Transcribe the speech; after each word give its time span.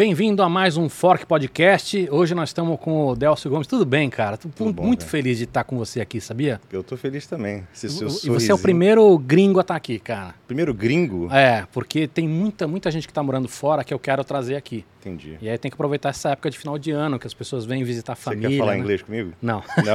Bem-vindo 0.00 0.42
a 0.42 0.48
mais 0.50 0.76
um 0.76 0.90
Fork 0.90 1.24
Podcast. 1.24 2.06
Hoje 2.10 2.34
nós 2.34 2.50
estamos 2.50 2.78
com 2.78 3.06
o 3.06 3.16
Delcio 3.16 3.48
Gomes. 3.48 3.66
Tudo 3.66 3.86
bem, 3.86 4.10
cara? 4.10 4.36
Tô 4.36 4.46
Tudo 4.50 4.70
bom, 4.70 4.82
muito 4.84 5.06
feliz 5.06 5.38
de 5.38 5.44
estar 5.44 5.64
com 5.64 5.78
você 5.78 6.02
aqui, 6.02 6.20
sabia? 6.20 6.60
Eu 6.70 6.82
tô 6.84 6.98
feliz 6.98 7.26
também. 7.26 7.66
Esse 7.72 7.88
seu 7.88 8.08
E 8.08 8.28
você 8.28 8.52
é 8.52 8.54
o 8.54 8.58
primeiro 8.58 9.16
gringo 9.18 9.58
a 9.58 9.62
estar 9.62 9.74
aqui, 9.74 9.98
cara. 9.98 10.34
Primeiro 10.46 10.74
gringo? 10.74 11.32
É, 11.32 11.66
porque 11.72 12.06
tem 12.06 12.28
muita, 12.28 12.68
muita 12.68 12.90
gente 12.90 13.06
que 13.06 13.10
está 13.10 13.22
morando 13.22 13.48
fora 13.48 13.82
que 13.82 13.94
eu 13.94 13.98
quero 13.98 14.22
trazer 14.22 14.56
aqui. 14.56 14.84
Entendi. 15.00 15.38
E 15.40 15.48
aí 15.48 15.56
tem 15.56 15.70
que 15.70 15.76
aproveitar 15.76 16.10
essa 16.10 16.28
época 16.28 16.50
de 16.50 16.58
final 16.58 16.76
de 16.76 16.90
ano, 16.90 17.18
que 17.18 17.26
as 17.26 17.32
pessoas 17.32 17.64
vêm 17.64 17.82
visitar 17.82 18.12
a 18.12 18.16
Você 18.16 18.24
família. 18.24 18.50
quer 18.50 18.58
falar 18.58 18.72
né? 18.72 18.78
inglês 18.80 19.00
comigo? 19.00 19.32
Não. 19.40 19.62
Não? 19.78 19.94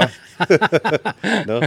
Não? 1.45 1.61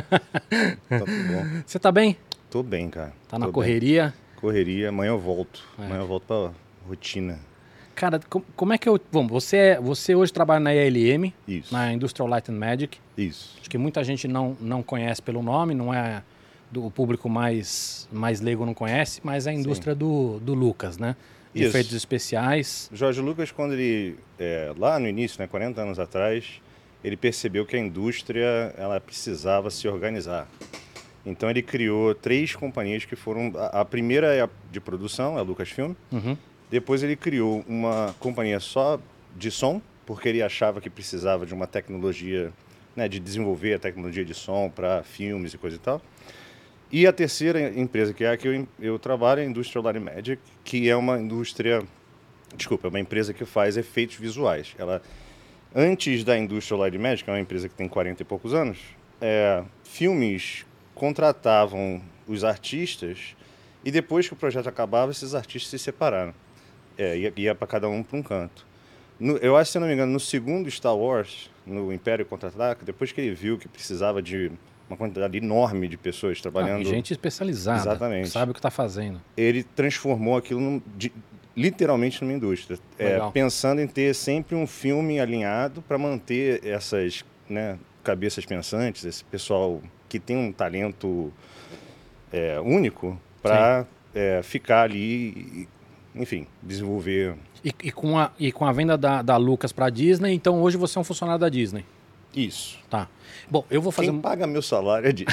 Então, 0.87 1.07
tudo 1.07 1.33
bom. 1.33 1.63
Você 1.65 1.79
tá 1.79 1.93
bem? 1.93 2.17
Tô 2.51 2.65
bem, 2.65 2.91
cara. 2.91 3.13
Tá 3.29 3.39
na 3.39 3.47
Tô 3.47 3.53
bem. 3.53 3.55
correria? 3.55 4.13
Correria. 4.41 4.89
Amanhã 4.89 5.11
eu 5.11 5.21
volto. 5.21 5.63
É. 5.79 5.85
Amanhã 5.85 6.01
eu 6.01 6.07
volto 6.09 6.25
pra 6.27 6.51
rotina. 6.89 7.39
Cara, 7.95 8.21
com- 8.29 8.43
como 8.57 8.73
é 8.73 8.79
que 8.79 8.89
eu. 8.89 9.01
Bom, 9.13 9.27
você, 9.27 9.57
é- 9.57 9.81
você 9.81 10.15
hoje 10.15 10.33
trabalha 10.33 10.61
na 10.61 10.75
ILM, 10.75 11.33
Isso. 11.47 11.73
na 11.73 11.93
Industrial 11.93 12.29
Light 12.29 12.51
and 12.51 12.55
Magic. 12.59 12.99
Isso. 13.17 13.57
Acho 13.61 13.71
que 13.71 13.79
muita 13.79 14.03
gente 14.03 14.27
não, 14.27 14.57
não 14.61 14.83
conhece 14.83 15.23
pelo 15.23 15.43
nome, 15.43 15.75
não 15.75 15.93
é 15.95 16.23
do 16.71 16.87
o 16.87 16.91
público 16.91 17.29
mais, 17.29 18.09
mais 18.13 18.41
leigo 18.41 18.67
não 18.67 18.75
conhece, 18.75 19.21
mas 19.23 19.47
é 19.47 19.51
a 19.51 19.55
indústria 19.55 19.95
do, 19.95 20.41
do 20.41 20.55
Lucas, 20.55 20.99
né? 20.99 21.15
Isso. 21.55 21.69
efeitos 21.69 21.93
especiais. 21.93 22.91
Jorge 22.93 23.21
Lucas, 23.21 23.53
quando 23.53 23.75
ele, 23.75 24.17
é, 24.41 24.73
lá 24.77 24.99
no 24.99 25.07
início, 25.07 25.41
né, 25.41 25.47
40 25.47 25.81
anos 25.83 26.01
atrás, 26.01 26.61
ele 27.05 27.17
percebeu 27.17 27.65
que 27.65 27.77
a 27.77 27.79
indústria 27.79 28.75
ela 28.77 28.99
precisava 29.01 29.71
se 29.71 29.87
organizar. 29.87 30.49
Então 31.25 31.49
ele 31.49 31.63
criou 31.63 32.13
três 32.13 32.57
companhias 32.57 33.05
que 33.05 33.15
foram... 33.15 33.53
A, 33.57 33.83
a 33.83 33.85
primeira 33.85 34.35
é 34.35 34.43
a 34.43 34.49
de 34.73 34.81
produção, 34.81 35.37
é 35.37 35.41
a 35.41 35.43
Lucasfilm. 35.43 35.95
Uhum. 36.11 36.37
Depois 36.71 37.03
ele 37.03 37.17
criou 37.17 37.65
uma 37.69 38.15
companhia 38.19 38.59
só 38.61 38.99
de 39.37 39.51
som, 39.51 39.81
porque 40.07 40.29
ele 40.29 40.43
achava 40.43 40.81
que 40.81 40.91
precisava 40.91 41.47
de 41.47 41.55
uma 41.55 41.67
tecnologia, 41.67 42.53
né, 42.95 43.09
de 43.09 43.19
desenvolver 43.19 43.75
a 43.75 43.79
tecnologia 43.79 44.25
de 44.25 44.35
som 44.35 44.71
para 44.71 45.03
filmes 45.03 45.55
e 45.55 45.59
coisa 45.59 45.77
e 45.77 45.79
tal. 45.79 46.01
E 46.91 47.07
a 47.07 47.13
terceira 47.13 47.77
empresa, 47.79 48.13
que 48.13 48.25
é 48.25 48.31
a 48.31 48.37
que 48.37 48.47
eu, 48.47 48.69
eu 48.79 48.99
trabalho, 48.99 49.41
é 49.41 49.45
a 49.45 49.47
Industrial 49.47 49.83
Light 49.85 49.99
Magic, 49.99 50.43
que 50.63 50.89
é 50.89 50.95
uma 50.95 51.19
indústria, 51.19 51.83
desculpa, 52.57 52.87
é 52.87 52.91
uma 52.91 53.01
empresa 53.01 53.35
que 53.35 53.45
faz 53.45 53.77
efeitos 53.77 54.17
visuais. 54.17 54.75
Ela, 54.79 55.03
antes 55.75 56.23
da 56.23 56.39
Industrial 56.39 56.81
Light 56.81 56.97
Magic, 56.99 57.29
é 57.29 57.33
uma 57.33 57.41
empresa 57.41 57.69
que 57.69 57.75
tem 57.75 57.89
40 57.89 58.23
e 58.23 58.25
poucos 58.25 58.55
anos, 58.55 58.79
é, 59.21 59.65
filmes 59.83 60.65
contratavam 60.95 62.01
os 62.27 62.45
artistas 62.45 63.35
e 63.85 63.91
depois 63.91 64.29
que 64.29 64.35
o 64.35 64.37
projeto 64.37 64.69
acabava, 64.69 65.11
esses 65.11 65.35
artistas 65.35 65.71
se 65.71 65.79
separaram. 65.79 66.35
É, 66.99 67.17
ia, 67.17 67.33
ia 67.37 67.55
para 67.55 67.67
cada 67.67 67.89
um 67.89 68.03
para 68.03 68.19
um 68.19 68.23
canto. 68.23 68.67
No- 69.19 69.37
eu 69.39 69.57
acho, 69.57 69.73
se 69.73 69.79
não 69.79 69.87
me 69.87 69.95
engano, 69.95 70.13
no 70.13 70.21
segundo 70.21 70.71
Star 70.71 70.97
Wars, 70.97 71.51
no 71.67 71.93
Império 71.93 72.25
Contra-Ataca, 72.27 72.85
depois 72.85 73.13
que 73.13 73.21
ele 73.21 73.35
viu 73.35 73.57
que 73.59 73.69
precisava 73.69 74.21
de 74.23 74.51
uma 74.89 74.97
quantidade 74.97 75.37
enorme 75.39 75.89
de 75.89 75.97
pessoas 75.97 76.39
Ah, 76.39 76.43
trabalhando, 76.43 76.83
e 76.83 76.85
gente 76.85 77.13
especializada. 77.13 77.81
Exatamente. 77.81 78.29
Sabe 78.29 78.51
o 78.51 78.55
que 78.55 78.59
está 78.59 78.71
fazendo. 78.71 79.21
ele 79.37 79.63
transformou 79.63 80.37
aquilo 80.37 80.61
num- 80.61 80.83
de- 80.97 81.13
literalmente 81.57 82.21
numa 82.23 82.33
indústria. 82.35 82.79
É, 82.99 83.19
pensando 83.33 83.81
em 83.81 83.87
ter 83.87 84.15
sempre 84.15 84.55
um 84.57 84.67
filme 84.67 85.19
alinhado 85.21 85.81
para 85.83 85.97
manter 85.97 86.65
essas 86.67 87.25
né, 87.49 87.79
cabeças 88.03 88.45
pensantes, 88.45 89.05
esse 89.05 89.25
pessoal 89.25 89.81
que 90.09 90.19
tem 90.19 90.37
um 90.37 90.53
talento 90.53 91.33
é, 92.33 92.61
único 92.61 93.19
para 93.43 93.87
ficar 94.43 94.83
ali 94.83 95.69
enfim, 96.15 96.47
desenvolver 96.63 97.35
E, 97.65 97.73
e 97.85 97.91
com, 97.93 98.19
a, 98.19 98.31
e 98.39 98.53
com 98.53 98.65
a 98.65 98.73
venda 98.73 98.97
da, 98.97 99.23
da 99.23 99.37
Lucas 99.37 99.73
para 99.73 99.91
Disney, 99.91 100.33
então 100.35 100.61
hoje 100.63 100.77
você 100.77 100.99
é 100.99 101.01
um 101.01 101.05
funcionário 101.05 101.41
da 101.41 101.49
Disney. 101.49 101.85
isso. 102.35 102.79
Tá. 102.91 103.09
Bom, 103.51 103.65
eu 103.71 103.81
vou 103.83 103.93
fazer. 103.93 104.09
Quem 104.09 104.19
um- 104.19 104.21
paga 104.23 104.47
meu 104.47 104.63
salário 104.63 105.09
é 105.09 105.13
de... 105.13 105.25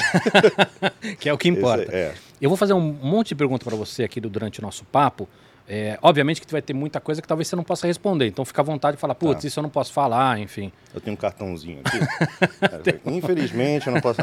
que 1.19 1.29
é 1.29 1.33
o 1.33 1.37
que 1.37 1.47
importa. 1.49 1.83
É, 1.95 2.13
Eu 2.41 2.49
vou 2.49 2.57
fazer 2.57 2.73
um 2.73 2.79
monte 2.81 3.29
de 3.29 3.35
perguntas 3.35 3.63
para 3.67 3.75
você 3.77 4.03
aqui 4.03 4.19
durante 4.19 4.59
o 4.59 4.61
nosso 4.61 4.83
papo. 4.85 5.27
É, 5.67 5.97
obviamente 6.01 6.41
que 6.41 6.51
vai 6.51 6.61
ter 6.61 6.73
muita 6.73 6.99
coisa 6.99 7.21
que 7.21 7.27
talvez 7.27 7.47
você 7.47 7.55
não 7.55 7.63
possa 7.63 7.87
responder. 7.87 8.27
Então 8.27 8.43
fica 8.43 8.61
à 8.61 8.63
vontade 8.65 8.97
de 8.97 9.01
falar, 9.01 9.15
putz, 9.15 9.41
Tá. 9.43 9.47
isso 9.47 9.59
eu 9.59 9.63
não 9.63 9.69
posso 9.69 9.93
falar, 9.93 10.37
enfim. 10.39 10.71
eu 10.93 10.99
tenho 10.99 11.13
um 11.13 11.17
cartãozinho 11.17 11.79
aqui. 11.83 12.99
Infelizmente, 13.05 13.87
eu 13.87 13.93
não 13.93 14.01
posso... 14.01 14.19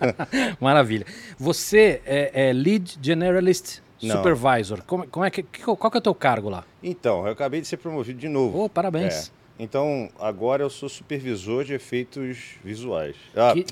Maravilha. 0.60 1.06
Você 1.38 2.00
é, 2.04 2.48
é 2.48 2.52
Lead 2.52 2.98
Generalist 3.00 3.78
Não. 4.02 4.16
Supervisor. 4.16 4.82
Como, 4.86 5.06
como 5.08 5.24
é 5.24 5.30
que, 5.30 5.42
qual 5.42 5.90
que 5.90 5.96
é 5.96 5.98
o 5.98 6.02
teu 6.02 6.14
cargo 6.14 6.48
lá? 6.48 6.64
Então, 6.82 7.26
eu 7.26 7.32
acabei 7.32 7.60
de 7.60 7.66
ser 7.66 7.76
promovido 7.76 8.18
de 8.18 8.28
novo. 8.28 8.62
Ô, 8.64 8.68
parabéns. 8.68 9.28
É. 9.28 9.40
Então, 9.62 10.08
agora 10.18 10.62
eu 10.62 10.70
sou 10.70 10.88
supervisor 10.88 11.64
de 11.64 11.74
efeitos 11.74 12.38
visuais. 12.64 13.14
Ah, 13.36 13.52
Que- 13.52 13.66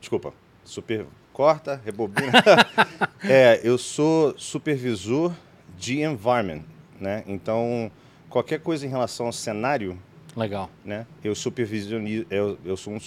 desculpa. 0.00 0.32
Super. 0.64 1.04
Corta, 1.34 1.80
rebobina. 1.84 2.32
é, 3.28 3.60
eu 3.62 3.76
sou 3.76 4.34
supervisor 4.38 5.34
de 5.76 6.00
environment, 6.02 6.62
né? 6.98 7.22
Então, 7.26 7.90
qualquer 8.30 8.60
coisa 8.60 8.86
em 8.86 8.88
relação 8.88 9.26
ao 9.26 9.32
cenário, 9.32 9.98
Legal. 10.36 10.70
né? 10.84 11.06
Eu 11.22 11.34
supervisiono. 11.34 12.08
Eu, 12.30 12.56
eu 12.64 12.76
sou 12.76 12.94
um. 12.94 12.98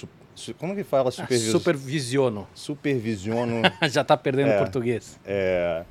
Como 0.60 0.76
que 0.76 0.84
fala 0.84 1.10
Ah, 1.10 1.12
supervisor? 1.12 1.52
supervisiono. 1.60 2.48
Supervisiono. 2.54 3.62
Já 3.90 4.04
tá 4.04 4.16
perdendo 4.16 4.50
É. 4.52 4.58
português. 4.60 5.20
É, 5.26 5.84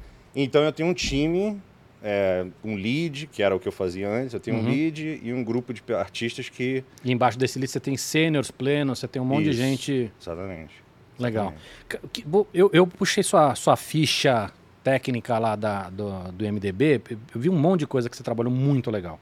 então 0.45 0.63
eu 0.63 0.73
tenho 0.73 0.89
um 0.89 0.95
time, 0.95 1.61
é, 2.03 2.45
um 2.65 2.75
lead, 2.77 3.27
que 3.29 3.43
era 3.43 3.55
o 3.57 3.59
que 3.59 3.67
eu 3.67 3.73
fazia 3.73 4.09
antes, 4.09 4.35
eu 4.35 4.41
tenho 4.41 4.57
Uhum. 4.59 4.65
um 4.65 4.69
lead 4.71 5.21
e 5.23 5.33
um 5.33 5.43
grupo 5.43 5.73
de 5.73 5.83
artistas 5.95 6.49
que. 6.49 6.85
E 7.05 7.11
embaixo 7.11 7.39
desse 7.39 7.59
list 7.59 7.73
você 7.73 7.81
tem 7.81 7.97
seniors, 7.97 8.51
plenos, 8.51 8.99
você 8.99 9.09
tem 9.09 9.21
um 9.21 9.25
monte 9.25 9.45
de 9.45 9.51
Isso. 9.51 9.59
gente 9.59 10.13
Exatamente. 10.21 10.75
legal. 11.19 11.55
exatamente. 11.91 12.49
Eu, 12.55 12.71
eu 12.73 12.87
puxei 12.87 13.23
sua, 13.23 13.55
sua 13.55 13.77
ficha 13.77 14.53
técnica 14.85 15.37
lá 15.39 15.57
da, 15.57 15.91
do, 15.91 16.31
do 16.33 16.45
MDB, 16.45 17.01
eu 17.35 17.41
vi 17.41 17.51
um 17.51 17.59
monte 17.59 17.81
de 17.81 17.87
coisa 17.89 18.09
que 18.09 18.17
você 18.17 18.23
trabalhou 18.23 18.53
muito 18.53 18.89
legal. 18.91 19.19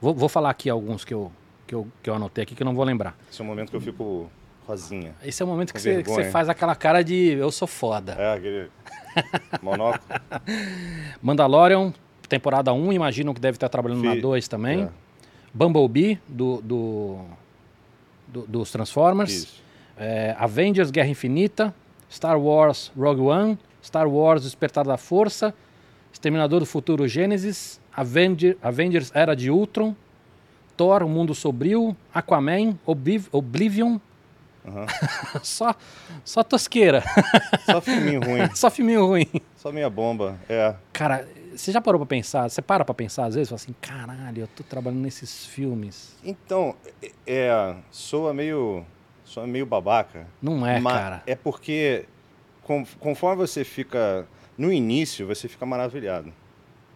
Vou, 0.00 0.12
vou 0.14 0.28
falar 0.28 0.50
aqui 0.50 0.68
alguns 0.68 1.04
que 1.04 1.14
eu, 1.14 1.30
que, 1.66 1.74
eu, 1.74 1.86
que 2.02 2.10
eu 2.10 2.14
anotei 2.14 2.42
aqui 2.42 2.54
que 2.56 2.62
eu 2.62 2.64
não 2.64 2.74
vou 2.74 2.84
lembrar. 2.84 3.16
Esse 3.30 3.40
é 3.40 3.44
o 3.44 3.46
momento 3.46 3.70
que 3.70 3.76
eu 3.76 3.80
fico 3.80 4.28
rosinha. 4.66 5.14
Esse 5.24 5.42
é 5.42 5.44
o 5.44 5.48
momento 5.48 5.72
que 5.72 5.80
você, 5.80 6.02
que 6.02 6.08
você 6.10 6.30
faz 6.30 6.48
aquela 6.48 6.74
cara 6.74 7.02
de 7.02 7.32
eu 7.32 7.50
sou 7.52 7.68
foda. 7.68 8.12
É, 8.18 8.34
aquele 8.34 8.68
monóculo. 9.62 10.02
Mandalorian, 11.22 11.92
temporada 12.28 12.72
1, 12.72 12.92
imagino 12.92 13.32
que 13.34 13.40
deve 13.40 13.56
estar 13.56 13.68
trabalhando 13.68 14.02
na 14.02 14.12
Fi- 14.14 14.20
2 14.20 14.48
também. 14.48 14.84
É, 14.84 14.88
Bumblebee, 15.52 16.18
do, 16.28 16.60
do, 16.62 17.18
do- 18.28 18.46
dos 18.46 18.70
Transformers. 18.70 19.32
isso. 19.32 19.62
É, 19.98 20.34
Avengers 20.38 20.90
Guerra 20.90 21.08
Infinita, 21.08 21.74
Star 22.10 22.38
Wars 22.38 22.92
Rogue 22.96 23.22
One, 23.22 23.58
Star 23.82 24.06
Wars 24.08 24.42
Despertar 24.42 24.84
da 24.84 24.96
Força, 24.98 25.54
Exterminador 26.12 26.60
do 26.60 26.66
Futuro 26.66 27.08
Gênesis, 27.08 27.80
Avenger, 27.94 28.56
Avengers 28.62 29.10
Era 29.14 29.34
de 29.34 29.50
Ultron, 29.50 29.94
Thor 30.76 31.02
O 31.02 31.08
Mundo 31.08 31.34
Sombrio, 31.34 31.96
Aquaman, 32.12 32.78
Obliv- 32.84 33.28
Oblivion, 33.32 33.98
Aham. 34.66 34.86
só, 35.44 35.74
só 36.24 36.42
tosqueira, 36.42 37.02
Só 37.64 37.80
filminho 37.80 38.20
ruim, 38.22 38.48
só 38.54 38.70
filminho 38.70 39.06
ruim. 39.06 39.26
só 39.56 39.70
meia 39.70 39.88
bomba. 39.88 40.38
É. 40.48 40.74
Cara, 40.92 41.26
você 41.54 41.70
já 41.72 41.80
parou 41.80 41.98
pra 42.00 42.06
pensar? 42.06 42.48
Você 42.48 42.60
para 42.60 42.84
pra 42.84 42.94
pensar 42.94 43.26
às 43.26 43.34
vezes? 43.34 43.48
Fala 43.48 43.56
assim, 43.56 43.74
caralho, 43.80 44.42
eu 44.42 44.48
tô 44.48 44.62
trabalhando 44.64 45.00
nesses 45.00 45.46
filmes. 45.46 46.16
Então, 46.24 46.74
é, 47.02 47.10
é, 47.26 47.76
soa 47.90 48.34
meio. 48.34 48.84
Soa 49.24 49.46
meio 49.46 49.66
babaca. 49.66 50.26
Não 50.40 50.64
é, 50.66 50.80
cara. 50.80 51.22
É 51.26 51.34
porque 51.34 52.04
com- 52.62 52.84
conforme 53.00 53.36
você 53.46 53.64
fica. 53.64 54.26
No 54.58 54.72
início, 54.72 55.26
você 55.26 55.48
fica 55.48 55.66
maravilhado. 55.66 56.32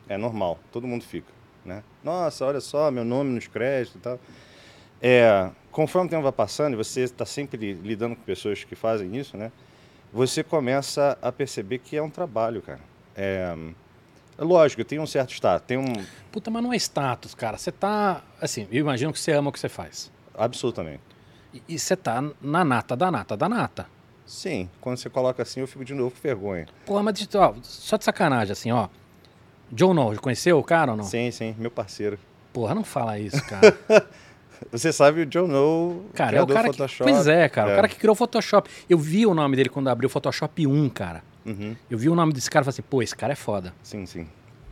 É 0.08 0.16
normal, 0.16 0.58
todo 0.72 0.86
mundo 0.86 1.04
fica. 1.04 1.30
Né? 1.64 1.82
Nossa, 2.02 2.46
olha 2.46 2.60
só, 2.60 2.90
meu 2.90 3.04
nome 3.04 3.30
nos 3.30 3.46
créditos 3.46 3.96
e 3.96 3.98
tal. 3.98 4.18
É, 5.02 5.50
conforme 5.70 6.08
o 6.08 6.10
tempo 6.10 6.22
vai 6.22 6.32
passando 6.32 6.74
e 6.74 6.76
você 6.76 7.02
está 7.02 7.24
sempre 7.24 7.72
lidando 7.74 8.16
com 8.16 8.22
pessoas 8.22 8.64
que 8.64 8.74
fazem 8.74 9.16
isso, 9.16 9.36
né? 9.36 9.50
Você 10.12 10.42
começa 10.42 11.16
a 11.22 11.30
perceber 11.30 11.78
que 11.78 11.96
é 11.96 12.02
um 12.02 12.10
trabalho, 12.10 12.60
cara. 12.60 12.80
É, 13.16 13.54
é 14.36 14.44
lógico, 14.44 14.84
tem 14.84 14.98
um 14.98 15.06
certo 15.06 15.32
status, 15.32 15.66
tem 15.66 15.78
um. 15.78 15.92
Puta, 16.32 16.50
mas 16.50 16.62
não 16.62 16.72
é 16.72 16.76
status, 16.76 17.34
cara. 17.34 17.56
Você 17.56 17.70
tá. 17.70 18.22
Assim, 18.40 18.66
eu 18.70 18.80
imagino 18.80 19.12
que 19.12 19.20
você 19.20 19.32
ama 19.32 19.50
o 19.50 19.52
que 19.52 19.60
você 19.60 19.68
faz. 19.68 20.10
Absolutamente. 20.34 21.00
E- 21.68 21.78
você 21.78 21.96
tá 21.96 22.22
na 22.40 22.64
nata 22.64 22.96
da 22.96 23.10
nata 23.10 23.36
da 23.36 23.48
nata. 23.48 23.86
Sim, 24.26 24.68
quando 24.80 24.96
você 24.98 25.10
coloca 25.10 25.42
assim, 25.42 25.60
eu 25.60 25.66
fico 25.66 25.84
de 25.84 25.92
novo 25.94 26.10
com 26.14 26.20
vergonha. 26.22 26.66
Porra, 26.86 27.02
mas 27.02 27.28
ó, 27.34 27.54
só 27.62 27.96
de 27.96 28.04
sacanagem, 28.04 28.52
assim, 28.52 28.70
ó. 28.70 28.88
John 29.72 29.94
No, 29.94 30.20
conheceu 30.20 30.58
o 30.58 30.62
cara 30.64 30.92
ou 30.92 30.96
não? 30.96 31.04
Sim, 31.04 31.30
sim, 31.30 31.54
meu 31.58 31.70
parceiro. 31.70 32.18
Porra, 32.52 32.74
não 32.74 32.82
fala 32.84 33.18
isso, 33.18 33.44
cara. 33.44 33.76
Você 34.72 34.92
sabe 34.92 35.22
o 35.22 35.26
John 35.26 35.46
No, 35.46 36.04
Cara, 36.14 36.36
é 36.38 36.42
o 36.42 36.46
cara 36.46 36.68
do 36.68 36.72
que. 36.72 36.76
Photoshop. 36.78 37.10
Pois 37.10 37.26
é, 37.26 37.48
cara. 37.48 37.68
O 37.68 37.72
É. 37.72 37.76
cara 37.76 37.88
que 37.88 37.96
criou 37.96 38.12
o 38.12 38.16
Photoshop. 38.16 38.68
Eu 38.88 38.98
vi 38.98 39.26
o 39.26 39.34
nome 39.34 39.56
dele 39.56 39.68
quando 39.68 39.88
abriu 39.88 40.06
o 40.06 40.10
Photoshop 40.10 40.66
1, 40.66 40.88
cara. 40.90 41.22
Uhum, 41.46 41.74
Eu 41.90 41.96
vi 41.98 42.08
o 42.10 42.14
nome 42.14 42.32
desse 42.32 42.50
cara 42.50 42.62
e 42.62 42.64
falei 42.66 42.74
assim, 42.74 42.82
pô, 42.88 43.02
esse 43.02 43.16
cara 43.16 43.32
é 43.32 43.36
foda. 43.36 43.72
Sim, 43.82 44.04
sim. 44.06 44.26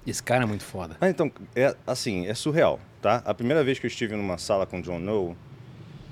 Esse 0.07 0.23
cara 0.23 0.43
é 0.45 0.47
muito 0.47 0.65
foda. 0.65 0.97
Ah, 1.01 1.09
então, 1.09 1.31
é 1.57 1.75
assim, 1.87 2.27
é 2.27 2.35
surreal, 2.35 2.79
tá? 3.01 3.23
A 3.25 3.33
primeira 3.35 3.65
vez 3.65 3.79
que 3.79 3.87
eu 3.87 3.89
estive 3.89 4.15
numa 4.15 4.37
sala 4.39 4.67
com 4.67 4.81
John 4.81 4.99
No, 4.99 5.35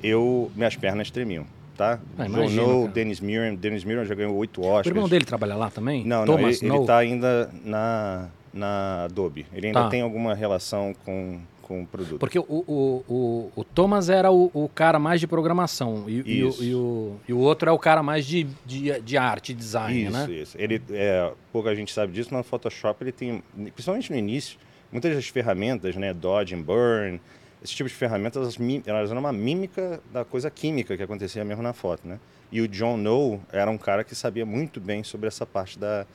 eu, 0.03 0.51
minhas 0.55 0.77
pernas 0.77 1.11
tremiam, 1.11 1.47
tá? 1.77 1.99
Ah, 2.19 2.25
John 2.27 2.33
imagino, 2.39 2.67
No, 2.67 2.81
cara. 2.83 2.93
Dennis 2.93 3.21
Muren, 3.21 3.55
Dennis 3.55 3.85
Muren 3.85 4.05
já 4.05 4.15
ganhou 4.15 4.35
oito 4.37 4.61
O 4.61 4.65
Oscars. 4.67 4.87
irmão 4.89 5.09
dele 5.09 5.25
trabalha 5.25 5.55
lá 5.55 5.71
também? 5.71 6.05
Não, 6.05 6.25
não, 6.25 6.37
Thomas 6.37 6.61
ele, 6.63 6.69
No? 6.71 6.77
ele 6.79 6.87
tá 6.87 6.97
ainda 6.99 7.51
na, 7.65 8.29
na 8.53 9.05
Adobe. 9.05 9.47
Ele 9.53 9.69
ainda 9.69 9.83
Tá. 9.85 9.89
tem 9.89 10.01
alguma 10.03 10.35
relação 10.35 10.95
com, 11.05 11.39
com 11.67 11.83
o 11.83 11.87
produto. 11.87 12.19
Porque 12.21 12.39
o, 12.39 12.45
o, 12.49 13.05
o, 13.09 13.53
o 13.57 13.65
Thomas 13.65 14.09
era 14.09 14.31
o, 14.31 14.49
o 14.55 14.69
cara 14.69 15.01
mais 15.01 15.19
de 15.19 15.27
programação 15.27 16.05
e, 16.07 16.23
e 16.25 16.45
o, 16.45 16.63
e, 16.63 16.75
o, 16.75 17.17
e 17.29 17.33
o 17.33 17.39
outro 17.39 17.69
é 17.69 17.73
o 17.73 17.79
cara 17.79 18.05
mais 18.05 18.25
de, 18.25 18.47
de, 18.65 19.01
de 19.01 19.17
arte, 19.17 19.53
design, 19.53 20.05
Isso, 20.05 20.13
né? 20.13 20.31
isso. 20.31 20.57
Ele, 20.57 20.81
é, 20.91 21.33
pouca 21.53 21.75
gente 21.75 21.93
sabe 21.93 22.13
disso, 22.13 22.29
mas 22.31 22.39
no 22.39 22.45
Photoshop 22.45 23.03
ele 23.03 23.11
tem, 23.11 23.43
principalmente 23.75 24.13
no 24.13 24.17
início, 24.17 24.59
muitas 24.93 25.13
das 25.13 25.27
ferramentas, 25.27 25.97
né, 25.97 26.15
Dodge 26.15 26.55
and 26.55 26.63
Burn, 26.63 27.21
esse 27.61 27.75
tipo 27.75 27.89
de 27.89 27.95
ferramentas, 27.97 28.41
elas, 28.41 28.87
elas 28.87 29.11
eram 29.11 29.19
uma 29.21 29.33
mímica 29.33 30.01
da 30.13 30.25
coisa 30.25 30.49
química 30.49 30.97
que 30.97 31.03
acontecia 31.03 31.45
mesmo 31.45 31.65
na 31.65 31.73
foto, 31.73 32.07
né? 32.07 32.21
E 32.53 32.61
o 32.61 32.69
John 32.69 32.97
No 32.97 33.41
era 33.51 33.69
um 33.69 33.79
cara 33.79 34.05
que 34.05 34.15
sabia 34.15 34.47
muito 34.47 34.81
bem 34.81 35.03
sobre 35.03 35.27
essa 35.27 35.45
parte 35.45 35.77
da, 35.77 36.07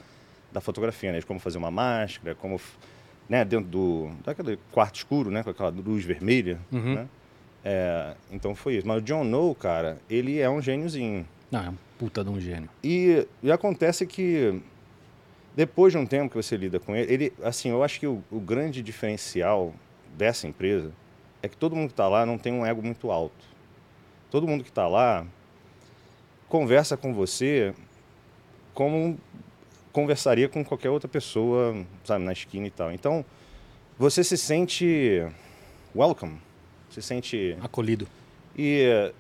da 0.50 0.62
fotografia, 0.62 1.12
né? 1.12 1.20
De 1.20 1.26
como 1.26 1.42
fazer 1.42 1.58
uma 1.58 1.72
máscara, 1.72 2.36
como, 2.36 2.62
né, 3.32 3.46
dentro 3.46 3.70
do, 3.70 4.12
daquele 4.26 4.60
quarto 4.74 4.96
escuro, 4.96 5.32
né, 5.32 5.42
com 5.42 5.50
aquela 5.52 5.70
luz 5.70 6.04
vermelha, 6.04 6.60
Uhum. 6.70 6.96
né? 6.96 7.08
É, 7.64 8.14
então 8.30 8.54
foi 8.54 8.76
isso. 8.76 8.86
Mas 8.88 8.98
o 8.98 9.02
John 9.02 9.24
No, 9.24 9.56
cara, 9.56 9.98
ele 10.10 10.38
é 10.40 10.50
um 10.50 10.62
gêniozinho. 10.62 11.26
Não, 11.50 11.64
é 11.64 11.70
um 11.70 11.78
puta 11.98 12.24
de 12.26 12.30
um 12.30 12.40
gênio. 12.42 12.68
E, 12.84 13.26
e 13.42 13.50
acontece 13.52 14.06
que 14.06 14.62
depois 15.56 15.94
de 15.94 15.98
um 16.00 16.06
tempo 16.06 16.30
que 16.32 16.36
você 16.36 16.58
lida 16.58 16.78
com 16.80 16.94
ele, 16.94 17.14
ele 17.14 17.34
assim, 17.44 17.70
eu 17.70 17.82
acho 17.84 18.00
que 18.02 18.08
o, 18.08 18.22
o 18.30 18.40
grande 18.40 18.82
diferencial 18.82 19.74
dessa 20.18 20.46
empresa 20.48 20.92
é 21.42 21.48
que 21.48 21.56
todo 21.56 21.74
mundo 21.76 21.88
que 21.88 21.94
está 21.94 22.10
lá 22.10 22.26
não 22.26 22.38
tem 22.38 22.52
um 22.52 22.66
ego 22.66 22.82
muito 22.84 23.10
alto. 23.12 23.46
Todo 24.30 24.46
mundo 24.48 24.64
que 24.64 24.70
está 24.72 24.88
lá 24.90 25.26
conversa 26.50 26.98
com 26.98 27.14
você 27.14 27.74
como 28.74 29.18
conversaria 29.92 30.48
com 30.50 30.64
qualquer 30.64 30.90
outra 30.90 31.08
pessoa, 31.08 31.76
sabe, 32.04 32.24
na 32.26 32.34
esquina 32.34 32.68
e 32.68 32.72
tal. 32.72 32.92
Então, 32.92 33.24
você 33.98 34.24
se 34.24 34.38
sente 34.38 35.26
welcome, 35.96 36.38
se 36.90 37.02
sente 37.02 37.56
Acolhido. 37.62 38.08
e, 38.58 39.12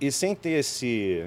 e 0.00 0.10
sem 0.12 0.34
ter 0.34 0.50
esse. 0.60 1.26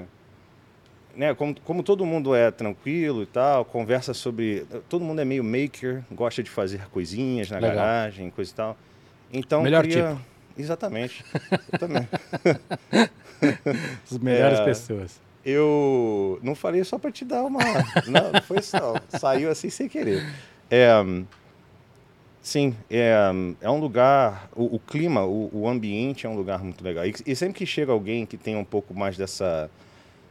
Né, 1.16 1.34
como, 1.34 1.58
como 1.62 1.82
todo 1.82 2.06
mundo 2.06 2.34
é 2.36 2.52
tranquilo 2.52 3.22
e 3.24 3.26
tal, 3.26 3.64
conversa 3.64 4.14
sobre. 4.14 4.64
Todo 4.88 5.04
mundo 5.04 5.20
é 5.20 5.24
meio 5.24 5.42
maker, 5.42 6.04
gosta 6.12 6.42
de 6.42 6.48
fazer 6.48 6.86
coisinhas 6.90 7.50
na 7.50 7.58
Legal. 7.58 7.74
garagem, 7.76 8.30
coisa 8.30 8.50
e 8.50 8.54
tal. 8.54 8.76
Então. 9.32 9.62
Melhor 9.62 9.82
cria- 9.82 10.10
tipo. 10.14 10.30
Exatamente. 10.58 11.24
Eu 11.72 11.78
também. 11.78 12.06
As 14.10 14.18
melhores 14.18 14.58
É. 14.60 14.64
pessoas. 14.64 15.20
Eu 15.44 16.38
não 16.42 16.54
falei 16.54 16.84
só 16.84 16.98
para 16.98 17.10
te 17.10 17.24
dar 17.24 17.44
uma. 17.44 17.60
Não, 18.06 18.32
não 18.32 18.42
foi 18.42 18.60
só. 18.60 18.94
Saiu 19.08 19.50
assim 19.50 19.70
sem 19.70 19.88
querer. 19.88 20.22
É, 20.70 21.02
sim, 22.42 22.76
é, 22.90 23.14
é 23.60 23.70
um 23.70 23.78
lugar. 23.78 24.50
O, 24.54 24.76
o 24.76 24.78
clima, 24.78 25.24
o, 25.24 25.50
o 25.52 25.68
ambiente 25.68 26.26
é 26.26 26.28
um 26.28 26.36
lugar 26.36 26.62
muito 26.62 26.84
legal. 26.84 27.06
E, 27.06 27.14
e 27.26 27.34
sempre 27.34 27.54
que 27.54 27.64
chega 27.64 27.90
alguém 27.90 28.26
que 28.26 28.36
tem 28.36 28.54
um 28.54 28.64
pouco 28.64 28.92
mais 28.92 29.16
dessa. 29.16 29.70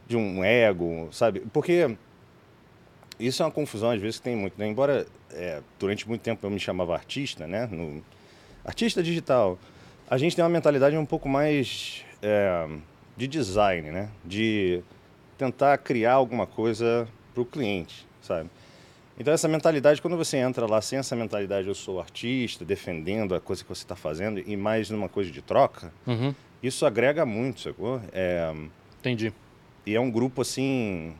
de 0.06 0.16
um 0.16 0.44
ego, 0.44 1.08
sabe? 1.10 1.40
Porque 1.52 1.96
isso 3.18 3.42
é 3.42 3.46
uma 3.46 3.52
confusão, 3.52 3.90
às 3.90 4.00
vezes, 4.00 4.18
que 4.18 4.24
tem 4.24 4.36
muito. 4.36 4.56
Né? 4.56 4.68
Embora 4.68 5.06
é, 5.32 5.60
durante 5.78 6.08
muito 6.08 6.22
tempo 6.22 6.46
eu 6.46 6.50
me 6.50 6.60
chamava 6.60 6.94
artista, 6.94 7.46
né? 7.46 7.66
No, 7.66 8.02
artista 8.64 9.02
digital. 9.02 9.58
A 10.08 10.18
gente 10.18 10.34
tem 10.34 10.44
uma 10.44 10.50
mentalidade 10.50 10.96
um 10.96 11.06
pouco 11.06 11.28
mais 11.28 12.04
é, 12.22 12.66
de 13.16 13.28
design, 13.28 13.90
né? 13.90 14.08
De 14.24 14.82
tentar 15.40 15.78
criar 15.78 16.12
alguma 16.14 16.46
coisa 16.46 17.08
para 17.32 17.40
o 17.42 17.46
cliente, 17.46 18.06
sabe? 18.20 18.50
Então 19.18 19.32
essa 19.32 19.48
mentalidade, 19.48 20.00
quando 20.02 20.16
você 20.16 20.36
entra 20.36 20.66
lá 20.66 20.82
sem 20.82 20.98
essa 20.98 21.16
mentalidade, 21.16 21.66
eu 21.66 21.74
sou 21.74 21.98
artista, 21.98 22.62
defendendo 22.62 23.34
a 23.34 23.40
coisa 23.40 23.62
que 23.62 23.68
você 23.68 23.82
está 23.82 23.96
fazendo 23.96 24.38
e 24.46 24.54
mais 24.56 24.90
numa 24.90 25.08
coisa 25.08 25.30
de 25.30 25.40
troca, 25.40 25.90
Uhum. 26.06 26.34
isso 26.62 26.84
agrega 26.84 27.24
muito, 27.24 27.60
sacou? 27.62 28.00
É, 28.12 28.52
Entendi. 28.98 29.32
e 29.86 29.94
é 29.94 30.00
um 30.00 30.10
grupo 30.10 30.42
assim. 30.42 31.14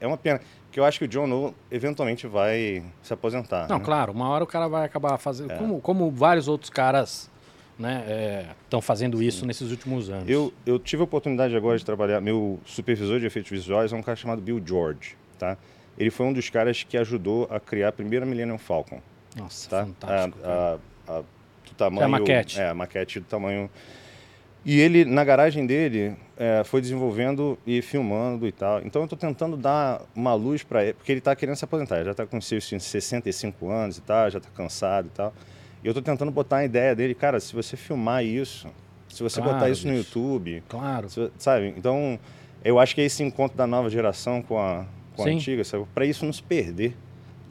É 0.00 0.06
uma 0.06 0.16
pena. 0.16 0.40
Que 0.72 0.78
eu 0.78 0.84
acho 0.84 0.98
que 0.98 1.04
o 1.04 1.08
John 1.08 1.26
No 1.26 1.54
eventualmente 1.70 2.26
vai 2.26 2.82
se 3.02 3.12
aposentar. 3.12 3.66
Não, 3.68 3.78
né? 3.78 3.84
claro, 3.84 4.12
uma 4.12 4.28
hora 4.28 4.44
o 4.44 4.46
cara 4.46 4.68
vai 4.68 4.84
acabar 4.86 5.16
fazendo. 5.18 5.50
É. 5.52 5.56
Como, 5.58 5.80
como 5.80 6.10
vários 6.10 6.48
outros 6.48 6.70
caras 6.70 7.29
né, 7.80 8.46
estão 8.64 8.80
fazendo 8.80 9.22
isso 9.22 9.46
nesses 9.46 9.70
últimos 9.70 10.10
anos. 10.10 10.28
Eu, 10.28 10.52
eu 10.66 10.78
tive 10.78 11.00
a 11.00 11.04
oportunidade 11.04 11.56
agora 11.56 11.78
de 11.78 11.84
trabalhar. 11.84 12.20
Meu 12.20 12.60
supervisor 12.66 13.18
de 13.18 13.26
efeitos 13.26 13.50
visuais 13.50 13.92
é 13.92 13.96
um 13.96 14.02
cara 14.02 14.16
chamado 14.16 14.42
Bill 14.42 14.62
George, 14.64 15.16
tá? 15.38 15.56
Ele 15.98 16.10
foi 16.10 16.26
um 16.26 16.32
dos 16.32 16.48
caras 16.50 16.82
que 16.82 16.96
ajudou 16.96 17.48
a 17.50 17.58
criar 17.58 17.88
a 17.88 17.92
primeira 17.92 18.26
Millennium 18.26 18.58
Falcon, 18.58 19.00
Nossa, 19.34 19.70
tá? 19.70 19.86
fantástico. 19.86 20.38
A, 20.44 20.78
a, 21.08 21.18
a, 21.18 21.20
do 21.20 21.74
tamanho, 21.76 22.08
maquete. 22.08 22.60
É, 22.60 22.68
a 22.68 22.74
maquete 22.74 23.20
do 23.20 23.26
tamanho. 23.26 23.70
E 24.62 24.78
ele, 24.78 25.06
na 25.06 25.24
garagem 25.24 25.66
dele, 25.66 26.14
é, 26.36 26.62
foi 26.64 26.82
desenvolvendo 26.82 27.58
e 27.66 27.80
filmando 27.80 28.46
e 28.46 28.52
tal. 28.52 28.80
Então 28.82 29.00
eu 29.00 29.04
estou 29.04 29.18
tentando 29.18 29.56
dar 29.56 30.02
uma 30.14 30.34
luz 30.34 30.62
para 30.62 30.84
ele, 30.84 30.92
porque 30.92 31.12
ele 31.12 31.20
está 31.20 31.34
querendo 31.34 31.56
se 31.56 31.64
aposentar. 31.64 31.96
Ele 31.96 32.04
já 32.04 32.10
está 32.10 32.26
com 32.26 32.38
seus 32.42 32.68
65 32.68 33.70
anos 33.70 33.96
e 33.96 34.02
tal, 34.02 34.30
já 34.30 34.36
está 34.36 34.50
cansado 34.50 35.08
e 35.08 35.10
tal. 35.10 35.32
E 35.82 35.86
eu 35.86 35.90
estou 35.90 36.02
tentando 36.02 36.30
botar 36.30 36.58
a 36.58 36.64
ideia 36.64 36.94
dele, 36.94 37.14
cara, 37.14 37.40
se 37.40 37.54
você 37.54 37.76
filmar 37.76 38.24
isso, 38.24 38.68
se 39.08 39.22
você 39.22 39.40
Claro, 39.40 39.54
botar 39.54 39.70
isso 39.70 39.86
no. 39.88 39.94
YouTube, 39.94 40.62
Claro. 40.68 41.08
se- 41.08 41.30
Sabe? 41.38 41.74
Então, 41.76 42.18
eu 42.64 42.78
acho 42.78 42.94
que 42.94 43.00
é 43.00 43.04
esse 43.04 43.22
encontro 43.22 43.56
da 43.56 43.66
nova 43.66 43.88
geração 43.88 44.42
com 44.42 44.58
a, 44.58 44.84
com 45.16 45.22
a 45.22 45.26
antiga, 45.26 45.64
sabe? 45.64 45.84
Para 45.94 46.04
isso 46.04 46.24
não 46.24 46.32
se 46.32 46.42
perder. 46.42 46.94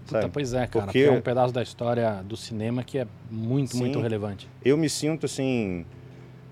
Puta, 0.06 0.22
Sabe? 0.22 0.34
pois 0.34 0.54
é, 0.54 0.68
cara. 0.68 0.86
Porque- 0.86 1.00
é 1.00 1.12
um 1.12 1.22
pedaço 1.22 1.54
da 1.54 1.62
história 1.64 2.24
do 2.24 2.38
cinema 2.38 2.84
que 2.84 2.98
é 3.00 3.08
muito, 3.32 3.72
Sim. 3.74 3.80
muito 3.80 4.00
relevante. 4.00 4.48
Eu 4.64 4.78
me 4.78 4.90
sinto 4.90 5.26
assim, 5.26 5.86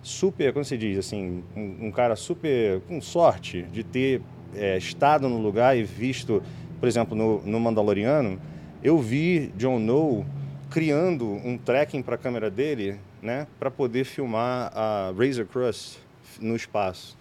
super, 0.04 0.52
como 0.54 0.66
se 0.66 0.78
diz, 0.78 0.98
assim, 0.98 1.44
um, 1.56 1.88
um 1.88 1.92
cara 1.92 2.16
super 2.16 2.82
com 2.88 3.00
sorte 3.02 3.64
de 3.64 3.84
ter 3.84 4.22
é, 4.56 4.78
estado 4.78 5.28
no 5.30 5.38
lugar 5.40 5.78
e 5.78 5.84
visto, 5.84 6.42
por 6.80 6.88
exemplo, 6.88 7.16
no, 7.16 7.42
no 7.44 7.60
Mandaloriano, 7.60 8.40
eu 8.84 8.98
vi 9.00 9.52
John 9.58 9.78
No 9.80 10.26
criando 10.70 11.26
um 11.26 11.58
tracking 11.58 12.02
para 12.02 12.16
a 12.16 12.18
câmera 12.18 12.50
dele, 12.50 13.00
né, 13.22 13.48
para 13.60 13.72
poder 13.72 14.04
filmar 14.04 14.72
a 14.76 15.14
Razor 15.18 15.46
Crest 15.46 15.98
no 16.40 16.56
espaço. 16.56 17.18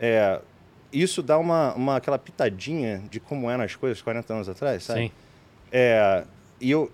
É, 0.00 0.40
isso 0.92 1.22
dá 1.22 1.38
uma, 1.38 1.74
uma 1.74 1.96
aquela 1.96 2.18
pitadinha 2.18 3.02
de 3.10 3.20
como 3.20 3.50
eram 3.50 3.64
as 3.64 3.74
coisas 3.76 4.00
40 4.00 4.32
anos 4.32 4.48
atrás, 4.48 4.84
sabe? 4.84 5.00
Sim. 5.00 5.10
É, 5.70 6.24
e 6.60 6.70
eu, 6.70 6.90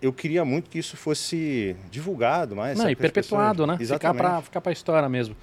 eu 0.00 0.12
queria 0.12 0.44
muito 0.44 0.70
que 0.70 0.78
isso 0.78 0.96
fosse 0.96 1.76
divulgado 1.90 2.54
mais. 2.54 2.78
Não, 2.78 2.88
e 2.88 2.94
para 2.94 3.10
perpetuado, 3.10 3.66
né? 3.66 3.76
pessoas. 3.76 3.98
Ficar 3.98 4.08
Exatamente. 4.08 4.32
pra, 4.32 4.42
ficar 4.42 4.60
pra 4.60 4.72
história 4.72 5.08
mesmo. 5.08 5.36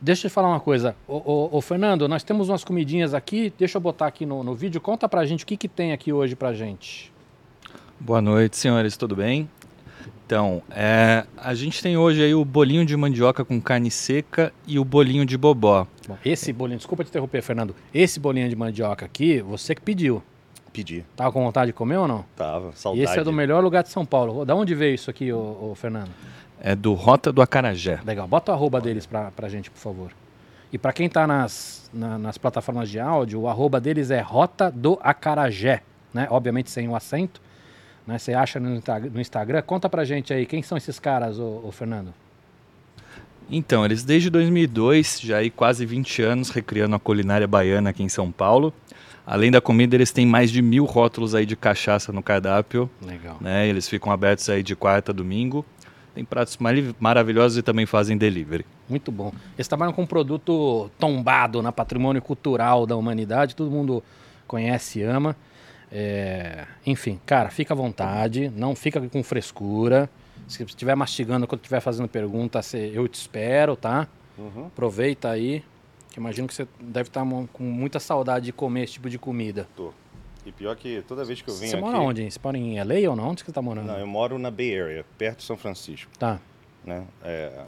Deixa 0.00 0.26
eu 0.26 0.30
te 0.30 0.34
falar 0.34 0.48
uma 0.48 0.60
coisa. 0.60 0.96
Ô, 1.06 1.16
ô, 1.16 1.58
ô, 1.58 1.60
Fernando, 1.60 2.08
nós 2.08 2.22
temos 2.22 2.48
umas 2.48 2.64
comidinhas 2.64 3.14
aqui. 3.14 3.52
Deixa 3.58 3.76
eu 3.76 3.80
botar 3.80 4.06
aqui 4.06 4.26
no, 4.26 4.42
no 4.42 4.54
vídeo. 4.54 4.80
Conta 4.80 5.08
pra 5.08 5.24
gente 5.24 5.44
o 5.44 5.46
que, 5.46 5.56
que 5.56 5.68
tem 5.68 5.92
aqui 5.92 6.12
hoje 6.12 6.34
pra 6.34 6.52
gente. 6.52 7.12
Boa 8.00 8.20
noite, 8.20 8.56
senhores, 8.56 8.96
tudo 8.96 9.16
bem? 9.16 9.48
Então, 10.26 10.62
é, 10.70 11.24
a 11.36 11.54
gente 11.54 11.82
tem 11.82 11.96
hoje 11.96 12.22
aí 12.22 12.34
o 12.34 12.44
bolinho 12.44 12.84
de 12.84 12.96
mandioca 12.96 13.44
com 13.44 13.60
carne 13.60 13.90
seca 13.90 14.52
e 14.66 14.78
o 14.78 14.84
bolinho 14.84 15.24
de 15.24 15.36
bobó. 15.36 15.86
Bom, 16.08 16.16
esse 16.24 16.52
bolinho, 16.52 16.78
desculpa 16.78 17.04
te 17.04 17.08
interromper, 17.10 17.42
Fernando. 17.42 17.74
Esse 17.92 18.18
bolinho 18.18 18.48
de 18.48 18.56
mandioca 18.56 19.04
aqui, 19.04 19.40
você 19.42 19.74
que 19.74 19.82
pediu. 19.82 20.22
Pedi. 20.72 21.04
Tava 21.14 21.30
com 21.30 21.44
vontade 21.44 21.68
de 21.68 21.72
comer 21.72 21.98
ou 21.98 22.08
não? 22.08 22.24
Tava, 22.34 22.70
E 22.70 22.76
saudade. 22.78 23.04
esse 23.04 23.18
é 23.18 23.24
do 23.24 23.32
melhor 23.32 23.62
lugar 23.62 23.82
de 23.82 23.90
São 23.90 24.04
Paulo. 24.04 24.44
Da 24.44 24.54
onde 24.54 24.74
veio 24.74 24.94
isso 24.94 25.08
aqui, 25.10 25.32
ô, 25.32 25.70
ô, 25.70 25.74
Fernando? 25.74 26.10
É 26.60 26.74
do 26.74 26.94
Rota 26.94 27.30
do 27.32 27.40
Acarajé. 27.42 28.00
Legal. 28.04 28.26
Bota 28.26 28.50
o 28.50 28.54
arroba 28.54 28.80
deles 28.80 29.06
pra, 29.06 29.30
pra 29.30 29.48
gente, 29.48 29.70
por 29.70 29.78
favor. 29.78 30.10
E 30.72 30.78
pra 30.78 30.92
quem 30.92 31.08
tá 31.08 31.26
nas, 31.26 31.88
na- 31.92 32.18
nas 32.18 32.38
plataformas 32.38 32.90
de 32.90 32.98
áudio, 32.98 33.42
o 33.42 33.48
arroba 33.48 33.80
deles 33.80 34.10
é 34.10 34.20
Rota 34.20 34.68
do 34.70 34.98
Acarajé, 35.02 35.82
né? 36.12 36.26
Obviamente 36.30 36.70
sem 36.70 36.88
o 36.88 36.96
acento. 36.96 37.40
Né? 38.06 38.18
Você 38.18 38.34
acha 38.34 38.60
no, 38.60 38.74
Insta- 38.76 38.98
no 39.00 39.20
Instagram. 39.20 39.62
Conta 39.62 39.88
pra 39.88 40.04
gente 40.04 40.32
aí, 40.32 40.44
quem 40.46 40.62
são 40.62 40.76
esses 40.76 40.98
caras, 40.98 41.38
ô, 41.38 41.62
ô 41.64 41.70
Fernando? 41.72 42.12
Então, 43.50 43.84
eles 43.84 44.04
desde 44.04 44.30
2002, 44.30 45.20
já 45.20 45.38
aí 45.38 45.50
quase 45.50 45.84
20 45.84 46.22
anos, 46.22 46.50
recriando 46.50 46.96
a 46.96 46.98
culinária 46.98 47.46
baiana 47.46 47.90
aqui 47.90 48.02
em 48.02 48.08
São 48.08 48.32
Paulo. 48.32 48.72
Além 49.26 49.50
da 49.50 49.60
comida, 49.60 49.94
eles 49.96 50.10
têm 50.10 50.26
mais 50.26 50.50
de 50.50 50.60
mil 50.60 50.84
rótulos 50.84 51.34
aí 51.34 51.46
de 51.46 51.56
cachaça 51.56 52.12
no 52.12 52.22
cardápio, 52.22 52.90
Legal. 53.02 53.36
né? 53.40 53.66
Eles 53.66 53.88
ficam 53.88 54.12
abertos 54.12 54.48
aí 54.48 54.62
de 54.62 54.74
quarta 54.76 55.12
a 55.12 55.14
domingo. 55.14 55.64
Tem 56.14 56.24
pratos 56.24 56.56
maravilhosos 57.00 57.58
e 57.58 57.62
também 57.62 57.86
fazem 57.86 58.16
delivery. 58.16 58.64
Muito 58.88 59.10
bom. 59.10 59.32
Eles 59.56 59.66
trabalham 59.66 59.92
com 59.92 60.02
um 60.02 60.06
produto 60.06 60.90
tombado 60.98 61.60
na 61.62 61.72
patrimônio 61.72 62.22
cultural 62.22 62.86
da 62.86 62.96
humanidade, 62.96 63.56
todo 63.56 63.70
mundo 63.70 64.02
conhece 64.46 65.00
e 65.00 65.02
ama. 65.02 65.34
É, 65.96 66.66
enfim, 66.84 67.20
cara, 67.24 67.50
fica 67.50 67.72
à 67.72 67.76
vontade, 67.76 68.50
não 68.56 68.74
fica 68.74 69.00
com 69.08 69.22
frescura. 69.22 70.10
Se 70.48 70.62
estiver 70.64 70.96
mastigando 70.96 71.46
quando 71.46 71.60
estiver 71.60 71.80
fazendo 71.80 72.08
pergunta, 72.08 72.60
eu 72.92 73.06
te 73.06 73.14
espero, 73.14 73.76
tá? 73.76 74.08
Uhum. 74.36 74.66
Aproveita 74.66 75.30
aí, 75.30 75.64
que 76.10 76.18
imagino 76.18 76.48
que 76.48 76.54
você 76.54 76.66
deve 76.80 77.08
estar 77.08 77.24
mo- 77.24 77.48
com 77.52 77.62
muita 77.62 78.00
saudade 78.00 78.46
de 78.46 78.52
comer 78.52 78.82
esse 78.84 78.94
tipo 78.94 79.08
de 79.08 79.18
comida. 79.18 79.68
Tô. 79.76 79.92
E 80.44 80.50
pior 80.52 80.74
que 80.76 81.02
toda 81.08 81.24
vez 81.24 81.40
que 81.40 81.48
eu 81.48 81.54
venho 81.54 81.70
Você 81.70 81.76
aqui... 81.76 81.84
mora 81.84 81.98
onde? 82.00 82.30
Você 82.30 82.38
mora 82.42 82.58
em 82.58 82.78
LA 82.82 83.08
ou 83.08 83.16
não? 83.16 83.28
Onde 83.30 83.42
que 83.44 83.50
você 83.50 83.54
tá 83.54 83.62
morando? 83.62 83.86
Não, 83.86 83.98
eu 83.98 84.06
moro 84.06 84.38
na 84.38 84.50
Bay 84.50 84.78
Area, 84.78 85.04
perto 85.16 85.38
de 85.38 85.44
São 85.44 85.56
Francisco. 85.56 86.10
Tá. 86.18 86.38
né? 86.84 87.04
É, 87.22 87.62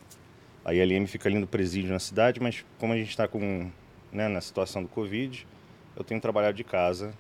a 0.65 0.75
ILM 0.75 1.07
fica 1.07 1.29
ali 1.29 1.39
no 1.39 1.47
presídio 1.47 1.91
na 1.93 1.99
cidade, 2.01 2.39
mas 2.41 2.65
como 2.79 2.93
a 2.93 2.97
gente 2.97 3.09
está 3.09 3.27
com, 3.27 3.71
né, 4.13 4.29
na 4.29 4.41
situação 4.43 4.83
do 4.83 4.89
Covid, 4.89 5.47
eu 5.97 6.05
tenho 6.05 6.21
trabalhado 6.21 6.55
de 6.57 6.65
casa, 6.65 7.15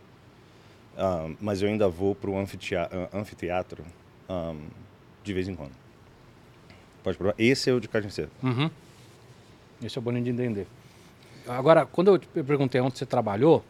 ah, 0.97 1.31
mas 1.41 1.62
eu 1.62 1.69
ainda 1.69 1.88
vou 1.88 2.15
para 2.15 2.31
o 2.31 2.38
anfiteatro, 2.38 3.09
anfiteatro 3.12 3.85
ah, 4.29 4.55
de 5.23 5.33
vez 5.33 5.49
em 5.49 5.55
quando. 5.55 5.73
Pode 7.03 7.17
provar. 7.17 7.35
Esse 7.38 7.71
é 7.71 7.73
o 7.73 7.81
de 7.81 7.88
carne 7.88 8.11
seca. 8.11 8.31
Uhum. 8.43 8.71
Esse 9.83 9.97
é 9.97 10.00
o 10.00 10.03
boninho 10.03 10.25
de 10.25 10.31
entender. 10.31 10.67
Agora, 11.47 11.87
quando 11.87 12.09
eu 12.09 12.19
te 12.19 12.26
perguntei 12.26 12.81
onde 12.81 12.99
você 12.99 13.07
trabalhou, 13.07 13.65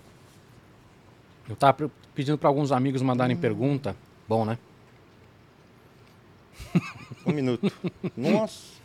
eu 1.48 1.54
tava 1.56 1.90
pedindo 2.14 2.38
para 2.38 2.48
alguns 2.48 2.72
amigos 2.72 3.02
mandarem 3.02 3.36
pergunta. 3.36 3.94
Bom, 4.26 4.44
né? 4.44 4.58
Um 7.26 7.32
minuto. 7.32 7.70
Nossa. 8.16 8.76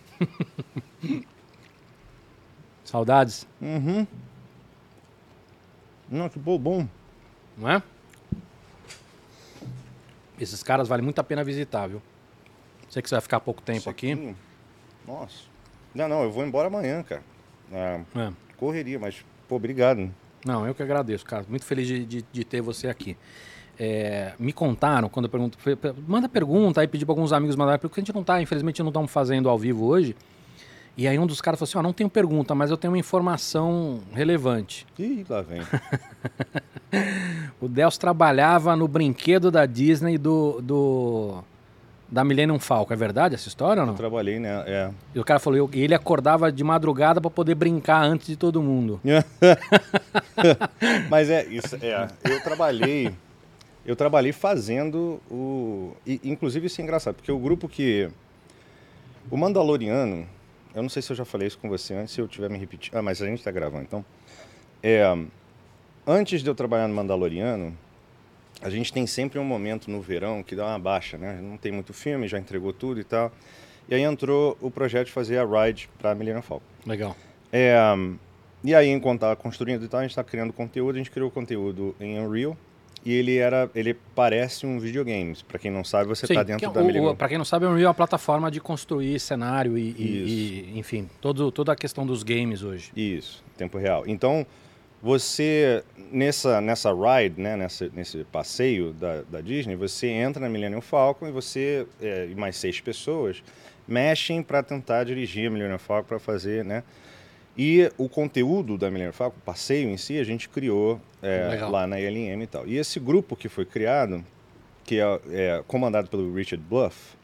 Saudades, 2.83 3.47
Uhum. 3.61 4.05
Não, 6.09 6.27
que 6.27 6.37
bom. 6.37 6.85
não 7.57 7.69
é? 7.69 7.81
Esses 10.41 10.63
caras 10.63 10.87
vale 10.87 11.01
muito 11.01 11.19
a 11.19 11.23
pena 11.23 11.43
visitar, 11.43 11.87
viu? 11.87 12.01
Sei 12.89 13.01
que 13.01 13.07
você 13.07 13.15
vai 13.15 13.21
ficar 13.21 13.39
pouco 13.39 13.61
tempo 13.61 13.89
aqui. 13.89 14.07
Sequinho. 14.09 14.35
Nossa. 15.07 15.43
Não, 15.93 16.07
não, 16.07 16.23
eu 16.23 16.31
vou 16.31 16.43
embora 16.45 16.67
amanhã, 16.67 17.03
cara. 17.03 17.21
Ah, 17.71 18.01
É. 18.15 18.31
correria, 18.57 18.99
mas, 18.99 19.23
pô, 19.47 19.55
obrigado. 19.55 20.11
Não, 20.45 20.65
eu 20.65 20.73
que 20.73 20.81
agradeço, 20.81 21.23
cara. 21.25 21.45
Muito 21.47 21.63
feliz 21.63 21.87
de, 21.87 22.05
de- 22.05 22.25
de 22.31 22.43
ter 22.43 22.61
você 22.61 22.87
aqui. 22.87 23.15
É, 23.79 24.33
me 24.39 24.51
contaram, 24.51 25.07
quando 25.09 25.25
eu 25.25 25.29
pergunto, 25.29 25.57
manda 26.07 26.27
pergunta, 26.27 26.81
aí 26.81 26.87
pedi 26.87 27.05
para 27.05 27.13
alguns 27.13 27.31
amigos 27.31 27.55
mandarem, 27.55 27.79
porque 27.79 27.99
a 27.99 28.03
gente 28.03 28.13
não 28.13 28.23
tá, 28.23 28.41
infelizmente 28.41 28.81
não 28.81 28.89
estamos 28.89 29.11
fazendo 29.11 29.47
ao 29.49 29.57
vivo 29.57 29.85
hoje. 29.85 30.15
E 30.97 31.07
aí 31.07 31.17
um 31.17 31.25
dos 31.25 31.39
caras 31.41 31.57
falou 31.59 31.69
assim, 31.69 31.77
ó, 31.77 31.81
não 31.81 31.93
tenho 31.93 32.09
pergunta, 32.09 32.53
mas 32.53 32.69
eu 32.69 32.77
tenho 32.77 32.91
uma 32.91 32.97
informação 32.99 34.01
relevante. 34.13 34.85
Ih, 34.99 35.25
lá 35.29 35.41
vem. 35.41 35.61
O 37.61 37.69
Delcio 37.69 38.01
trabalhava 38.01 38.75
no 38.75 38.85
brinquedo 38.87 39.49
da 39.49 39.65
Disney 39.65 40.17
do, 40.17 40.59
do 40.61 41.41
da 42.09 42.21
Millennium 42.21 42.59
Falcon, 42.59 42.93
é 42.93 42.97
verdade 42.97 43.35
essa 43.35 43.47
história 43.47 43.79
ou 43.81 43.85
não? 43.85 43.93
Eu 43.93 43.97
trabalhei, 43.97 44.39
né? 44.39 44.61
É. 44.67 44.89
E 45.15 45.19
o 45.19 45.23
cara 45.23 45.39
falou, 45.39 45.57
eu- 45.57 45.69
ele 45.71 45.93
acordava 45.95 46.51
de 46.51 46.61
madrugada 46.65 47.21
para 47.21 47.31
poder 47.31 47.55
brincar 47.55 48.03
antes 48.03 48.27
de 48.27 48.35
todo 48.35 48.61
mundo. 48.61 48.99
Mas 51.09 51.29
é 51.29 51.45
isso, 51.45 51.77
é. 51.81 52.09
Eu 52.25 52.43
trabalhei, 52.43 53.13
eu 53.85 53.95
trabalhei 53.95 54.33
fazendo 54.33 55.21
o, 55.29 55.93
e, 56.05 56.19
inclusive 56.25 56.67
isso 56.67 56.81
é 56.81 56.83
engraçado, 56.83 57.15
porque 57.15 57.31
o 57.31 57.39
grupo 57.39 57.69
que 57.69 58.09
o 59.29 59.37
Mandaloriano, 59.37 60.25
eu 60.73 60.81
não 60.81 60.89
sei 60.89 61.01
se 61.01 61.11
eu 61.11 61.15
já 61.15 61.25
falei 61.25 61.47
isso 61.47 61.57
com 61.57 61.69
você 61.69 61.93
antes, 61.93 62.13
se 62.13 62.21
eu 62.21 62.27
tiver 62.27 62.49
me 62.49 62.57
repetindo. 62.57 62.95
Ah, 62.95 63.01
mas 63.01 63.21
a 63.21 63.25
gente 63.25 63.39
está 63.39 63.51
gravando, 63.51 63.83
então. 63.83 64.05
É, 64.81 65.03
antes 66.05 66.41
de 66.41 66.49
eu 66.49 66.55
trabalhar 66.55 66.87
no 66.87 66.93
Mandaloriano, 66.93 67.77
a 68.61 68.69
gente 68.69 68.93
tem 68.93 69.05
sempre 69.07 69.39
um 69.39 69.43
momento 69.43 69.89
no 69.89 70.01
verão 70.01 70.43
que 70.43 70.55
dá 70.55 70.67
uma 70.67 70.79
baixa, 70.79 71.17
né? 71.17 71.39
Não 71.41 71.57
tem 71.57 71.71
muito 71.71 71.93
filme, 71.93 72.27
já 72.27 72.37
entregou 72.37 72.71
tudo 72.71 72.99
e 72.99 73.03
tal. 73.03 73.31
E 73.89 73.95
aí 73.95 74.01
entrou 74.01 74.57
o 74.61 74.69
projeto 74.69 75.07
de 75.07 75.11
fazer 75.11 75.37
a 75.37 75.45
ride 75.45 75.89
para 75.97 76.13
Millennium 76.15 76.41
Falcon. 76.41 76.65
Legal. 76.85 77.15
É, 77.51 77.75
e 78.63 78.75
aí, 78.75 78.89
enquanto 78.89 79.17
estava 79.17 79.35
construindo 79.35 79.83
e 79.83 79.87
tal, 79.87 79.99
a 79.99 80.03
gente 80.03 80.11
está 80.11 80.23
criando 80.23 80.53
conteúdo, 80.53 80.95
a 80.95 80.97
gente 80.99 81.09
criou 81.09 81.31
conteúdo 81.31 81.95
em 81.99 82.19
Unreal. 82.19 82.55
E 83.03 83.13
ele 83.13 83.37
era, 83.37 83.69
ele 83.73 83.95
parece 84.15 84.65
um 84.65 84.77
videogame. 84.79 85.35
Para 85.47 85.57
quem 85.57 85.71
não 85.71 85.83
sabe, 85.83 86.07
você 86.07 86.25
está 86.25 86.45
que 86.45 86.51
dentro 86.51 86.69
é 86.69 86.93
da 86.93 87.01
o, 87.11 87.15
Pra 87.15 87.27
quem 87.27 87.37
não 87.37 87.45
sabe, 87.45 87.65
o 87.65 87.69
Unreal 87.69 87.85
é 87.85 87.87
uma 87.87 87.93
plataforma 87.95 88.51
de 88.51 88.59
construir 88.61 89.19
cenário 89.19 89.75
e, 89.77 89.89
e- 89.97 90.71
e, 90.75 90.79
enfim, 90.79 91.09
todo, 91.19 91.51
toda 91.51 91.71
a 91.71 91.75
questão 91.75 92.05
dos 92.05 92.21
games 92.21 92.61
hoje. 92.61 92.91
Isso, 92.95 93.43
em 93.55 93.57
tempo 93.57 93.77
real. 93.79 94.03
Então, 94.05 94.45
você, 95.01 95.83
nessa, 96.11 96.61
nessa 96.61 96.91
ride, 96.93 97.41
né, 97.41 97.55
nessa, 97.55 97.89
nesse 97.93 98.23
passeio 98.25 98.93
da, 98.93 99.23
da 99.23 99.41
Disney, 99.41 99.75
você 99.75 100.07
entra 100.07 100.39
na 100.39 100.47
Millennium 100.47 100.81
Falcon 100.81 101.27
e 101.27 101.31
você 101.31 101.87
é, 101.99 102.27
e 102.29 102.35
mais 102.35 102.55
seis 102.57 102.79
pessoas 102.79 103.41
mexem 103.87 104.43
para 104.43 104.61
tentar 104.61 105.03
dirigir 105.05 105.47
a 105.47 105.49
Millennium 105.51 105.79
Falcon 105.79 106.07
para 106.07 106.19
fazer, 106.19 106.63
né? 106.63 106.83
E 107.57 107.91
o 107.97 108.07
conteúdo 108.07 108.77
da 108.77 108.89
Millennium 108.89 109.13
Falcon, 109.13 109.37
o 109.37 109.45
passeio 109.45 109.89
em 109.89 109.97
si, 109.97 110.17
a 110.17 110.23
gente 110.23 110.47
criou 110.47 110.99
é, 111.21 111.59
lá 111.69 111.85
na 111.85 111.99
ILM 111.99 112.41
e 112.41 112.47
tal. 112.47 112.67
E 112.67 112.77
esse 112.77 112.99
grupo 112.99 113.35
que 113.35 113.49
foi 113.49 113.65
criado, 113.65 114.23
que 114.85 114.99
é, 114.99 115.19
é 115.29 115.63
comandado 115.67 116.09
pelo 116.09 116.33
Richard 116.33 116.63
Bluff, 116.63 117.15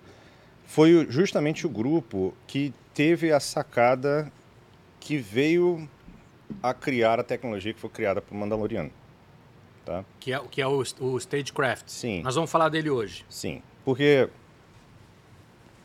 foi 0.66 1.08
justamente 1.10 1.66
o 1.66 1.70
grupo 1.70 2.34
que 2.46 2.74
teve 2.94 3.32
a 3.32 3.40
sacada 3.40 4.32
que 5.00 5.18
veio 5.18 5.88
a 6.62 6.74
criar 6.74 7.20
a 7.20 7.24
tecnologia 7.24 7.74
que 7.74 7.80
foi 7.80 7.90
criada 7.90 8.22
para 8.22 8.36
o 8.36 8.38
Mandaloriano. 8.38 8.92
Tá? 9.86 10.04
Que 10.20 10.34
é, 10.34 10.42
que 10.52 10.62
é 10.62 10.68
o, 10.68 10.84
o 11.00 11.18
Stagecraft. 11.18 11.86
Sim. 11.88 12.22
Nós 12.22 12.36
vamos 12.36 12.52
falar 12.52 12.68
dele 12.68 12.90
hoje. 12.90 13.24
Sim, 13.30 13.62
porque 13.86 14.30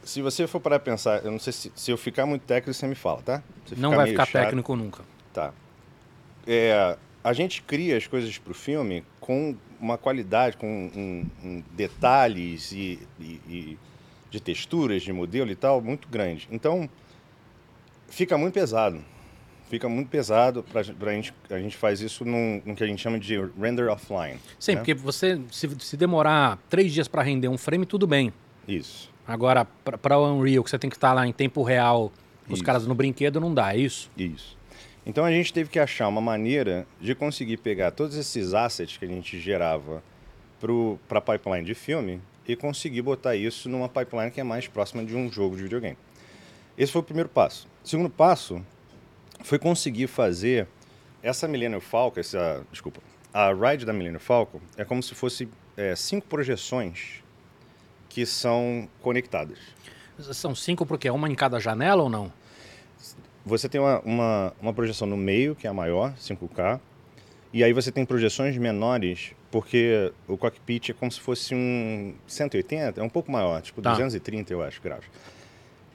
se 0.02 0.20
você 0.22 0.46
for 0.46 0.60
para 0.60 0.78
pensar, 0.78 1.24
eu 1.24 1.30
não 1.30 1.38
sei 1.38 1.52
se, 1.52 1.72
se 1.74 1.90
eu 1.90 1.96
ficar 1.96 2.26
muito 2.26 2.42
técnico, 2.42 2.72
você 2.74 2.86
me 2.86 2.94
fala, 2.94 3.22
tá? 3.22 3.42
Se 3.66 3.76
não 3.76 3.94
vai 3.94 4.08
ficar 4.08 4.26
chato, 4.26 4.42
técnico 4.44 4.74
nunca. 4.76 5.02
Tá. 5.32 5.52
É, 6.46 6.96
a 7.22 7.32
gente 7.32 7.62
cria 7.62 7.96
as 7.96 8.06
coisas 8.06 8.36
para 8.38 8.50
o 8.50 8.54
filme 8.54 9.04
com 9.20 9.54
uma 9.80 9.96
qualidade, 9.96 10.56
com 10.56 10.66
um- 10.94 11.26
um 11.44 11.62
detalhes 11.72 12.72
e, 12.72 12.98
e- 13.20 13.40
e 13.48 13.78
de 14.30 14.40
texturas, 14.40 15.02
de 15.02 15.12
modelo 15.12 15.50
e 15.50 15.54
tal, 15.56 15.80
muito 15.80 16.08
grande. 16.08 16.48
Então, 16.50 16.88
fica 18.08 18.36
muito 18.38 18.54
pesado. 18.54 19.00
Fica 19.68 19.88
muito 19.88 20.08
pesado 20.10 20.62
para 20.64 20.80
a 21.10 21.14
gente. 21.14 21.32
A 21.48 21.58
gente 21.58 21.76
faz 21.76 22.00
isso 22.00 22.24
num, 22.26 22.60
no 22.64 22.74
que 22.76 22.84
a 22.84 22.86
gente 22.86 23.00
chama 23.00 23.18
de 23.18 23.36
render 23.58 23.88
offline. 23.88 24.38
Sim, 24.58 24.72
né? 24.72 24.78
porque 24.78 24.92
você, 24.92 25.40
se, 25.50 25.68
se 25.80 25.96
demorar 25.96 26.58
três 26.68 26.92
dias 26.92 27.08
para 27.08 27.22
render 27.22 27.48
um 27.48 27.56
frame, 27.56 27.86
tudo 27.86 28.06
bem. 28.06 28.32
Isso. 28.68 29.10
Agora, 29.26 29.64
para 29.64 30.18
o 30.18 30.34
Unreal, 30.34 30.64
que 30.64 30.70
você 30.70 30.78
tem 30.78 30.90
que 30.90 30.96
estar 30.96 31.12
lá 31.12 31.26
em 31.26 31.32
tempo 31.32 31.62
real, 31.62 32.12
os 32.48 32.54
Isso. 32.54 32.64
caras 32.64 32.86
no 32.86 32.94
brinquedo, 32.94 33.40
não 33.40 33.54
dá, 33.54 33.74
é 33.74 33.78
isso? 33.78 34.10
Isso. 34.16 34.56
Então 35.04 35.24
a 35.24 35.30
gente 35.30 35.52
teve 35.52 35.68
que 35.70 35.78
achar 35.78 36.08
uma 36.08 36.20
maneira 36.20 36.86
de 37.00 37.14
conseguir 37.14 37.56
pegar 37.56 37.90
todos 37.90 38.16
esses 38.16 38.54
assets 38.54 38.96
que 38.96 39.04
a 39.04 39.08
gente 39.08 39.38
gerava 39.40 40.02
para 41.08 41.18
a 41.18 41.20
pipeline 41.20 41.64
de 41.64 41.74
filme 41.74 42.20
e 42.46 42.54
conseguir 42.54 43.02
botar 43.02 43.34
isso 43.34 43.68
numa 43.68 43.88
pipeline 43.88 44.30
que 44.30 44.40
é 44.40 44.44
mais 44.44 44.68
próxima 44.68 45.04
de 45.04 45.16
um 45.16 45.30
jogo 45.30 45.56
de 45.56 45.62
videogame. 45.64 45.96
Esse 46.78 46.92
foi 46.92 47.00
o 47.00 47.04
primeiro 47.04 47.28
passo. 47.28 47.66
O 47.84 47.88
segundo 47.88 48.08
passo 48.08 48.64
foi 49.42 49.58
conseguir 49.58 50.06
fazer 50.06 50.68
essa 51.22 51.48
Millennium 51.48 51.80
Falcon, 51.80 52.20
essa, 52.20 52.64
desculpa, 52.70 53.00
a 53.32 53.52
ride 53.52 53.84
da 53.84 53.92
Millennium 53.92 54.20
Falcon 54.20 54.60
é 54.76 54.84
como 54.84 55.02
se 55.02 55.14
fosse 55.14 55.48
é, 55.76 55.96
cinco 55.96 56.26
projeções 56.26 57.21
que 58.12 58.26
são 58.26 58.86
conectadas. 59.00 59.58
São 60.18 60.54
cinco 60.54 60.84
porque 60.84 61.08
é 61.08 61.12
uma 61.12 61.28
em 61.28 61.34
cada 61.34 61.58
janela 61.58 62.02
ou 62.02 62.10
não? 62.10 62.30
Você 63.44 63.68
tem 63.68 63.80
uma, 63.80 64.00
uma, 64.00 64.52
uma 64.60 64.72
projeção 64.72 65.08
no 65.08 65.16
meio, 65.16 65.54
que 65.56 65.66
é 65.66 65.70
a 65.70 65.72
maior, 65.72 66.14
5K, 66.14 66.78
e 67.52 67.64
aí 67.64 67.72
você 67.72 67.90
tem 67.90 68.04
projeções 68.04 68.56
menores, 68.56 69.32
porque 69.50 70.12
o 70.28 70.36
cockpit 70.36 70.90
é 70.90 70.92
como 70.92 71.10
se 71.10 71.20
fosse 71.20 71.54
um 71.54 72.14
180, 72.26 73.00
é 73.00 73.02
um 73.02 73.08
pouco 73.08 73.32
maior, 73.32 73.60
tipo 73.62 73.80
Tá. 73.80 73.92
230, 73.92 74.52
eu 74.52 74.62
acho, 74.62 74.80
graus. 74.80 75.04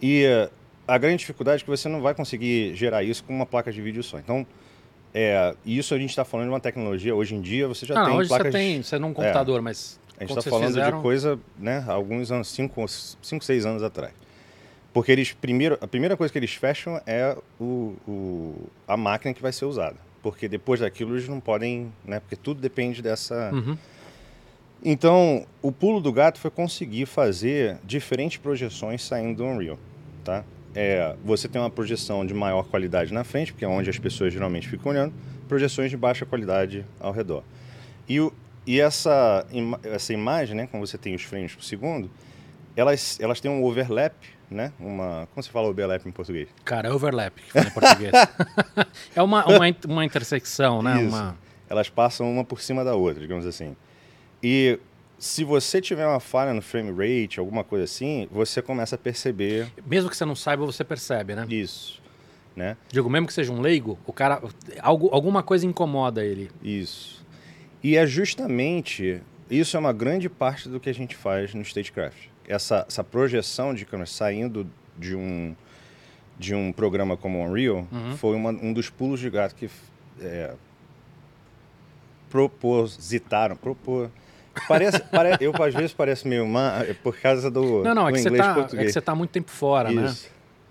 E 0.02 0.24
eh, 0.26 0.50
a 0.88 0.98
grande 0.98 1.18
dificuldade 1.18 1.62
é 1.62 1.64
que 1.64 1.70
você 1.70 1.88
não 1.88 2.02
vai 2.02 2.14
conseguir 2.16 2.76
gerar 2.76 3.04
isso 3.04 3.24
com 3.24 3.34
uma 3.34 3.46
placa 3.46 3.72
de 3.72 3.82
vídeo 3.82 4.04
só. 4.04 4.18
Então, 4.18 4.46
é, 5.14 5.56
isso 5.66 5.94
a 5.94 6.00
gente 6.00 6.10
está 6.10 6.26
falando 6.26 6.48
de 6.48 6.54
uma 6.54 6.60
tecnologia, 6.60 7.16
hoje 7.16 7.34
em 7.36 7.42
dia 7.42 7.68
você 7.68 7.86
já 7.86 8.02
ah, 8.02 8.06
tem 8.06 8.16
hoje 8.16 8.28
placas... 8.28 8.48
você 8.48 8.52
tem, 8.52 8.84
você 8.84 9.00
não 9.00 9.10
um 9.10 9.14
computador, 9.14 9.62
mas 9.62 10.00
A 10.18 10.22
gente 10.26 10.38
está 10.38 10.50
falando 10.50 10.68
fizeram- 10.68 10.98
de 10.98 11.04
coisa, 11.04 11.40
né, 11.60 11.84
há 11.88 11.94
alguns 11.94 12.32
anos, 12.32 12.48
5, 12.50 12.88
6 13.42 13.66
anos 13.66 13.84
atrás. 13.84 14.14
Porque 14.94 15.12
eles, 15.12 15.32
primeiro, 15.34 15.78
a 15.80 15.88
primeira 15.88 16.18
coisa 16.18 16.32
que 16.32 16.40
eles 16.40 16.54
fecham 16.54 17.00
é 17.06 17.38
o, 17.60 17.96
o- 18.08 18.68
a 18.88 18.98
máquina 18.98 19.34
que 19.34 19.42
vai 19.42 19.54
ser 19.54 19.66
usada. 19.66 19.96
Porque 20.24 20.48
depois 20.48 20.80
daquilo 20.80 21.14
eles 21.16 21.28
não 21.28 21.40
podem, 21.40 21.92
né, 22.04 22.20
porque 22.20 22.36
tudo 22.36 22.60
depende 22.60 23.02
dessa... 23.02 23.52
Uhum. 23.54 23.78
Então, 24.84 25.46
o 25.62 25.72
pulo 25.72 26.00
do 26.00 26.12
gato 26.12 26.40
foi 26.40 26.52
conseguir 26.52 27.06
fazer 27.08 27.78
diferentes 27.84 28.38
projeções 28.38 29.04
saindo 29.04 29.38
do 29.38 29.44
Unreal, 29.46 29.78
tá? 30.24 30.44
É, 30.76 31.16
você 31.26 31.48
tem 31.48 31.60
uma 31.60 31.70
projeção 31.70 32.24
de 32.26 32.34
maior 32.34 32.64
qualidade 32.68 33.12
na 33.12 33.24
frente, 33.24 33.52
porque 33.52 33.66
é 33.66 33.68
onde 33.68 33.90
as 33.90 33.98
pessoas 33.98 34.32
geralmente 34.32 34.68
ficam 34.68 34.92
olhando, 34.92 35.14
projeções 35.48 35.90
de 35.90 35.98
baixa 35.98 36.26
qualidade 36.26 36.86
ao 37.00 37.12
redor. 37.12 37.44
E 38.08 38.20
o, 38.20 38.32
E 38.68 38.82
essa, 38.82 39.48
ima- 39.50 39.80
essa 39.82 40.12
imagem, 40.14 40.54
né, 40.56 40.68
como 40.70 40.86
você 40.86 40.98
tem 40.98 41.16
os 41.16 41.24
frames 41.24 41.56
por 41.56 41.64
segundo, 41.64 42.12
elas, 42.76 43.18
elas 43.22 43.40
têm 43.40 43.50
um 43.50 43.64
overlap, 43.64 44.14
né? 44.52 44.74
Uma, 44.78 45.28
como 45.34 45.42
você 45.42 45.50
fala 45.50 45.70
overlap 45.70 46.06
em 46.06 46.12
português? 46.12 46.50
Cara, 46.66 46.90
é 46.90 46.92
overlap, 46.92 47.34
que 47.36 47.52
fala 47.52 47.68
em 47.68 47.72
português. 47.72 48.12
é 49.16 49.22
uma, 49.24 49.46
uma, 49.46 49.66
uma 49.88 50.06
intersecção, 50.06 50.82
né? 50.84 51.02
Isso. 51.02 51.16
Uma... 51.16 51.38
Elas 51.70 51.90
passam 51.90 52.30
uma 52.30 52.44
por 52.44 52.62
cima 52.62 52.84
da 52.84 52.94
outra, 52.94 53.22
digamos 53.22 53.46
assim. 53.46 53.76
E 54.44 54.78
se 55.18 55.44
você 55.44 55.82
tiver 55.82 56.06
uma 56.06 56.20
falha 56.20 56.54
no 56.54 56.62
frame 56.62 56.92
rate, 56.92 57.40
alguma 57.40 57.64
coisa 57.64 57.86
assim, 57.86 58.28
você 58.32 58.62
começa 58.62 58.96
a 58.96 58.98
perceber 58.98 59.68
Mesmo 59.86 60.10
que 60.10 60.16
você 60.18 60.26
não 60.26 60.36
saiba, 60.36 60.66
você 60.66 60.84
percebe, 60.84 61.36
né? 61.36 61.46
isso, 61.50 62.02
né? 62.56 62.78
Digo, 62.92 63.10
mesmo 63.10 63.28
que 63.28 63.34
seja 63.34 63.52
um 63.52 63.60
leigo, 63.62 63.98
o 64.06 64.14
cara. 64.14 64.42
Algo, 64.82 65.10
alguma 65.12 65.42
coisa 65.42 65.66
incomoda 65.66 66.24
ele. 66.24 66.52
Isso. 66.62 67.17
E 67.84 67.96
é 67.96 68.06
justamente 68.06 69.22
isso 69.50 69.78
é 69.78 69.80
uma 69.80 69.94
grande 69.94 70.28
parte 70.30 70.68
do 70.68 70.80
que 70.80 70.90
a 70.90 70.94
gente 70.94 71.16
faz 71.16 71.54
no 71.54 71.62
Stagecraft. 71.62 72.28
Essa, 72.48 72.86
essa 72.88 73.04
projeção 73.04 73.74
de 73.74 73.86
câmera 73.86 74.08
saindo 74.08 74.68
de 74.98 75.16
um 75.16 75.56
de 76.40 76.54
um 76.54 76.72
programa 76.72 77.18
como 77.18 77.40
o 77.40 77.44
Unreal 77.50 77.88
Uhum. 77.92 78.16
foi 78.18 78.36
uma- 78.36 78.52
um 78.52 78.72
dos 78.72 78.90
pulos 78.92 79.20
de 79.20 79.28
gato 79.30 79.56
que 79.56 79.68
é, 80.22 80.54
propositaram, 82.30 83.56
propor, 83.56 84.12
parece, 84.68 85.00
pare, 85.00 85.38
eu 85.42 85.52
às 85.64 85.74
vezes 85.74 85.94
parece 85.94 86.28
meio 86.28 86.46
má, 86.48 86.84
é 86.84 86.94
por 86.94 87.18
causa 87.20 87.50
do, 87.50 87.84
Não, 87.84 87.96
não, 87.96 88.08
é 88.08 88.12
do 88.12 88.18
inglês 88.20 88.46
tá, 88.46 88.52
é 88.52 88.54
português. 88.54 88.88
que 88.88 88.94
você 88.94 89.02
tá 89.02 89.16
muito 89.16 89.32
tempo 89.32 89.50
fora, 89.50 89.92
né? 89.92 90.14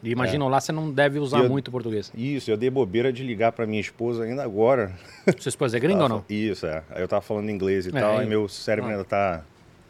E 0.07 0.13
imagina 0.13 0.47
lá, 0.47 0.61
você 0.61 0.71
não 0.73 0.91
deve 0.91 1.19
usar 1.19 1.41
eu- 1.41 1.49
muito 1.49 1.71
português. 1.71 2.13
Isso, 2.15 2.51
eu 2.51 2.57
dei 2.57 2.71
bobeira 2.71 3.13
de 3.13 3.23
ligar 3.25 3.53
para 3.53 3.67
minha 3.67 3.81
esposa 3.81 4.25
ainda 4.25 4.43
agora. 4.45 4.95
Sua 5.39 5.49
esposa 5.49 5.77
é 5.77 5.81
gringa 5.81 6.03
ou 6.05 6.09
não? 6.09 6.25
Isso, 6.29 6.67
é. 6.67 6.83
Aí 6.91 7.03
eu 7.03 7.09
tava 7.09 7.23
falando 7.23 7.51
inglês 7.51 7.87
e 7.87 7.89
É, 7.89 8.01
tal, 8.01 8.19
aí- 8.19 8.27
e 8.27 8.29
meu 8.29 8.49
cérebro 8.49 8.91
Ah. 8.91 8.93
ainda 8.95 9.05
tá 9.05 9.43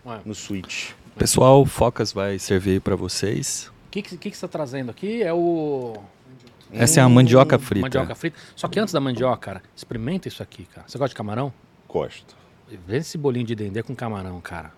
Ué. 0.06 0.20
no 0.24 0.34
switch. 0.34 0.92
Pessoal, 1.18 1.60
o 1.62 1.66
Focas 1.66 2.12
vai 2.12 2.38
servir 2.38 2.80
para 2.80 2.96
vocês. 2.96 3.70
O 3.86 3.90
que, 3.90 4.02
que, 4.02 4.16
que 4.16 4.30
você 4.30 4.44
está 4.44 4.48
trazendo 4.48 4.90
aqui? 4.90 5.22
É 5.22 5.32
o. 5.32 5.94
Essa 6.72 7.00
é 7.00 7.02
a 7.02 7.08
mandioca 7.08 7.58
frita. 7.58 7.82
Mandioca 7.86 8.14
frita. 8.14 8.36
Só 8.54 8.68
que 8.68 8.78
antes 8.80 8.92
da 8.92 9.00
mandioca, 9.00 9.36
cara, 9.38 9.62
experimenta 9.74 10.28
isso 10.28 10.42
aqui, 10.42 10.64
cara. 10.66 10.86
Você 10.86 10.98
gosta 10.98 11.10
de 11.10 11.14
camarão? 11.14 11.52
Gosto. 11.88 12.36
Vê 12.86 12.96
esse 12.98 13.16
bolinho 13.16 13.46
de 13.46 13.54
dendê 13.54 13.82
com 13.82 13.94
camarão, 13.94 14.40
cara. 14.40 14.72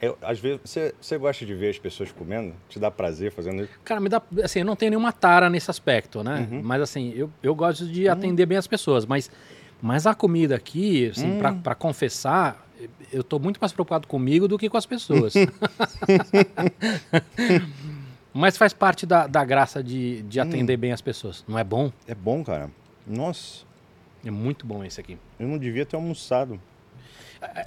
Eu, 0.00 0.16
às 0.22 0.38
vezes, 0.40 0.60
você, 0.64 0.94
você 1.00 1.18
gosta 1.18 1.44
de 1.44 1.54
ver 1.54 1.68
as 1.70 1.78
pessoas 1.78 2.10
comendo? 2.10 2.54
Te 2.70 2.78
dá 2.78 2.90
prazer 2.90 3.30
fazendo 3.32 3.62
isso? 3.64 3.72
Cara, 3.84 4.00
me 4.00 4.08
dá. 4.08 4.22
Assim, 4.42 4.60
eu 4.60 4.64
não 4.64 4.74
tenho 4.74 4.90
nenhuma 4.90 5.12
tara 5.12 5.50
nesse 5.50 5.70
aspecto, 5.70 6.24
né? 6.24 6.48
Uhum. 6.50 6.62
Mas 6.64 6.80
assim, 6.80 7.12
eu, 7.14 7.30
eu 7.42 7.54
gosto 7.54 7.86
de 7.86 8.08
atender 8.08 8.46
bem 8.46 8.56
as 8.56 8.66
pessoas. 8.66 9.04
Mas, 9.04 9.30
mas 9.82 10.06
a 10.06 10.14
comida 10.14 10.54
aqui, 10.56 11.08
assim, 11.10 11.38
pra, 11.38 11.50
Hum. 11.52 11.60
pra 11.60 11.74
confessar, 11.74 12.66
eu 13.12 13.22
tô 13.22 13.38
muito 13.38 13.58
mais 13.60 13.72
preocupado 13.74 14.08
comigo 14.08 14.48
do 14.48 14.56
que 14.56 14.70
com 14.70 14.78
as 14.78 14.86
pessoas. 14.86 15.34
mas 18.32 18.56
faz 18.56 18.72
parte 18.72 19.04
da, 19.06 19.26
da 19.26 19.44
graça 19.44 19.82
de, 19.82 20.22
de 20.22 20.40
atender 20.40 20.76
bem 20.76 20.92
as 20.92 21.00
pessoas. 21.00 21.44
Não 21.46 21.58
é 21.58 21.64
bom? 21.64 21.92
É 22.06 22.14
bom, 22.14 22.42
cara. 22.44 22.70
Nossa, 23.06 23.64
É 24.24 24.30
muito 24.30 24.64
bom 24.66 24.84
esse 24.84 25.00
aqui. 25.00 25.18
eu 25.38 25.48
não 25.48 25.58
devia 25.58 25.84
ter 25.84 25.96
almoçado. 25.96 26.60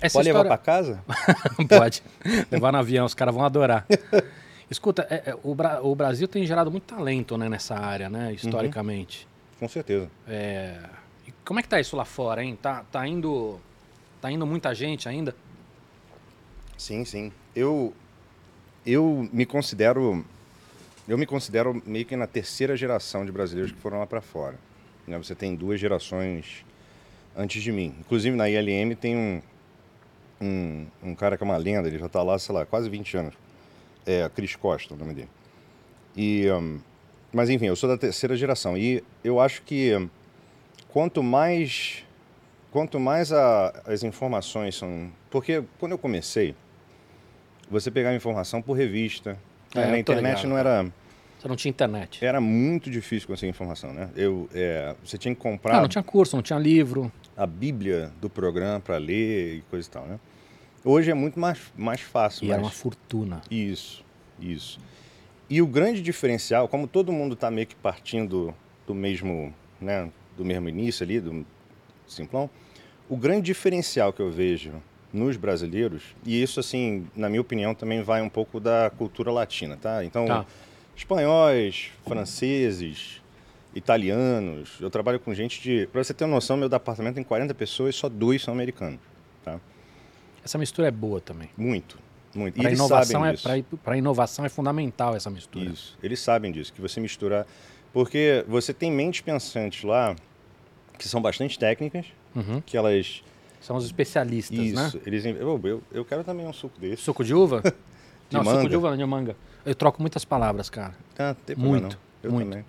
Essa 0.01 0.19
Pode 0.19 0.27
levar 0.27 0.39
história- 0.41 0.47
pra 0.49 0.57
casa? 0.57 1.03
Pode. 1.67 2.03
Levar 2.51 2.71
no 2.71 2.77
avião, 2.77 3.05
os 3.05 3.13
caras 3.13 3.33
vão 3.33 3.43
adorar. 3.43 3.85
Escuta, 4.69 5.05
é- 5.09 5.31
é, 5.31 5.37
o, 5.43 5.53
Bra- 5.55 5.81
o 5.81 5.93
Brasil 5.95 6.27
tem 6.27 6.45
gerado 6.45 6.71
muito 6.71 6.83
talento 6.83 7.37
né, 7.37 7.49
nessa 7.49 7.75
área, 7.75 8.09
né? 8.09 8.33
Historicamente. 8.33 9.27
Com 9.59 9.67
certeza. 9.67 10.09
É, 10.27 10.77
e 11.27 11.31
como 11.45 11.59
é 11.59 11.63
que 11.63 11.69
tá 11.69 11.79
isso 11.79 11.95
lá 11.95 12.05
fora, 12.05 12.43
hein? 12.43 12.57
Tá, 12.61 12.83
tá 12.91 13.07
indo. 13.07 13.59
Tá 14.21 14.31
indo 14.31 14.45
muita 14.47 14.73
gente 14.73 15.07
ainda? 15.09 15.35
Sim, 16.77 17.03
sim. 17.05 17.31
Eu, 17.55 17.93
eu 18.85 19.27
me 19.31 19.45
considero... 19.45 20.25
Eu 21.07 21.17
me 21.17 21.25
considero 21.25 21.81
meio 21.85 22.05
que 22.05 22.15
na 22.15 22.25
terceira 22.25 22.77
geração 22.77 23.25
de 23.25 23.31
brasileiros 23.31 23.73
que 23.73 23.77
foram 23.79 23.99
lá 23.99 24.07
pra 24.07 24.21
fora. 24.21 24.55
Né, 25.05 25.17
Você 25.17 25.35
tem 25.35 25.53
duas 25.55 25.77
gerações 25.79 26.65
antes 27.35 27.61
de 27.61 27.71
mim. 27.73 27.93
Inclusive, 27.99 28.35
na 28.37 28.49
ILM 28.49 28.95
tem 28.95 29.15
um, 29.17 29.41
um, 30.43 30.85
um 31.03 31.15
cara 31.15 31.37
que 31.37 31.43
é 31.43 31.45
uma 31.45 31.57
lenda, 31.57 31.87
ele 31.87 31.97
já 31.97 32.09
tá 32.09 32.21
lá, 32.21 32.37
sei 32.37 32.53
lá, 32.53 32.65
quase 32.65 32.89
20 32.89 33.15
anos. 33.17 33.33
É, 34.05 34.29
Cris 34.35 34.55
Costa, 34.55 34.93
o 34.93 34.97
nome 34.97 35.13
dele. 35.13 35.29
E, 36.15 36.49
hum, 36.51 36.79
mas 37.31 37.49
enfim, 37.49 37.65
eu 37.67 37.75
sou 37.75 37.89
da 37.89 37.97
terceira 37.97 38.35
geração 38.35 38.77
e 38.77 39.03
eu 39.23 39.39
acho 39.39 39.61
que 39.63 39.91
quanto 40.89 41.23
mais 41.23 42.03
quanto 42.69 42.99
mais 42.99 43.31
a- 43.31 43.71
as 43.85 44.03
informações 44.03 44.75
são, 44.75 45.09
porque 45.29 45.63
quando 45.79 45.91
eu 45.93 45.97
comecei, 45.97 46.55
você 47.69 47.89
pegava 47.91 48.15
informação 48.15 48.61
por 48.63 48.73
revista, 48.73 49.37
É, 49.75 49.79
né? 49.81 49.87
na 49.91 49.99
internet 49.99 50.37
ligado. 50.37 50.49
não 50.49 50.57
era 50.57 50.83
Você 51.39 51.47
não 51.47 51.55
tinha 51.55 51.69
internet. 51.69 52.23
era 52.25 52.41
muito 52.41 52.89
difícil 52.89 53.27
conseguir 53.27 53.49
informação, 53.51 53.93
né? 53.93 54.09
Eu 54.15 54.49
é, 54.53 54.95
você 55.05 55.17
tinha 55.17 55.33
que 55.35 55.39
comprar 55.41 55.73
Não, 55.75 55.81
não 55.83 55.87
tinha 55.87 56.03
curso, 56.03 56.35
não 56.35 56.43
tinha 56.43 56.57
livro. 56.59 57.11
a 57.37 57.45
Bíblia 57.47 58.11
do 58.19 58.29
programa 58.29 58.79
para 58.79 58.97
ler 58.97 59.57
e 59.57 59.61
coisa 59.69 59.87
e 59.87 59.91
tal, 59.91 60.05
né? 60.05 60.19
Hoje 60.85 61.11
é 61.11 61.13
muito 61.13 61.39
mais 61.39 61.59
mais 61.77 62.01
fácil, 62.01 62.45
E 62.45 62.47
mas 62.47 62.53
era 62.55 62.61
uma 62.63 62.71
fortuna. 62.71 63.41
isso, 63.49 64.03
isso. 64.39 64.79
E 65.49 65.61
o 65.61 65.67
grande 65.67 66.01
diferencial, 66.01 66.67
como 66.67 66.87
todo 66.87 67.11
mundo 67.11 67.33
está 67.33 67.49
meio 67.51 67.67
que 67.67 67.75
partindo 67.75 68.53
do 68.87 68.93
mesmo, 68.93 69.53
né, 69.79 70.09
do 70.37 70.43
mesmo 70.43 70.67
início 70.67 71.03
ali, 71.03 71.19
do 71.19 71.45
simplão, 72.07 72.49
o 73.07 73.15
grande 73.15 73.43
diferencial 73.47 74.11
que 74.11 74.21
eu 74.21 74.31
vejo 74.31 74.73
nos 75.11 75.37
brasileiros, 75.37 76.01
e 76.25 76.41
isso 76.41 76.59
assim, 76.59 77.05
na 77.15 77.29
minha 77.29 77.41
opinião, 77.41 77.75
também 77.75 78.01
vai 78.01 78.21
um 78.21 78.29
pouco 78.29 78.59
da 78.59 78.89
cultura 78.97 79.31
latina, 79.31 79.77
tá? 79.77 80.03
Então, 80.03 80.25
Tá. 80.25 80.45
espanhóis, 80.95 81.91
franceses, 82.03 83.21
italianos, 83.75 84.77
eu 84.81 84.89
trabalho 84.89 85.19
com 85.19 85.33
gente 85.33 85.61
de, 85.61 85.87
para 85.91 86.03
você 86.03 86.13
ter 86.13 86.23
uma 86.23 86.35
noção, 86.35 86.57
meu 86.57 86.67
departamento 86.69 87.15
tem 87.15 87.23
40 87.23 87.53
pessoas, 87.53 87.95
só 87.95 88.09
dois 88.09 88.41
são 88.41 88.53
americanos, 88.53 88.99
tá? 89.43 89.59
Essa 90.43 90.57
mistura 90.57 90.87
é 90.87 90.91
boa 90.91 91.21
também. 91.21 91.49
Muito, 91.57 91.97
muito. 92.35 92.57
E 92.59 92.61
Para 92.61 92.71
inovação, 92.71 93.25
é, 93.25 93.33
pra, 93.83 93.97
inovação 93.97 94.45
é 94.45 94.49
fundamental 94.49 95.15
essa 95.15 95.29
mistura. 95.29 95.65
Isso, 95.65 95.97
eles 96.03 96.19
sabem 96.19 96.51
disso, 96.51 96.73
que 96.73 96.81
você 96.81 96.99
misturar. 96.99 97.45
Porque 97.93 98.43
você 98.47 98.73
tem 98.73 98.91
mentes 98.91 99.21
pensantes 99.21 99.83
lá 99.83 100.15
que 100.97 101.07
são 101.07 101.21
bastante 101.21 101.57
técnicas, 101.59 102.05
Uhum. 102.35 102.61
que 102.61 102.75
elas. 102.75 103.23
São 103.61 103.75
os 103.77 103.85
especialistas, 103.85 104.57
né? 104.57 104.87
Isso, 104.87 104.99
eles. 105.05 105.23
Eu, 105.25 105.59
eu, 105.63 105.83
eu 105.91 106.03
quero 106.03 106.23
também 106.23 106.45
um 106.45 106.51
suco 106.51 106.77
desse. 106.79 107.03
Suco 107.03 107.23
de 107.23 107.33
uva? 107.33 107.61
De 108.29 108.37
não, 108.37 108.43
suco 108.45 108.55
manga. 108.55 108.69
de 108.69 108.75
uva 108.77 108.89
não, 108.89 108.97
de 108.97 109.05
manga. 109.05 109.35
Eu 109.65 109.75
troco 109.75 110.01
muitas 110.01 110.25
palavras, 110.25 110.67
cara. 110.69 110.95
Ah, 111.19 111.35
tem 111.45 111.55
Muito, 111.55 111.83
não. 111.83 111.97
Eu 112.23 112.31
muito. 112.31 112.49
também. 112.49 112.65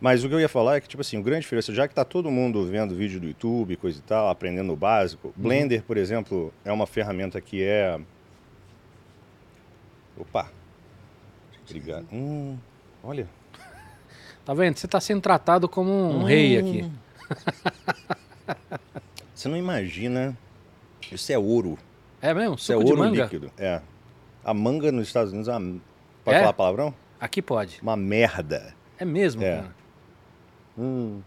Mas 0.00 0.24
o 0.24 0.28
que 0.28 0.34
eu 0.34 0.40
ia 0.40 0.48
falar 0.48 0.76
é 0.76 0.80
que, 0.80 0.88
tipo 0.88 1.00
assim, 1.02 1.18
o 1.18 1.22
grande 1.22 1.42
diferença, 1.42 1.74
já 1.74 1.86
que 1.86 1.94
tá 1.94 2.04
todo 2.04 2.30
mundo 2.30 2.64
vendo 2.66 2.94
vídeo 2.94 3.20
do 3.20 3.26
YouTube, 3.26 3.76
coisa 3.76 3.98
e 3.98 4.02
tal, 4.02 4.28
aprendendo 4.30 4.72
o 4.72 4.76
básico, 4.76 5.28
Uhum. 5.28 5.32
Blender, 5.36 5.82
por 5.82 5.96
exemplo, 5.98 6.52
é 6.64 6.72
uma 6.72 6.86
ferramenta 6.86 7.38
que 7.40 7.62
é. 7.62 8.00
Opa! 10.16 10.50
Obrigado. 11.68 12.06
Hum, 12.12 12.56
olha. 13.02 13.28
Tá 14.42 14.54
vendo? 14.54 14.78
Você 14.78 14.88
tá 14.88 14.98
sendo 14.98 15.20
tratado 15.20 15.68
como 15.68 15.92
um 15.92 16.24
rei 16.24 16.58
aqui. 16.58 16.82
Hum. 16.82 16.92
Você 19.34 19.48
não 19.48 19.56
imagina. 19.56 20.36
Isso 21.12 21.30
é 21.30 21.38
ouro. 21.38 21.78
É 22.22 22.32
mesmo? 22.34 22.54
Isso 22.56 22.72
é 22.72 22.74
Suco 22.76 22.88
ouro 22.88 22.98
manga? 23.00 23.22
líquido. 23.24 23.52
É. 23.58 23.80
A 24.42 24.52
manga 24.54 24.90
nos 24.90 25.06
Estados 25.06 25.30
Unidos 25.32 25.46
é 25.46 25.56
uma. 25.56 25.78
Pode 26.24 26.36
É? 26.36 26.40
falar 26.40 26.52
palavrão? 26.54 26.94
Aqui 27.20 27.40
pode. 27.42 27.78
Uma 27.82 27.96
merda. 27.96 28.74
É 28.98 29.04
mesmo, 29.04 29.42
É. 29.44 29.56
cara. 29.56 29.74
Hum. 30.80 31.20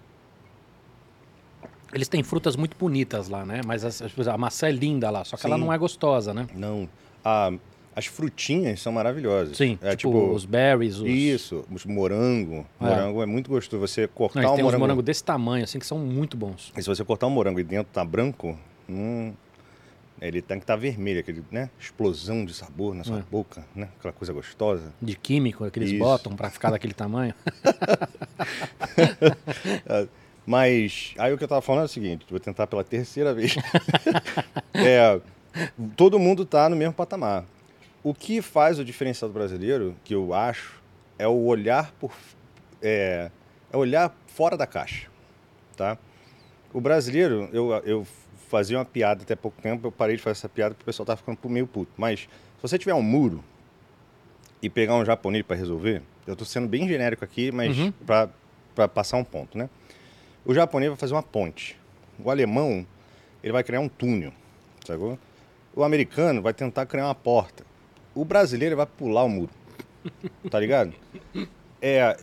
Eles 1.94 2.08
têm 2.08 2.24
frutas 2.24 2.56
muito 2.56 2.76
bonitas 2.76 3.30
lá, 3.30 3.46
né? 3.46 3.62
Mas 3.66 3.86
as- 3.86 4.02
a 4.28 4.38
maçã 4.38 4.68
é 4.68 4.72
linda 4.72 5.12
lá, 5.12 5.24
só 5.24 5.38
que 5.38 5.46
ela 5.46 5.56
Sim. 5.58 5.62
não 5.62 5.72
é 5.72 5.78
gostosa, 5.78 6.34
né? 6.34 6.48
Não. 6.56 6.90
As 7.96 8.08
frutinhas 8.08 8.82
são 8.82 8.92
maravilhosas. 8.92 9.56
Sim, 9.56 9.78
É 9.80 9.96
tipo, 9.96 10.12
tipo. 10.14 10.32
os 10.34 10.46
berries, 10.46 10.96
os... 10.98 11.08
Isso, 11.08 11.64
os 11.72 11.86
morango. 11.86 12.66
É. 12.82 12.86
Morango 12.86 13.22
é 13.22 13.26
muito 13.28 13.52
gostoso. 13.52 13.80
Você 13.80 14.08
cortar 14.08 14.42
Não, 14.42 14.50
um 14.50 14.54
uns 14.56 14.62
morango. 14.64 14.80
morangos 14.80 15.04
desse 15.06 15.24
tamanho, 15.24 15.64
assim, 15.64 15.78
que 15.78 15.86
são 15.86 16.00
muito 16.00 16.36
bons. 16.36 16.74
E 16.76 16.82
se 16.82 16.90
você 16.90 17.06
cortar 17.06 17.28
um 17.28 17.30
morango 17.30 17.60
e 17.60 17.64
dentro 17.64 17.94
tá 17.94 18.04
branco, 18.04 18.58
hum, 18.90 19.32
ele 20.28 20.42
tem 20.42 20.58
que 20.58 20.64
estar 20.64 20.76
vermelho, 20.76 21.20
aquele, 21.20 21.44
né? 21.52 21.70
Explosão 21.80 22.46
de 22.46 22.54
sabor 22.54 22.96
na 22.96 23.04
sua 23.04 23.20
É. 23.20 23.24
boca, 23.30 23.66
né? 23.76 23.90
Aquela 24.00 24.14
coisa 24.14 24.32
gostosa. 24.32 24.94
De 25.02 25.16
químico 25.16 25.70
que 25.70 25.80
eles 25.80 25.90
Isso. 25.92 26.00
botam 26.00 26.36
pra 26.36 26.50
ficar 26.50 26.72
daquele 26.72 26.94
tamanho. 26.94 27.34
Mas 30.46 31.14
aí 31.18 31.34
o 31.34 31.38
que 31.38 31.44
eu 31.44 31.48
tava 31.48 31.62
falando 31.62 31.84
é 31.84 31.86
o 31.86 31.90
seguinte, 31.90 32.26
vou 32.30 32.40
tentar 32.40 32.68
pela 32.68 32.84
terceira 32.84 33.34
vez. 33.34 33.56
É, 34.76 35.22
todo 35.96 36.18
mundo 36.18 36.46
tá 36.46 36.68
no 36.68 36.76
mesmo 36.76 36.96
patamar. 36.96 37.46
O 38.04 38.12
que 38.12 38.42
faz 38.42 38.80
o 38.80 38.84
diferencial 38.84 39.30
do 39.30 39.34
brasileiro, 39.34 39.96
que 40.04 40.16
eu 40.16 40.34
acho, 40.34 40.82
é 41.18 41.28
o 41.28 41.46
olhar 41.46 41.92
por 42.00 42.12
é, 42.82 43.30
é 43.72 43.78
olhar 43.78 44.14
fora 44.28 44.58
da 44.58 44.66
caixa, 44.66 45.08
tá? 45.78 45.96
O 46.74 46.82
brasileiro, 46.82 47.50
eu, 47.54 47.70
eu 47.86 48.08
fazia 48.54 48.78
uma 48.78 48.86
piada 48.86 49.24
até 49.24 49.36
pouco 49.36 49.60
tempo, 49.62 49.88
eu 49.88 49.92
parei 49.92 50.16
de 50.16 50.22
fazer 50.22 50.34
essa 50.38 50.48
piada 50.50 50.76
porque 50.76 50.84
o 50.84 50.86
pessoal 50.86 51.06
tava 51.08 51.18
ficando 51.18 51.40
meio 51.50 51.66
puto. 51.66 51.92
Mas 51.98 52.20
se 52.22 52.28
você 52.62 52.78
tiver 52.78 52.94
um 52.94 53.02
muro 53.02 53.44
e 54.62 54.70
pegar 54.70 54.94
um 54.96 55.04
japonês 55.04 55.44
para 55.44 55.56
resolver, 55.56 56.04
eu 56.28 56.36
tô 56.36 56.46
sendo 56.46 56.68
bem 56.68 56.88
genérico 56.88 57.26
aqui, 57.26 57.52
mas 57.52 57.76
Uhum. 57.78 57.92
para 58.06 58.88
passar 58.88 59.18
um 59.18 59.24
ponto, 59.24 59.58
né? 59.58 59.68
O 60.46 60.54
japonês 60.54 60.90
vai 60.92 60.98
fazer 60.98 61.14
uma 61.14 61.24
ponte. 61.24 61.76
O 62.24 62.30
alemão, 62.30 62.86
ele 63.44 63.52
vai 63.52 63.64
criar 63.64 63.80
um 63.80 63.90
túnel, 63.90 64.32
sacou? 64.86 65.18
O 65.76 65.84
americano 65.84 66.40
vai 66.42 66.54
tentar 66.54 66.86
criar 66.86 67.06
uma 67.08 67.16
porta. 67.16 67.66
O 68.14 68.24
brasileiro 68.24 68.76
vai 68.78 68.86
pular 68.86 69.24
o 69.24 69.30
muro. 69.30 69.50
Tá 70.52 70.60
ligado? 70.60 70.94
É, 71.82 72.16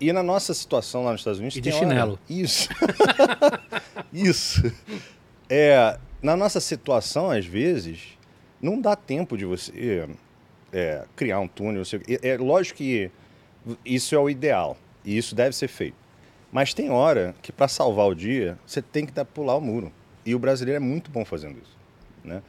e 0.00 0.12
na 0.12 0.22
nossa 0.22 0.54
situação 0.54 1.04
lá 1.04 1.12
nos 1.12 1.20
Estados 1.22 1.40
Unidos 1.40 1.56
E 1.56 1.60
de 1.60 1.70
tem 1.70 1.78
hora- 1.78 1.88
chinelo. 1.88 2.18
Isso. 2.30 2.68
Isso. 4.12 4.62
É, 5.54 5.98
na 6.22 6.34
nossa 6.34 6.60
situação, 6.60 7.30
às 7.30 7.44
vezes, 7.44 8.16
não 8.58 8.80
dá 8.80 8.96
tempo 8.96 9.36
de 9.36 9.44
você 9.44 10.08
é, 10.72 11.04
criar 11.14 11.40
um 11.40 11.46
túnel. 11.46 11.82
É, 12.08 12.30
é 12.30 12.38
lógico 12.38 12.78
que 12.78 13.10
isso 13.84 14.14
é 14.14 14.18
o 14.18 14.30
ideal 14.30 14.78
e 15.04 15.14
isso 15.14 15.34
deve 15.34 15.54
ser 15.54 15.68
feito. 15.68 15.96
Mas 16.50 16.72
tem 16.72 16.88
hora 16.88 17.34
que 17.42 17.52
para 17.52 17.68
salvar 17.68 18.06
o 18.06 18.14
dia, 18.14 18.58
você 18.66 18.80
tem 18.80 19.04
que 19.04 19.12
dar, 19.12 19.26
pular 19.26 19.54
o 19.54 19.60
muro. 19.60 19.92
E 20.24 20.34
o 20.34 20.38
brasileiro 20.38 20.78
é 20.78 20.80
muito 20.80 21.10
bom 21.10 21.22
fazendo 21.22 21.58
isso, 21.58 21.76
né? 22.24 22.42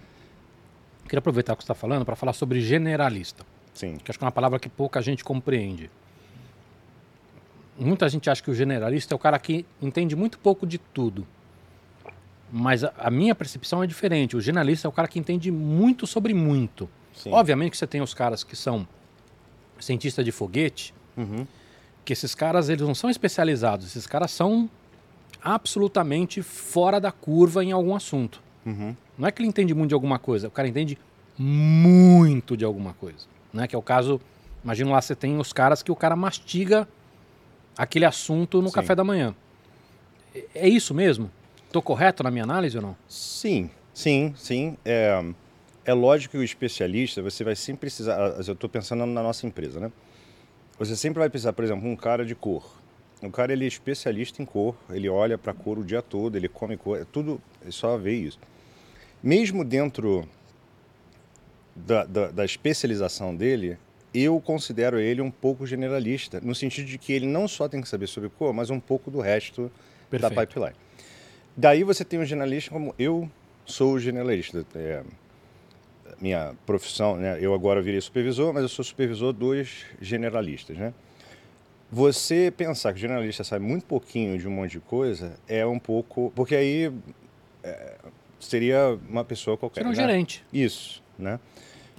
Queria 1.03 1.19
aproveitar 1.19 1.51
o 1.51 1.57
que 1.57 1.63
você 1.63 1.65
está 1.65 1.75
falando 1.75 2.05
para 2.05 2.15
falar 2.15 2.31
sobre 2.31 2.61
generalista, 2.61 3.45
Sim. 3.73 3.97
que 3.97 4.09
acho 4.09 4.17
que 4.17 4.23
é 4.23 4.27
uma 4.27 4.31
palavra 4.31 4.59
que 4.59 4.69
pouca 4.69 5.01
gente 5.01 5.25
compreende. 5.25 5.91
Muita 7.77 8.07
gente 8.07 8.29
acha 8.29 8.41
que 8.41 8.49
o 8.49 8.55
generalista 8.55 9.13
é 9.13 9.15
o 9.15 9.19
cara 9.19 9.37
que 9.37 9.65
entende 9.81 10.15
muito 10.15 10.39
pouco 10.39 10.65
de 10.65 10.77
tudo. 10.77 11.27
Mas 12.55 12.83
a, 12.83 12.93
a 12.99 13.09
minha 13.09 13.33
percepção 13.33 13.81
é 13.83 13.87
diferente. 13.87 14.37
O 14.37 14.41
generalista 14.41 14.87
é 14.87 14.89
o 14.89 14.91
cara 14.91 15.07
que 15.07 15.17
entende 15.17 15.49
muito 15.49 16.05
sobre 16.05 16.35
muito. 16.35 16.87
Sim. 17.15 17.31
Obviamente 17.31 17.71
que 17.71 17.77
você 17.77 17.87
tem 17.87 17.99
os 18.01 18.13
caras 18.13 18.43
que 18.43 18.55
são 18.55 18.87
cientistas 19.79 20.23
de 20.23 20.31
foguete, 20.31 20.93
Uhum. 21.17 21.47
que 22.05 22.13
esses 22.13 22.33
caras 22.35 22.69
eles 22.69 22.85
não 22.85 22.93
são 22.95 23.09
especializados, 23.09 23.87
esses 23.87 24.05
caras 24.07 24.29
são 24.31 24.69
absolutamente 25.41 26.41
fora 26.41 26.99
da 26.99 27.11
curva 27.11 27.63
em 27.63 27.71
algum 27.71 27.95
assunto. 27.95 28.41
Uhum. 28.65 28.95
Não 29.17 29.27
é 29.27 29.31
que 29.31 29.41
ele 29.41 29.49
entende 29.49 29.73
muito 29.73 29.89
de 29.89 29.93
alguma 29.95 30.17
coisa, 30.19 30.47
o 30.47 30.51
cara 30.51 30.67
entende 30.67 30.97
muito 31.37 32.55
de 32.55 32.63
alguma 32.65 32.93
coisa. 32.93 33.25
Né? 33.51 33.67
Que 33.67 33.75
é 33.75 33.77
o 33.79 33.81
caso, 33.81 34.21
imagina 34.63 34.91
lá, 34.91 35.01
você 35.01 35.15
tem 35.15 35.37
os 35.37 35.51
caras 35.51 35.83
que 35.83 35.91
o 35.91 35.95
cara 35.95 36.15
mastiga 36.15 36.87
aquele 37.77 38.05
assunto 38.05 38.61
no 38.61 38.69
Sim. 38.69 38.75
café 38.75 38.95
da 38.95 39.03
manhã. 39.03 39.35
É- 40.33 40.45
É 40.55 40.69
isso 40.69 40.93
mesmo? 40.93 41.29
Tô 41.73 41.81
correto 41.81 42.21
na 42.21 42.29
minha 42.29 42.43
análise 42.43 42.77
ou 42.77 42.83
não? 42.83 42.95
Sim, 43.09 43.67
sim, 43.91 44.31
sim. 44.38 44.77
É, 44.86 45.25
é 45.83 45.91
lógico 45.91 46.33
que 46.33 46.38
o 46.38 46.43
especialista, 46.43 47.19
você 47.19 47.43
vai 47.43 47.55
sempre 47.55 47.79
precisar. 47.79 48.15
Eu 48.45 48.53
estou 48.53 48.69
pensando 48.69 49.07
na 49.07 49.23
nossa 49.23 49.47
empresa, 49.47 49.79
né? 49.79 49.91
Você 50.77 50.95
sempre 50.95 51.17
vai 51.17 51.31
precisar, 51.31 51.51
por 51.51 51.65
exemplo, 51.65 51.89
um 51.89 51.95
cara 51.95 52.23
de 52.23 52.36
cor. 52.36 52.63
O 53.23 53.31
cara 53.31 53.53
ele 53.53 53.65
é 53.65 53.67
especialista 53.67 54.39
em 54.39 54.45
cor, 54.45 54.75
ele 54.91 55.09
olha 55.09 55.36
para 55.36 55.51
cor 55.51 55.79
o 55.79 55.83
dia 55.83 56.03
todo, 56.03 56.36
ele 56.36 56.47
come 56.47 56.77
cor, 56.77 57.01
é 57.01 57.05
tudo, 57.12 57.41
é 57.65 57.71
só 57.71 57.97
ver 57.97 58.13
isso. 58.13 58.38
Mesmo 59.23 59.65
dentro 59.65 60.29
da, 61.75 62.05
da, 62.05 62.27
da 62.29 62.45
especialização 62.45 63.36
dele, 63.36 63.79
eu 64.13 64.39
considero 64.39 64.99
ele 64.99 65.21
um 65.23 65.31
pouco 65.31 65.65
generalista, 65.65 66.39
no 66.39 66.53
sentido 66.53 66.86
de 66.86 66.99
que 66.99 67.13
ele 67.13 67.25
não 67.25 67.47
só 67.47 67.67
tem 67.67 67.81
que 67.81 67.89
saber 67.89 68.05
sobre 68.05 68.29
cor, 68.29 68.53
mas 68.53 68.69
um 68.69 68.79
pouco 68.79 69.09
do 69.09 69.19
resto 69.19 69.71
da 70.12 70.29
Perfeito. 70.29 70.39
pipeline. 70.39 70.82
Daí 71.55 71.83
você 71.83 72.03
tem 72.03 72.19
o 72.19 72.25
generalista 72.25 72.71
como 72.71 72.93
eu 72.97 73.29
sou 73.65 73.93
o 73.93 73.99
generalista. 73.99 74.65
É, 74.75 75.03
minha 76.19 76.53
profissão, 76.65 77.17
né? 77.17 77.37
Eu 77.39 77.53
agora 77.53 77.81
virei 77.81 77.99
supervisor, 77.99 78.53
mas 78.53 78.63
eu 78.63 78.69
sou 78.69 78.83
supervisor 78.83 79.33
dos 79.33 79.85
generalistas, 80.01 80.77
né? 80.77 80.93
Você 81.91 82.51
pensar 82.55 82.91
que 82.91 82.97
o 82.97 83.01
generalista 83.01 83.43
sabe 83.43 83.63
muito 83.63 83.85
pouquinho 83.85 84.37
de 84.37 84.47
um 84.47 84.51
monte 84.51 84.71
de 84.71 84.79
coisa 84.79 85.35
é 85.47 85.65
um 85.65 85.77
pouco, 85.77 86.31
porque 86.35 86.55
aí 86.55 86.91
é, 87.63 87.97
seria 88.39 88.97
uma 89.07 89.23
pessoa 89.23 89.57
qualquer. 89.57 89.81
É 89.81 89.85
um 89.85 89.89
né? 89.89 89.95
gerente, 89.95 90.43
Isso, 90.51 91.03
né? 91.19 91.39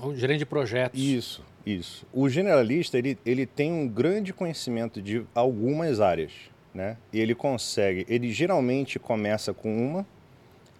um 0.02 0.14
gerente 0.16 0.40
de 0.40 0.46
projetos. 0.46 1.00
Isso, 1.00 1.44
isso. 1.64 2.04
O 2.12 2.28
generalista, 2.28 2.98
ele, 2.98 3.16
ele 3.24 3.46
tem 3.46 3.72
um 3.72 3.86
grande 3.86 4.32
conhecimento 4.32 5.00
de 5.00 5.24
algumas 5.34 6.00
áreas, 6.00 6.32
né? 6.74 6.96
E 7.12 7.20
ele 7.20 7.34
consegue, 7.34 8.04
ele 8.08 8.32
geralmente 8.32 8.98
começa 8.98 9.54
com 9.54 9.74
uma 9.74 10.06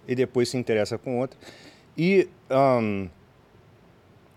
e 0.06 0.14
depois 0.14 0.48
se 0.48 0.56
interessa 0.56 0.98
com 0.98 1.18
outra. 1.18 1.38
E 1.96 2.28
ahn, 2.50 3.08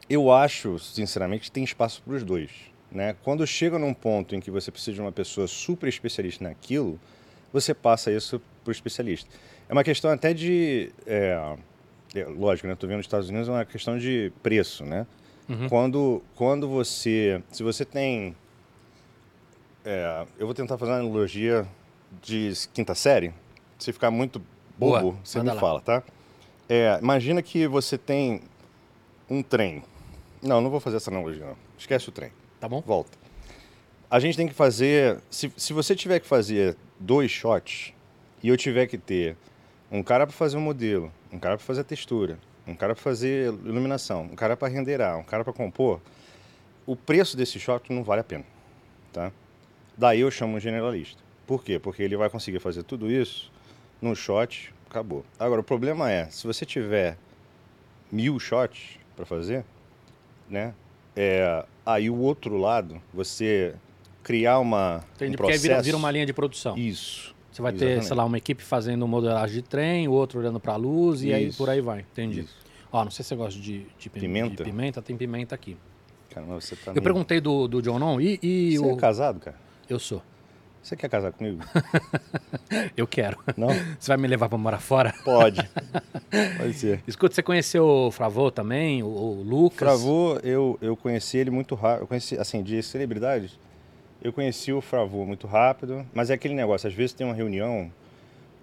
eu 0.09 0.31
acho, 0.31 0.77
sinceramente, 0.79 1.45
que 1.45 1.51
tem 1.51 1.63
espaço 1.63 2.01
para 2.03 2.13
os 2.13 2.23
dois, 2.23 2.51
né? 2.91 3.15
Quando 3.23 3.45
chega 3.45 3.79
num 3.79 3.93
ponto 3.93 4.35
em 4.35 4.39
que 4.39 4.51
você 4.51 4.71
precisa 4.71 4.93
de 4.93 5.01
uma 5.01 5.11
pessoa 5.11 5.47
super 5.47 5.89
especialista 5.89 6.43
naquilo, 6.43 6.99
você 7.51 7.73
passa 7.73 8.11
isso 8.11 8.41
para 8.63 8.69
o 8.69 8.71
especialista. 8.71 9.29
É 9.67 9.73
uma 9.73 9.83
questão 9.83 10.11
até 10.11 10.33
de... 10.33 10.91
é, 11.05 11.57
é, 12.15 12.25
lógico, 12.25 12.67
né? 12.67 12.73
Estou 12.73 12.87
vendo 12.87 12.97
nos 12.97 13.05
Estados 13.05 13.29
Unidos 13.29 13.49
é 13.49 13.51
uma 13.51 13.65
questão 13.65 13.97
de 13.97 14.31
preço, 14.41 14.85
né? 14.85 15.05
Uhum. 15.49 15.69
Quando, 15.69 16.23
quando 16.35 16.67
você. 16.67 17.41
Se 17.51 17.63
você 17.63 17.85
tem. 17.85 18.35
É, 19.87 20.27
eu 20.37 20.45
vou 20.45 20.53
tentar 20.53 20.77
fazer 20.77 20.91
uma 20.91 20.99
analogia 20.99 21.65
de 22.21 22.51
quinta 22.73 22.93
série. 22.93 23.33
Se 23.79 23.93
ficar 23.93 24.11
muito 24.11 24.41
Boa, 24.77 24.99
bobo, 24.99 25.17
você 25.23 25.37
manda 25.37 25.51
me 25.51 25.55
lá. 25.55 25.61
fala, 25.61 25.81
tá? 25.81 26.03
É, 26.67 26.99
imagina 27.01 27.41
que 27.41 27.65
você 27.67 27.97
tem 27.97 28.41
um 29.29 29.41
trem. 29.41 29.81
Não, 30.41 30.59
não 30.59 30.69
vou 30.69 30.81
fazer 30.81 30.97
essa 30.97 31.09
analogia, 31.09 31.45
não. 31.45 31.55
Esquece 31.77 32.09
o 32.09 32.11
trem. 32.11 32.31
Tá 32.59 32.67
bom? 32.67 32.81
Volta. 32.85 33.17
A 34.11 34.19
gente 34.19 34.35
tem 34.35 34.45
que 34.47 34.53
fazer. 34.53 35.19
Se, 35.29 35.51
se 35.55 35.71
você 35.71 35.95
tiver 35.95 36.19
que 36.19 36.27
fazer 36.27 36.75
dois 36.99 37.31
shots 37.31 37.93
e 38.43 38.49
eu 38.49 38.57
tiver 38.57 38.87
que 38.87 38.97
ter 38.97 39.37
um 39.89 40.03
cara 40.03 40.27
para 40.27 40.35
fazer 40.35 40.57
o 40.57 40.61
modelo, 40.61 41.11
um 41.31 41.39
cara 41.39 41.55
para 41.55 41.65
fazer 41.65 41.81
a 41.81 41.83
textura, 41.85 42.37
um 42.67 42.75
cara 42.75 42.93
para 42.93 43.01
fazer 43.03 43.53
iluminação, 43.63 44.23
um 44.23 44.35
cara 44.35 44.57
para 44.57 44.67
renderar, 44.67 45.17
um 45.17 45.23
cara 45.23 45.45
para 45.45 45.53
compor, 45.53 46.01
o 46.85 46.93
preço 46.93 47.37
desse 47.37 47.57
shot 47.57 47.91
não 47.93 48.03
vale 48.03 48.19
a 48.19 48.23
pena, 48.23 48.43
tá? 49.13 49.31
Daí 49.97 50.19
eu 50.21 50.29
chamo 50.31 50.55
um 50.57 50.59
generalista. 50.59 51.21
Por 51.45 51.63
quê? 51.63 51.79
Porque 51.79 52.03
ele 52.03 52.15
vai 52.17 52.29
conseguir 52.29 52.59
fazer 52.59 52.83
tudo 52.83 53.09
isso 53.09 53.51
num 54.01 54.13
shot, 54.13 54.73
acabou. 54.89 55.25
Agora 55.39 55.61
o 55.61 55.63
problema 55.63 56.11
é, 56.11 56.25
se 56.29 56.45
você 56.45 56.65
tiver 56.65 57.17
mil 58.11 58.39
shots 58.39 58.99
para 59.15 59.25
fazer, 59.25 59.65
né? 60.49 60.73
É, 61.15 61.65
aí 61.85 62.09
o 62.09 62.17
outro 62.17 62.57
lado, 62.57 63.01
você 63.13 63.73
criar 64.21 64.59
uma 64.59 65.03
Entendi, 65.15 65.33
um 65.33 65.37
porque 65.37 65.53
aí 65.53 65.57
processo... 65.57 65.61
vira, 65.63 65.81
vira 65.81 65.97
uma 65.97 66.11
linha 66.11 66.25
de 66.25 66.33
produção. 66.33 66.77
Isso. 66.77 67.35
Você 67.51 67.61
vai 67.61 67.71
ter, 67.71 67.77
exatamente. 67.85 68.05
sei 68.05 68.15
lá, 68.15 68.25
uma 68.25 68.37
equipe 68.37 68.61
fazendo 68.61 69.07
modelagem 69.07 69.55
de 69.55 69.61
trem, 69.63 70.07
o 70.07 70.11
outro 70.11 70.39
olhando 70.39 70.59
para 70.59 70.73
a 70.73 70.75
luz 70.75 71.23
e 71.23 71.33
aí 71.33 71.51
por 71.53 71.69
aí 71.71 71.81
vai. 71.81 72.01
Entendi. 72.01 72.41
Isso. 72.41 72.55
Ó, 72.91 73.03
não 73.03 73.09
sei 73.09 73.23
se 73.23 73.29
você 73.29 73.35
gosta 73.35 73.59
de, 73.59 73.85
de 73.97 74.09
pim- 74.11 74.19
Pimenta? 74.19 74.55
de 74.57 74.63
pimenta, 74.63 75.01
tem 75.01 75.17
pimenta 75.17 75.55
aqui. 75.55 75.75
Caramba, 76.29 76.61
você 76.61 76.75
tá 76.75 76.91
Eu 76.91 76.93
meio- 76.93 77.03
perguntei 77.03 77.41
do, 77.41 77.67
do 77.67 77.81
John 77.81 77.97
Non 77.97 78.21
e, 78.21 78.37
e 78.43 78.77
Você 78.77 78.85
o... 78.85 78.91
é 78.91 78.95
casado, 78.95 79.39
cara? 79.39 79.57
Eu 79.89 79.99
sou. 79.99 80.21
Você 80.81 80.95
quer 80.95 81.09
casar 81.09 81.33
comigo? 81.33 81.61
Eu 82.95 83.05
quero. 83.05 83.37
Não? 83.57 83.67
Você 83.99 84.07
vai 84.07 84.17
me 84.17 84.27
levar 84.27 84.47
para 84.47 84.57
morar 84.57 84.79
fora? 84.79 85.13
Pode. 85.25 85.61
Pode 86.57 86.73
ser. 86.73 87.03
Escuta, 87.05 87.35
você 87.35 87.43
conheceu 87.43 87.85
o 87.85 88.11
Fravô 88.11 88.49
também, 88.51 89.03
o, 89.03 89.07
o 89.07 89.43
Lucas? 89.43 89.79
Fravô, 89.79 90.37
eu, 90.43 90.77
eu 90.81 90.95
conheci 90.95 91.37
ele 91.37 91.49
muito 91.51 91.75
rápido. 91.75 92.03
Eu 92.03 92.07
conheci, 92.07 92.37
assim, 92.37 92.63
de 92.63 92.81
celebridades, 92.81 93.59
eu 94.21 94.31
conheci 94.31 94.71
o 94.71 94.81
Fravô 94.81 95.25
muito 95.25 95.45
rápido, 95.47 96.05
mas 96.13 96.29
é 96.29 96.33
aquele 96.33 96.53
negócio, 96.53 96.87
às 96.87 96.93
vezes 96.93 97.13
tem 97.13 97.25
uma 97.25 97.35
reunião, 97.35 97.91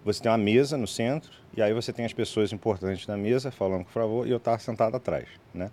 você 0.05 0.23
tem 0.23 0.31
uma 0.31 0.39
mesa 0.39 0.77
no 0.77 0.87
centro, 0.87 1.31
e 1.57 1.63
aí 1.63 1.73
você 1.73 1.93
tem 1.93 2.05
as 2.05 2.13
pessoas 2.13 2.53
importantes 2.53 3.07
na 3.07 3.17
mesa 3.17 3.51
falando 3.51 3.85
com 3.85 3.91
o 3.91 3.93
Fravô, 3.93 4.25
e 4.27 4.31
eu 4.31 4.39
estava 4.39 4.59
sentado 4.59 4.97
atrás, 4.97 5.27
né? 5.53 5.71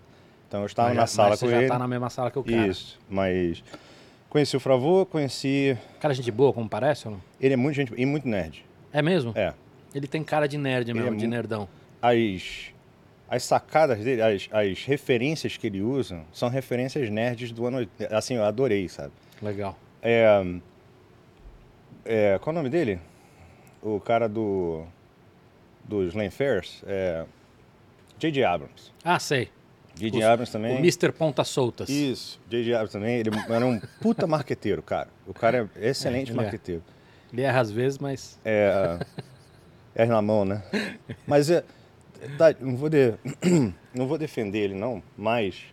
Então 0.47 0.61
eu 0.61 0.65
estava 0.65 0.89
Mas 0.89 0.97
na 0.97 1.07
sala 1.07 1.29
com 1.31 1.37
você 1.37 1.45
ele. 1.47 1.61
já 1.63 1.73
tá 1.73 1.79
na 1.79 1.87
mesma 1.87 2.09
sala 2.09 2.29
que 2.29 2.39
o 2.39 2.43
cara. 2.43 2.67
Isso, 2.67 2.99
mas 3.09 3.63
conheci 4.31 4.55
o 4.57 4.59
Fravô, 4.59 5.05
conheci... 5.05 5.77
Cara, 5.99 6.13
gente 6.13 6.31
boa, 6.31 6.51
como 6.53 6.67
parece 6.67 7.07
ou 7.07 7.13
não? 7.15 7.21
Ele 7.39 7.53
é 7.53 7.57
muito 7.57 7.75
gente 7.75 7.93
e 7.95 8.05
muito 8.05 8.27
nerd. 8.27 8.65
É 8.91 9.01
mesmo? 9.01 9.33
É. 9.35 9.53
Ele 9.93 10.07
tem 10.07 10.23
cara 10.23 10.47
de 10.47 10.57
nerd 10.57 10.91
mesmo, 10.93 11.09
é 11.13 11.15
de 11.17 11.25
mu- 11.25 11.31
nerdão. 11.31 11.67
as, 12.01 12.71
as 13.29 13.43
sacadas 13.43 13.99
dele, 13.99 14.21
as, 14.21 14.47
as 14.51 14.83
referências 14.85 15.57
que 15.57 15.67
ele 15.67 15.81
usa, 15.81 16.21
são 16.31 16.49
referências 16.49 17.09
nerds 17.09 17.51
do 17.51 17.65
ano. 17.67 17.87
Assim, 18.09 18.35
eu 18.35 18.43
adorei, 18.45 18.87
sabe? 18.87 19.11
Legal. 19.41 19.77
É, 20.01 20.41
é, 22.05 22.39
qual 22.39 22.53
é 22.55 22.57
o 22.57 22.59
nome 22.63 22.69
dele? 22.69 22.99
O 23.81 23.99
cara 23.99 24.27
do. 24.29 24.85
Dos 25.83 26.13
Lane 26.13 26.29
Fairs? 26.31 26.81
É. 26.87 27.25
J.J. 28.19 28.43
Abrams. 28.45 28.91
Ah, 29.03 29.19
sei. 29.19 29.49
J.J. 30.01 30.23
Abrams 30.23 30.51
também. 30.51 30.75
O 30.75 30.79
Mr. 30.79 31.11
Ponta 31.11 31.43
Soltas. 31.43 31.89
Isso, 31.89 32.39
J.J. 32.49 32.73
Abrams 32.73 32.91
também. 32.93 33.17
Ele 33.19 33.29
era 33.49 33.65
um 33.65 33.79
puta 34.01 34.25
marqueteiro, 34.27 34.81
cara. 34.81 35.09
O 35.27 35.33
cara 35.33 35.69
é 35.75 35.89
excelente 35.89 36.29
É, 36.29 36.31
ele 36.33 36.39
é. 36.39 36.43
marqueteiro. 36.43 36.83
Ele 37.31 37.41
erra 37.43 37.61
às 37.61 37.71
vezes, 37.71 37.97
mas 37.99 38.39
É, 38.43 38.99
pés 39.93 40.09
na 40.09 40.21
mão, 40.21 40.43
né? 40.43 40.63
Mas 41.25 41.49
é, 41.49 41.63
tá, 42.37 42.53
não, 42.59 42.75
vou 42.75 42.89
de, 42.89 43.13
não 43.93 44.07
vou 44.07 44.17
defender 44.17 44.59
ele, 44.59 44.73
não, 44.75 45.01
mas. 45.17 45.63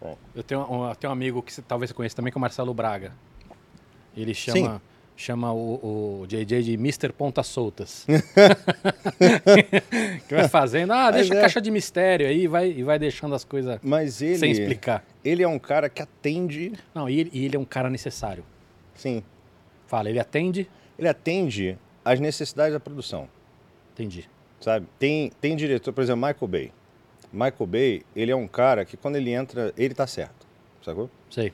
Bom, 0.00 0.16
Eu 0.34 0.42
tenho 0.42 0.60
um, 0.62 0.88
eu 0.88 0.94
tenho 0.94 1.10
um 1.10 1.12
amigo 1.12 1.42
que 1.42 1.60
talvez 1.62 1.90
você 1.90 1.94
conheça 1.94 2.16
também, 2.16 2.32
que 2.32 2.38
é 2.38 2.40
o 2.40 2.40
Marcelo 2.40 2.72
Braga. 2.72 3.12
Ele 4.16 4.34
chama, 4.34 4.80
chama 5.20 5.52
o, 5.52 6.22
o 6.22 6.26
JJ 6.26 6.62
de 6.62 6.74
Mr. 6.74 7.12
Pontas 7.12 7.46
Soltas. 7.46 8.06
que 10.26 10.34
vai 10.34 10.48
fazendo, 10.48 10.92
ah, 10.92 11.10
deixa 11.10 11.34
a 11.34 11.36
é. 11.36 11.40
caixa 11.42 11.60
de 11.60 11.70
mistério 11.70 12.26
aí 12.26 12.46
vai, 12.46 12.70
e 12.70 12.82
vai 12.82 12.98
deixando 12.98 13.34
as 13.34 13.44
coisas 13.44 13.78
mas 13.82 14.22
ele. 14.22 14.38
sem 14.38 14.50
explicar. 14.50 15.04
Ele 15.22 15.42
é 15.42 15.48
um 15.48 15.58
cara 15.58 15.90
que 15.90 16.00
atende. 16.00 16.72
Não, 16.94 17.08
e 17.08 17.20
ele, 17.20 17.30
e 17.32 17.44
ele 17.44 17.56
é 17.56 17.58
um 17.58 17.64
cara 17.64 17.90
necessário. 17.90 18.44
Sim. 18.94 19.22
Fala, 19.86 20.08
ele 20.08 20.18
atende, 20.18 20.68
Ele 20.98 21.08
atende 21.08 21.78
às 22.04 22.18
necessidades 22.18 22.72
da 22.72 22.80
produção. 22.80 23.28
entendi. 23.92 24.28
sabe? 24.60 24.86
Tem, 24.98 25.30
tem 25.40 25.56
diretor, 25.56 25.92
por 25.92 26.02
exemplo, 26.02 26.26
Michael 26.26 26.48
Bay. 26.48 26.72
Michael 27.32 27.66
Bay, 27.66 28.02
ele 28.16 28.30
é 28.30 28.36
um 28.36 28.48
cara 28.48 28.84
que 28.84 28.96
quando 28.96 29.16
ele 29.16 29.30
entra, 29.30 29.72
ele 29.76 29.94
tá 29.94 30.06
certo, 30.06 30.46
sacou? 30.82 31.10
Sei. 31.28 31.52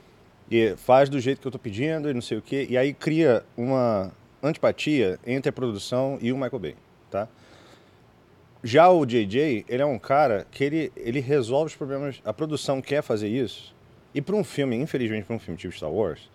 E 0.49 0.75
faz 0.77 1.09
do 1.09 1.19
jeito 1.19 1.41
que 1.41 1.47
eu 1.47 1.51
tô 1.51 1.59
pedindo 1.59 2.09
e 2.09 2.13
não 2.13 2.21
sei 2.21 2.37
o 2.37 2.41
quê, 2.41 2.65
e 2.69 2.77
aí 2.77 2.93
cria 2.93 3.43
uma 3.57 4.11
antipatia 4.41 5.19
entre 5.25 5.49
a 5.49 5.53
produção 5.53 6.17
e 6.21 6.31
o 6.31 6.35
Michael 6.37 6.59
Bay, 6.59 6.75
tá? 7.11 7.27
Já 8.63 8.89
o 8.89 9.05
JJ, 9.05 9.65
ele 9.67 9.81
é 9.81 9.85
um 9.85 9.99
cara 9.99 10.47
que 10.49 10.63
ele, 10.63 10.91
ele 10.95 11.19
resolve 11.19 11.67
os 11.71 11.75
problemas, 11.75 12.21
a 12.25 12.33
produção 12.33 12.81
quer 12.81 13.01
fazer 13.01 13.27
isso, 13.27 13.75
e 14.13 14.21
para 14.21 14.35
um 14.35 14.43
filme, 14.43 14.75
infelizmente 14.75 15.25
para 15.25 15.35
um 15.35 15.39
filme 15.39 15.57
tipo 15.57 15.73
Star 15.75 15.91
Wars, 15.91 16.29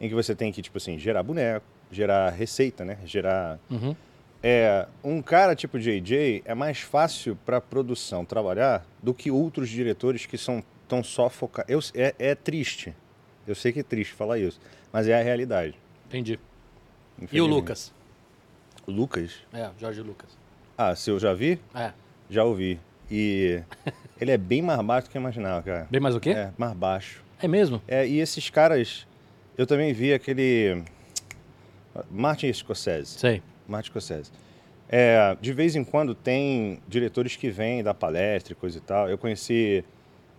em 0.00 0.08
que 0.08 0.14
você 0.14 0.34
tem 0.34 0.50
que, 0.50 0.62
tipo 0.62 0.78
assim, 0.78 0.98
gerar 0.98 1.22
boneco, 1.22 1.64
gerar 1.92 2.30
receita, 2.30 2.84
né? 2.84 2.98
Gerar 3.04 3.58
Uhum. 3.70 3.94
é, 4.42 4.86
um 5.04 5.20
cara 5.20 5.54
tipo 5.54 5.78
JJ 5.78 6.42
é 6.46 6.54
mais 6.54 6.80
fácil 6.80 7.36
para 7.44 7.60
produção 7.60 8.24
trabalhar 8.24 8.86
do 9.02 9.12
que 9.12 9.30
outros 9.30 9.68
diretores 9.68 10.24
que 10.24 10.38
são 10.38 10.62
tão 10.88 11.04
só 11.04 11.28
focados. 11.28 11.92
É, 11.94 12.14
é 12.18 12.34
triste. 12.34 12.94
Eu 13.46 13.54
sei 13.54 13.72
que 13.72 13.80
é 13.80 13.82
triste 13.82 14.12
falar 14.14 14.38
isso, 14.38 14.60
mas 14.92 15.08
é 15.08 15.18
a 15.18 15.22
realidade. 15.22 15.74
Entendi. 16.08 16.38
E 17.32 17.40
o. 17.40 17.46
Lucas? 17.46 17.92
O 18.86 18.90
Lucas? 18.90 19.32
É, 19.52 19.68
Jorge 19.78 20.00
Lucas. 20.02 20.30
Ah, 20.76 20.94
se 20.94 21.10
eu 21.10 21.18
já 21.18 21.34
vi, 21.34 21.60
É. 21.74 21.92
já 22.28 22.44
ouvi. 22.44 22.78
E 23.10 23.60
ele 24.20 24.30
é 24.30 24.38
bem 24.38 24.62
mais 24.62 24.80
baixo 24.82 25.08
do 25.08 25.10
que 25.10 25.16
eu 25.18 25.20
imaginava, 25.20 25.62
cara. 25.62 25.88
Bem 25.90 26.00
mais 26.00 26.14
o 26.14 26.20
quê? 26.20 26.30
É, 26.30 26.52
mais 26.56 26.72
baixo. 26.74 27.22
É 27.42 27.48
mesmo? 27.48 27.82
É, 27.88 28.06
e 28.06 28.20
esses 28.20 28.48
caras, 28.50 29.06
eu 29.58 29.66
também 29.66 29.92
vi 29.92 30.12
aquele 30.14 30.82
Martin 32.10 32.52
Scorsese. 32.52 33.18
Sei. 33.18 33.42
Martin 33.66 33.88
Scorsese. 33.90 34.30
É, 34.88 35.36
de 35.40 35.52
vez 35.52 35.76
em 35.76 35.84
quando 35.84 36.14
tem 36.14 36.80
diretores 36.88 37.36
que 37.36 37.50
vêm 37.50 37.82
dar 37.82 37.94
palestra 37.94 38.52
e 38.52 38.56
coisa 38.56 38.78
e 38.78 38.80
tal. 38.80 39.08
Eu 39.08 39.16
conheci 39.18 39.84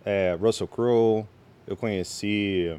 é, 0.05 0.37
Russell 0.39 0.67
Crowe, 0.67 1.25
eu 1.67 1.77
conheci 1.77 2.75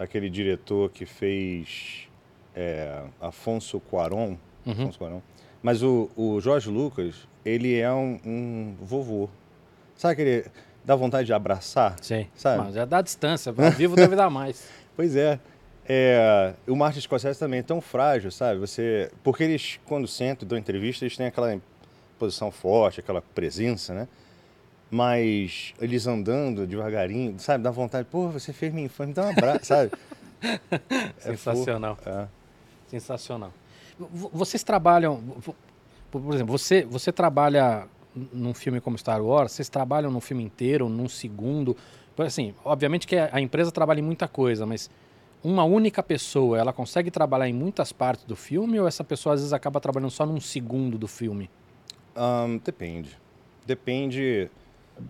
aquele 0.00 0.30
diretor 0.30 0.90
que 0.90 1.04
fez 1.04 2.08
é, 2.56 3.02
Afonso 3.20 3.78
Cuarón. 3.78 4.36
Uhum. 4.64 4.72
Afonso 4.72 4.98
Cuarón. 4.98 5.20
Mas 5.62 5.82
o, 5.82 6.10
o 6.16 6.40
Jorge 6.40 6.70
Lucas, 6.70 7.28
ele 7.44 7.78
é 7.78 7.92
um, 7.92 8.18
um 8.24 8.76
vovô. 8.80 9.28
Sabe 9.94 10.12
aquele... 10.12 10.46
Dá 10.82 10.96
vontade 10.96 11.26
de 11.26 11.32
abraçar? 11.34 11.96
Sei. 12.00 12.28
Sabe? 12.34 12.64
Mas 12.64 12.74
já 12.74 12.86
dá 12.86 13.02
distância. 13.02 13.54
Ao 13.56 13.70
vivo 13.72 13.94
deve 13.94 14.16
dar 14.16 14.30
mais. 14.30 14.66
Pois 14.96 15.16
é. 15.16 15.40
É, 15.88 16.52
o 16.66 16.76
Martin 16.76 17.00
Scorsese 17.00 17.38
também 17.38 17.60
é 17.60 17.62
tão 17.62 17.80
frágil, 17.80 18.30
sabe? 18.30 18.60
Você, 18.60 19.10
porque 19.22 19.44
eles, 19.44 19.80
quando 19.86 20.06
sentam 20.06 20.44
e 20.44 20.48
dão 20.48 20.58
entrevista, 20.58 21.04
eles 21.04 21.16
têm 21.16 21.26
aquela 21.26 21.58
posição 22.18 22.50
forte, 22.50 23.00
aquela 23.00 23.22
presença, 23.22 23.94
né? 23.94 24.08
Mas 24.90 25.72
eles 25.80 26.06
andando 26.06 26.66
devagarinho, 26.66 27.38
sabe? 27.38 27.62
Dá 27.62 27.70
vontade, 27.70 28.08
pô, 28.10 28.28
você 28.28 28.52
fez 28.52 28.72
minha 28.72 28.86
infância, 28.86 29.06
me 29.06 29.14
dá 29.14 29.26
um 29.26 29.30
abraço, 29.30 29.66
sabe? 29.66 29.92
É 31.22 31.32
Sensacional. 31.36 31.96
fofo. 31.96 32.08
É. 32.08 32.26
Sensacional. 32.88 33.52
Vocês 34.32 34.62
trabalham, 34.62 35.22
por 36.10 36.34
exemplo, 36.34 36.56
você, 36.56 36.82
você 36.82 37.12
trabalha 37.12 37.86
num 38.32 38.54
filme 38.54 38.80
como 38.80 38.96
Star 38.96 39.22
Wars, 39.22 39.52
vocês 39.52 39.68
trabalham 39.68 40.10
num 40.10 40.20
filme 40.20 40.42
inteiro, 40.42 40.88
num 40.88 41.08
segundo. 41.08 41.76
Assim, 42.16 42.54
obviamente 42.64 43.06
que 43.06 43.16
a 43.16 43.38
empresa 43.40 43.70
trabalha 43.70 44.00
em 44.00 44.02
muita 44.02 44.26
coisa, 44.26 44.64
mas 44.64 44.90
uma 45.42 45.64
única 45.64 46.02
pessoa, 46.02 46.58
ela 46.58 46.72
consegue 46.72 47.10
trabalhar 47.10 47.48
em 47.48 47.52
muitas 47.52 47.92
partes 47.92 48.24
do 48.24 48.36
filme 48.36 48.78
ou 48.78 48.86
essa 48.86 49.04
pessoa 49.04 49.34
às 49.34 49.40
vezes 49.40 49.52
acaba 49.52 49.80
trabalhando 49.80 50.10
só 50.10 50.26
num 50.26 50.40
segundo 50.40 50.98
do 50.98 51.06
filme? 51.06 51.48
Ahn, 52.14 52.58
depende. 52.64 53.16
Depende. 53.64 54.50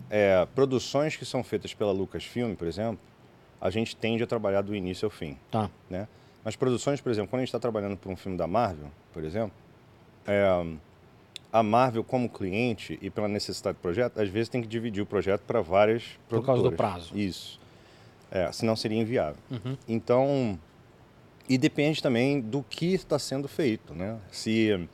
É, 0.09 0.45
produções 0.55 1.15
que 1.15 1.25
são 1.25 1.43
feitas 1.43 1.73
pela 1.73 1.91
Lucasfilm, 1.91 2.55
por 2.55 2.67
exemplo, 2.67 2.99
a 3.59 3.69
gente 3.69 3.95
tende 3.95 4.23
a 4.23 4.27
trabalhar 4.27 4.61
do 4.61 4.75
início 4.75 5.05
ao 5.05 5.09
fim. 5.09 5.37
Tá. 5.51 5.69
né? 5.89 6.07
Mas 6.43 6.55
produções, 6.55 6.99
por 6.99 7.11
exemplo, 7.11 7.29
quando 7.29 7.41
a 7.41 7.43
gente 7.43 7.49
está 7.49 7.59
trabalhando 7.59 7.95
para 7.95 8.11
um 8.11 8.15
filme 8.15 8.37
da 8.37 8.47
Marvel, 8.47 8.87
por 9.13 9.23
exemplo, 9.23 9.51
é, 10.25 10.65
a 11.53 11.61
Marvel 11.61 12.03
como 12.03 12.27
cliente 12.29 12.97
e 13.01 13.09
pela 13.09 13.27
necessidade 13.27 13.77
do 13.77 13.81
projeto, 13.81 14.19
às 14.19 14.29
vezes 14.29 14.49
tem 14.49 14.61
que 14.61 14.67
dividir 14.67 15.03
o 15.03 15.05
projeto 15.05 15.41
para 15.41 15.61
várias 15.61 16.17
Por 16.27 16.43
causa 16.43 16.63
do 16.63 16.71
prazo. 16.71 17.15
Isso. 17.15 17.59
É, 18.31 18.51
senão 18.51 18.75
seria 18.75 18.99
inviável. 18.99 19.37
Uhum. 19.51 19.77
Então, 19.87 20.59
e 21.47 21.57
depende 21.57 22.01
também 22.01 22.39
do 22.39 22.63
que 22.63 22.93
está 22.93 23.19
sendo 23.19 23.47
feito, 23.47 23.93
né? 23.93 24.17
Se 24.31 24.87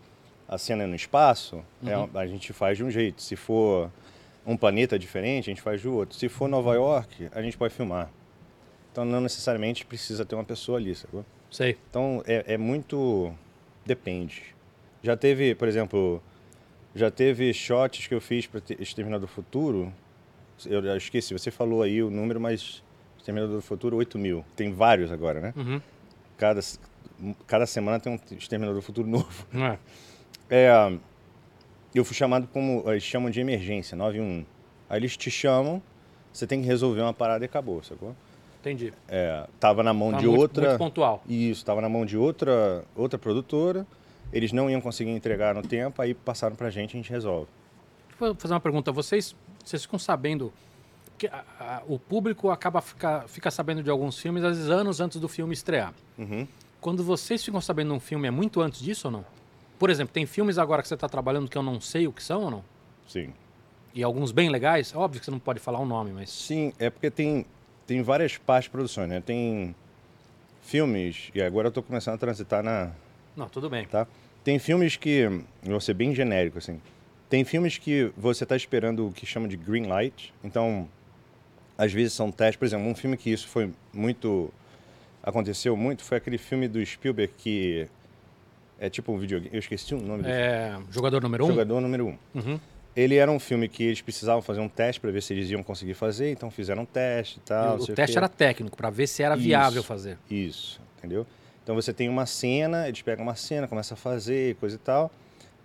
a 0.47 0.57
cena 0.57 0.83
é 0.83 0.87
no 0.87 0.95
espaço, 0.95 1.63
é, 1.85 1.95
Uhum. 1.95 2.09
a 2.15 2.25
gente 2.25 2.51
faz 2.51 2.77
de 2.77 2.83
um 2.83 2.89
jeito. 2.89 3.21
Se 3.21 3.35
for 3.35 3.91
um 4.47 4.55
planeta 4.55 4.97
diferente, 4.97 5.49
a 5.49 5.51
gente 5.51 5.61
faz 5.61 5.81
de 5.81 5.89
outro. 5.89 6.17
Se 6.17 6.29
for 6.29 6.47
Nova 6.47 6.73
York, 6.73 7.29
a 7.33 7.41
gente 7.41 7.57
pode 7.57 7.73
filmar. 7.73 8.09
Então 8.91 9.03
não 9.03 9.19
necessariamente 9.19 9.85
precisa 9.85 10.25
ter 10.25 10.35
uma 10.35 10.45
pessoa 10.45 10.77
ali, 10.77 10.95
sacou? 10.95 11.25
Sei. 11.51 11.77
Então 11.89 12.23
é, 12.25 12.53
é 12.53 12.57
muito. 12.57 13.31
Depende. 13.85 14.55
Já 15.03 15.15
teve, 15.15 15.53
por 15.53 15.67
exemplo, 15.67 16.23
já 16.95 17.11
teve 17.11 17.53
shots 17.53 18.07
que 18.07 18.15
eu 18.15 18.21
fiz 18.21 18.47
para 18.47 18.61
Exterminador 18.79 19.27
do 19.27 19.31
Futuro. 19.31 19.93
Eu 20.65 20.97
esqueci, 20.97 21.33
você 21.33 21.51
falou 21.51 21.83
aí 21.83 22.01
o 22.01 22.09
número, 22.09 22.39
mas 22.39 22.81
Exterminador 23.17 23.57
do 23.57 23.61
Futuro 23.61 23.97
8 23.97 24.17
mil. 24.17 24.43
Tem 24.55 24.73
vários 24.73 25.11
agora, 25.11 25.39
né? 25.39 25.53
Uhum. 25.55 25.81
Cada, 26.37 26.61
cada 27.45 27.65
semana 27.65 27.99
tem 27.99 28.13
um 28.13 28.35
Exterminador 28.35 28.81
do 28.81 28.81
Futuro 28.81 29.07
novo. 29.07 29.47
Não 29.51 29.67
é? 29.67 29.79
É, 30.49 30.97
eu 31.97 32.05
fui 32.05 32.15
chamado 32.15 32.47
como. 32.47 32.83
Eles 32.89 33.03
chamam 33.03 33.29
de 33.29 33.39
emergência, 33.39 33.95
911. 33.97 34.45
Aí 34.89 34.99
eles 34.99 35.15
te 35.17 35.29
chamam, 35.29 35.81
você 36.31 36.47
tem 36.47 36.61
que 36.61 36.67
resolver 36.67 37.01
uma 37.01 37.13
parada 37.13 37.43
e 37.43 37.47
acabou, 37.47 37.83
sacou? 37.83 38.15
Entendi. 38.61 38.93
É, 39.07 39.45
tava 39.59 39.83
na 39.83 39.93
mão 39.93 40.11
Tá 40.11 40.17
de 40.17 40.27
muito, 40.27 40.39
outra. 40.41 40.69
muito 40.69 40.77
pontual. 40.79 41.23
Isso, 41.27 41.61
estava 41.61 41.79
na 41.81 41.87
mão 41.89 42.05
de 42.05 42.17
outra, 42.17 42.83
outra 42.95 43.17
produtora. 43.19 43.85
Eles 44.33 44.51
não 44.51 44.69
iam 44.69 44.81
conseguir 44.81 45.11
entregar 45.11 45.55
no 45.55 45.61
tempo, 45.61 46.01
aí 46.01 46.13
passaram 46.13 46.55
pra 46.55 46.69
gente 46.69 46.91
e 46.91 46.93
a 46.95 46.97
gente 47.01 47.09
resolve. 47.09 47.47
Eu 48.19 48.35
fazer 48.35 48.53
uma 48.53 48.59
pergunta. 48.59 48.91
Vocês, 48.91 49.35
vocês 49.63 49.83
ficam 49.83 49.97
sabendo 49.99 50.51
que 51.17 51.27
a- 51.27 51.43
a- 51.59 51.83
o 51.87 51.97
público 51.97 52.49
acaba 52.49 52.81
fica, 52.81 53.23
fica 53.27 53.49
sabendo 53.49 53.81
de 53.81 53.89
alguns 53.89 54.19
filmes 54.19 54.43
às 54.43 54.57
vezes 54.57 54.69
anos 54.69 54.99
antes 54.99 55.19
do 55.19 55.27
filme 55.29 55.53
estrear. 55.53 55.93
Uhum. 56.17 56.47
Quando 56.81 57.03
vocês 57.03 57.43
ficam 57.43 57.61
sabendo 57.61 57.89
de 57.91 57.95
um 57.95 57.99
filme 57.99 58.27
é 58.27 58.31
muito 58.31 58.59
antes 58.61 58.81
disso 58.81 59.07
ou 59.07 59.11
não? 59.11 59.25
Por 59.77 59.89
exemplo, 59.89 60.13
tem 60.13 60.25
filmes 60.25 60.57
agora 60.57 60.81
que 60.81 60.87
você 60.87 60.95
está 60.95 61.07
trabalhando 61.07 61.49
que 61.49 61.57
eu 61.57 61.63
não 61.63 61.79
sei 61.79 62.07
o 62.07 62.11
que 62.11 62.23
são 62.23 62.43
ou 62.43 62.51
não? 62.51 62.63
Sim. 63.07 63.33
E 63.93 64.03
alguns 64.03 64.31
bem 64.31 64.49
legais. 64.49 64.93
Óbvio 64.95 65.19
que 65.19 65.25
você 65.25 65.31
não 65.31 65.39
pode 65.39 65.59
falar 65.59 65.79
o 65.79 65.85
nome, 65.85 66.11
mas 66.11 66.29
Sim, 66.29 66.73
é 66.79 66.89
porque 66.89 67.09
tem, 67.09 67.45
tem 67.85 68.01
várias 68.01 68.37
partes 68.37 68.65
de 68.65 68.71
produção, 68.71 69.07
né? 69.07 69.21
Tem 69.21 69.75
filmes, 70.61 71.31
e 71.33 71.41
agora 71.41 71.69
eu 71.69 71.71
tô 71.71 71.81
começando 71.81 72.15
a 72.15 72.17
transitar 72.17 72.61
na. 72.61 72.91
não, 73.35 73.47
tudo 73.47 73.69
bem. 73.69 73.85
Tá? 73.85 74.05
Tem 74.43 74.59
filmes 74.59 74.95
que. 74.95 75.41
Vou 75.63 75.81
ser 75.81 75.93
bem 75.93 76.13
genérico, 76.13 76.57
assim. 76.57 76.81
Tem 77.29 77.43
filmes 77.43 77.77
que 77.77 78.11
você 78.15 78.45
tá 78.45 78.55
esperando 78.55 79.07
o 79.07 79.11
que 79.11 79.25
chama 79.25 79.47
de 79.47 79.57
green 79.57 79.87
light. 79.87 80.33
Então, 80.43 80.87
às 81.77 81.91
vezes 81.91 82.13
são 82.13 82.31
testes. 82.31 82.55
Por 82.55 82.65
exemplo, 82.65 82.87
um 82.87 82.95
filme 82.95 83.17
que 83.17 83.29
isso 83.29 83.47
foi 83.47 83.71
muito. 83.93 84.49
Aconteceu 85.21 85.75
muito 85.75 86.03
foi 86.03 86.17
aquele 86.17 86.37
filme 86.37 86.67
do 86.67 86.85
Spielberg 86.85 87.33
que. 87.37 87.87
É 88.79 88.89
tipo 88.89 89.11
um 89.11 89.17
videogame. 89.17 89.49
Eu 89.53 89.59
esqueci 89.59 89.93
o 89.95 90.01
nome 90.01 90.23
do 90.23 90.29
É, 90.29 90.77
jogador 90.91 91.21
número 91.21 91.45
um? 91.45 91.47
Jogador 91.47 91.81
número 91.81 92.07
um. 92.07 92.17
Uhum. 92.35 92.59
Ele 92.95 93.15
era 93.15 93.31
um 93.31 93.39
filme 93.39 93.67
que 93.69 93.83
eles 93.83 94.01
precisavam 94.01 94.41
fazer 94.41 94.59
um 94.59 94.67
teste 94.69 94.99
para 94.99 95.11
ver 95.11 95.21
se 95.21 95.33
eles 95.33 95.49
iam 95.51 95.61
conseguir 95.61 95.93
fazer, 95.93 96.31
então 96.31 96.49
fizeram 96.49 96.81
um 96.83 96.85
teste 96.85 97.37
e 97.37 97.41
tal. 97.41 97.77
E 97.77 97.81
o 97.81 97.85
teste 97.95 98.13
quê. 98.13 98.17
era 98.17 98.27
técnico, 98.27 98.75
para 98.75 98.89
ver 98.89 99.05
se 99.07 99.21
era 99.21 99.35
Isso. 99.35 99.43
viável 99.43 99.83
fazer. 99.83 100.17
Isso, 100.29 100.81
entendeu? 100.97 101.25
Então 101.63 101.75
você 101.75 101.93
tem 101.93 102.09
uma 102.09 102.25
cena, 102.25 102.87
eles 102.87 103.01
pegam 103.01 103.23
uma 103.23 103.35
cena, 103.35 103.67
começam 103.67 103.93
a 103.93 103.97
fazer, 103.97 104.55
coisa 104.55 104.75
e 104.75 104.79
tal, 104.79 105.11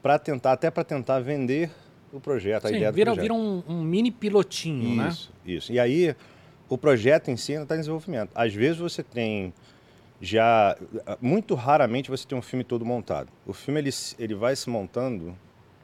para 0.02 0.18
tentar, 0.18 0.52
até 0.52 0.70
para 0.70 0.84
tentar 0.84 1.20
vender 1.20 1.70
o 2.12 2.20
projeto, 2.20 2.66
a 2.66 2.68
Sim, 2.68 2.76
ideia 2.76 2.92
do 2.92 2.94
vira, 2.96 3.12
projeto. 3.12 3.22
vira 3.22 3.34
um, 3.34 3.62
um 3.66 3.82
mini 3.82 4.10
pilotinho, 4.10 4.96
né? 4.96 5.08
Isso, 5.08 5.32
isso. 5.46 5.72
E 5.72 5.78
aí, 5.80 6.14
o 6.68 6.76
projeto 6.76 7.30
em 7.30 7.36
si 7.38 7.52
ainda 7.52 7.62
está 7.62 7.76
em 7.76 7.78
desenvolvimento. 7.78 8.30
Às 8.34 8.52
vezes 8.52 8.76
você 8.78 9.02
tem 9.02 9.54
já... 10.22 10.78
Muito 11.20 11.54
raramente 11.54 12.08
você 12.08 12.26
tem 12.26 12.38
um 12.38 12.42
filme 12.42 12.64
todo 12.64 12.84
montado. 12.84 13.28
O 13.44 13.52
filme, 13.52 13.80
ele, 13.80 13.90
ele 14.18 14.34
vai 14.34 14.54
se 14.56 14.70
montando 14.70 15.36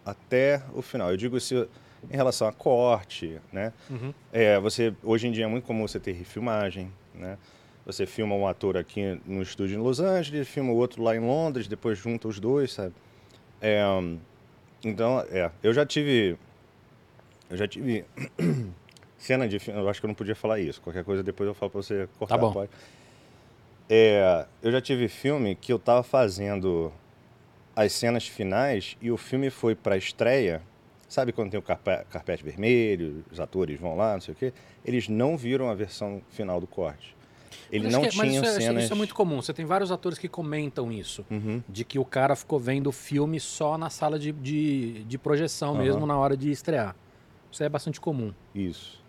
até 0.06 0.62
o 0.72 0.80
final. 0.80 1.10
Eu 1.10 1.16
digo 1.16 1.36
isso 1.36 1.68
em 2.10 2.16
relação 2.16 2.46
a 2.46 2.52
corte, 2.52 3.40
né? 3.52 3.72
Uhum. 3.90 4.14
É, 4.32 4.58
você, 4.60 4.94
hoje 5.02 5.26
em 5.26 5.32
dia 5.32 5.44
é 5.44 5.48
muito 5.48 5.64
comum 5.64 5.86
você 5.86 5.98
ter 5.98 6.12
refilmagem, 6.12 6.90
né? 7.14 7.36
Você 7.84 8.06
filma 8.06 8.34
um 8.34 8.46
ator 8.46 8.76
aqui 8.76 9.20
no 9.26 9.42
estúdio 9.42 9.78
em 9.78 9.82
Los 9.82 9.98
Angeles, 9.98 10.46
filma 10.46 10.72
o 10.72 10.76
outro 10.76 11.02
lá 11.02 11.16
em 11.16 11.20
Londres, 11.20 11.66
depois 11.66 11.98
junta 11.98 12.28
os 12.28 12.38
dois, 12.38 12.72
sabe? 12.72 12.94
É, 13.60 13.82
então, 14.84 15.20
é, 15.30 15.50
eu 15.62 15.72
já 15.72 15.84
tive, 15.84 16.36
eu 17.50 17.56
já 17.56 17.66
tive 17.66 18.04
cena 19.16 19.48
de 19.48 19.58
eu 19.68 19.88
acho 19.88 20.00
que 20.00 20.06
eu 20.06 20.08
não 20.08 20.14
podia 20.14 20.34
falar 20.34 20.60
isso, 20.60 20.80
qualquer 20.80 21.02
coisa 21.02 21.22
depois 21.22 21.48
eu 21.48 21.54
falo 21.54 21.70
pra 21.70 21.82
você 21.82 22.08
cortar. 22.18 22.36
Tá 22.36 22.40
bom. 22.40 22.68
É, 23.88 24.46
eu 24.62 24.70
já 24.70 24.80
tive 24.80 25.08
filme 25.08 25.54
que 25.54 25.72
eu 25.72 25.78
tava 25.78 26.02
fazendo 26.02 26.92
as 27.74 27.92
cenas 27.92 28.26
finais 28.26 28.96
e 29.00 29.10
o 29.10 29.16
filme 29.16 29.50
foi 29.50 29.74
pra 29.74 29.96
estreia, 29.96 30.60
sabe 31.08 31.32
quando 31.32 31.50
tem 31.50 31.58
o 31.58 31.62
carpe- 31.62 32.04
carpete 32.10 32.42
vermelho, 32.44 33.24
os 33.30 33.40
atores 33.40 33.78
vão 33.80 33.96
lá, 33.96 34.14
não 34.14 34.20
sei 34.20 34.34
o 34.34 34.36
quê? 34.36 34.52
Eles 34.84 35.08
não 35.08 35.36
viram 35.36 35.70
a 35.70 35.74
versão 35.74 36.20
final 36.30 36.60
do 36.60 36.66
corte. 36.66 37.16
Ele 37.70 37.84
Mas 37.84 37.92
não 37.92 38.00
que- 38.02 38.16
mas 38.16 38.28
tinha 38.28 38.40
isso 38.42 38.50
é, 38.50 38.60
cenas... 38.60 38.84
Isso 38.84 38.92
é 38.92 38.96
muito 38.96 39.14
comum. 39.14 39.40
Você 39.40 39.52
tem 39.54 39.64
vários 39.64 39.90
atores 39.92 40.18
que 40.18 40.28
comentam 40.28 40.90
isso. 40.90 41.24
Uhum. 41.30 41.62
De 41.68 41.84
que 41.84 41.98
o 41.98 42.04
cara 42.04 42.34
ficou 42.34 42.58
vendo 42.58 42.86
o 42.88 42.92
filme 42.92 43.38
só 43.38 43.76
na 43.78 43.90
sala 43.90 44.18
de, 44.18 44.32
de, 44.32 45.04
de 45.04 45.18
projeção 45.18 45.74
Aham. 45.74 45.82
mesmo 45.84 46.06
na 46.06 46.16
hora 46.16 46.34
de 46.36 46.50
estrear. 46.50 46.94
Isso 47.52 47.62
é 47.62 47.68
bastante 47.68 48.00
comum. 48.00 48.32
Isso. 48.54 49.02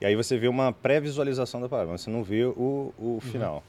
E 0.00 0.04
aí 0.06 0.14
você 0.16 0.36
vê 0.38 0.48
uma 0.48 0.72
pré-visualização 0.72 1.60
da 1.60 1.68
parada, 1.68 1.90
mas 1.90 2.02
você 2.02 2.10
não 2.10 2.22
vê 2.22 2.44
o, 2.44 2.92
Uhum. 2.98 3.16
o 3.16 3.20
final. 3.20 3.62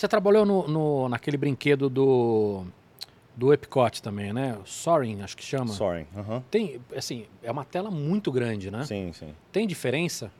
Você 0.00 0.08
trabalhou 0.08 0.46
no, 0.46 0.66
no- 0.66 1.08
naquele 1.10 1.36
brinquedo 1.36 1.90
do, 1.90 2.64
do 3.36 3.52
Epcot 3.52 4.00
também, 4.02 4.32
né? 4.32 4.56
Soaring, 4.64 5.20
acho 5.20 5.36
que 5.36 5.44
chama. 5.44 5.66
Sorry. 5.74 6.06
Aham. 6.16 6.42
Tem, 6.50 6.80
assim, 6.96 7.26
é 7.42 7.52
uma 7.52 7.66
tela 7.66 7.90
muito 7.90 8.32
grande, 8.32 8.70
né? 8.70 8.82
Sim, 8.86 9.12
sim. 9.12 9.34
Tem 9.52 9.66
diferença? 9.66 10.32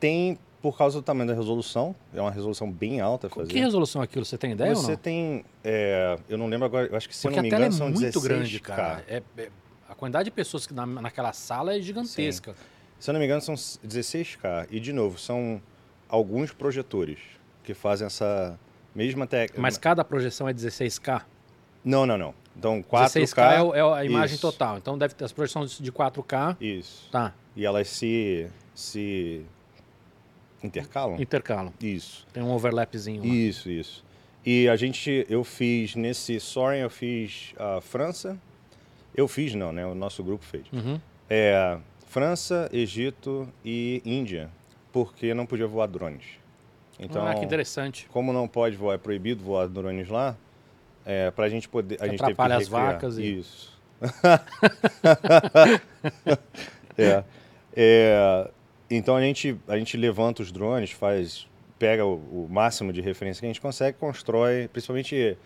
Tem, 0.00 0.38
por 0.62 0.78
causa 0.78 0.98
do 0.98 1.02
tamanho 1.04 1.28
da 1.28 1.34
resolução, 1.34 1.94
é 2.14 2.22
uma 2.22 2.30
resolução 2.30 2.72
bem 2.72 3.02
alta 3.02 3.26
a 3.26 3.30
fazer. 3.30 3.50
Que 3.52 3.58
resolução 3.60 4.00
é 4.00 4.04
aquilo? 4.06 4.24
Você 4.24 4.38
tem 4.38 4.52
ideia 4.52 4.70
ou 4.70 4.76
Você 4.76 4.92
não? 4.92 4.96
tem, 4.96 5.44
é, 5.62 6.18
eu 6.26 6.38
não 6.38 6.46
lembro 6.46 6.64
agora, 6.64 6.86
eu 6.86 6.96
acho 6.96 7.06
que 7.06 7.14
se 7.14 7.20
Porque 7.28 7.34
eu 7.34 7.36
não 7.36 7.40
a 7.40 7.42
me 7.42 7.50
tela 7.50 7.66
engano 7.66 7.74
é 7.74 7.78
são 7.78 7.90
muito 7.90 8.18
16K. 8.18 8.22
grande, 8.22 8.60
cara. 8.60 9.04
É- 9.06 9.22
é- 9.36 9.50
a 9.90 9.94
quantidade 9.94 10.24
de 10.24 10.30
pessoas 10.30 10.66
que 10.66 10.72
na, 10.72 10.86
naquela 10.86 11.34
sala 11.34 11.76
é 11.76 11.80
gigantesca. 11.82 12.54
Se 12.98 13.10
eu 13.10 13.12
não 13.12 13.20
me 13.20 13.26
engano 13.26 13.42
são 13.42 13.54
16K. 13.56 14.68
E 14.70 14.80
de 14.80 14.90
novo, 14.90 15.18
são 15.18 15.60
alguns 16.08 16.50
projetores 16.50 17.18
que 17.62 17.74
fazem 17.74 18.06
essa 18.06 18.58
mesma 18.94 19.26
técnica. 19.26 19.60
Mas 19.60 19.76
cada 19.78 20.04
projeção 20.04 20.48
é 20.48 20.54
16K? 20.54 21.22
Não, 21.84 22.06
não, 22.06 22.16
não. 22.16 22.34
Então 22.56 22.82
4K. 22.82 23.04
16K 23.06 23.74
é, 23.74 23.78
é 23.78 23.82
a 23.82 24.04
imagem 24.04 24.34
isso. 24.34 24.42
total. 24.50 24.78
Então 24.78 24.96
deve 24.96 25.14
ter 25.14 25.24
as 25.24 25.32
projeções 25.32 25.78
de 25.78 25.90
4K. 25.92 26.56
Isso. 26.60 27.08
Tá, 27.10 27.32
E 27.56 27.64
elas 27.64 27.88
se, 27.88 28.46
se 28.74 29.44
intercalam? 30.62 31.20
intercalam. 31.20 31.72
Isso. 31.80 32.26
Tem 32.32 32.42
um 32.42 32.50
overlapzinho 32.52 33.20
lá. 33.20 33.26
Isso, 33.26 33.70
isso. 33.70 34.04
E 34.44 34.68
a 34.68 34.76
gente, 34.76 35.24
eu 35.28 35.44
fiz 35.44 35.94
nesse 35.94 36.38
Soaring, 36.40 36.80
eu 36.80 36.90
fiz 36.90 37.54
a 37.58 37.80
França. 37.80 38.38
Eu 39.14 39.28
fiz 39.28 39.54
não, 39.54 39.72
né? 39.72 39.86
O 39.86 39.94
nosso 39.94 40.22
grupo 40.24 40.44
fez. 40.44 40.64
Uhum. 40.72 41.00
É, 41.28 41.78
França, 42.06 42.68
Egito 42.72 43.48
e 43.64 44.02
Índia, 44.04 44.50
porque 44.92 45.32
não 45.34 45.46
podia 45.46 45.66
voar 45.66 45.86
drones. 45.86 46.24
Então, 46.98 47.26
ah, 47.26 47.34
que 47.34 47.44
interessante. 47.44 48.08
como 48.12 48.32
não 48.32 48.46
pode 48.46 48.76
voar, 48.76 48.94
é 48.94 48.98
proibido 48.98 49.42
voar 49.42 49.66
drones 49.68 50.08
lá, 50.08 50.36
é, 51.04 51.30
para 51.30 51.46
a 51.46 51.48
gente 51.48 51.68
poder, 51.68 51.96
a 51.96 52.04
Que 52.04 52.10
gente 52.10 52.18
teve 52.18 52.18
que 52.18 52.24
atrapalha 52.32 52.56
as 52.56 52.68
vacas 52.68 53.18
e- 53.18 53.38
Isso. 53.38 53.72
é, 56.98 57.24
é, 57.74 58.50
então 58.90 59.16
a 59.16 59.20
gente, 59.20 59.56
a 59.68 59.76
gente 59.78 59.96
levanta 59.96 60.42
os 60.42 60.52
drones, 60.52 60.90
faz, 60.90 61.46
pega 61.78 62.04
o, 62.04 62.16
o 62.16 62.48
máximo 62.50 62.92
de 62.92 63.00
referência 63.00 63.40
que 63.40 63.46
a 63.46 63.48
gente 63.48 63.60
consegue, 63.60 63.96
constrói, 63.98 64.68
principalmente 64.68 65.36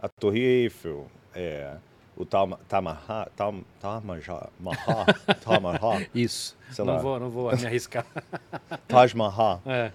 a 0.00 0.08
Torre 0.08 0.40
Eiffel, 0.40 1.06
é, 1.34 1.74
o 2.16 2.24
Tam- 2.24 2.58
Tamarra, 2.68 3.28
Tam, 3.36 3.62
Mahal, 3.80 4.50
Tamarra, 5.44 6.06
Isso. 6.14 6.56
Não 6.78 6.84
lá. 6.86 6.98
vou, 6.98 7.20
não 7.20 7.30
vou 7.30 7.54
me 7.56 7.66
arriscar. 7.66 8.04
Taj 8.88 9.14
Mahal. 9.16 9.62
é. 9.66 9.92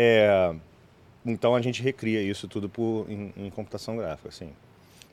É, 0.00 0.54
então 1.26 1.56
a 1.56 1.60
gente 1.60 1.82
recria 1.82 2.22
isso 2.22 2.46
tudo 2.46 2.68
por, 2.68 3.04
em, 3.10 3.32
em 3.36 3.50
computação 3.50 3.96
gráfica, 3.96 4.28
assim. 4.28 4.50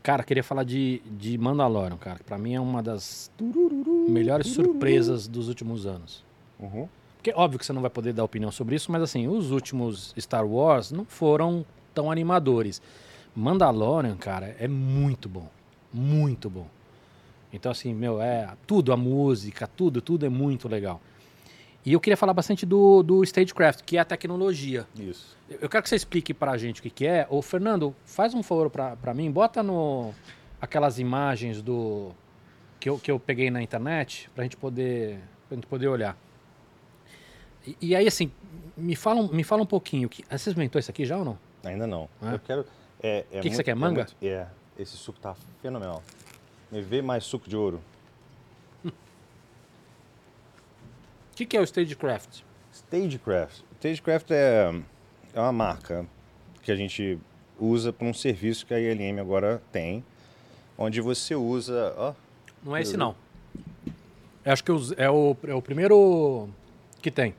Cara, 0.03 0.23
queria 0.23 0.43
falar 0.43 0.63
de, 0.63 1.01
de 1.09 1.35
Mandalorian, 1.39 1.97
cara. 1.97 2.19
que 2.19 2.23
Pra 2.23 2.37
mim 2.37 2.53
é 2.53 2.61
uma 2.61 2.83
das 2.83 3.31
melhores 4.07 4.45
surpresas 4.45 5.27
dos 5.27 5.47
últimos 5.47 5.87
anos. 5.87 6.23
Uhum. 6.59 6.87
Porque 7.17 7.33
óbvio 7.35 7.57
que 7.57 7.65
você 7.65 7.73
não 7.73 7.81
vai 7.81 7.89
poder 7.89 8.13
dar 8.13 8.23
opinião 8.23 8.51
sobre 8.51 8.75
isso, 8.75 8.91
mas 8.91 9.01
assim, 9.01 9.27
os 9.27 9.49
últimos 9.49 10.13
Star 10.19 10.45
Wars 10.45 10.91
não 10.91 11.03
foram 11.03 11.65
tão 11.91 12.11
animadores. 12.11 12.79
Mandalorian, 13.35 14.15
cara, 14.15 14.55
é 14.59 14.67
muito 14.67 15.27
bom. 15.27 15.49
Muito 15.91 16.47
bom. 16.47 16.67
Então, 17.51 17.71
assim, 17.71 17.91
meu, 17.91 18.21
é 18.21 18.53
tudo, 18.67 18.93
a 18.93 18.97
música, 18.97 19.65
tudo, 19.65 19.99
tudo 19.99 20.27
é 20.27 20.29
muito 20.29 20.67
legal. 20.67 21.01
E 21.85 21.93
eu 21.93 21.99
queria 21.99 22.17
falar 22.17 22.33
bastante 22.33 22.65
do, 22.65 23.03
do 23.03 23.23
Stagecraft, 23.23 23.83
que 23.83 23.95
é 23.97 23.99
a 23.99 24.05
tecnologia. 24.05 24.87
Isso. 24.99 25.37
Eu 25.61 25.69
quero 25.69 25.83
que 25.83 25.89
você 25.89 25.95
explique 25.95 26.33
pra 26.33 26.57
gente 26.57 26.79
o 26.79 26.83
que, 26.83 26.89
que 26.89 27.05
é. 27.05 27.27
Ô, 27.29 27.41
Fernando, 27.41 27.95
faz 28.05 28.33
um 28.33 28.41
favor 28.41 28.69
pra, 28.71 28.95
pra 28.95 29.13
mim, 29.13 29.31
bota 29.31 29.61
no 29.61 30.11
aquelas 30.59 30.97
imagens 30.97 31.61
do 31.61 32.11
que 32.79 32.89
eu, 32.89 32.97
que 32.97 33.11
eu 33.11 33.19
peguei 33.19 33.51
na 33.51 33.61
internet 33.61 34.31
pra 34.33 34.43
gente 34.43 34.57
poder, 34.57 35.19
pra 35.47 35.55
gente 35.55 35.67
poder 35.67 35.87
olhar. 35.87 36.17
E, 37.67 37.77
e 37.79 37.95
aí, 37.95 38.07
assim, 38.07 38.31
me 38.75 38.95
fala, 38.95 39.27
me 39.31 39.43
fala 39.43 39.61
um 39.61 39.67
pouquinho. 39.67 40.09
Que, 40.09 40.23
você 40.27 40.49
experimentou 40.49 40.79
isso 40.79 40.89
aqui 40.89 41.05
já 41.05 41.17
ou 41.17 41.25
não? 41.25 41.37
Ainda 41.63 41.85
não. 41.85 42.09
É? 42.21 42.33
Eu 42.33 42.39
quero. 42.39 42.65
É, 43.03 43.25
é 43.31 43.39
que 43.41 43.49
você 43.49 43.49
muito- 43.49 43.63
quer, 43.63 43.71
é 43.71 43.75
manga? 43.75 44.01
muito- 44.05 44.15
É, 44.23 44.47
esse 44.79 44.97
suco 44.97 45.19
tá 45.19 45.35
fenomenal. 45.61 46.01
Me 46.71 46.81
vê 46.81 46.99
mais 47.03 47.23
suco 47.25 47.47
de 47.47 47.55
ouro. 47.55 47.79
O 51.35 51.37
que, 51.37 51.45
que 51.45 51.57
é 51.57 51.59
o 51.59 51.65
Stagecraft? 51.65 52.43
Stagecraft. 52.71 53.61
Stagecraft 53.73 54.31
é, 54.31 54.73
é 55.33 55.39
uma 55.41 55.51
marca 55.51 56.07
que 56.63 56.71
a 56.71 56.77
gente 56.77 57.19
usa 57.59 57.91
para 57.91 58.07
um 58.07 58.13
serviço 58.13 58.65
que 58.65 58.73
a 58.73 58.79
ILM 58.79 59.19
agora 59.19 59.61
tem, 59.69 60.01
onde 60.77 61.01
você 61.01 61.35
usa. 61.35 61.93
Ó, 61.97 62.13
Não 62.63 62.73
é 62.73 62.81
esse, 62.81 62.95
não. 62.95 63.17
Eu 64.45 64.53
acho 64.53 64.63
que 64.63 64.71
é 64.95 65.09
o, 65.11 65.35
é 65.43 65.53
o 65.53 65.61
primeiro 65.61 66.47
que 67.01 67.11
tem. 67.11 67.35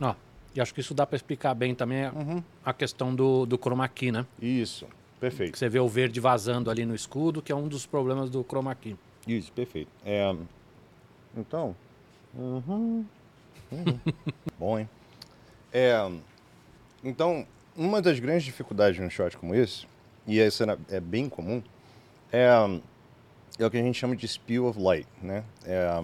Ó, 0.00 0.14
e 0.56 0.60
acho 0.62 0.72
que 0.72 0.80
isso 0.80 0.94
dá 0.94 1.04
pra 1.04 1.16
explicar 1.16 1.52
bem 1.52 1.74
também 1.74 2.04
a, 2.06 2.12
a 2.64 2.72
questão 2.72 3.14
do, 3.14 3.44
do 3.44 3.58
chroma 3.58 3.86
key, 3.88 4.10
né? 4.10 4.24
isso. 4.40 4.86
Que 4.86 5.20
Perfeito. 5.20 5.58
você 5.58 5.68
vê 5.68 5.78
o 5.78 5.88
verde 5.88 6.18
vazando 6.18 6.70
ali 6.70 6.86
no 6.86 6.94
escudo, 6.94 7.42
que 7.42 7.52
é 7.52 7.54
um 7.54 7.68
dos 7.68 7.84
problemas 7.84 8.30
do 8.30 8.42
chroma 8.42 8.74
key. 8.74 8.96
Isso, 9.28 9.52
perfeito. 9.52 9.90
É, 10.02 10.34
então. 11.36 11.76
uhum, 12.34 13.04
uhum. 13.74 13.98
Bom, 14.58 14.78
hein? 14.78 14.88
É, 15.72 16.10
então, 17.02 17.46
uma 17.76 18.00
das 18.00 18.18
grandes 18.20 18.44
dificuldades 18.44 18.96
de 18.96 19.02
um 19.02 19.10
shot 19.10 19.36
como 19.36 19.54
esse, 19.54 19.86
e 20.26 20.38
esse 20.38 20.62
é, 20.90 21.00
bem 21.00 21.28
comum, 21.28 21.62
é, 22.32 22.48
é 23.58 23.66
o 23.66 23.70
que 23.70 23.76
a 23.76 23.82
gente 23.82 23.98
chama 23.98 24.14
de 24.16 24.26
spill 24.26 24.66
of 24.66 24.80
light, 24.80 25.06
né? 25.22 25.44
É 25.64 26.02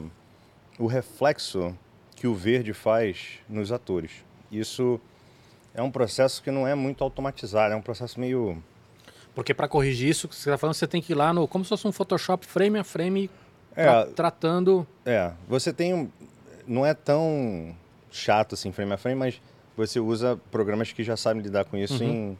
o 0.78 0.86
reflexo 0.86 1.76
que 2.16 2.26
o 2.26 2.34
verde 2.34 2.72
faz 2.72 3.38
nos 3.48 3.70
atores. 3.72 4.10
Isso 4.50 5.00
é 5.74 5.82
um 5.82 5.90
processo 5.90 6.42
que 6.42 6.50
não 6.50 6.66
é 6.66 6.74
muito 6.74 7.04
automatizado, 7.04 7.72
é 7.72 7.76
um 7.76 7.82
processo 7.82 8.18
meio 8.18 8.62
Porque 9.34 9.54
para 9.54 9.68
corrigir 9.68 10.08
isso 10.08 10.26
que 10.28 10.34
você 10.34 10.48
está 10.50 10.58
falando, 10.58 10.74
você 10.74 10.86
tem 10.86 11.00
que 11.00 11.12
ir 11.12 11.14
lá 11.16 11.32
no. 11.32 11.46
Como 11.46 11.64
se 11.64 11.68
fosse 11.68 11.86
um 11.86 11.92
Photoshop 11.92 12.44
frame 12.46 12.78
a 12.78 12.84
frame 12.84 13.30
É. 13.76 13.84
tra- 13.84 14.06
tratando. 14.06 14.86
É, 15.04 15.32
você 15.48 15.72
tem 15.72 15.94
um. 15.94 16.10
Não 16.70 16.86
é 16.86 16.94
tão 16.94 17.74
chato 18.12 18.54
assim, 18.54 18.70
frame 18.70 18.92
a 18.92 18.96
frame, 18.96 19.18
mas 19.18 19.42
você 19.76 19.98
usa 19.98 20.38
programas 20.52 20.92
que 20.92 21.02
já 21.02 21.16
sabem 21.16 21.42
lidar 21.42 21.64
com 21.64 21.76
isso. 21.76 22.02
Em, 22.04 22.38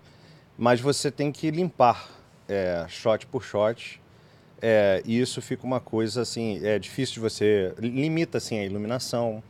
mas 0.56 0.80
você 0.80 1.10
tem 1.10 1.32
que 1.32 1.50
limpar 1.50 2.08
é, 2.48 2.86
shot 2.88 3.26
por 3.26 3.42
shot. 3.42 4.00
É, 4.62 5.02
e 5.04 5.18
isso 5.18 5.42
fica 5.42 5.66
uma 5.66 5.80
coisa 5.80 6.22
assim, 6.22 6.64
é 6.64 6.78
difícil 6.78 7.14
de 7.14 7.20
você. 7.20 7.74
Limita 7.76 8.38
assim 8.38 8.58
a 8.58 8.64
iluminação. 8.64 9.42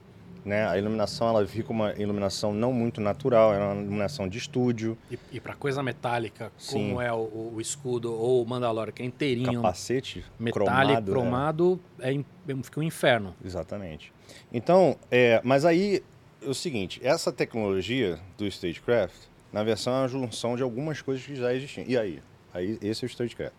Né? 0.45 0.67
A 0.67 0.79
iluminação 0.79 1.29
ela 1.29 1.47
fica 1.47 1.71
uma 1.71 1.93
iluminação 2.01 2.53
não 2.55 2.73
muito 2.73 3.01
natural, 3.01 3.53
é 3.53 3.59
uma 3.59 3.75
iluminação 3.83 4.27
de 4.27 4.39
estúdio, 4.39 4.97
E, 5.11 5.19
e 5.33 5.41
para 5.41 5.55
coisa 5.55 5.83
metálica, 5.83 6.51
Sim. 6.57 6.73
como 6.91 7.01
é 7.03 7.13
o, 7.13 7.53
o 7.55 7.61
escudo 7.61 8.13
ou 8.15 8.43
o 8.43 8.47
Mandalorian, 8.49 8.93
que 8.93 9.03
é 9.03 9.07
inteirinho, 9.07 9.53
capacete 9.61 10.25
metálico, 10.39 10.65
cromado. 10.65 11.11
é. 11.11 11.15
cromado, 11.15 11.81
é, 12.01 12.13
im- 12.13 12.25
fica 12.63 12.81
um 12.81 12.83
inferno. 12.83 13.35
Exatamente. 13.45 14.13
Então, 14.53 14.97
é, 15.11 15.41
mas 15.45 15.65
aí 15.67 16.03
é 16.43 16.49
o 16.49 16.55
seguinte, 16.55 16.99
essa 17.05 17.31
tecnologia 17.31 18.19
do 18.39 18.47
Stagecraft, 18.47 19.15
na 19.53 19.63
versão 19.63 19.93
é 19.95 19.99
uma 19.99 20.09
junção 20.09 20.57
de 20.57 20.63
algumas 20.63 21.03
coisas 21.03 21.23
que 21.27 21.35
já 21.37 21.53
existiam. 21.55 21.85
E 21.87 21.99
aí? 21.99 22.23
Aí 22.55 22.79
esse 22.81 23.05
é 23.05 23.07
o 23.07 23.09
Stagecraft. 23.11 23.53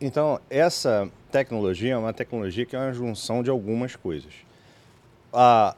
Então, 0.00 0.40
essa 0.50 1.10
tecnologia 1.30 1.94
é 1.94 1.96
uma 1.96 2.12
tecnologia 2.12 2.64
que 2.66 2.74
é 2.76 2.78
uma 2.78 2.92
junção 2.92 3.42
de 3.42 3.50
algumas 3.50 3.94
coisas. 3.96 4.32
A, 5.32 5.76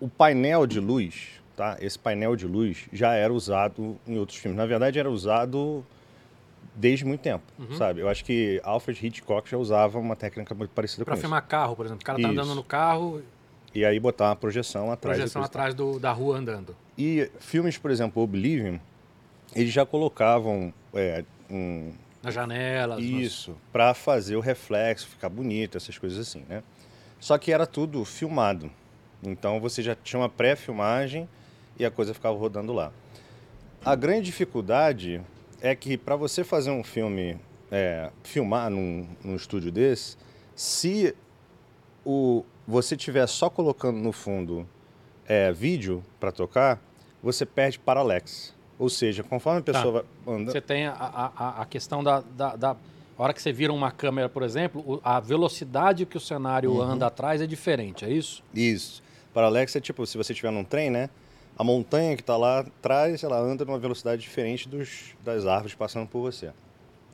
o 0.00 0.08
painel 0.08 0.66
de 0.66 0.80
luz, 0.80 1.28
tá? 1.56 1.76
Esse 1.80 1.98
painel 1.98 2.36
de 2.36 2.46
luz 2.46 2.86
já 2.92 3.14
era 3.14 3.32
usado 3.32 3.98
em 4.06 4.18
outros 4.18 4.38
filmes. 4.38 4.56
Na 4.58 4.66
verdade, 4.66 4.98
era 4.98 5.10
usado 5.10 5.84
desde 6.74 7.04
muito 7.04 7.20
tempo, 7.20 7.42
Uhum. 7.58 7.76
sabe? 7.76 8.00
Eu 8.00 8.08
acho 8.08 8.24
que 8.24 8.60
Alfred 8.62 9.04
Hitchcock 9.06 9.50
já 9.50 9.56
usava 9.56 9.98
uma 9.98 10.14
técnica 10.14 10.54
muito 10.54 10.70
parecida 10.70 11.04
Pra 11.04 11.14
com 11.14 11.20
filmar 11.20 11.44
carro, 11.46 11.74
por 11.74 11.86
exemplo. 11.86 12.02
O 12.02 12.04
cara 12.04 12.18
tá 12.20 12.28
Isso. 12.30 12.40
andando 12.40 12.54
no 12.54 12.62
carro. 12.62 13.22
E 13.74 13.84
aí 13.84 13.98
botar 13.98 14.26
uma 14.30 14.36
projeção 14.36 14.90
atrás. 14.90 15.16
projeção 15.18 15.42
atrás 15.42 15.74
do, 15.74 15.98
da 15.98 16.12
rua 16.12 16.38
andando. 16.38 16.74
E 16.96 17.30
filmes, 17.40 17.76
por 17.76 17.90
exemplo, 17.90 18.22
Oblivion, 18.22 18.78
eles 19.54 19.72
já 19.72 19.84
colocavam 19.84 20.72
é, 20.94 21.24
um, 21.50 21.92
Nas 22.22 22.32
janelas. 22.34 22.98
nos- 23.02 23.22
Isso, 23.22 23.56
para 23.72 23.92
fazer 23.92 24.36
o 24.36 24.40
reflexo 24.40 25.06
ficar 25.08 25.28
bonito, 25.28 25.76
essas 25.76 25.98
coisas 25.98 26.18
assim, 26.18 26.44
né? 26.48 26.62
Só 27.20 27.36
que 27.38 27.52
era 27.52 27.66
tudo 27.66 28.04
filmado. 28.04 28.70
Então 29.22 29.60
você 29.60 29.82
já 29.82 29.94
tinha 29.94 30.20
uma 30.20 30.28
pré-filmagem 30.28 31.28
e 31.78 31.84
a 31.84 31.90
coisa 31.90 32.14
ficava 32.14 32.36
rodando 32.36 32.72
lá. 32.72 32.92
A 33.84 33.94
grande 33.94 34.22
dificuldade 34.26 35.20
é 35.60 35.74
que 35.74 35.96
para 35.96 36.14
você 36.16 36.44
fazer 36.44 36.70
um 36.70 36.84
filme, 36.84 37.38
é, 37.70 38.10
filmar 38.22 38.70
num, 38.70 39.08
num 39.24 39.34
estúdio 39.36 39.72
desse, 39.72 40.16
se 40.54 41.14
o, 42.04 42.44
você 42.66 42.96
tiver 42.96 43.26
só 43.26 43.50
colocando 43.50 43.98
no 43.98 44.12
fundo 44.12 44.66
é, 45.26 45.52
vídeo 45.52 46.02
para 46.20 46.30
tocar, 46.32 46.80
você 47.22 47.44
perde 47.44 47.78
parallax. 47.78 48.54
Ou 48.78 48.88
seja, 48.88 49.24
conforme 49.24 49.58
a 49.58 49.62
Tá. 49.62 49.72
pessoa 49.72 50.04
vai 50.26 50.34
andando. 50.36 50.52
Você 50.52 50.60
tem 50.60 50.86
a, 50.86 50.92
a, 50.92 51.32
a- 51.36 51.62
a 51.62 51.66
questão 51.66 52.02
da, 52.04 52.20
da, 52.20 52.54
da- 52.56 52.76
A 53.18 53.22
hora 53.24 53.34
que 53.34 53.42
você 53.42 53.52
vira 53.52 53.72
uma 53.72 53.90
câmera, 53.90 54.28
por 54.28 54.44
exemplo, 54.44 55.00
a 55.02 55.18
velocidade 55.18 56.06
que 56.06 56.16
o 56.16 56.20
cenário 56.20 56.70
Uhum. 56.72 56.80
anda 56.82 57.06
atrás 57.08 57.40
é 57.42 57.46
diferente, 57.48 58.04
é 58.04 58.10
isso? 58.10 58.44
Isso. 58.54 59.02
Parallax 59.34 59.74
é 59.74 59.80
tipo, 59.80 60.06
se 60.06 60.16
você 60.16 60.32
estiver 60.32 60.52
num 60.52 60.62
trem, 60.62 60.88
né? 60.88 61.10
A 61.58 61.64
montanha 61.64 62.14
que 62.14 62.22
está 62.22 62.36
lá 62.36 62.60
atrás, 62.60 63.24
ela 63.24 63.36
anda 63.36 63.64
numa 63.64 63.78
velocidade 63.78 64.22
diferente 64.22 64.68
dos, 64.68 65.16
das 65.24 65.44
árvores 65.46 65.74
passando 65.74 66.06
por 66.06 66.20
você. 66.20 66.52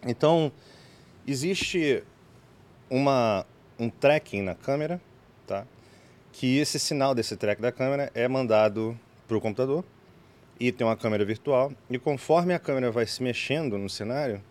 Então, 0.07 0.53
existe 1.27 2.05
uma, 2.91 3.47
um 3.79 3.89
tracking 3.89 4.43
na 4.43 4.55
câmera, 4.55 5.01
tá? 5.47 5.67
Que 6.33 6.59
esse 6.59 6.79
sinal 6.79 7.15
desse 7.15 7.35
track 7.35 7.63
da 7.63 7.73
câmera 7.73 8.11
é 8.15 8.29
mandado 8.29 8.99
para 9.27 9.39
o 9.39 9.41
computador 9.41 9.83
e 10.61 10.71
tem 10.71 10.87
uma 10.87 10.97
câmera 10.97 11.25
virtual. 11.25 11.73
E 11.89 11.99
conforme 11.99 12.53
a 12.53 12.59
câmera 12.59 12.91
vai 12.91 13.07
se 13.07 13.23
mexendo 13.23 13.79
no 13.79 13.89
cenário, 13.89 14.43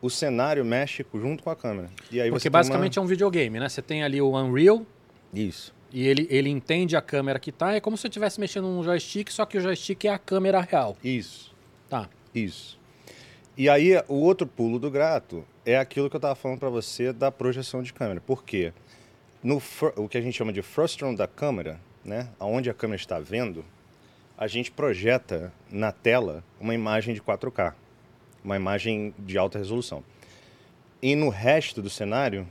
o 0.00 0.08
cenário 0.08 0.64
mexe 0.64 1.04
junto 1.14 1.42
com 1.42 1.50
a 1.50 1.56
câmera. 1.56 1.90
E 2.10 2.20
aí 2.20 2.30
Porque 2.30 2.40
você 2.42 2.50
tem 2.50 2.56
uma- 2.56 2.58
basicamente 2.60 2.98
é 2.98 3.02
um 3.02 3.06
videogame, 3.06 3.58
né? 3.58 3.68
Você 3.68 3.82
tem 3.82 4.02
ali 4.04 4.20
o 4.20 4.30
Unreal 4.36 4.84
Isso. 5.34 5.74
e 5.92 6.06
ele, 6.06 6.26
ele 6.30 6.48
entende 6.48 6.96
a 6.96 7.02
câmera 7.02 7.38
que 7.38 7.50
tá. 7.52 7.74
É 7.74 7.80
como 7.80 7.96
se 7.96 8.02
você 8.02 8.08
estivesse 8.08 8.38
mexendo 8.40 8.64
num 8.68 8.82
joystick, 8.82 9.30
só 9.30 9.44
que 9.44 9.58
o 9.58 9.60
joystick 9.60 10.04
é 10.04 10.10
a 10.10 10.18
câmera 10.18 10.60
real. 10.60 10.96
Isso. 11.02 11.54
Tá. 11.88 12.08
Isso. 12.34 12.78
E 13.56 13.68
aí, 13.68 13.92
o 14.06 14.14
outro 14.14 14.46
pulo 14.46 14.78
do 14.78 14.88
gato 14.90 15.44
é 15.66 15.76
aquilo 15.76 16.08
que 16.08 16.14
eu 16.14 16.18
estava 16.18 16.36
falando 16.36 16.60
para 16.60 16.68
você 16.68 17.12
da 17.12 17.32
projeção 17.32 17.82
de 17.82 17.92
câmera. 17.92 18.20
Por 18.20 18.44
quê? 18.44 18.72
No, 19.42 19.60
o 19.96 20.08
que 20.08 20.16
a 20.16 20.20
gente 20.20 20.36
chama 20.36 20.52
de 20.52 20.62
frustum 20.62 21.12
da 21.14 21.26
câmera, 21.26 21.80
né, 22.04 22.28
aonde 22.38 22.70
a 22.70 22.74
câmera 22.74 23.00
está 23.00 23.18
vendo, 23.18 23.64
a 24.36 24.46
gente 24.46 24.70
projeta 24.70 25.52
na 25.70 25.90
tela 25.90 26.44
uma 26.60 26.72
imagem 26.74 27.14
de 27.14 27.20
4K, 27.20 27.74
uma 28.44 28.56
imagem 28.56 29.14
de 29.18 29.36
alta 29.38 29.58
resolução. 29.58 30.02
E 31.02 31.14
no 31.14 31.28
resto 31.28 31.80
do 31.82 31.88
cenário, 31.90 32.46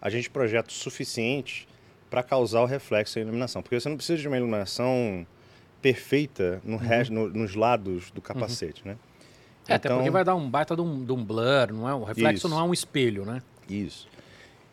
a 0.00 0.10
gente 0.10 0.28
projeta 0.30 0.68
o 0.70 0.72
suficiente 0.72 1.66
para 2.10 2.22
causar 2.22 2.60
o 2.62 2.66
reflexo 2.66 3.18
e 3.18 3.20
a 3.20 3.22
iluminação. 3.22 3.62
Porque 3.62 3.78
você 3.78 3.88
não 3.88 3.96
precisa 3.96 4.20
de 4.20 4.28
uma 4.28 4.36
iluminação 4.36 5.26
perfeita 5.82 6.60
no 6.64 6.76
res- 6.76 7.10
no- 7.10 7.28
nos 7.28 7.54
lados 7.54 8.10
do 8.10 8.20
capacete, 8.20 8.82
né? 8.86 8.96
É, 9.68 9.74
até 9.74 9.88
porque 9.88 10.10
vai 10.10 10.24
dar 10.24 10.34
um 10.34 10.48
baita 10.48 10.74
de 10.76 10.82
um, 10.82 11.04
de 11.04 11.12
um 11.12 11.24
blur, 11.24 11.72
não 11.72 11.88
é? 11.88 11.94
O 11.94 12.04
reflexo 12.04 12.46
Isso. 12.46 12.48
não 12.48 12.58
é 12.58 12.62
um 12.62 12.72
espelho, 12.72 13.24
né? 13.24 13.42
Isso. 13.68 14.08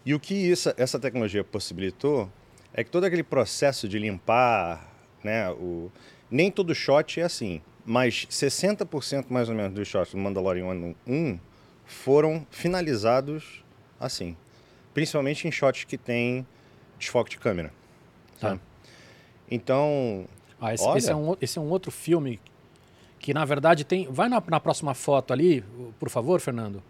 E 0.05 0.13
o 0.13 0.19
que 0.19 0.51
essa, 0.51 0.73
essa 0.77 0.99
tecnologia 0.99 1.43
possibilitou 1.43 2.29
é 2.73 2.83
que 2.83 2.89
todo 2.89 3.03
aquele 3.05 3.23
processo 3.23 3.87
de 3.87 3.99
limpar, 3.99 4.89
né, 5.23 5.49
o, 5.51 5.91
nem 6.29 6.49
todo 6.51 6.73
shot 6.73 7.19
é 7.19 7.23
assim, 7.23 7.61
mas 7.85 8.25
60% 8.29 9.25
mais 9.29 9.49
ou 9.49 9.55
menos 9.55 9.73
dos 9.73 9.87
shots 9.87 10.11
do 10.13 10.17
Mandalorian 10.19 10.93
1 11.07 11.39
foram 11.85 12.45
finalizados 12.49 13.63
assim. 13.99 14.35
Principalmente 14.93 15.47
em 15.47 15.51
shots 15.51 15.83
que 15.85 15.97
tem 15.97 16.45
desfoque 16.99 17.29
de 17.31 17.37
câmera. 17.37 17.71
sabe? 18.39 18.59
Então, 19.49 20.25
Ah, 20.59 20.73
esse, 20.73 20.83
Olha. 20.83 20.97
esse 20.97 21.11
é 21.11 21.15
um, 21.15 21.35
esse 21.41 21.57
é 21.57 21.61
um 21.61 21.69
outro 21.69 21.91
filme 21.91 22.39
que, 23.19 23.33
na 23.33 23.45
verdade, 23.45 23.83
tem. 23.83 24.07
Vai 24.09 24.29
na, 24.29 24.41
na 24.47 24.59
próxima 24.59 24.93
foto 24.93 25.31
ali, 25.33 25.63
por 25.99 26.09
favor, 26.09 26.39
Fernando. 26.39 26.81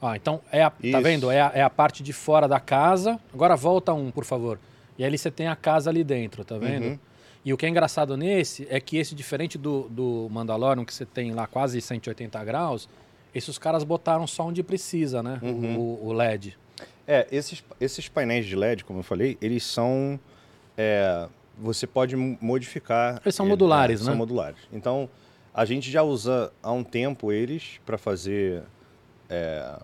Ah, 0.00 0.16
então, 0.16 0.40
é 0.52 0.62
a, 0.62 0.70
tá 0.70 1.00
vendo? 1.00 1.30
É 1.30 1.40
a, 1.40 1.52
é 1.54 1.62
a 1.62 1.70
parte 1.70 2.02
de 2.02 2.12
fora 2.12 2.46
da 2.46 2.60
casa. 2.60 3.18
Agora 3.32 3.56
volta 3.56 3.92
um, 3.94 4.10
por 4.10 4.24
favor. 4.24 4.58
E 4.98 5.04
aí 5.04 5.16
você 5.18 5.30
tem 5.30 5.48
a 5.48 5.56
casa 5.56 5.88
ali 5.90 6.04
dentro, 6.04 6.44
tá 6.44 6.58
vendo? 6.58 6.84
Uhum. 6.86 6.98
E 7.44 7.52
o 7.52 7.56
que 7.56 7.66
é 7.66 7.68
engraçado 7.68 8.16
nesse 8.16 8.66
é 8.70 8.80
que 8.80 8.96
esse, 8.96 9.14
diferente 9.14 9.58
do, 9.58 9.82
do 9.90 10.28
Mandalorian, 10.30 10.84
que 10.84 10.94
você 10.94 11.04
tem 11.04 11.32
lá 11.32 11.46
quase 11.46 11.80
180 11.80 12.42
graus, 12.44 12.88
esses 13.34 13.58
caras 13.58 13.84
botaram 13.84 14.26
só 14.26 14.44
onde 14.44 14.62
precisa, 14.62 15.22
né? 15.22 15.38
Uhum. 15.42 15.78
O, 15.78 16.06
o 16.06 16.12
LED. 16.12 16.56
É, 17.06 17.26
esses, 17.30 17.62
esses 17.80 18.08
painéis 18.08 18.46
de 18.46 18.56
LED, 18.56 18.84
como 18.84 19.00
eu 19.00 19.02
falei, 19.02 19.36
eles 19.42 19.62
são. 19.64 20.18
é, 20.76 21.28
você 21.58 21.86
pode 21.86 22.16
mo- 22.16 22.38
modificar. 22.40 23.20
Eles 23.24 23.34
são 23.34 23.44
ele, 23.44 23.50
modulares, 23.50 24.00
é, 24.00 24.04
né? 24.04 24.10
São 24.10 24.16
modulares. 24.16 24.58
Então, 24.72 25.08
a 25.52 25.64
gente 25.66 25.90
já 25.90 26.02
usa 26.02 26.50
há 26.62 26.72
um 26.72 26.82
tempo 26.82 27.30
eles 27.30 27.78
para 27.84 27.98
fazer. 27.98 28.62
é, 29.28 29.78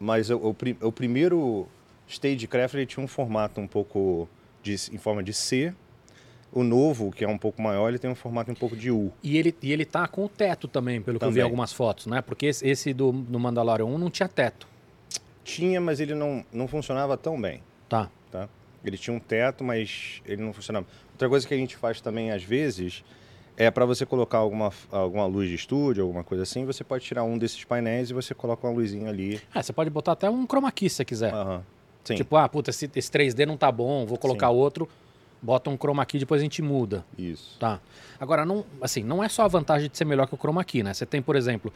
mas 0.00 0.30
o, 0.30 0.36
o, 0.38 0.56
o 0.86 0.92
primeiro 0.92 1.68
Stagecraft 2.08 2.74
ele 2.74 2.86
tinha 2.86 3.04
um 3.04 3.06
formato 3.08 3.60
um 3.60 3.66
pouco 3.66 4.28
de, 4.62 4.74
em 4.92 4.98
forma 4.98 5.22
de 5.22 5.32
C. 5.34 5.74
O 6.54 6.62
novo, 6.62 7.10
que 7.10 7.24
é 7.24 7.28
um 7.28 7.36
pouco 7.36 7.60
maior, 7.60 7.88
ele 7.88 7.98
tem 7.98 8.08
um 8.08 8.14
formato 8.14 8.48
um 8.48 8.54
pouco 8.54 8.76
de 8.76 8.88
U. 8.88 9.12
E 9.24 9.36
ele, 9.36 9.52
e 9.60 9.72
ele 9.72 9.84
tá 9.84 10.06
com 10.06 10.24
o 10.24 10.28
teto 10.28 10.68
também, 10.68 11.02
pelo 11.02 11.18
que 11.18 11.24
eu 11.24 11.28
vi 11.28 11.34
Também. 11.34 11.42
algumas 11.42 11.72
fotos, 11.72 12.06
né? 12.06 12.22
Porque 12.22 12.46
esse, 12.46 12.64
esse 12.64 12.94
do, 12.94 13.10
do 13.10 13.40
Mandalorian 13.40 13.86
1 13.86 13.98
não 13.98 14.08
tinha 14.08 14.28
teto. 14.28 14.68
Tinha, 15.42 15.80
mas 15.80 15.98
ele 15.98 16.14
não, 16.14 16.44
não 16.52 16.68
funcionava 16.68 17.16
tão 17.16 17.40
bem. 17.40 17.60
Tá. 17.88 18.08
tá? 18.30 18.48
Ele 18.84 18.96
tinha 18.96 19.14
um 19.14 19.18
teto, 19.18 19.64
mas 19.64 20.22
ele 20.24 20.42
não 20.42 20.52
funcionava. 20.52 20.86
Outra 21.12 21.28
coisa 21.28 21.46
que 21.46 21.52
a 21.52 21.56
gente 21.56 21.76
faz 21.76 22.00
também 22.00 22.30
às 22.30 22.44
vezes 22.44 23.02
é 23.56 23.70
para 23.70 23.84
você 23.84 24.06
colocar 24.06 24.38
alguma, 24.38 24.72
alguma 24.90 25.26
luz 25.26 25.48
de 25.48 25.54
estúdio, 25.56 26.04
alguma 26.04 26.22
coisa 26.22 26.44
assim, 26.44 26.64
você 26.64 26.84
pode 26.84 27.04
tirar 27.04 27.24
um 27.24 27.36
desses 27.36 27.64
painéis 27.64 28.10
e 28.10 28.14
você 28.14 28.32
coloca 28.32 28.66
uma 28.66 28.72
luzinha 28.72 29.08
ali. 29.08 29.40
É, 29.54 29.62
você 29.62 29.72
pode 29.72 29.90
botar 29.90 30.12
até 30.12 30.30
um 30.30 30.46
chroma 30.46 30.70
key 30.70 30.88
se 30.88 30.96
você 30.96 31.04
quiser. 31.04 31.32
Aham. 31.34 31.62
Sim, 32.04 32.16
Tipo, 32.16 32.36
ah, 32.36 32.46
puta, 32.48 32.70
esse, 32.70 32.90
esse 32.94 33.10
3D 33.10 33.46
não 33.46 33.56
tá 33.56 33.72
bom, 33.72 34.04
vou 34.04 34.18
colocar 34.18 34.48
Sim. 34.48 34.54
outro, 34.54 34.88
bota 35.44 35.68
um 35.68 35.76
chroma 35.76 36.04
key, 36.06 36.18
depois 36.18 36.40
a 36.40 36.44
gente 36.44 36.62
muda. 36.62 37.04
isso. 37.18 37.58
Tá. 37.58 37.78
Agora, 38.18 38.46
não, 38.46 38.64
assim, 38.80 39.04
não 39.04 39.22
é 39.22 39.28
só 39.28 39.42
a 39.42 39.48
vantagem 39.48 39.90
de 39.90 39.96
ser 39.96 40.06
melhor 40.06 40.26
que 40.26 40.34
o 40.34 40.38
chroma 40.38 40.64
key, 40.64 40.82
né? 40.82 40.94
Você 40.94 41.04
tem, 41.04 41.20
por 41.20 41.36
exemplo, 41.36 41.70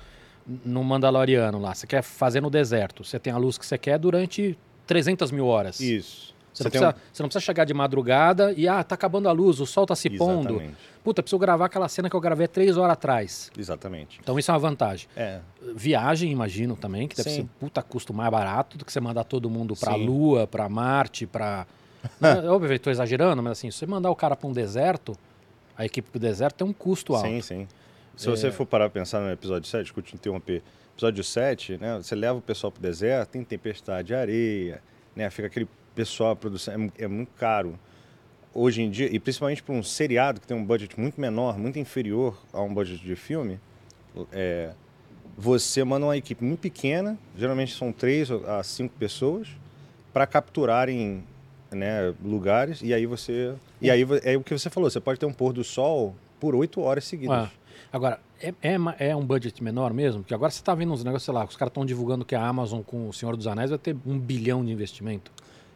no 0.65 0.83
Mandaloriano 0.83 1.61
lá, 1.61 1.75
você 1.75 1.87
quer 1.87 2.03
fazer 2.03 2.41
no 2.41 2.49
deserto, 2.49 3.05
você 3.05 3.19
tem 3.19 3.33
a 3.33 3.37
luz 3.37 3.59
que 3.59 3.67
você 3.67 3.77
quer 3.77 3.99
durante 3.99 4.59
300 4.87 5.31
mil 5.31 5.47
horas. 5.47 5.81
Isso. 5.81 6.35
Você, 6.55 6.65
não 6.65 6.71
precisa, 6.71 6.97
você 7.13 7.23
não 7.23 7.29
precisa 7.29 7.45
chegar 7.45 7.65
de 7.65 7.75
madrugada 7.75 8.53
e, 8.57 8.67
ah, 8.67 8.83
tá 8.83 8.95
acabando 8.95 9.29
a 9.29 9.33
luz, 9.33 9.61
o 9.61 9.67
sol 9.67 9.85
tá 9.87 9.95
se 9.95 10.09
um... 10.09 10.17
pondo. 10.17 10.55
Exatamente. 10.55 10.77
Puta, 11.05 11.23
preciso 11.23 11.39
gravar 11.39 11.67
aquela 11.67 11.89
cena 11.89 12.11
que 12.11 12.17
eu 12.17 12.21
gravei 12.21 12.49
três 12.49 12.77
horas 12.77 12.95
atrás. 12.95 13.51
Exatamente. 13.57 14.19
Então 14.21 14.39
isso 14.39 14.51
é 14.51 14.55
uma 14.55 14.59
vantagem. 14.59 15.09
É. 15.15 15.41
Viagem, 15.75 16.33
imagino 16.33 16.75
também, 16.75 17.07
que 17.07 17.15
deve 17.15 17.31
Sim. 17.31 17.43
ser 17.43 17.49
puta 17.61 17.83
custo 17.83 18.13
mais 18.13 18.31
barato 18.31 18.77
do 18.77 18.85
que 18.85 18.93
você 18.93 19.01
mandar 19.01 19.25
todo 19.25 19.49
mundo 19.49 19.77
pra 19.77 19.93
Sim. 19.93 20.07
Lua, 20.07 20.47
pra 20.47 20.69
Marte, 20.69 21.27
pra. 21.27 21.67
Não, 22.21 22.55
óbvio, 22.55 22.73
eu 22.73 22.79
tô 22.79 22.91
exagerando, 22.91 23.43
mas 23.43 23.53
assim, 23.53 23.71
se 23.71 23.79
você 23.79 23.87
mandar 23.87 24.11
o 24.11 24.17
cara 24.17 24.35
pra 24.37 24.49
um 24.49 24.53
deserto, 24.53 25.17
a 25.77 25.85
equipe 25.85 26.11
pro 26.11 26.19
deserto 26.21 26.57
tem 26.57 26.67
um 26.67 26.73
custo 26.73 27.15
alto. 27.15 27.27
Sim, 27.29 27.41
sim. 27.41 27.69
Se 28.17 28.29
É. 28.29 28.31
você 28.31 28.51
for 28.51 28.67
parar 28.67 28.91
pra 28.91 29.01
pensar 29.01 29.21
no 29.21 29.31
episódio 29.31 29.69
7, 29.69 29.83
desculpa 29.85 30.09
te 30.09 30.15
interromper, 30.17 30.63
episódio 30.95 31.23
7, 31.23 31.79
né, 31.79 31.97
você 31.99 32.15
leva 32.17 32.39
o 32.39 32.43
pessoal 32.43 32.73
pro 32.73 32.83
deserto, 32.83 33.31
tem 33.31 33.45
tempestade 33.45 34.09
de 34.09 34.15
areia, 34.15 34.83
né, 35.15 35.31
fica 35.31 35.47
aquele 35.47 35.69
pessoal, 35.95 36.33
a 36.33 36.37
produção, 36.37 36.75
é, 36.99 37.05
é 37.05 37.09
muito 37.09 37.31
caro. 37.39 37.79
Hoje 38.53 38.83
em 38.83 38.91
dia, 38.91 39.09
e 39.15 39.21
principalmente 39.21 39.63
para 39.63 39.75
um 39.75 39.83
seriado 39.83 40.41
que 40.41 40.47
tem 40.47 40.57
um 40.57 40.65
budget 40.65 40.99
muito 40.99 41.21
menor, 41.21 41.57
muito 41.59 41.79
inferior 41.79 42.37
a 42.53 42.61
um 42.61 42.73
budget 42.75 43.01
de 43.05 43.15
filme, 43.15 43.61
é, 44.33 44.73
você 45.37 45.85
manda 45.85 46.07
uma 46.07 46.17
equipe 46.17 46.43
muito 46.45 46.61
pequena, 46.61 47.17
geralmente 47.37 47.73
são 47.77 47.93
três 47.93 48.29
a 48.31 48.63
cinco 48.65 48.95
pessoas, 48.99 49.47
para 50.13 50.27
capturarem 50.27 51.23
né, 51.71 52.13
lugares, 52.25 52.81
e 52.83 52.93
aí 52.95 53.07
você. 53.07 53.55
E 53.81 53.91
aí 53.91 54.05
vo- 54.05 54.21
é 54.23 54.37
o 54.37 54.43
que 54.43 54.57
você 54.57 54.71
falou, 54.71 54.89
você 54.91 55.01
pode 55.01 55.19
ter 55.21 55.27
um 55.27 55.33
pôr 55.33 55.53
do 55.53 55.63
sol 55.65 56.15
por 56.41 56.55
oito 56.55 56.81
horas 56.81 57.05
seguidas. 57.05 57.37
Ué. 57.45 57.51
Agora, 57.93 58.21
é, 58.43 58.53
é, 58.63 58.77
é 59.11 59.17
um 59.17 59.25
budget 59.25 59.63
menor 59.65 59.93
mesmo? 59.95 60.23
Porque 60.23 60.35
agora 60.35 60.51
você 60.51 60.63
tá 60.63 60.75
vendo 60.75 60.93
uns 60.93 61.03
negócios, 61.03 61.25
sei 61.25 61.33
lá, 61.35 61.45
os 61.45 61.57
caras 61.57 61.71
estão 61.71 61.87
divulgando 61.87 62.25
que 62.25 62.35
a 62.35 62.47
Amazon 62.47 62.81
com 62.83 63.09
o 63.09 63.13
Senhor 63.13 63.37
dos 63.37 63.47
Anéis 63.47 63.71
vai 63.71 63.79
ter 63.79 63.97
um 64.07 64.19
bilhão 64.19 64.65
de 64.65 64.71
investimento. 64.73 65.31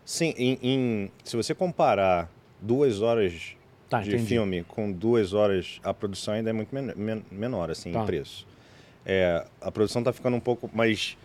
Sim, 0.04 0.34
em, 0.36 0.58
em- 0.62 1.10
se 1.24 1.36
você 1.36 1.54
comparar 1.54 2.30
duas 2.60 3.00
horas 3.00 3.54
Tá, 3.88 4.00
de 4.00 4.08
entendi. 4.08 4.26
filme 4.26 4.64
com 4.64 4.90
duas 4.92 5.32
horas, 5.32 5.80
a 5.84 5.92
produção 5.94 6.34
ainda 6.34 6.50
é 6.50 6.52
muito 6.52 6.74
men- 6.74 6.92
men- 6.96 7.24
menor, 7.30 7.70
assim, 7.70 7.92
Tá. 7.92 8.02
em 8.02 8.06
preço. 8.06 8.46
É, 9.06 9.44
a 9.60 9.70
produção 9.70 10.02
tá 10.02 10.12
ficando 10.12 10.36
um 10.36 10.40
pouco 10.40 10.68
mais... 10.72 11.16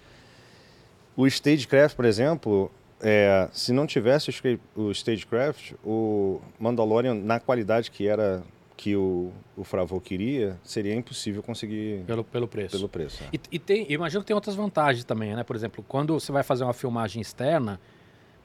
O 1.15 1.25
Stagecraft, 1.27 1.95
por 1.95 2.05
exemplo, 2.05 2.71
é, 3.01 3.47
se 3.51 3.71
não 3.71 3.85
tivesse 3.85 4.31
o 4.75 4.91
Stagecraft, 4.91 5.73
o 5.83 6.41
Mandalorian, 6.59 7.13
na 7.13 7.39
qualidade 7.39 7.91
que 7.91 8.07
era 8.07 8.43
que 8.75 8.95
o, 8.95 9.31
o 9.55 9.63
Favreau 9.63 9.99
queria, 9.99 10.55
seria 10.63 10.93
impossível 10.93 11.41
conseguir 11.41 12.03
Pelo, 12.05 12.23
pelo 12.23 12.47
preço. 12.47 12.75
pelo 12.77 12.87
preço. 12.87 13.23
é. 13.23 13.27
E, 13.35 13.39
e 13.53 13.59
tem, 13.59 13.91
imagino 13.91 14.21
que 14.21 14.27
tem 14.27 14.35
outras 14.35 14.55
vantagens 14.55 15.03
também, 15.03 15.35
né? 15.35 15.43
Por 15.43 15.55
exemplo, 15.55 15.83
quando 15.87 16.13
você 16.13 16.31
vai 16.31 16.43
fazer 16.43 16.63
uma 16.63 16.73
filmagem 16.73 17.19
externa, 17.19 17.79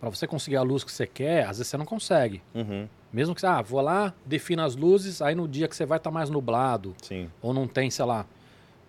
para 0.00 0.08
você 0.08 0.26
conseguir 0.26 0.56
a 0.56 0.62
luz 0.62 0.82
que 0.82 0.90
você 0.90 1.06
quer, 1.06 1.42
às 1.42 1.58
vezes 1.58 1.68
você 1.68 1.76
não 1.76 1.84
consegue. 1.84 2.42
Uhum, 2.54 2.88
Mesmo 3.12 3.34
que 3.34 3.42
você, 3.42 3.46
ah, 3.46 3.60
vou 3.60 3.80
lá, 3.82 4.14
defino 4.24 4.62
as 4.62 4.74
luzes, 4.74 5.20
aí 5.20 5.34
no 5.34 5.46
dia 5.46 5.68
que 5.68 5.76
você 5.76 5.84
vai 5.84 5.98
estar 5.98 6.10
mais 6.10 6.30
nublado, 6.30 6.94
sim, 7.02 7.30
ou 7.42 7.52
não 7.52 7.68
tem, 7.68 7.90
sei 7.90 8.04
lá, 8.06 8.26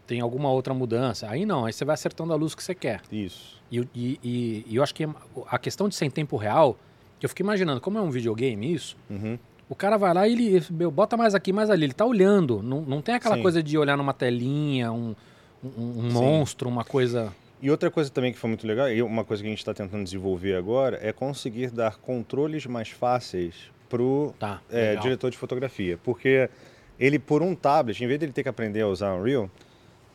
tem 0.08 0.22
alguma 0.22 0.50
outra 0.50 0.74
mudança. 0.74 1.30
Aí 1.30 1.46
não, 1.46 1.66
aí 1.66 1.74
você 1.74 1.84
vai 1.84 1.94
acertando 1.94 2.32
a 2.32 2.36
luz 2.38 2.56
que 2.56 2.64
você 2.64 2.74
quer. 2.74 3.02
isso. 3.12 3.62
E, 3.74 3.88
e- 3.96 4.20
e- 4.24 4.66
e 4.68 4.76
eu 4.76 4.84
acho 4.84 4.94
que 4.94 5.04
a 5.48 5.58
questão 5.58 5.90
de 5.90 5.96
ser 5.96 6.06
em 6.06 6.10
tempo 6.12 6.38
real, 6.38 6.78
que 7.20 7.26
eu 7.26 7.30
fico 7.30 7.42
imaginando, 7.42 7.82
como 7.82 7.98
é 7.98 8.02
um 8.02 8.12
videogame 8.12 8.72
isso, 8.72 8.96
Uhum. 9.10 9.38
o 9.68 9.74
cara 9.76 9.98
vai 9.98 10.14
lá 10.14 10.28
e 10.28 10.34
ele 10.34 10.64
meu, 10.70 10.92
bota 10.92 11.18
mais 11.18 11.34
aqui, 11.34 11.52
mais 11.52 11.70
ali, 11.72 11.86
ele 11.86 11.94
tá 11.94 12.06
olhando. 12.06 12.62
Não, 12.62 12.82
não 12.82 13.02
tem 13.02 13.16
aquela 13.16 13.36
Sim. 13.36 13.42
coisa 13.42 13.64
de 13.64 13.76
olhar 13.78 13.98
numa 13.98 14.14
telinha, 14.14 14.92
um, 14.92 15.16
um- 15.64 16.00
um 16.06 16.12
monstro, 16.12 16.70
uma 16.70 16.84
coisa. 16.86 17.34
E 17.62 17.72
outra 17.72 17.90
coisa 17.90 18.10
também 18.12 18.32
que 18.32 18.38
foi 18.38 18.50
muito 18.50 18.68
legal, 18.68 18.92
e 18.92 19.02
uma 19.02 19.24
coisa 19.24 19.42
que 19.42 19.48
a 19.48 19.50
gente 19.50 19.60
está 19.60 19.74
tentando 19.74 20.04
desenvolver 20.04 20.56
agora, 20.56 21.00
é 21.02 21.12
conseguir 21.14 21.72
dar 21.72 21.96
controles 21.98 22.66
mais 22.68 22.90
fáceis 22.90 23.56
pro 23.90 24.34
Tá. 24.38 24.62
é, 24.70 24.96
diretor 24.98 25.32
de 25.32 25.38
fotografia. 25.38 25.98
Porque 26.04 26.50
ele, 27.00 27.18
por 27.18 27.42
um 27.42 27.56
tablet, 27.56 28.04
em 28.04 28.08
vez 28.08 28.20
de 28.20 28.26
ele 28.26 28.34
ter 28.34 28.44
que 28.44 28.50
aprender 28.50 28.82
a 28.82 28.88
usar 28.88 29.14
Unreal, 29.16 29.50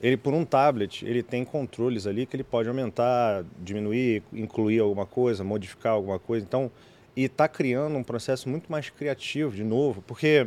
ele, 0.00 0.16
por 0.16 0.32
um 0.32 0.44
tablet, 0.44 1.04
ele 1.04 1.22
tem 1.22 1.44
controles 1.44 2.06
ali 2.06 2.24
que 2.26 2.36
ele 2.36 2.44
pode 2.44 2.68
aumentar, 2.68 3.44
diminuir, 3.58 4.22
incluir 4.32 4.78
alguma 4.80 5.06
coisa, 5.06 5.42
modificar 5.42 5.92
alguma 5.92 6.18
coisa. 6.18 6.44
Então, 6.46 6.70
e 7.16 7.24
está 7.24 7.48
criando 7.48 7.96
um 7.96 8.02
processo 8.04 8.48
muito 8.48 8.70
mais 8.70 8.90
criativo, 8.90 9.54
de 9.54 9.64
novo, 9.64 10.02
porque 10.02 10.46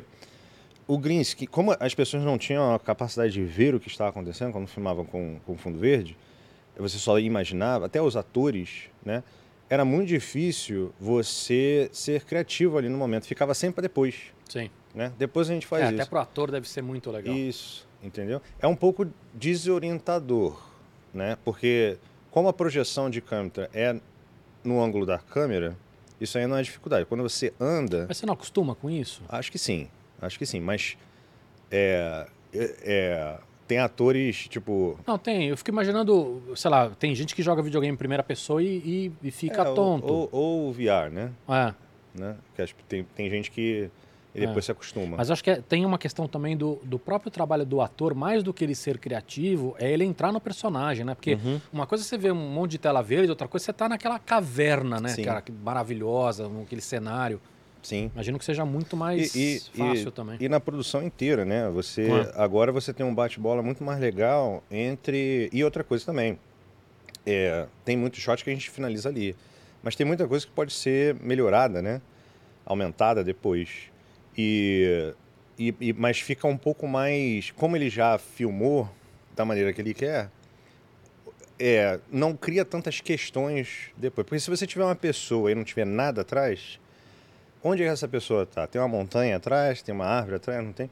o 0.88 0.98
green 0.98 1.22
screen, 1.24 1.48
como 1.50 1.76
as 1.80 1.94
pessoas 1.94 2.24
não 2.24 2.38
tinham 2.38 2.74
a 2.74 2.80
capacidade 2.80 3.34
de 3.34 3.44
ver 3.44 3.76
o 3.76 3.80
que 3.80 3.90
estava 3.90 4.10
acontecendo 4.10 4.52
quando 4.54 4.68
filmavam 4.68 5.04
com, 5.06 5.38
com 5.46 5.58
fundo 5.58 5.78
verde, 5.78 6.18
você 6.78 6.98
só 6.98 7.20
imaginava, 7.20 7.86
até 7.86 8.02
os 8.02 8.16
atores, 8.16 8.84
né? 9.06 9.22
Era 9.70 9.86
muito 9.86 10.08
difícil 10.08 10.92
você 11.00 11.90
ser 11.94 12.24
criativo 12.24 12.78
ali 12.78 12.90
no 12.90 12.98
momento, 12.98 13.26
ficava 13.26 13.54
sempre 13.54 13.76
para 13.76 13.82
depois, 13.84 14.16
Sim. 14.50 14.70
né? 14.96 15.12
Depois 15.18 15.50
a 15.50 15.54
gente 15.54 15.68
faz 15.68 15.84
É, 15.84 15.86
isso. 15.88 15.96
até 16.02 16.10
pro 16.10 16.20
ator 16.20 16.50
deve 16.52 16.68
ser 16.68 16.82
muito 16.82 17.12
legal. 17.12 17.36
Isso, 17.36 17.88
entendeu? 18.04 18.42
É 18.60 18.68
um 18.68 18.76
pouco 18.76 19.08
desorientador, 19.34 20.62
né? 21.14 21.38
Porque 21.44 21.98
como 22.30 22.48
a 22.48 22.54
projeção 22.54 23.10
de 23.10 23.22
câmera 23.22 23.70
é 23.74 23.96
no 24.64 24.82
ângulo 24.82 25.06
da 25.06 25.18
câmera, 25.20 25.76
isso 26.20 26.38
aí 26.38 26.46
não 26.48 26.58
é 26.58 26.62
dificuldade. 26.62 27.06
Quando 27.06 27.24
você 27.24 27.54
anda, 27.60 28.06
Mas 28.08 28.18
você 28.18 28.26
não 28.26 28.34
acostuma 28.34 28.76
com 28.76 28.90
isso? 28.90 29.22
acho 29.30 29.52
que 29.52 29.58
sim, 29.58 29.88
acho 30.22 30.38
que 30.38 30.46
sim, 30.46 30.60
mas 30.60 30.98
é, 31.70 32.28
é- 32.54 32.76
é, 32.84 33.38
tem 33.68 33.80
atores 33.80 34.48
tipo 34.50 35.00
Não, 35.08 35.18
tem. 35.18 35.48
Eu 35.48 35.58
fico 35.58 35.70
imaginando, 35.72 36.42
sei 36.56 36.70
lá, 36.70 36.90
tem 36.90 37.16
gente 37.16 37.34
que 37.34 37.42
joga 37.42 37.62
videogame 37.64 37.94
em 37.94 37.98
primeira 37.98 38.22
pessoa 38.24 38.62
e, 38.62 38.68
e- 38.68 39.12
e 39.24 39.32
fica 39.32 39.62
é, 39.64 39.70
ou- 39.70 39.76
tonto. 39.76 40.14
ou, 40.14 40.30
ou 40.32 40.70
o 40.70 40.74
VR, 40.74 41.10
né? 41.12 41.32
É. 41.48 41.74
né? 42.14 42.36
Que 42.56 42.62
acho 42.62 42.76
que 42.76 42.84
tem, 42.84 43.04
tem 43.16 43.30
gente 43.30 43.50
que 43.50 43.90
e 44.34 44.40
depois 44.40 44.60
É. 44.60 44.62
se 44.68 44.72
acostuma. 44.72 45.18
Mas 45.18 45.30
acho 45.30 45.44
que 45.44 45.50
é- 45.52 45.62
tem 45.62 45.86
uma 45.86 45.98
questão 45.98 46.28
também 46.28 46.56
do, 46.56 46.80
do 46.84 46.98
próprio 46.98 47.30
trabalho 47.30 47.66
do 47.66 47.82
ator, 47.82 48.14
mais 48.16 48.42
do 48.44 48.54
que 48.54 48.64
ele 48.64 48.74
ser 48.76 48.98
criativo, 48.98 49.76
é 49.78 49.92
ele 49.92 50.04
entrar 50.06 50.32
no 50.32 50.40
personagem, 50.40 51.04
né? 51.06 51.14
Porque 51.16 51.34
Uhum. 51.36 51.60
uma 51.74 51.86
coisa 51.86 52.04
é 52.04 52.06
você 52.08 52.18
vê 52.18 52.32
um 52.32 52.36
monte 52.36 52.72
de 52.72 52.78
tela 52.78 53.02
verde, 53.02 53.30
outra 53.30 53.48
coisa 53.48 53.64
é 53.64 53.66
você 53.66 53.74
tá 53.74 53.90
naquela 53.90 54.18
caverna, 54.20 55.00
né? 55.00 55.10
Sim. 55.10 55.24
Cara, 55.24 55.42
que 55.42 55.52
maravilhosa, 55.52 56.48
naquele 56.48 56.82
cenário. 56.82 57.42
Sim. 57.84 58.12
Imagino 58.14 58.38
que 58.38 58.46
seja 58.46 58.64
muito 58.64 58.96
mais 58.96 59.34
E- 59.36 59.56
e- 59.58 59.78
fácil 59.78 60.08
e- 60.10 60.12
também. 60.12 60.38
E 60.40 60.48
na 60.48 60.60
produção 60.60 61.02
inteira, 61.04 61.44
né? 61.44 61.68
Você 61.72 62.04
É. 62.10 62.32
agora 62.36 62.72
você 62.72 62.94
tem 62.94 63.04
um 63.06 63.14
bate-bola 63.14 63.62
muito 63.64 63.84
mais 63.84 64.00
legal 64.00 64.64
entre 64.72 65.50
e 65.52 65.64
outra 65.64 65.84
coisa 65.84 66.06
também. 66.06 66.38
É, 67.26 67.66
tem 67.84 67.98
muito 67.98 68.18
shot 68.18 68.44
que 68.44 68.50
a 68.50 68.54
gente 68.54 68.70
finaliza 68.70 69.10
ali, 69.10 69.36
mas 69.84 69.96
tem 69.96 70.06
muita 70.06 70.28
coisa 70.28 70.46
que 70.46 70.52
pode 70.52 70.72
ser 70.74 71.16
melhorada, 71.22 71.82
né? 71.82 72.02
Aumentada 72.66 73.24
depois. 73.24 73.91
E, 74.38 75.14
e, 75.60 75.76
e- 75.80 75.94
mas 75.94 76.20
fica 76.20 76.48
um 76.48 76.58
pouco 76.58 76.88
mais, 76.88 77.52
como 77.52 77.76
ele 77.76 77.90
já 77.90 78.18
filmou 78.18 78.90
da 79.36 79.44
maneira 79.46 79.72
que 79.74 79.82
ele 79.82 79.94
quer, 79.94 80.30
é, 81.60 82.00
não 82.12 82.36
cria 82.36 82.66
tantas 82.66 83.00
questões 83.02 83.92
depois. 83.96 84.26
Porque 84.26 84.40
se 84.40 84.50
você 84.50 84.66
tiver 84.66 84.84
uma 84.84 84.96
pessoa 84.96 85.52
e 85.52 85.56
não 85.56 85.64
tiver 85.64 85.86
nada 85.86 86.22
atrás, 86.22 86.80
onde 87.64 87.84
é 87.84 87.86
que 87.86 87.92
essa 87.92 88.08
pessoa 88.08 88.46
tá? 88.46 88.66
Tem 88.66 88.82
uma 88.82 88.88
montanha 88.88 89.36
atrás, 89.38 89.82
tem 89.82 89.94
uma 89.94 90.06
árvore 90.06 90.38
atrás, 90.38 90.64
não 90.64 90.74
tem? 90.74 90.90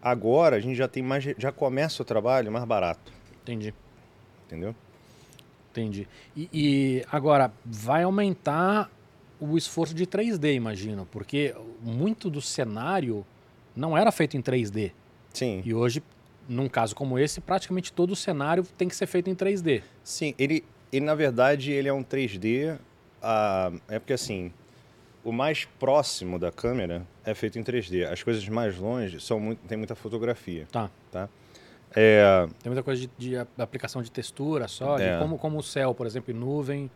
Agora 0.00 0.56
a 0.56 0.60
gente 0.60 0.76
já 0.76 0.86
tem 0.86 1.02
mais, 1.02 1.24
já 1.36 1.50
começa 1.50 2.02
o 2.02 2.04
trabalho 2.04 2.52
mais 2.52 2.64
barato, 2.64 3.12
Entendi, 3.42 3.74
entendeu? 4.46 4.74
entendi. 5.70 6.06
E, 6.36 6.48
e 6.52 7.04
agora, 7.10 7.52
vai 7.64 8.04
aumentar 8.04 8.90
o 9.40 9.56
esforço 9.56 9.94
de 9.94 10.06
3D, 10.06 10.54
imagino, 10.54 11.06
porque 11.10 11.54
muito 11.82 12.30
do 12.30 12.40
cenário 12.40 13.24
não 13.74 13.96
era 13.96 14.10
feito 14.10 14.36
em 14.36 14.42
3D. 14.42 14.92
Sim. 15.32 15.62
E 15.64 15.74
hoje, 15.74 16.02
num 16.48 16.68
caso 16.68 16.94
como 16.94 17.18
esse, 17.18 17.40
praticamente 17.40 17.92
todo 17.92 18.12
o 18.12 18.16
cenário 18.16 18.64
tem 18.78 18.88
que 18.88 18.96
ser 18.96 19.06
feito 19.06 19.28
em 19.28 19.34
3D. 19.34 19.82
Sim, 20.02 20.34
ele, 20.38 20.64
ele 20.92 21.04
na 21.04 21.14
verdade 21.14 21.72
ele 21.72 21.88
é 21.88 21.92
um 21.92 22.02
3D, 22.02 22.78
ah, 23.22 23.70
é 23.88 23.98
porque 23.98 24.14
assim, 24.14 24.50
o 25.22 25.30
mais 25.32 25.64
próximo 25.78 26.38
da 26.38 26.50
câmera 26.50 27.06
é 27.24 27.34
feito 27.34 27.58
em 27.58 27.62
3D. 27.62 28.10
As 28.10 28.22
coisas 28.22 28.48
mais 28.48 28.78
longe 28.78 29.20
são 29.20 29.38
muito, 29.38 29.58
tem 29.66 29.76
muita 29.76 29.94
fotografia, 29.94 30.66
Tá. 30.72 30.90
tá? 31.10 31.28
É, 31.94 32.46
Tem 32.62 32.70
muita 32.70 32.82
coisa 32.82 33.00
de, 33.00 33.10
de 33.18 33.36
aplicação 33.58 34.02
de 34.02 34.10
textura 34.10 34.68
só, 34.68 34.96
de 34.96 35.02
É. 35.04 35.18
como, 35.18 35.38
como 35.38 35.58
o 35.58 35.62
céu, 35.62 35.94
por 35.94 36.06
exemplo, 36.06 36.32
em 36.32 36.36
nuvem. 36.36 36.90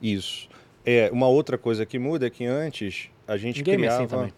isso. 0.00 0.48
É, 0.84 1.10
uma 1.12 1.28
outra 1.28 1.58
coisa 1.58 1.84
que 1.84 1.98
muda 1.98 2.26
é 2.26 2.30
que 2.30 2.46
antes 2.46 3.10
a 3.26 3.36
gente 3.36 3.60
Em 3.60 3.64
game 3.64 3.84
é 3.84 3.86
criava... 3.86 4.04
assim 4.04 4.14
também. 4.14 4.32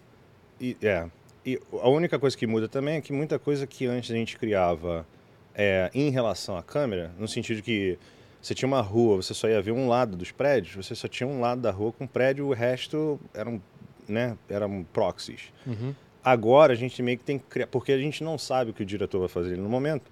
E, 0.61 0.77
é. 0.83 1.09
E 1.45 1.61
a 1.73 1.89
única 1.89 2.19
coisa 2.19 2.37
que 2.37 2.47
muda 2.47 2.69
também 2.69 2.97
é 2.97 3.01
que 3.01 3.13
muita 3.13 3.39
coisa 3.39 3.67
que 3.67 3.87
antes 3.87 4.11
a 4.11 4.15
gente 4.15 4.37
criava 4.37 5.07
é, 5.55 5.91
em 5.95 6.11
relação 6.11 6.57
à 6.57 6.63
câmera, 6.63 7.13
no 7.19 7.27
sentido 7.27 7.63
que 7.63 7.99
você 8.43 8.55
tinha 8.55 8.67
uma 8.67 8.81
rua, 8.81 9.17
você 9.17 9.35
só 9.35 9.49
ia 9.49 9.61
ver 9.61 9.73
um 9.73 9.89
lado 9.89 10.17
dos 10.17 10.31
prédios, 10.31 10.75
você 10.75 10.95
só 10.95 11.09
tinha 11.09 11.27
um 11.27 11.41
lado 11.41 11.61
da 11.61 11.71
rua 11.71 11.93
com 11.93 12.07
prédio, 12.07 12.47
o 12.47 12.53
resto 12.53 13.21
eram, 13.35 13.61
né, 14.09 14.37
eram 14.49 14.85
proxies. 14.93 15.53
Uhum. 15.67 15.95
Agora 16.23 16.73
a 16.73 16.77
gente 16.77 17.03
meio 17.03 17.19
que 17.19 17.25
tem 17.25 17.39
que 17.39 17.45
criar, 17.47 17.67
porque 17.67 17.93
a 17.93 17.99
gente 17.99 18.23
não 18.23 18.37
sabe 18.37 18.71
o 18.71 18.75
que 18.75 18.83
o 18.83 18.87
diretor 18.87 19.19
vai 19.19 19.29
fazer 19.29 19.57
no 19.57 19.69
momento, 19.69 20.11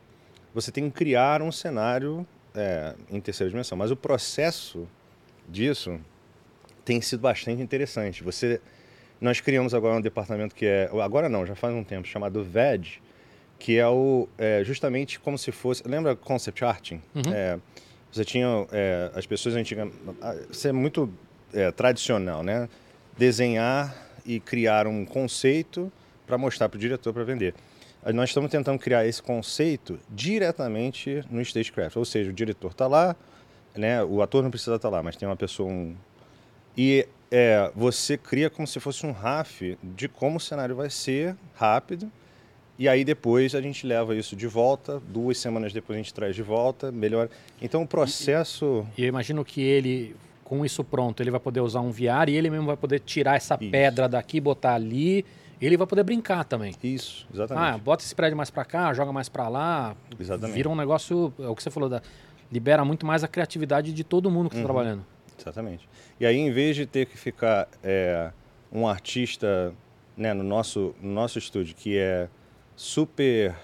você 0.54 0.70
tem 0.70 0.88
que 0.88 0.96
criar 0.96 1.42
um 1.42 1.52
cenário 1.52 2.26
é, 2.54 2.94
em 3.10 3.20
terceira 3.20 3.50
dimensão. 3.50 3.76
Mas 3.76 3.90
o 3.90 3.96
processo 3.96 4.88
disso 5.48 5.98
tem 6.88 7.02
sido 7.02 7.20
bastante 7.20 7.60
interessante. 7.60 8.24
Você, 8.24 8.62
nós 9.20 9.42
criamos 9.42 9.74
agora 9.74 9.98
um 9.98 10.00
departamento 10.00 10.54
que 10.54 10.64
é, 10.64 10.88
agora 11.02 11.28
não, 11.28 11.44
já 11.44 11.54
faz 11.54 11.74
um 11.74 11.84
tempo, 11.84 12.08
chamado 12.08 12.42
VED, 12.42 13.02
que 13.58 13.76
é 13.76 13.86
o 13.86 14.26
é, 14.38 14.62
justamente 14.64 15.20
como 15.20 15.36
se 15.36 15.52
fosse, 15.52 15.86
lembra 15.86 16.16
concept 16.16 16.64
arting? 16.64 17.02
Uhum. 17.14 17.30
É, 17.30 17.58
você 18.10 18.24
tinha 18.24 18.66
é, 18.72 19.10
as 19.14 19.26
pessoas 19.26 19.54
antigas, 19.54 19.92
isso 20.50 20.66
é 20.66 20.72
muito 20.72 21.12
é, 21.52 21.70
tradicional, 21.70 22.42
né? 22.42 22.66
Desenhar 23.18 23.94
e 24.24 24.40
criar 24.40 24.86
um 24.86 25.04
conceito 25.04 25.92
para 26.26 26.38
mostrar 26.38 26.70
para 26.70 26.78
o 26.78 26.80
diretor 26.80 27.12
para 27.12 27.22
vender. 27.22 27.54
Nós 28.14 28.30
estamos 28.30 28.50
tentando 28.50 28.78
criar 28.78 29.06
esse 29.06 29.22
conceito 29.22 29.98
diretamente 30.08 31.22
no 31.30 31.42
stagecraft, 31.42 31.96
ou 31.96 32.04
seja, 32.06 32.30
o 32.30 32.32
diretor 32.32 32.70
está 32.70 32.86
lá, 32.86 33.14
né? 33.76 34.02
O 34.02 34.22
ator 34.22 34.42
não 34.42 34.50
precisa 34.50 34.76
estar 34.76 34.88
lá, 34.88 35.02
mas 35.02 35.16
tem 35.16 35.28
uma 35.28 35.36
pessoa 35.36 35.70
um 35.70 35.94
e 36.78 37.06
é, 37.30 37.70
você 37.74 38.16
cria 38.16 38.48
como 38.48 38.66
se 38.66 38.78
fosse 38.78 39.04
um 39.04 39.10
RAF 39.12 39.76
de 39.82 40.08
como 40.08 40.36
o 40.36 40.40
cenário 40.40 40.76
vai 40.76 40.88
ser 40.88 41.34
rápido. 41.54 42.10
E 42.78 42.88
aí 42.88 43.04
depois 43.04 43.56
a 43.56 43.60
gente 43.60 43.84
leva 43.84 44.14
isso 44.14 44.36
de 44.36 44.46
volta, 44.46 45.02
duas 45.08 45.36
semanas 45.36 45.72
depois 45.72 45.96
a 45.98 46.00
gente 46.00 46.14
traz 46.14 46.36
de 46.36 46.42
volta, 46.42 46.92
melhor. 46.92 47.28
Então 47.60 47.82
o 47.82 47.86
processo 47.86 48.86
E 48.96 49.02
eu 49.02 49.08
imagino 49.08 49.44
que 49.44 49.60
ele, 49.60 50.14
com 50.44 50.64
isso 50.64 50.84
pronto, 50.84 51.20
ele 51.20 51.30
vai 51.32 51.40
poder 51.40 51.60
usar 51.60 51.80
um 51.80 51.90
VR 51.90 52.28
e 52.28 52.36
ele 52.36 52.48
mesmo 52.48 52.66
vai 52.66 52.76
poder 52.76 53.00
tirar 53.00 53.34
essa 53.36 53.58
Isso. 53.60 53.68
pedra 53.72 54.08
daqui, 54.08 54.40
botar 54.40 54.74
ali 54.74 55.26
ele 55.60 55.76
vai 55.76 55.88
poder 55.88 56.04
brincar 56.04 56.44
também. 56.44 56.72
Isso, 56.84 57.26
Ah, 57.30 57.34
exatamente. 57.34 57.80
bota 57.82 58.04
esse 58.04 58.14
prédio 58.14 58.36
mais 58.36 58.48
pra 58.48 58.64
cá, 58.64 58.94
joga 58.94 59.12
mais 59.12 59.28
pra 59.28 59.48
lá. 59.48 59.96
Exatamente. 60.20 60.54
Vira 60.54 60.68
um 60.68 60.76
negócio, 60.76 61.32
é 61.40 61.48
o 61.48 61.56
que 61.56 61.62
você 61.64 61.70
falou, 61.72 61.88
da, 61.88 62.00
libera 62.52 62.84
muito 62.84 63.04
mais 63.04 63.24
a 63.24 63.28
criatividade 63.28 63.92
de 63.92 64.04
todo 64.04 64.30
mundo 64.30 64.48
que 64.48 64.54
Uhum. 64.54 64.62
está 64.62 64.72
trabalhando. 64.72 65.04
Exatamente. 65.40 65.88
E 66.18 66.26
aí, 66.26 66.36
em 66.36 66.50
vez 66.50 66.76
de 66.76 66.86
ter 66.86 67.06
que 67.06 67.16
ficar 67.16 67.68
é, 67.82 68.30
um 68.72 68.86
artista 68.86 69.72
né, 70.16 70.34
no, 70.34 70.42
nosso, 70.42 70.94
no 71.00 71.10
nosso 71.12 71.38
estúdio 71.38 71.74
que 71.76 71.96
é 71.98 72.28
super 72.76 73.54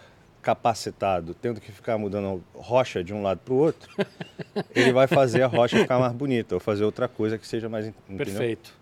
capacitado, 0.42 1.34
tendo 1.34 1.60
que 1.60 1.72
ficar 1.72 1.96
mudando 1.96 2.44
rocha 2.54 3.02
de 3.02 3.14
um 3.14 3.22
lado 3.22 3.40
para 3.44 3.54
o 3.54 3.56
outro, 3.56 3.90
ele 4.74 4.92
vai 4.92 5.06
fazer 5.06 5.42
a 5.42 5.46
rocha 5.46 5.78
ficar 5.78 5.98
mais 5.98 6.12
bonita 6.12 6.54
ou 6.54 6.60
fazer 6.60 6.84
outra 6.84 7.08
coisa 7.08 7.38
que 7.38 7.46
seja 7.46 7.68
mais. 7.68 7.86
entendeu? 7.86 8.16
Perfeito. 8.18 8.74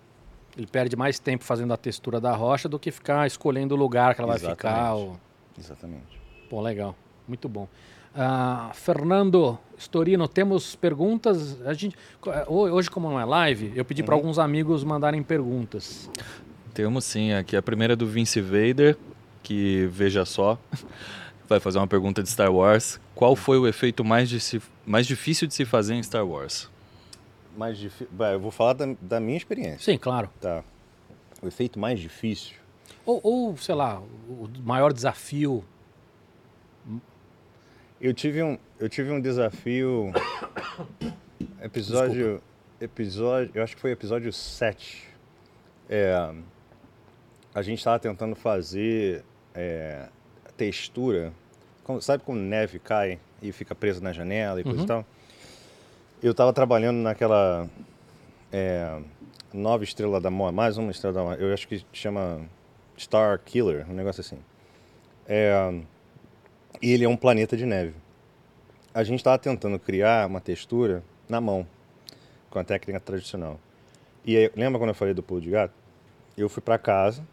Ele 0.56 0.66
perde 0.66 0.96
mais 0.96 1.18
tempo 1.18 1.44
fazendo 1.44 1.72
a 1.72 1.76
textura 1.76 2.20
da 2.20 2.32
rocha 2.34 2.68
do 2.68 2.78
que 2.78 2.90
ficar 2.90 3.26
escolhendo 3.26 3.74
o 3.74 3.78
lugar 3.78 4.14
que 4.14 4.20
ela 4.20 4.28
vai 4.36 4.38
ficar. 4.38 4.70
Exatamente. 4.92 4.92
ou- 5.00 5.20
Exatamente. 5.58 6.20
Pô, 6.50 6.60
legal. 6.60 6.94
Muito 7.28 7.48
bom. 7.48 7.68
Ah, 8.14 8.70
Fernando 8.74 9.58
Storino, 9.78 10.28
temos 10.28 10.76
perguntas? 10.76 11.60
A 11.66 11.72
gente, 11.72 11.96
ho- 12.46 12.68
hoje, 12.70 12.90
como 12.90 13.08
não 13.08 13.18
é 13.18 13.24
live, 13.24 13.72
eu 13.74 13.84
pedi 13.84 14.02
para 14.02 14.14
Uhum. 14.14 14.20
alguns 14.20 14.38
amigos 14.38 14.84
mandarem 14.84 15.22
perguntas. 15.22 16.10
Temos 16.74 17.04
sim, 17.04 17.32
aqui 17.32 17.56
a 17.56 17.62
primeira 17.62 17.94
é 17.94 17.96
do 17.96 18.06
Vince 18.06 18.40
Vader, 18.40 18.96
que 19.42 19.86
veja 19.90 20.24
só, 20.24 20.58
vai 21.48 21.58
fazer 21.58 21.78
uma 21.78 21.86
pergunta 21.86 22.22
de 22.22 22.28
Star 22.28 22.52
Wars. 22.52 23.00
Qual 23.14 23.34
foi 23.34 23.58
o 23.58 23.66
efeito 23.66 24.04
mais, 24.04 24.28
de 24.28 24.40
se- 24.40 24.60
mais 24.86 25.06
difícil 25.06 25.48
de 25.48 25.54
se 25.54 25.64
fazer 25.64 25.94
em 25.94 26.02
Star 26.02 26.26
Wars? 26.26 26.70
Mais 27.56 27.76
difí- 27.78 28.08
Vai, 28.12 28.34
Eu 28.34 28.40
vou 28.40 28.50
falar 28.50 28.74
da, 28.74 28.94
da 29.00 29.20
minha 29.20 29.36
experiência. 29.36 29.92
Sim, 29.92 29.98
claro. 29.98 30.28
Tá. 30.40 30.62
O 31.42 31.48
efeito 31.48 31.78
mais 31.78 31.98
difícil. 31.98 32.56
Ou, 33.04 33.20
ou, 33.22 33.56
sei 33.56 33.74
lá, 33.74 34.00
o 34.28 34.48
maior 34.64 34.92
desafio. 34.92 35.64
Eu 38.02 38.12
tive 38.12 38.42
um, 38.42 38.58
eu 38.80 38.88
tive 38.88 39.12
um 39.12 39.20
desafio. 39.20 40.12
Episódio. 41.62 42.42
Episódio. 42.80 43.52
Eu 43.54 43.62
acho 43.62 43.76
que 43.76 43.80
foi 43.80 43.92
episódio 43.92 44.32
7. 44.32 45.06
É, 45.88 46.34
a 47.54 47.62
gente 47.62 47.78
estava 47.78 48.00
tentando 48.00 48.34
fazer 48.34 49.22
é, 49.54 50.08
textura. 50.56 51.32
como- 51.84 52.00
sabe 52.02 52.24
quando 52.24 52.40
neve 52.40 52.80
cai 52.80 53.20
e 53.40 53.52
fica 53.52 53.72
preso 53.74 54.02
na 54.02 54.12
janela 54.12 54.60
e 54.60 54.64
coisa 54.64 54.78
Uhum. 54.78 54.84
e 54.84 54.88
tal? 54.88 55.06
Eu 56.20 56.32
estava 56.32 56.52
trabalhando 56.52 56.96
naquela 56.98 57.68
é, 58.52 58.98
nova 59.54 59.84
estrela 59.84 60.20
da 60.20 60.30
morte, 60.30 60.54
mais 60.56 60.76
uma 60.76 60.90
estrela 60.90 61.14
da 61.14 61.22
morte. 61.22 61.40
Eu 61.42 61.52
acho 61.54 61.68
que 61.68 61.84
chama 61.92 62.40
Star 62.98 63.38
Killer, 63.44 63.88
um 63.88 63.94
negócio 63.94 64.20
assim. 64.20 64.38
É, 65.28 65.52
ele 66.90 67.04
é 67.04 67.08
um 67.08 67.16
planeta 67.16 67.56
de 67.56 67.64
neve. 67.64 67.94
A 68.92 69.04
gente 69.04 69.20
estava 69.20 69.38
tentando 69.38 69.78
criar 69.78 70.26
uma 70.26 70.40
textura 70.40 71.02
na 71.28 71.40
mão, 71.40 71.66
com 72.50 72.58
a 72.58 72.64
técnica 72.64 72.98
tradicional. 72.98 73.58
E 74.24 74.36
aí, 74.36 74.50
lembra 74.56 74.78
quando 74.78 74.90
eu 74.90 74.94
falei 74.94 75.14
do 75.14 75.22
pulo 75.22 75.40
de 75.40 75.50
gato? 75.50 75.74
Eu 76.36 76.48
fui 76.48 76.62
para 76.62 76.78
casa, 76.78 77.26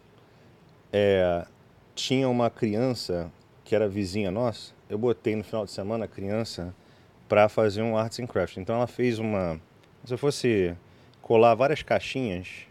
é, 0.92 1.46
tinha 1.94 2.28
uma 2.28 2.50
criança 2.50 3.30
que 3.64 3.74
era 3.74 3.88
vizinha 3.88 4.30
nossa, 4.30 4.72
eu 4.88 4.98
botei 4.98 5.36
no 5.36 5.44
final 5.44 5.64
de 5.64 5.70
semana 5.70 6.04
a 6.04 6.08
criança 6.08 6.74
para 7.28 7.48
fazer 7.48 7.82
um 7.82 7.96
arts 7.96 8.18
and 8.18 8.26
crafts. 8.26 8.58
Então 8.58 8.74
ela 8.76 8.86
fez 8.86 9.18
uma, 9.18 9.60
se 10.04 10.12
eu 10.12 10.18
fosse 10.18 10.74
colar 11.22 11.54
várias 11.54 11.82
caixinhas 11.82 12.66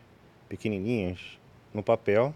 pequenininhas 0.49 1.39
no 1.73 1.81
papel, 1.81 2.33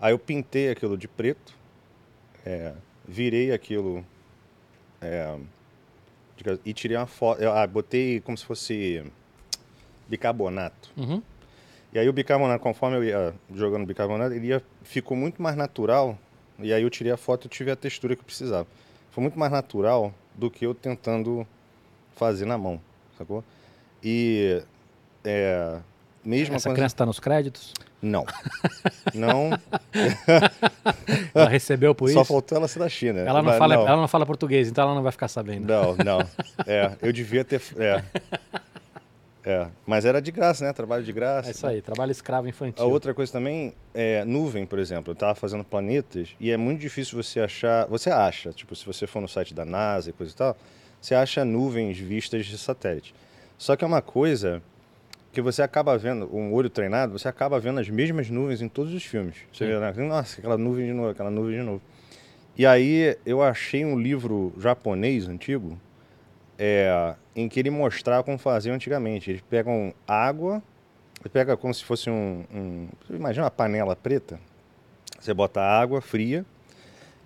aí 0.00 0.12
eu 0.12 0.18
pintei 0.18 0.70
aquilo 0.70 0.98
de 0.98 1.08
preto, 1.08 1.54
é, 2.44 2.74
virei 3.08 3.50
aquilo 3.52 4.04
é, 5.00 5.34
diga- 6.36 6.60
e 6.64 6.72
tirei 6.74 6.96
uma 6.96 7.06
foto. 7.06 7.40
eu, 7.42 7.50
Ah, 7.52 7.66
botei 7.66 8.20
como 8.20 8.36
se 8.36 8.44
fosse 8.44 9.02
bicarbonato. 10.08 10.90
Uhum. 10.96 11.22
E 11.92 11.98
aí 11.98 12.08
o 12.08 12.12
bicarbonato, 12.12 12.62
conforme 12.62 12.96
eu 12.98 13.04
ia 13.04 13.34
jogando 13.54 13.86
bicarbonato, 13.86 14.34
ele 14.34 14.48
ia, 14.48 14.62
ficou 14.82 15.16
muito 15.16 15.40
mais 15.40 15.56
natural. 15.56 16.18
E 16.58 16.72
aí 16.72 16.82
eu 16.82 16.90
tirei 16.90 17.12
a 17.12 17.16
foto 17.16 17.46
e 17.46 17.48
tive 17.48 17.70
a 17.70 17.76
textura 17.76 18.14
que 18.14 18.20
eu 18.20 18.24
precisava. 18.26 18.66
Foi 19.10 19.22
muito 19.22 19.38
mais 19.38 19.50
natural 19.50 20.12
do 20.34 20.50
que 20.50 20.66
eu 20.66 20.74
tentando 20.74 21.46
fazer 22.16 22.44
na 22.44 22.58
mão, 22.58 22.80
sacou? 23.16 23.42
E 24.02 24.62
é, 25.24 25.80
mesmo 26.24 26.56
Essa 26.56 26.68
quando- 26.68 26.76
criança 26.76 26.94
está 26.94 27.06
nos 27.06 27.18
créditos? 27.20 27.72
Não. 28.00 28.24
Não, 29.14 29.50
Ela 31.34 31.48
recebeu 31.48 31.94
por 31.94 32.08
só 32.10 32.20
isso? 32.22 32.28
faltou 32.32 32.56
ela 32.58 32.68
ser 32.68 32.78
da 32.78 32.88
China. 32.88 33.20
Ela 33.20 33.42
não, 33.42 33.50
Mas 33.50 33.58
fala, 33.58 33.74
ela 33.74 33.96
não 33.96 34.08
fala 34.08 34.24
português, 34.26 34.68
então 34.68 34.84
ela 34.84 34.94
não 34.94 35.02
vai 35.02 35.12
ficar 35.12 35.28
sabendo. 35.28 35.66
Não, 35.66 35.96
não. 35.96 36.20
É, 36.66 36.92
eu 37.02 37.12
devia 37.12 37.44
ter. 37.44 37.60
É. 37.76 38.02
É, 39.44 39.66
mas 39.86 40.04
era 40.04 40.20
de 40.20 40.30
graça, 40.30 40.64
né? 40.64 40.72
Trabalho 40.72 41.02
de 41.02 41.12
graça. 41.12 41.48
É 41.48 41.52
isso 41.52 41.66
aí, 41.66 41.80
trabalho 41.80 42.12
escravo 42.12 42.46
infantil. 42.48 42.84
A 42.84 42.86
outra 42.86 43.14
coisa 43.14 43.32
também 43.32 43.72
é 43.94 44.24
nuvem, 44.24 44.66
por 44.66 44.78
exemplo. 44.78 45.10
Eu 45.10 45.14
estava 45.14 45.34
fazendo 45.34 45.64
planetas 45.64 46.28
e 46.38 46.50
é 46.50 46.56
muito 46.56 46.80
difícil 46.80 47.20
você 47.22 47.40
achar. 47.40 47.86
Você 47.86 48.10
acha, 48.10 48.52
tipo, 48.52 48.76
se 48.76 48.84
você 48.84 49.06
for 49.06 49.20
no 49.22 49.28
site 49.28 49.54
da 49.54 49.64
NASA 49.64 50.10
e 50.10 50.12
coisa 50.12 50.32
e 50.32 50.36
tal, 50.36 50.56
você 51.00 51.14
acha 51.14 51.44
nuvens 51.44 51.98
vistas 51.98 52.44
de 52.46 52.58
satélite. 52.58 53.14
Só 53.56 53.74
que 53.74 53.82
é 53.84 53.86
uma 53.86 54.02
coisa 54.02 54.62
que 55.38 55.42
você 55.42 55.62
acaba 55.62 55.96
vendo, 55.96 56.28
um 56.34 56.52
olho 56.52 56.68
treinado, 56.68 57.16
você 57.16 57.28
acaba 57.28 57.60
vendo 57.60 57.78
as 57.78 57.88
mesmas 57.88 58.28
nuvens 58.28 58.60
em 58.60 58.68
todos 58.68 58.92
os 58.92 59.04
filmes. 59.04 59.36
Você 59.52 59.66
Sim. 59.66 59.70
vê, 59.70 59.78
né? 59.78 60.08
nossa, 60.08 60.40
aquela 60.40 60.58
nuvem 60.58 60.86
de 60.86 60.92
novo, 60.92 61.10
aquela 61.10 61.30
nuvem 61.30 61.60
de 61.60 61.62
novo. 61.62 61.80
E 62.56 62.66
aí 62.66 63.16
eu 63.24 63.40
achei 63.40 63.84
um 63.84 63.96
livro 63.96 64.52
japonês 64.58 65.28
antigo 65.28 65.78
é, 66.58 67.14
em 67.36 67.48
que 67.48 67.60
ele 67.60 67.70
mostrava 67.70 68.24
como 68.24 68.36
faziam 68.36 68.74
antigamente. 68.74 69.30
Eles 69.30 69.40
pegam 69.48 69.94
água, 70.08 70.60
ele 71.20 71.28
pega 71.28 71.56
como 71.56 71.72
se 71.72 71.84
fosse 71.84 72.10
um, 72.10 72.44
um. 72.52 72.88
Imagina 73.08 73.44
uma 73.44 73.50
panela 73.50 73.94
preta. 73.94 74.40
Você 75.20 75.32
bota 75.32 75.60
água 75.60 76.00
fria, 76.00 76.44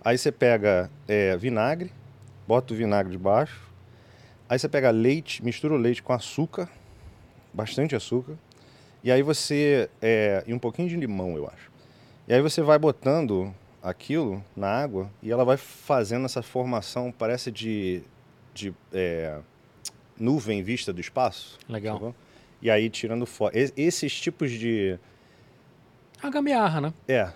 aí 0.04 0.18
você 0.18 0.30
pega 0.30 0.90
é, 1.08 1.34
vinagre, 1.38 1.90
bota 2.46 2.74
o 2.74 2.76
vinagre 2.76 3.12
debaixo, 3.12 3.58
aí 4.50 4.58
você 4.58 4.68
pega 4.68 4.90
leite, 4.90 5.42
mistura 5.42 5.72
o 5.72 5.78
leite 5.78 6.02
com 6.02 6.12
açúcar, 6.12 6.68
bastante 7.52 7.94
açúcar, 7.94 8.34
e 9.04 9.10
aí 9.10 9.22
você. 9.22 9.88
É, 10.00 10.42
e 10.46 10.54
um 10.54 10.58
pouquinho 10.58 10.88
de 10.88 10.96
limão, 10.96 11.36
eu 11.36 11.46
acho. 11.48 11.70
E 12.28 12.32
aí 12.34 12.40
você 12.40 12.62
vai 12.62 12.78
botando 12.78 13.52
aquilo 13.82 14.42
na 14.56 14.68
água 14.68 15.10
e 15.22 15.30
ela 15.32 15.44
vai 15.44 15.56
fazendo 15.56 16.24
essa 16.24 16.40
formação, 16.40 17.10
parece 17.12 17.50
de, 17.50 18.02
de 18.54 18.72
é, 18.92 19.38
nuvem 20.18 20.62
vista 20.62 20.92
do 20.92 21.00
espaço. 21.00 21.58
Legal. 21.68 21.94
sacou? 21.96 22.14
E 22.62 22.70
aí 22.70 22.88
tirando 22.88 23.26
foto. 23.26 23.56
Es- 23.58 23.72
Esses 23.76 24.18
tipos 24.20 24.50
de. 24.52 24.98
A 26.22 26.30
gambiarra, 26.30 26.80
né? 26.80 26.94
É, 27.08 27.28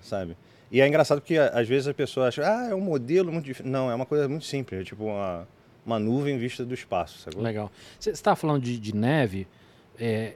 sabe? 0.00 0.34
E 0.72 0.80
é 0.80 0.88
engraçado 0.88 1.20
porque 1.20 1.36
às 1.36 1.68
vezes 1.68 1.86
a 1.86 1.94
pessoa 1.94 2.28
acha, 2.28 2.42
ah, 2.42 2.68
é 2.70 2.74
um 2.74 2.80
modelo 2.80 3.30
muito 3.30 3.44
difícil. 3.44 3.70
Não, 3.70 3.90
é 3.90 3.94
uma 3.94 4.06
coisa 4.06 4.26
muito 4.28 4.46
simples, 4.46 4.80
é 4.80 4.84
tipo 4.84 5.04
uma, 5.04 5.46
uma 5.86 5.98
nuvem 6.00 6.36
vista 6.36 6.64
do 6.64 6.74
espaço, 6.74 7.18
sacou? 7.20 7.40
Legal. 7.40 7.70
Você 7.98 8.10
estava 8.10 8.34
falando 8.34 8.62
de, 8.62 8.76
de 8.78 8.94
neve. 8.94 9.46
É, 9.98 10.34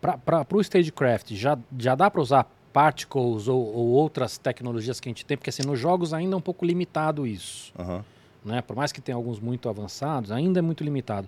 para 0.00 0.46
o 0.52 0.60
Stagecraft, 0.60 1.32
já, 1.34 1.58
já 1.78 1.94
dá 1.94 2.10
para 2.10 2.20
usar 2.20 2.44
particles 2.72 3.48
ou, 3.48 3.74
ou 3.74 3.86
outras 3.88 4.36
tecnologias 4.36 5.00
que 5.00 5.08
a 5.08 5.10
gente 5.10 5.24
tem? 5.24 5.36
Porque 5.36 5.48
assim, 5.48 5.62
nos 5.62 5.78
jogos 5.80 6.12
ainda 6.12 6.34
é 6.34 6.36
um 6.36 6.42
pouco 6.42 6.66
limitado 6.66 7.26
isso. 7.26 7.72
Aham. 7.78 8.04
Né? 8.44 8.60
Por 8.60 8.76
mais 8.76 8.92
que 8.92 9.00
tenha 9.00 9.16
alguns 9.16 9.40
muito 9.40 9.68
avançados, 9.70 10.30
ainda 10.30 10.58
é 10.58 10.62
muito 10.62 10.84
limitado. 10.84 11.26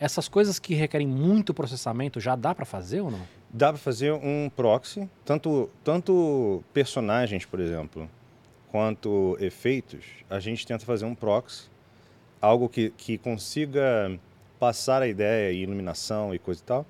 Essas 0.00 0.28
coisas 0.28 0.58
que 0.58 0.74
requerem 0.74 1.06
muito 1.06 1.54
processamento, 1.54 2.18
já 2.18 2.34
dá 2.34 2.54
para 2.54 2.64
fazer 2.64 3.00
ou 3.00 3.10
não? 3.10 3.20
Dá 3.50 3.68
pra 3.68 3.78
fazer 3.78 4.12
um 4.12 4.50
proxy, 4.54 5.08
tanto, 5.24 5.70
tanto 5.84 6.62
personagens, 6.72 7.44
por 7.44 7.60
exemplo, 7.60 8.08
quanto 8.70 9.36
efeitos, 9.40 10.04
a 10.28 10.38
gente 10.40 10.66
tenta 10.66 10.84
fazer 10.84 11.04
um 11.04 11.14
proxy, 11.14 11.68
algo 12.40 12.68
que, 12.68 12.90
que 12.90 13.18
consiga 13.18 14.18
passar 14.58 15.02
a 15.02 15.08
ideia 15.08 15.52
e 15.52 15.62
iluminação 15.62 16.34
e 16.34 16.38
coisa 16.38 16.60
e 16.60 16.64
tal, 16.64 16.86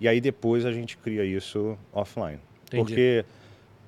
e 0.00 0.08
aí 0.08 0.20
depois 0.20 0.64
a 0.66 0.72
gente 0.72 0.96
cria 0.96 1.24
isso 1.24 1.78
offline. 1.92 2.40
Entendi. 2.66 2.84
Porque 2.84 3.24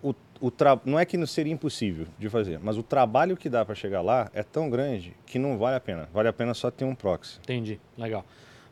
o, 0.03 0.15
o 0.41 0.51
tra... 0.51 0.79
não 0.85 0.99
é 0.99 1.05
que 1.05 1.17
não 1.17 1.27
seria 1.27 1.53
impossível 1.53 2.07
de 2.19 2.29
fazer, 2.29 2.61
mas 2.63 2.77
o 2.77 2.83
trabalho 2.83 3.37
que 3.37 3.49
dá 3.49 3.65
para 3.65 3.75
chegar 3.75 4.03
lá 4.03 4.31
é 4.33 4.43
tão 4.43 4.71
grande 4.71 5.15
que 5.27 5.39
não 5.39 5.59
vale 5.59 5.77
a 5.77 5.81
pena. 5.81 6.09
Vale 6.13 6.29
a 6.29 6.33
pena 6.33 6.55
só 6.55 6.71
ter 6.71 6.85
um 6.85 6.95
proxy. 6.95 7.39
Entendi. 7.43 7.81
Legal. 7.99 8.25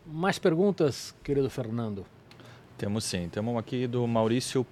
Mais 0.06 0.38
perguntas, 0.38 1.14
querido 1.22 1.48
Fernando? 1.48 2.04
Temos 2.76 3.04
sim. 3.04 3.28
Temos 3.28 3.56
aqui 3.56 3.86
do 3.86 4.06
Maurício 4.06 4.66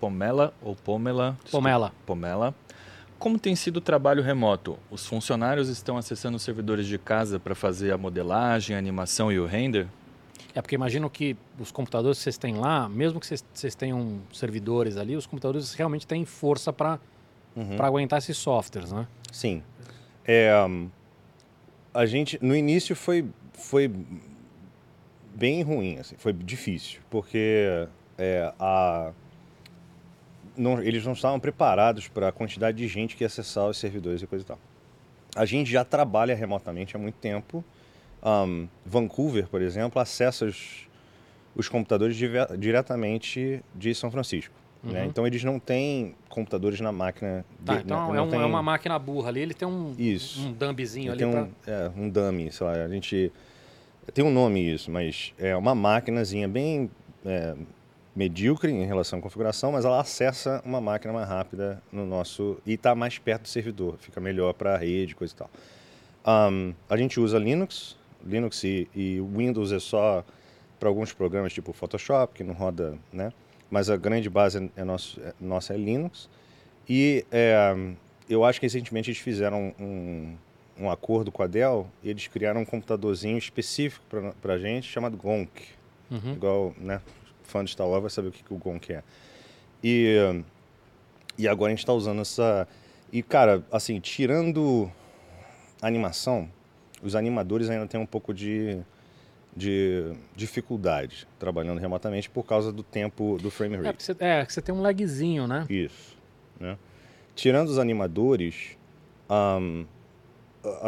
Pomela, 0.00 0.52
ou 0.62 0.76
Pomela. 0.76 1.36
Pomela. 1.50 1.92
Pomela. 2.04 2.54
Como 3.18 3.38
tem 3.38 3.56
sido 3.56 3.78
o 3.78 3.80
trabalho 3.80 4.22
remoto? 4.22 4.78
Os 4.90 5.06
funcionários 5.06 5.68
estão 5.68 5.96
acessando 5.96 6.36
os 6.36 6.42
servidores 6.42 6.86
de 6.86 6.98
casa 6.98 7.38
para 7.40 7.54
fazer 7.54 7.92
a 7.92 7.98
modelagem, 7.98 8.76
a 8.76 8.78
animação 8.78 9.32
e 9.32 9.38
o 9.38 9.46
render? 9.46 9.86
É 10.54 10.60
porque 10.62 10.74
imagino 10.74 11.08
que 11.08 11.36
os 11.58 11.70
computadores 11.70 12.18
que 12.18 12.24
vocês 12.24 12.38
têm 12.38 12.54
lá, 12.56 12.88
mesmo 12.88 13.18
que 13.20 13.26
vocês, 13.26 13.44
vocês 13.52 13.74
tenham 13.74 14.20
servidores 14.32 14.96
ali, 14.96 15.16
os 15.16 15.26
computadores 15.26 15.72
realmente 15.74 16.06
têm 16.06 16.24
força 16.24 16.72
para 16.72 16.98
Uhum. 17.56 17.74
para 17.74 17.86
aguentar 17.86 18.18
esses 18.18 18.36
softwares, 18.36 18.92
né? 18.92 19.08
Sim. 19.32 19.62
É, 20.26 20.52
hum, 20.68 20.90
a 21.94 22.04
gente, 22.04 22.38
no 22.42 22.54
início 22.54 22.94
foi, 22.94 23.26
foi 23.54 23.90
bem 25.34 25.62
ruim, 25.62 25.96
assim, 25.98 26.16
foi 26.18 26.34
difícil, 26.34 27.00
porque 27.08 27.88
é, 28.18 28.52
a, 28.60 29.10
não- 30.56 30.82
eles 30.82 31.04
não 31.04 31.12
estavam 31.12 31.38
preparados 31.40 32.08
para 32.08 32.28
a 32.28 32.32
quantidade 32.32 32.76
de 32.78 32.88
gente 32.88 33.16
que 33.16 33.24
ia 33.24 33.26
acessar 33.26 33.66
os 33.68 33.76
servidores 33.78 34.22
e 34.22 34.26
coisa 34.26 34.44
e 34.44 34.46
tal. 34.46 34.58
A 35.34 35.44
gente 35.44 35.70
já 35.70 35.84
trabalha 35.84 36.34
remotamente 36.34 36.96
há 36.96 36.98
muito 36.98 37.16
tempo. 37.16 37.64
Hum, 38.24 38.66
Vancouver, 38.84 39.46
por 39.48 39.60
exemplo, 39.62 40.00
acessa 40.00 40.46
os, 40.46 40.88
os 41.54 41.68
computadores 41.68 42.16
diretamente 42.58 43.62
de 43.74 43.94
São 43.94 44.10
Francisco. 44.10 44.54
né? 44.82 45.02
Uhum. 45.02 45.06
Então 45.08 45.26
eles 45.26 45.42
não 45.42 45.58
têm 45.58 46.14
computadores 46.28 46.80
na 46.80 46.92
máquina. 46.92 47.44
Tá, 47.64 47.74
de- 47.76 47.80
então 47.82 47.98
não- 47.98 48.14
é, 48.14 48.16
não 48.18 48.26
um- 48.26 48.30
tem- 48.30 48.40
é 48.40 48.44
uma 48.44 48.62
máquina 48.62 48.96
burra 48.98 49.28
ali, 49.30 49.40
ele 49.40 49.54
tem 49.54 49.66
um, 49.66 49.94
Isso. 49.98 50.46
um 50.46 50.52
dumbzinho 50.52 51.12
ele 51.12 51.24
ali 51.24 51.32
tem 51.32 51.32
pra... 51.32 51.42
um, 51.42 51.50
é, 51.66 51.90
um 51.96 52.08
dummy, 52.08 52.52
sei 52.52 52.66
lá, 52.66 52.72
a 52.84 52.88
gente 52.88 53.32
tem 54.14 54.24
um 54.24 54.30
nome 54.30 54.72
isso, 54.72 54.90
mas 54.90 55.32
é 55.38 55.56
uma 55.56 55.74
maquinazinha 55.74 56.46
bem 56.46 56.88
é, 57.24 57.56
medíocre 58.16 58.72
em 58.72 58.86
relação 58.86 59.18
à 59.18 59.22
configuração, 59.22 59.72
mas 59.72 59.84
ela 59.84 60.00
acessa 60.00 60.62
uma 60.64 60.80
máquina 60.80 61.12
mais 61.12 61.28
rápida 61.28 61.82
no 61.92 62.06
nosso 62.06 62.56
e 62.64 62.72
está 62.72 62.94
mais 62.94 63.18
perto 63.18 63.42
do 63.42 63.48
servidor, 63.48 63.98
fica 63.98 64.18
melhor 64.18 64.54
para 64.54 64.74
a 64.74 64.78
rede, 64.78 65.14
coisa 65.14 65.34
e 65.34 65.36
tal. 65.36 65.50
Ahn, 66.24 66.72
a 66.88 66.96
gente 66.96 67.20
usa 67.20 67.38
Linux, 67.38 67.94
Linux 68.24 68.64
e, 68.64 68.88
e 68.94 69.20
Windows 69.20 69.70
é 69.70 69.78
só 69.78 70.24
para 70.80 70.88
alguns 70.88 71.12
programas 71.12 71.52
tipo 71.52 71.74
Photoshop 71.74 72.34
que 72.34 72.42
não 72.42 72.54
roda, 72.54 72.98
né? 73.12 73.32
Mas 73.70 73.90
a 73.90 73.96
grande 73.96 74.30
base 74.30 74.70
é 74.74 74.84
nosso, 74.84 75.20
é, 75.20 75.34
nossa 75.40 75.74
é 75.74 75.76
Linux. 75.76 76.30
E 76.88 77.24
é, 77.30 77.74
eu 78.30 78.44
acho 78.44 78.60
que 78.60 78.66
recentemente 78.66 79.10
eles 79.10 79.20
fizeram 79.20 79.74
um, 79.78 80.34
um 80.78 80.90
acordo 80.90 81.30
com 81.30 81.42
a 81.42 81.46
Dell 81.46 81.86
e 82.02 82.08
eles 82.08 82.28
criaram 82.28 82.62
um 82.62 82.64
computadorzinho 82.64 83.36
específico 83.36 84.04
para 84.40 84.54
a 84.54 84.58
gente 84.58 84.88
chamado 84.88 85.16
Gonk. 85.16 85.50
Uhum. 86.10 86.32
Igual, 86.32 86.74
né? 86.78 87.00
Fã 87.46 87.64
de 87.64 87.70
Star 87.70 87.86
Wars 87.88 88.02
vai 88.02 88.10
saber 88.10 88.28
o 88.28 88.32
que, 88.32 88.42
que 88.42 88.52
o 88.52 88.56
Gonk 88.56 88.92
é. 88.92 89.02
E, 89.82 90.16
e 91.38 91.46
agora 91.48 91.68
a 91.70 91.74
gente 91.74 91.80
está 91.80 91.92
usando 91.92 92.20
essa. 92.20 92.66
E, 93.12 93.22
cara, 93.22 93.64
assim, 93.70 94.00
tirando 94.00 94.90
animação, 95.80 96.48
os 97.02 97.14
animadores 97.14 97.68
ainda 97.70 97.86
têm 97.86 98.00
um 98.00 98.06
pouco 98.06 98.34
de, 98.34 98.78
de 99.54 100.12
dificuldade 100.34 101.26
trabalhando 101.38 101.78
remotamente 101.78 102.28
por 102.28 102.44
causa 102.44 102.72
do 102.72 102.82
tempo 102.82 103.38
do 103.40 103.50
frame 103.50 103.74
É, 103.74 103.78
rate. 103.78 103.88
porque 103.92 104.02
você, 104.04 104.16
é, 104.18 104.44
você 104.44 104.60
tem 104.60 104.74
um 104.74 104.80
lagzinho, 104.80 105.46
né? 105.46 105.66
Isso. 105.70 106.16
Né? 106.58 106.76
Tirando 107.34 107.68
os 107.68 107.78
animadores, 107.78 108.76
a- 109.28 109.60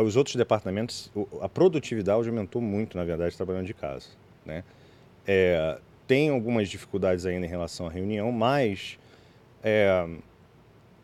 os 0.02 0.16
outros 0.16 0.34
departamentos, 0.34 1.10
a 1.40 1.48
produtividade 1.48 2.28
aumentou 2.28 2.60
muito, 2.60 2.96
na 2.96 3.04
verdade, 3.04 3.36
trabalhando 3.36 3.66
de 3.66 3.74
casa. 3.74 4.08
Né? 4.44 4.64
É, 5.26 5.78
tem 6.08 6.30
algumas 6.30 6.68
dificuldades 6.68 7.24
ainda 7.26 7.46
em 7.46 7.48
relação 7.48 7.86
à 7.86 7.90
reunião, 7.90 8.32
mas 8.32 8.98
é, 9.62 10.08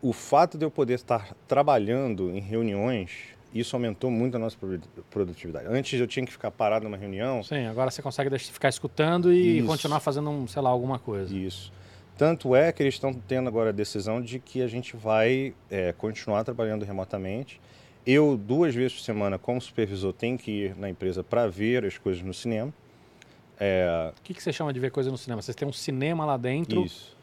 o 0.01 0.11
fato 0.11 0.57
de 0.57 0.65
eu 0.65 0.71
poder 0.71 0.95
estar 0.95 1.33
trabalhando 1.47 2.31
em 2.31 2.39
reuniões, 2.39 3.11
isso 3.53 3.75
aumentou 3.75 4.09
muito 4.09 4.35
a 4.35 4.39
nossa 4.39 4.57
produ- 4.57 4.81
produtividade. 5.11 5.67
Antes 5.69 5.97
eu 5.99 6.07
tinha 6.07 6.25
que 6.25 6.31
ficar 6.31 6.49
parado 6.51 6.83
numa 6.85 6.97
reunião, 6.97 7.43
Sim, 7.43 7.67
agora 7.67 7.91
você 7.91 8.01
consegue 8.01 8.29
deixar- 8.31 8.51
ficar 8.51 8.67
escutando 8.69 9.31
e 9.31 9.59
Isso. 9.59 9.67
continuar 9.67 9.99
fazendo, 9.99 10.29
um, 10.29 10.47
sei 10.47 10.61
lá, 10.61 10.69
alguma 10.71 10.97
coisa. 10.97 11.33
Isso. 11.33 11.71
Tanto 12.17 12.55
é 12.55 12.71
que 12.71 12.81
eles 12.81 12.95
estão 12.95 13.13
tendo 13.13 13.47
agora 13.47 13.69
a 13.69 13.73
decisão 13.73 14.19
de 14.21 14.39
que 14.39 14.61
a 14.61 14.67
gente 14.67 14.95
vai 14.97 15.53
é, 15.69 15.93
continuar 15.93 16.43
trabalhando 16.43 16.83
remotamente. 16.83 17.61
Eu, 18.07 18.37
duas 18.37 18.73
vezes 18.73 18.93
por 18.97 19.03
semana, 19.03 19.37
como 19.37 19.59
supervisor, 19.61 20.13
tenho 20.13 20.37
que 20.37 20.49
ir 20.51 20.75
na 20.77 20.89
empresa 20.89 21.23
para 21.23 21.47
ver 21.47 21.85
as 21.85 21.97
coisas 21.97 22.23
no 22.23 22.33
cinema. 22.33 22.73
É, 23.59 24.11
O 24.17 24.21
que, 24.21 24.33
que 24.33 24.43
você 24.43 24.51
chama 24.51 24.73
de 24.73 24.79
ver 24.79 24.91
coisa 24.91 25.09
no 25.09 25.17
cinema? 25.17 25.41
Vocês 25.41 25.55
têm 25.55 25.67
um 25.67 25.73
cinema 25.73 26.25
lá 26.25 26.37
dentro. 26.37 26.83
isso. 26.83 27.15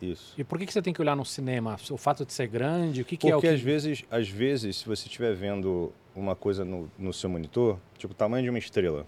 Isso. 0.00 0.34
E 0.38 0.44
por 0.44 0.58
que, 0.58 0.66
que 0.66 0.72
você 0.72 0.80
tem 0.80 0.92
que 0.92 1.00
olhar 1.00 1.16
no 1.16 1.24
cinema? 1.24 1.76
O 1.90 1.96
fato 1.96 2.24
de 2.24 2.32
ser 2.32 2.46
grande? 2.46 3.02
O 3.02 3.04
que, 3.04 3.16
que 3.16 3.28
é 3.28 3.34
o 3.34 3.38
Porque 3.38 3.48
que... 3.48 3.54
às 3.54 3.60
vezes, 3.60 4.04
às 4.10 4.28
vezes, 4.28 4.76
se 4.76 4.86
você 4.86 5.06
estiver 5.08 5.34
vendo 5.34 5.92
uma 6.14 6.36
coisa 6.36 6.64
no, 6.64 6.88
no 6.96 7.12
seu 7.12 7.28
monitor, 7.28 7.78
tipo 7.96 8.12
o 8.12 8.16
tamanho 8.16 8.44
de 8.44 8.50
uma 8.50 8.58
estrela, 8.60 9.04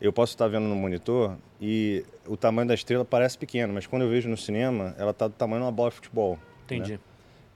eu 0.00 0.12
posso 0.12 0.32
estar 0.32 0.48
vendo 0.48 0.64
no 0.64 0.74
monitor 0.74 1.36
e 1.60 2.04
o 2.26 2.36
tamanho 2.36 2.66
da 2.66 2.74
estrela 2.74 3.04
parece 3.04 3.36
pequeno, 3.36 3.74
mas 3.74 3.86
quando 3.86 4.02
eu 4.02 4.08
vejo 4.08 4.28
no 4.28 4.36
cinema, 4.36 4.94
ela 4.98 5.10
está 5.10 5.28
do 5.28 5.34
tamanho 5.34 5.60
de 5.60 5.66
uma 5.66 5.72
bola 5.72 5.90
de 5.90 5.96
futebol. 5.96 6.36
né? 6.36 6.40
Entendi. 6.64 7.00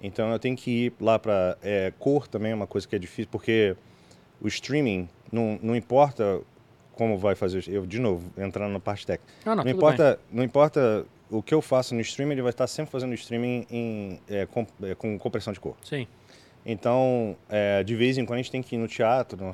Então 0.03 0.31
eu 0.31 0.39
tenho 0.39 0.55
que 0.55 0.71
ir 0.87 0.93
lá 1.01 1.19
para 1.19 1.57
cor 1.99 2.29
também 2.29 2.53
é 2.53 2.55
uma 2.55 2.67
coisa 2.67 2.87
que 2.87 2.95
é 2.95 2.99
difícil 2.99 3.29
porque 3.33 3.75
o 4.39 4.47
streaming 4.49 5.09
não, 5.33 5.59
não 5.63 5.75
importa 5.75 6.43
como 6.97 7.19
vai 7.19 7.35
fazer 7.35 7.65
eu 7.69 7.85
de 7.87 7.99
novo 8.01 8.31
entrando 8.39 8.73
na 8.73 8.81
parte 8.81 9.07
técnica. 9.07 9.33
Não, 9.45 9.57
não 9.57 9.65
tudo 9.65 9.75
importa 9.77 10.19
não 10.31 10.43
importa 10.45 11.05
o 11.31 11.43
que 11.43 11.53
eu 11.55 11.61
faço 11.63 11.95
no 11.95 12.01
streaming 12.01 12.33
ele 12.33 12.43
vai 12.43 12.51
estar 12.51 12.67
sempre 12.67 12.91
fazendo 12.93 13.13
streaming 13.15 13.67
em 13.71 14.21
é, 14.29 14.47
com, 14.47 14.67
é, 14.83 14.95
com 14.95 15.19
compressão 15.19 15.53
de 15.53 15.61
cor. 15.61 15.77
Sim. 15.83 16.07
então 16.65 17.37
é, 17.49 17.83
de 17.83 17.95
vez 17.95 18.17
em 18.19 18.25
quando 18.25 18.39
a 18.39 18.43
gente 18.43 18.51
tem 18.51 18.63
que 18.63 18.75
ir 18.77 18.79
no 18.79 18.89
teatro 18.89 19.37
no 19.43 19.49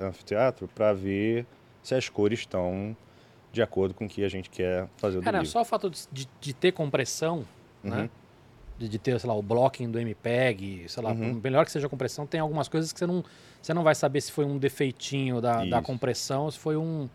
anfiteatro, 0.00 0.68
para 0.74 0.92
ver 0.92 1.46
se 1.82 1.94
as 1.94 2.08
cores 2.08 2.40
estão 2.40 2.96
de 3.52 3.62
acordo 3.62 3.94
com 3.94 4.04
o 4.04 4.08
que 4.08 4.22
a 4.24 4.28
gente 4.28 4.50
quer 4.50 4.86
fazer 4.98 5.18
o 5.18 5.22
Cara, 5.22 5.44
só 5.44 5.62
o 5.62 5.64
fato 5.64 5.88
de, 5.88 6.00
de- 6.12 6.28
de 6.40 6.52
ter 6.52 6.72
compressão, 6.72 7.44
né? 7.82 8.10
De, 8.78 8.88
de 8.88 8.98
ter, 8.98 9.18
sei 9.18 9.28
lá, 9.28 9.34
o 9.34 9.42
blocking 9.42 9.90
do 9.90 9.98
MPEG, 9.98 10.84
sei 10.88 11.02
lá, 11.02 11.10
Uhum. 11.12 11.40
melhor 11.42 11.64
que 11.64 11.70
seja 11.72 11.86
a 11.86 11.90
compressão, 11.90 12.26
tem 12.26 12.40
algumas 12.40 12.68
coisas 12.68 12.92
que 12.92 12.98
você 12.98 13.06
não, 13.06 13.24
você 13.62 13.72
não 13.72 13.82
vai 13.82 13.94
saber 13.94 14.20
se 14.20 14.30
foi 14.30 14.44
um 14.44 14.58
defeitinho 14.58 15.40
da, 15.40 15.64
da 15.64 15.80
compressão 15.80 16.44
ou 16.44 16.50
se 16.50 16.58
foi 16.58 16.76
um, 16.76 17.08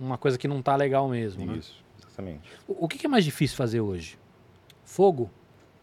uma 0.00 0.16
coisa 0.16 0.38
que 0.38 0.48
não 0.48 0.62
tá 0.62 0.74
legal 0.74 1.06
mesmo, 1.08 1.44
né? 1.44 1.56
isso 1.58 1.84
exatamente 1.98 2.48
O, 2.66 2.84
o 2.86 2.88
que, 2.88 2.96
que 2.98 3.04
é 3.06 3.08
mais 3.10 3.24
difícil 3.24 3.56
fazer 3.56 3.80
hoje? 3.80 4.18
Fogo? 4.84 5.30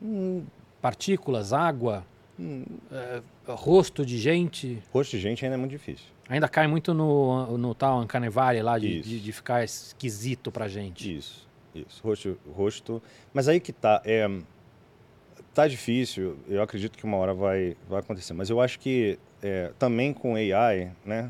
Hum, 0.02 0.44
Partículas? 0.82 1.54
Água? 1.54 2.04
hum, 2.40 2.64
é, 2.92 3.22
rosto 3.48 4.04
de 4.04 4.18
gente? 4.18 4.82
rosto 4.92 5.12
de 5.12 5.20
gente 5.22 5.46
ainda 5.46 5.56
é 5.56 5.60
muito 5.60 5.72
difícil 5.72 6.08
Ainda 6.28 6.48
cai 6.48 6.68
muito 6.68 6.94
no, 6.94 7.58
no 7.58 7.76
tal 7.76 8.00
Uncanny 8.02 8.30
Valley 8.30 8.64
lá 8.64 8.80
de, 8.80 9.02
de, 9.02 9.20
de 9.20 9.32
ficar 9.34 9.64
esquisito 9.64 10.52
pra 10.54 10.68
gente. 10.70 11.18
Isso, 11.18 11.46
isso. 11.76 12.02
Rosto, 12.02 12.40
rosto. 12.56 13.04
Mas 13.34 13.50
aí 13.50 13.60
que 13.60 13.74
tá. 13.74 14.02
É, 14.06 14.26
tá 15.54 15.68
difícil. 15.68 16.38
Eu 16.48 16.62
acredito 16.62 16.98
que 16.98 17.04
uma 17.04 17.18
hora 17.18 17.34
vai, 17.34 17.76
vai 17.88 18.00
acontecer. 18.00 18.34
Mas 18.34 18.50
eu 18.50 18.60
acho 18.62 18.80
que 18.80 19.18
é, 19.42 19.72
também 19.78 20.14
com 20.14 20.36
AI, 20.36 20.92
né? 21.06 21.30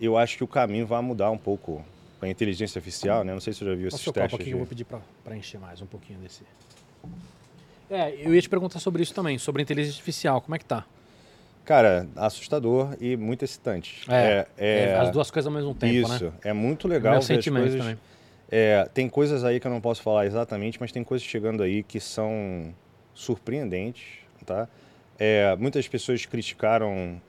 Eu 0.00 0.16
acho 0.16 0.36
que 0.36 0.44
o 0.44 0.48
caminho 0.48 0.86
vai 0.86 1.00
mudar 1.02 1.30
um 1.30 1.38
pouco. 1.38 1.84
A 2.20 2.26
inteligência 2.28 2.78
artificial, 2.78 3.22
né? 3.24 3.32
Não 3.32 3.40
sei 3.40 3.52
se 3.52 3.58
você 3.60 3.64
já 3.66 3.74
viu 3.74 3.90
Posso 3.90 3.96
esses 4.02 4.12
testes. 4.12 4.30
pouquinho 4.30 4.44
que 4.48 4.52
eu 4.54 4.58
de- 4.58 4.64
vou 4.64 4.66
pedir 4.66 4.84
pra 5.24 5.36
encher 5.36 5.60
mais 5.60 5.80
um 5.82 5.86
pouquinho 5.86 6.18
desse. 6.18 6.42
É, 7.90 8.14
eu 8.26 8.34
ia 8.34 8.40
te 8.42 8.48
perguntar 8.48 8.80
sobre 8.80 9.02
isso 9.02 9.14
também, 9.14 9.38
sobre 9.38 9.62
inteligência 9.62 9.98
artificial, 9.98 10.40
como 10.40 10.54
é 10.54 10.58
que 10.58 10.64
tá? 10.64 10.84
Cara, 11.64 12.08
assustador 12.16 12.96
e 13.00 13.16
muito 13.16 13.44
excitante. 13.44 14.02
É, 14.08 14.46
é, 14.56 14.84
É, 14.92 14.94
as 14.96 15.10
duas 15.10 15.30
coisas 15.30 15.46
ao 15.46 15.52
mesmo 15.52 15.74
tempo, 15.74 15.92
isso. 15.94 16.24
né? 16.26 16.32
É 16.42 16.52
muito 16.52 16.86
É 16.86 16.90
legal 16.90 17.12
meu 17.14 17.22
sentimento 17.22 17.62
coisas. 17.64 17.80
também. 17.80 17.98
É, 18.50 18.88
tem 18.94 19.08
coisas 19.08 19.44
aí 19.44 19.58
que 19.60 19.66
eu 19.66 19.70
não 19.70 19.80
posso 19.80 20.02
falar 20.02 20.26
exatamente, 20.26 20.80
mas 20.80 20.90
tem 20.92 21.02
coisas 21.04 21.26
chegando 21.26 21.62
aí 21.62 21.82
que 21.82 21.98
são 22.00 22.72
surpreendentes, 23.16 24.04
tá? 24.44 24.68
É, 25.18 25.56
muitas 25.56 25.88
pessoas 25.88 26.24
criticaram 26.26 27.20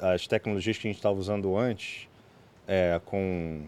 as 0.00 0.26
tecnologias 0.26 0.76
que 0.76 0.86
a 0.86 0.90
gente 0.90 0.98
estava 0.98 1.18
usando 1.18 1.56
antes, 1.56 2.08
é, 2.68 3.00
com, 3.06 3.62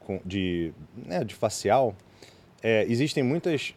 com- 0.00 0.20
de, 0.24 0.72
né, 0.96 1.22
de 1.24 1.34
facial. 1.34 1.94
É, 2.62 2.84
existem 2.84 3.22
muitas... 3.22 3.74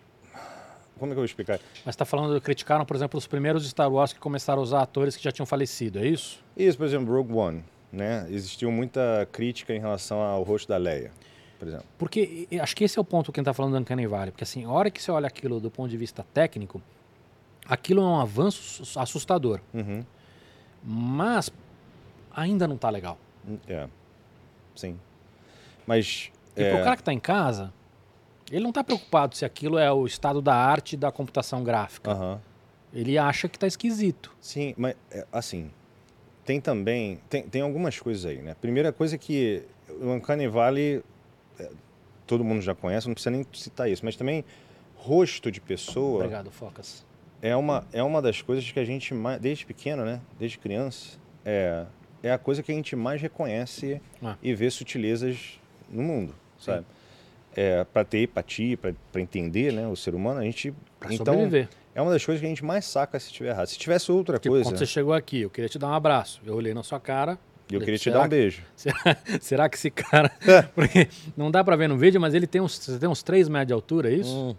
Como 0.99 1.11
é 1.11 1.13
que 1.13 1.17
eu 1.19 1.21
vou 1.21 1.25
explicar? 1.25 1.59
Mas 1.85 1.95
tá 1.95 2.05
falando, 2.05 2.39
criticaram, 2.41 2.85
por 2.85 2.95
exemplo, 2.95 3.17
os 3.17 3.27
primeiros 3.27 3.67
Star 3.69 3.91
Wars 3.91 4.13
que 4.13 4.19
começaram 4.19 4.59
a 4.61 4.63
usar 4.63 4.81
atores 4.81 5.15
que 5.17 5.23
já 5.23 5.31
tinham 5.31 5.45
falecido, 5.45 5.99
é 5.99 6.07
isso? 6.07 6.43
Isso, 6.55 6.77
por 6.77 6.85
exemplo, 6.87 7.13
Rogue 7.13 7.33
One, 7.33 7.63
né? 7.91 8.25
Existiu 8.29 8.71
muita 8.71 9.27
crítica 9.31 9.73
em 9.75 9.79
relação 9.79 10.21
ao 10.21 10.41
rosto 10.43 10.67
da 10.67 10.77
Leia, 10.77 11.11
por 11.59 11.67
exemplo. 11.67 11.85
Porque 11.99 12.47
acho 12.59 12.75
que 12.75 12.83
esse 12.83 12.97
é 12.97 13.01
o 13.01 13.03
ponto 13.05 13.31
que 13.31 13.39
a 13.39 13.41
gente 13.41 13.45
tá 13.45 13.53
falando 13.53 13.73
do 13.73 13.79
Uncanny 13.79 14.07
Valley, 14.07 14.31
porque 14.31 14.43
assim, 14.43 14.63
a 14.65 14.71
hora 14.71 14.89
que 14.89 14.99
você 15.01 15.11
olha 15.11 15.27
aquilo 15.27 15.59
do 15.59 15.69
ponto 15.69 15.87
de 15.89 15.97
vista 15.97 16.25
técnico, 16.33 16.81
aquilo 17.67 18.01
é 18.01 18.03
um 18.05 18.19
avanço 18.19 18.85
su- 18.85 18.99
assustador, 18.99 19.59
Uhum. 19.73 20.03
mas 20.83 21.49
ainda 22.31 22.67
não 22.67 22.77
tá 22.77 22.89
legal. 22.89 23.17
É, 23.67 23.87
sim. 24.75 24.99
Mas... 25.85 26.31
E 26.55 26.63
é, 26.63 26.73
pro 26.73 26.83
cara 26.83 26.97
que 26.97 27.03
tá 27.03 27.13
em 27.13 27.19
casa, 27.19 27.71
ele 28.51 28.63
não 28.63 28.71
tá 28.71 28.83
preocupado 28.83 29.35
se 29.35 29.45
aquilo 29.45 29.77
é 29.77 29.91
o 29.91 30.05
estado 30.05 30.41
da 30.41 30.55
arte 30.55 30.95
da 30.97 31.11
computação 31.11 31.63
gráfica. 31.63 32.11
aham. 32.11 32.41
Ele 32.93 33.17
acha 33.17 33.47
que 33.49 33.59
tá 33.59 33.67
esquisito. 33.67 34.33
Sim, 34.41 34.73
mas 34.77 34.95
é, 35.11 35.25
assim, 35.31 35.69
tem 36.45 36.59
também, 36.59 37.19
tem, 37.29 37.43
tem 37.43 37.61
algumas 37.61 37.99
coisas 37.99 38.25
aí, 38.25 38.41
né? 38.41 38.55
Primeira 38.59 38.91
coisa 38.93 39.15
é 39.15 39.17
que 39.17 39.63
o 40.01 40.09
Uncanny 40.11 40.47
Valley, 40.47 41.03
é, 41.59 41.69
todo 42.25 42.43
mundo 42.43 42.61
já 42.61 42.73
conhece, 42.73 43.05
não 43.07 43.13
precisa 43.13 43.29
nem 43.31 43.45
citar 43.53 43.89
isso, 43.89 44.03
mas 44.05 44.15
também 44.15 44.43
rosto 44.95 45.51
de 45.51 45.59
pessoa 45.61 46.15
Obrigado, 46.23 46.49
Focas. 46.49 47.05
É 47.41 47.55
uma, 47.55 47.85
é 47.93 48.01
uma 48.03 48.21
das 48.21 48.41
coisas 48.41 48.69
que 48.71 48.79
a 48.79 48.85
gente 48.85 49.13
mais, 49.13 49.39
desde 49.39 49.65
pequeno, 49.65 50.03
né? 50.05 50.19
Desde 50.39 50.57
criança, 50.57 51.17
é, 51.45 51.85
é 52.23 52.31
a 52.31 52.37
coisa 52.37 52.61
que 52.63 52.71
a 52.71 52.75
gente 52.75 52.95
mais 52.95 53.21
reconhece 53.21 54.01
Ah. 54.23 54.35
e 54.41 54.53
vê 54.53 54.69
sutilezas 54.71 55.59
no 55.89 56.01
mundo, 56.03 56.33
sabe? 56.59 56.85
É, 57.55 57.83
para 57.85 58.03
ter 58.03 58.23
empatia, 58.23 58.77
para 58.77 58.93
entender 59.21 59.73
né, 59.73 59.87
o 59.87 59.95
ser 59.95 60.13
humano, 60.13 60.39
a 60.39 60.43
gente. 60.43 60.71
Pra 60.99 61.11
então, 61.13 61.33
sobreviver. 61.33 61.67
é 61.95 62.01
uma 62.01 62.11
das 62.11 62.23
coisas 62.23 62.39
que 62.39 62.45
a 62.45 62.49
gente 62.49 62.63
mais 62.63 62.85
saca 62.85 63.19
se 63.19 63.31
tiver 63.31 63.49
errado. 63.49 63.65
Se 63.67 63.77
tivesse 63.79 64.11
outra 64.11 64.37
Tipo, 64.37 64.49
coisa, 64.53 64.63
quando 64.69 64.77
você 64.77 64.85
chegou 64.85 65.13
aqui, 65.13 65.41
eu 65.41 65.49
queria 65.49 65.67
te 65.69 65.79
dar 65.79 65.87
um 65.87 65.93
abraço. 65.93 66.39
Eu 66.45 66.53
olhei 66.55 66.73
na 66.73 66.83
sua 66.83 66.99
cara. 66.99 67.31
eu 67.31 67.37
falei, 67.79 67.79
queria 67.85 67.97
te 67.97 68.03
será 68.03 68.17
dar 68.17 68.21
um 68.21 68.23
que- 68.25 68.29
beijo. 68.35 68.61
Será, 68.75 69.17
será 69.41 69.69
que 69.69 69.75
esse 69.75 69.89
cara. 69.89 70.31
Porque 70.75 71.07
não 71.35 71.49
dá 71.49 71.63
pra 71.63 71.75
ver 71.75 71.87
no 71.89 71.97
vídeo, 71.97 72.21
mas 72.21 72.33
ele 72.35 72.45
tem 72.45 72.61
uns, 72.61 72.77
você 72.77 72.99
tem 72.99 73.09
uns 73.09 73.23
3 73.23 73.49
metros 73.49 73.67
de 73.67 73.73
altura, 73.73 74.11
é 74.11 74.15
isso? 74.15 74.55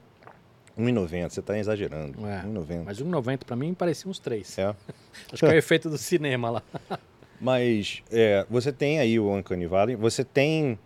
1,90, 0.78 1.30
você 1.30 1.40
está 1.40 1.58
exagerando. 1.58 2.26
É. 2.26 2.42
1,90. 2.42 2.82
Mas 2.84 3.02
1,90 3.02 3.44
pra 3.44 3.56
mim 3.56 3.74
parecia 3.74 4.10
uns 4.10 4.18
3. 4.18 4.58
É. 4.58 4.74
Acho 5.32 5.40
que 5.40 5.46
é 5.46 5.48
o 5.48 5.52
efeito 5.58 5.90
do 5.90 5.98
cinema 5.98 6.50
lá. 6.50 6.62
Mas 7.40 8.02
é, 8.10 8.46
você 8.48 8.72
tem 8.72 8.98
aí 8.98 9.18
o 9.18 9.32
Uncanny 9.32 9.66
Valley, 9.66 9.94
você 9.94 10.24
tem 10.24 10.78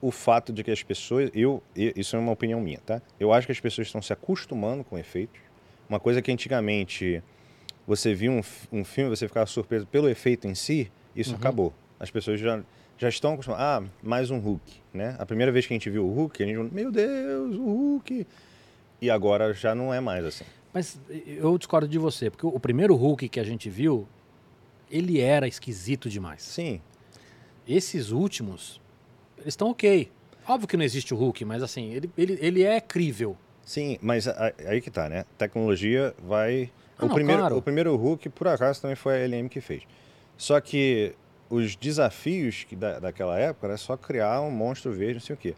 o 0.00 0.10
fato 0.10 0.52
de 0.52 0.64
que 0.64 0.70
as 0.70 0.82
pessoas, 0.82 1.30
eu, 1.34 1.62
isso 1.76 2.16
é 2.16 2.18
uma 2.18 2.32
opinião 2.32 2.60
minha, 2.60 2.78
tá? 2.78 3.02
Eu 3.18 3.32
acho 3.32 3.46
que 3.46 3.52
as 3.52 3.60
pessoas 3.60 3.86
estão 3.86 4.00
se 4.00 4.12
acostumando 4.12 4.82
com 4.82 4.98
efeitos. 4.98 5.40
Uma 5.88 6.00
coisa 6.00 6.22
que 6.22 6.32
antigamente 6.32 7.22
você 7.86 8.14
via 8.14 8.30
um, 8.30 8.40
um 8.72 8.84
filme, 8.84 9.10
você 9.10 9.28
ficava 9.28 9.46
surpreso 9.46 9.86
pelo 9.86 10.08
efeito 10.08 10.48
em 10.48 10.54
si, 10.54 10.90
isso 11.14 11.34
acabou. 11.34 11.72
As 11.98 12.10
pessoas 12.10 12.40
já, 12.40 12.60
já 12.96 13.08
estão 13.08 13.34
acostumadas. 13.34 13.64
Ah, 13.64 13.82
mais 14.02 14.30
um 14.30 14.38
Hulk, 14.38 14.80
né? 14.94 15.16
A 15.18 15.26
primeira 15.26 15.52
vez 15.52 15.66
que 15.66 15.74
a 15.74 15.76
gente 15.76 15.90
viu 15.90 16.06
o 16.06 16.12
Hulk, 16.12 16.42
a 16.42 16.46
gente 16.46 16.56
falou, 16.56 16.70
meu 16.72 16.90
Deus, 16.90 17.56
o 17.56 17.64
Hulk. 17.64 18.26
E 19.00 19.10
agora 19.10 19.52
já 19.54 19.74
não 19.74 19.92
é 19.92 20.00
mais 20.00 20.24
assim. 20.24 20.44
Mas 20.72 21.00
eu 21.26 21.56
discordo 21.58 21.88
de 21.88 21.98
você, 21.98 22.30
porque 22.30 22.46
o 22.46 22.60
primeiro 22.60 22.94
Hulk 22.94 23.28
que 23.28 23.40
a 23.40 23.44
gente 23.44 23.68
viu, 23.68 24.06
ele 24.90 25.20
era 25.20 25.48
esquisito 25.48 26.08
demais. 26.08 26.42
Sim, 26.42 26.80
Esses 27.66 28.10
últimos, 28.10 28.80
eles 29.38 29.48
estão 29.48 29.70
ok. 29.70 30.10
Óbvio 30.46 30.68
que 30.68 30.76
não 30.76 30.84
existe 30.84 31.12
o 31.14 31.16
Hulk, 31.16 31.44
mas 31.44 31.62
assim, 31.62 31.92
ele, 31.92 32.10
ele, 32.16 32.38
ele 32.40 32.62
é 32.62 32.80
crível. 32.80 33.36
Sim, 33.64 33.98
mas 34.00 34.26
aí 34.26 34.80
que 34.80 34.90
tá, 34.90 35.08
né? 35.08 35.24
Tecnologia 35.38 36.14
vai. 36.22 36.70
Ah, 36.98 37.04
o, 37.04 37.08
não, 37.08 37.14
primeiro, 37.14 37.40
claro. 37.40 37.56
o 37.56 37.62
primeiro 37.62 37.96
Hulk, 37.96 38.28
por 38.30 38.48
acaso, 38.48 38.82
também 38.82 38.96
foi 38.96 39.22
a 39.22 39.26
LM 39.26 39.48
que 39.48 39.60
fez. 39.60 39.82
Só 40.36 40.60
que 40.60 41.14
os 41.48 41.76
desafios 41.76 42.64
que 42.64 42.74
da, 42.74 42.98
daquela 42.98 43.38
época 43.38 43.66
era 43.66 43.76
só 43.76 43.96
criar 43.96 44.40
um 44.40 44.50
monstro 44.50 44.92
verde, 44.92 45.14
não 45.14 45.20
sei 45.20 45.34
o 45.34 45.38
quê. 45.38 45.54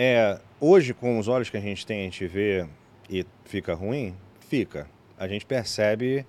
É, 0.00 0.38
hoje, 0.60 0.94
com 0.94 1.18
os 1.18 1.26
olhos 1.26 1.50
que 1.50 1.56
a 1.56 1.60
gente 1.60 1.84
tem, 1.84 2.02
a 2.02 2.04
gente 2.04 2.24
vê 2.28 2.64
e 3.10 3.26
fica 3.44 3.74
ruim, 3.74 4.14
fica. 4.48 4.86
A 5.18 5.26
gente 5.26 5.44
percebe, 5.44 6.24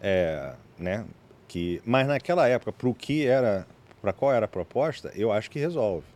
é, 0.00 0.54
né? 0.78 1.04
Que, 1.48 1.82
mas 1.84 2.06
naquela 2.06 2.46
época, 2.46 2.70
para 2.72 2.88
o 2.88 2.94
que 2.94 3.26
era, 3.26 3.66
para 4.00 4.12
qual 4.12 4.32
era 4.32 4.44
a 4.44 4.48
proposta, 4.48 5.10
eu 5.16 5.32
acho 5.32 5.50
que 5.50 5.58
resolve. 5.58 6.06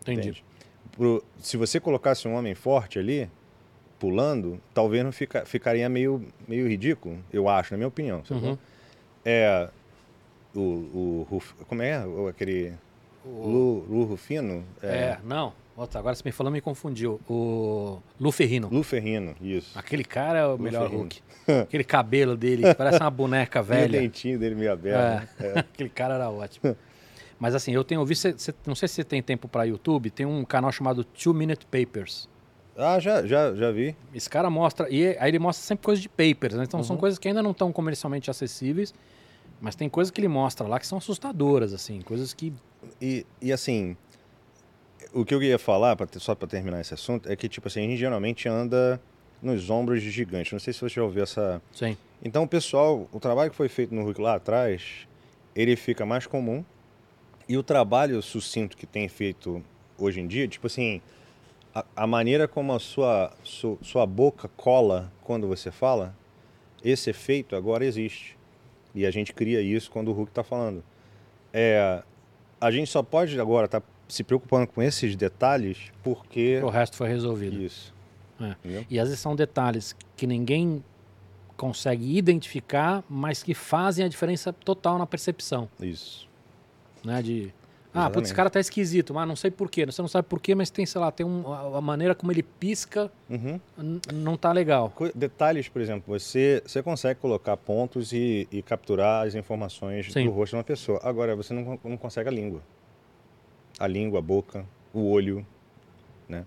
Entendi. 0.00 0.20
Entende? 0.20 0.44
Pro- 0.92 1.22
se 1.40 1.56
você 1.58 1.78
colocasse 1.78 2.26
um 2.26 2.34
homem 2.34 2.54
forte 2.54 2.98
ali, 2.98 3.28
pulando, 3.98 4.58
talvez 4.72 5.04
não 5.04 5.12
fica, 5.12 5.44
ficaria 5.44 5.88
meio, 5.88 6.24
meio 6.48 6.66
ridículo, 6.68 7.18
eu 7.32 7.48
acho, 7.48 7.72
na 7.74 7.76
minha 7.78 7.88
opinião. 7.88 8.22
Uhum. 8.30 8.56
É. 9.24 9.68
O, 10.54 11.26
o 11.30 11.42
Como 11.66 11.82
é? 11.82 12.06
O- 12.06 12.28
aquele. 12.28 12.72
Lu, 13.26 13.84
Lu 13.88 14.04
Rufino? 14.04 14.64
É, 14.82 15.18
não. 15.24 15.52
Outra, 15.76 15.98
agora 15.98 16.14
você 16.14 16.22
me 16.24 16.30
falou, 16.30 16.52
me 16.52 16.60
confundiu. 16.60 17.20
O 17.28 17.98
Lu 18.20 18.30
Ferrino. 18.30 18.68
Lu 18.70 18.82
Ferrino, 18.84 19.34
isso. 19.40 19.76
Aquele 19.76 20.04
cara 20.04 20.38
é 20.38 20.46
o 20.46 20.56
melhor 20.56 20.82
Ferrino. 20.84 21.00
Hulk. 21.02 21.22
Aquele 21.62 21.82
cabelo 21.84 22.36
dele, 22.36 22.74
parece 22.74 23.00
uma 23.00 23.10
boneca 23.10 23.58
E 23.58 23.62
o 23.62 23.64
velha. 23.64 24.00
dentinho 24.00 24.38
dele 24.38 24.54
meio 24.54 24.72
aberto. 24.72 25.28
É, 25.40 25.54
né? 25.54 25.60
Aquele 25.72 25.88
cara 25.90 26.14
era 26.14 26.30
ótimo. 26.30 26.76
Mas 27.40 27.54
assim, 27.56 27.72
eu 27.72 27.82
tenho 27.82 28.04
visto, 28.06 28.22
cê- 28.22 28.34
cê- 28.38 28.54
não 28.64 28.76
sei 28.76 28.86
se 28.86 28.94
você 28.94 29.04
tem 29.04 29.20
tempo 29.20 29.48
para 29.48 29.64
YouTube, 29.64 30.10
tem 30.10 30.24
um 30.24 30.44
canal 30.44 30.70
chamado 30.70 31.02
Two 31.02 31.34
Minute 31.34 31.66
Papers. 31.66 32.28
Ah, 32.76 32.98
já, 33.00 33.26
já, 33.26 33.52
já 33.54 33.70
vi. 33.72 33.96
Esse 34.14 34.30
cara 34.30 34.48
mostra, 34.48 34.88
e 34.88 35.16
aí 35.18 35.28
ele 35.30 35.38
mostra 35.40 35.64
sempre 35.66 35.84
coisas 35.84 36.00
de 36.02 36.08
papers, 36.08 36.54
né? 36.54 36.62
Então 36.64 36.78
Uhum. 36.80 36.84
são 36.84 36.96
coisas 36.96 37.18
que 37.18 37.26
ainda 37.28 37.42
não 37.42 37.50
estão 37.50 37.72
comercialmente 37.72 38.30
acessíveis, 38.30 38.94
mas 39.60 39.74
tem 39.74 39.88
coisas 39.88 40.10
que 40.12 40.20
ele 40.20 40.28
mostra 40.28 40.66
lá 40.66 40.78
que 40.78 40.86
são 40.86 40.98
assustadoras, 40.98 41.72
assim, 41.74 42.00
coisas 42.00 42.32
que. 42.32 42.52
E, 43.02 43.26
e 43.42 43.52
assim, 43.52 43.96
o 45.14 45.24
que 45.24 45.34
eu 45.34 45.42
ia 45.42 45.58
falar, 45.58 45.96
pra 45.96 46.06
só 46.18 46.34
para 46.34 46.48
terminar 46.48 46.80
esse 46.80 46.92
assunto, 46.94 47.30
é 47.30 47.36
que, 47.36 47.48
tipo 47.48 47.68
assim, 47.68 47.80
a 47.80 47.88
gente 47.88 47.96
geralmente 47.98 48.48
anda 48.48 49.00
nos 49.40 49.70
ombros 49.70 50.02
de 50.02 50.10
gigantes. 50.10 50.52
Não 50.52 50.58
sei 50.58 50.72
se 50.72 50.80
você 50.80 50.94
já 50.96 51.02
ouviu 51.02 51.22
essa, 51.22 51.62
Sim. 51.72 51.96
Então, 52.22 52.42
o 52.44 52.48
pessoal, 52.48 53.06
o 53.12 53.20
trabalho 53.20 53.50
que 53.50 53.56
foi 53.56 53.68
feito 53.68 53.94
no 53.94 54.02
Hulk 54.04 54.20
lá 54.20 54.34
atrás, 54.36 55.06
ele 55.54 55.76
fica 55.76 56.04
mais 56.06 56.26
comum. 56.26 56.64
E 57.48 57.56
o 57.58 57.62
trabalho 57.62 58.22
sucinto 58.22 58.76
que 58.76 58.86
tem 58.86 59.06
feito 59.08 59.62
hoje 59.98 60.20
em 60.20 60.26
dia, 60.26 60.48
tipo 60.48 60.66
assim, 60.66 61.02
a, 61.74 61.84
a 61.94 62.06
maneira 62.06 62.48
como 62.48 62.72
a 62.72 62.78
sua, 62.80 63.30
su- 63.44 63.78
sua 63.82 64.06
boca 64.06 64.48
cola 64.56 65.12
quando 65.22 65.46
você 65.46 65.70
fala, 65.70 66.14
esse 66.82 67.10
efeito 67.10 67.54
agora 67.54 67.84
existe. 67.84 68.36
E 68.94 69.04
a 69.04 69.10
gente 69.10 69.34
cria 69.34 69.60
isso 69.60 69.90
quando 69.90 70.08
o 70.08 70.12
Hulk 70.12 70.30
está 70.30 70.42
falando. 70.42 70.82
É, 71.52 72.02
a 72.60 72.70
gente 72.70 72.88
só 72.90 73.02
pode 73.02 73.38
agora 73.38 73.66
estar 73.66 73.82
se 74.08 74.22
preocupando 74.22 74.66
com 74.66 74.82
esses 74.82 75.16
detalhes 75.16 75.90
porque. 76.02 76.60
O 76.62 76.68
resto 76.68 76.96
foi 76.96 77.08
resolvido. 77.08 77.60
Isso. 77.60 77.92
É. 78.40 78.84
E 78.90 78.98
às 78.98 79.08
vezes 79.08 79.20
são 79.20 79.34
detalhes 79.36 79.94
que 80.16 80.26
ninguém 80.26 80.82
consegue 81.56 82.16
identificar, 82.16 83.04
mas 83.08 83.42
que 83.42 83.54
fazem 83.54 84.04
a 84.04 84.08
diferença 84.08 84.52
total 84.52 84.98
na 84.98 85.06
percepção, 85.06 85.68
Isso. 85.80 86.28
né? 87.04 87.22
De 87.22 87.54
ah, 87.94 88.10
putz, 88.10 88.26
esse 88.26 88.34
cara 88.34 88.50
tá 88.50 88.58
esquisito, 88.58 89.14
mas 89.14 89.26
não 89.28 89.36
sei 89.36 89.52
porquê. 89.52 89.86
Você 89.86 90.02
não 90.02 90.08
sabe 90.08 90.26
porquê, 90.28 90.52
mas 90.52 90.68
tem, 90.68 90.84
sei 90.84 91.00
lá, 91.00 91.12
tem 91.12 91.24
um, 91.24 91.52
a, 91.52 91.80
maneira 91.80 92.12
como 92.12 92.32
ele 92.32 92.42
pisca 92.42 93.10
Uhum. 93.30 93.60
não 94.12 94.36
tá 94.36 94.50
legal. 94.50 94.92
Detalhes, 95.14 95.68
por 95.68 95.80
exemplo, 95.80 96.02
você, 96.06 96.60
você 96.66 96.82
consegue 96.82 97.20
colocar 97.20 97.56
pontos 97.56 98.12
e, 98.12 98.48
e 98.50 98.62
capturar 98.62 99.24
as 99.24 99.36
informações 99.36 100.12
Sim. 100.12 100.24
do 100.24 100.32
rosto 100.32 100.50
de 100.50 100.56
uma 100.56 100.64
pessoa. 100.64 100.98
Agora, 101.04 101.36
você 101.36 101.54
não, 101.54 101.78
não 101.84 101.96
consegue 101.96 102.28
a 102.28 102.32
língua. 102.32 102.60
A 103.78 103.86
língua, 103.86 104.18
a 104.20 104.22
boca, 104.22 104.64
o 104.92 105.10
olho, 105.10 105.44
né? 106.28 106.44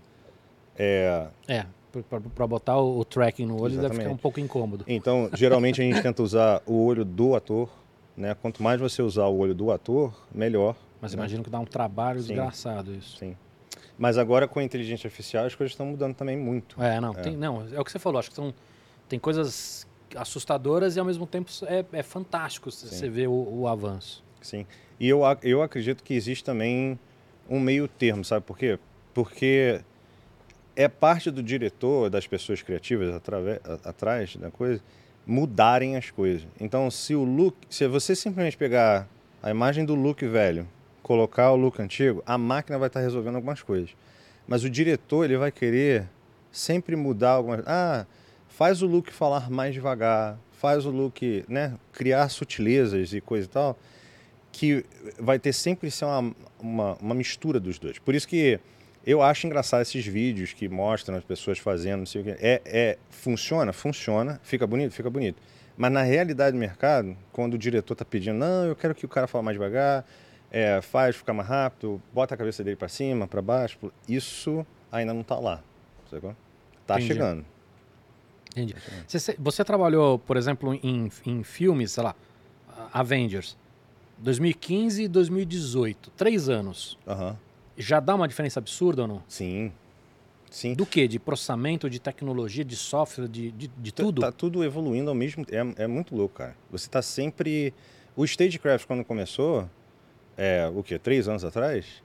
É, 0.76 1.28
É, 1.46 1.66
pra 2.34 2.46
botar 2.46 2.78
o, 2.78 2.98
o 3.00 3.04
tracking 3.04 3.46
no 3.46 3.60
olho 3.60 3.76
deve 3.76 3.88
ficar 3.88 3.90
um 3.90 3.96
Exatamente. 3.96 4.22
pouco 4.22 4.40
incômodo. 4.40 4.84
então, 4.86 5.28
geralmente 5.34 5.80
a 5.80 5.84
gente 5.84 6.00
tenta 6.00 6.22
usar 6.22 6.62
o 6.66 6.84
olho 6.84 7.04
do 7.04 7.34
ator, 7.34 7.68
né? 8.16 8.34
Quanto 8.34 8.62
mais 8.62 8.80
você 8.80 9.02
usar 9.02 9.26
o 9.26 9.36
olho 9.36 9.54
do 9.54 9.70
ator, 9.70 10.14
melhor. 10.32 10.76
Mas 11.00 11.12
né? 11.12 11.18
imagino 11.18 11.44
que 11.44 11.50
dá 11.50 11.58
um 11.58 11.64
trabalho 11.64 12.20
Sim. 12.20 12.28
desgraçado 12.28 12.94
isso. 12.94 13.18
Sim. 13.18 13.36
Mas 13.98 14.16
agora 14.16 14.46
com 14.48 14.58
a 14.60 14.64
inteligência 14.64 15.06
artificial 15.08 15.44
as 15.44 15.54
coisas 15.54 15.72
estão 15.72 15.86
mudando 15.86 16.14
também 16.14 16.36
muito. 16.36 16.80
É, 16.82 17.00
não, 17.00 17.12
Tem, 17.14 17.36
não, 17.36 17.66
é 17.72 17.80
o 17.80 17.84
que 17.84 17.90
você 17.92 17.98
falou, 17.98 18.18
acho 18.20 18.30
que 18.30 18.36
são, 18.36 18.54
tem 19.08 19.18
coisas 19.18 19.86
assustadoras 20.16 20.96
e 20.96 21.00
ao 21.00 21.04
mesmo 21.04 21.26
tempo 21.26 21.50
é, 21.66 21.84
é 21.92 22.02
fantástico 22.02 22.70
se- 22.70 22.88
você 22.88 23.08
ver 23.10 23.28
o, 23.28 23.32
o 23.60 23.68
avanço. 23.68 24.22
Sim. 24.40 24.64
E 24.98 25.08
eu, 25.08 25.20
eu 25.42 25.62
acredito 25.62 26.02
que 26.02 26.14
existe 26.14 26.42
também 26.44 26.98
um 27.48 27.58
meio 27.60 27.88
termo, 27.88 28.24
sabe 28.24 28.44
por 28.44 28.58
quê? 28.58 28.78
Porque 29.14 29.80
é 30.76 30.86
parte 30.86 31.30
do 31.30 31.42
diretor, 31.42 32.08
das 32.10 32.26
pessoas 32.26 32.62
criativas 32.62 33.14
atrave- 33.14 33.60
a- 33.64 33.88
atrás 33.88 34.36
da 34.36 34.50
coisa, 34.50 34.80
mudarem 35.26 35.96
as 35.96 36.10
coisas. 36.10 36.46
Então, 36.60 36.90
se 36.90 37.14
o 37.14 37.24
look, 37.24 37.56
se 37.68 37.86
você 37.88 38.14
simplesmente 38.14 38.56
pegar 38.56 39.08
a 39.42 39.50
imagem 39.50 39.84
do 39.84 39.94
look 39.94 40.24
velho, 40.26 40.66
colocar 41.02 41.50
o 41.52 41.56
look 41.56 41.80
antigo, 41.80 42.22
a 42.26 42.36
máquina 42.38 42.78
vai 42.78 42.88
estar 42.88 43.00
resolvendo 43.00 43.36
algumas 43.36 43.62
coisas. 43.62 43.90
Mas 44.46 44.64
o 44.64 44.70
diretor, 44.70 45.24
ele 45.24 45.36
vai 45.36 45.50
querer 45.50 46.08
sempre 46.50 46.96
mudar 46.96 47.32
algumas, 47.32 47.62
ah, 47.66 48.06
faz 48.48 48.82
o 48.82 48.86
look 48.86 49.12
falar 49.12 49.50
mais 49.50 49.74
devagar, 49.74 50.38
faz 50.52 50.86
o 50.86 50.90
look, 50.90 51.44
né, 51.48 51.74
criar 51.92 52.28
sutilezas 52.30 53.12
e 53.12 53.20
coisa 53.20 53.46
e 53.46 53.50
tal 53.50 53.78
que 54.52 54.84
vai 55.18 55.38
ter 55.38 55.52
sempre 55.52 55.90
ser 55.90 56.04
uma, 56.04 56.34
uma, 56.58 56.94
uma 56.94 57.14
mistura 57.14 57.60
dos 57.60 57.78
dois. 57.78 57.98
Por 57.98 58.14
isso 58.14 58.26
que 58.26 58.58
eu 59.06 59.22
acho 59.22 59.46
engraçado 59.46 59.82
esses 59.82 60.04
vídeos 60.06 60.52
que 60.52 60.68
mostram 60.68 61.16
as 61.16 61.24
pessoas 61.24 61.58
fazendo, 61.58 62.00
não 62.00 62.06
sei 62.06 62.20
o 62.20 62.24
que. 62.24 62.30
É, 62.30 62.60
é, 62.64 62.98
funciona? 63.10 63.72
Funciona. 63.72 64.40
Fica 64.42 64.66
bonito? 64.66 64.92
Fica 64.92 65.08
bonito. 65.08 65.40
Mas 65.76 65.92
na 65.92 66.02
realidade 66.02 66.52
do 66.52 66.58
mercado, 66.58 67.16
quando 67.32 67.54
o 67.54 67.58
diretor 67.58 67.94
está 67.94 68.04
pedindo, 68.04 68.36
não, 68.36 68.66
eu 68.66 68.74
quero 68.74 68.94
que 68.94 69.06
o 69.06 69.08
cara 69.08 69.26
fale 69.26 69.44
mais 69.44 69.54
devagar, 69.54 70.04
é, 70.50 70.80
faz 70.82 71.16
ficar 71.16 71.32
mais 71.32 71.48
rápido, 71.48 72.02
bota 72.12 72.34
a 72.34 72.36
cabeça 72.36 72.64
dele 72.64 72.76
para 72.76 72.88
cima, 72.88 73.28
para 73.28 73.40
baixo, 73.40 73.78
isso 74.08 74.66
ainda 74.90 75.14
não 75.14 75.20
está 75.20 75.36
lá. 75.36 75.62
Sacou? 76.10 76.34
Tá 76.86 76.96
Entendi. 76.96 77.06
chegando. 77.06 77.44
Entendi. 78.50 78.74
Você, 79.06 79.36
você 79.38 79.64
trabalhou, 79.64 80.18
por 80.18 80.36
exemplo, 80.36 80.74
em, 80.82 81.08
em 81.24 81.42
filmes, 81.44 81.92
sei 81.92 82.02
lá, 82.02 82.16
Avengers, 82.92 83.56
2015 84.18 85.04
e 85.04 85.08
2018, 85.08 86.10
três 86.10 86.48
anos. 86.48 86.98
Aham. 87.06 87.36
Já 87.76 88.00
dá 88.00 88.14
uma 88.14 88.26
diferença 88.26 88.58
absurda 88.58 89.02
ou 89.02 89.08
não? 89.08 89.22
Sim. 89.28 89.72
Sim. 90.50 90.74
Do 90.74 90.86
que? 90.86 91.06
De 91.06 91.18
processamento, 91.18 91.88
de 91.88 92.00
tecnologia, 92.00 92.64
de 92.64 92.74
software, 92.74 93.28
de, 93.28 93.50
de, 93.52 93.68
de 93.68 93.92
tudo? 93.92 94.20
Tá 94.20 94.32
tudo 94.32 94.64
evoluindo 94.64 95.10
ao 95.10 95.14
mesmo 95.14 95.44
tempo. 95.44 95.80
É, 95.80 95.84
é 95.84 95.86
muito 95.86 96.16
louco, 96.16 96.36
cara. 96.36 96.56
Você 96.70 96.88
tá 96.88 97.02
sempre. 97.02 97.72
O 98.16 98.24
Stagecraft, 98.24 98.86
quando 98.86 99.04
começou, 99.04 99.68
é, 100.36 100.68
o 100.74 100.82
quê? 100.82 100.98
Três 100.98 101.28
anos 101.28 101.44
atrás? 101.44 102.02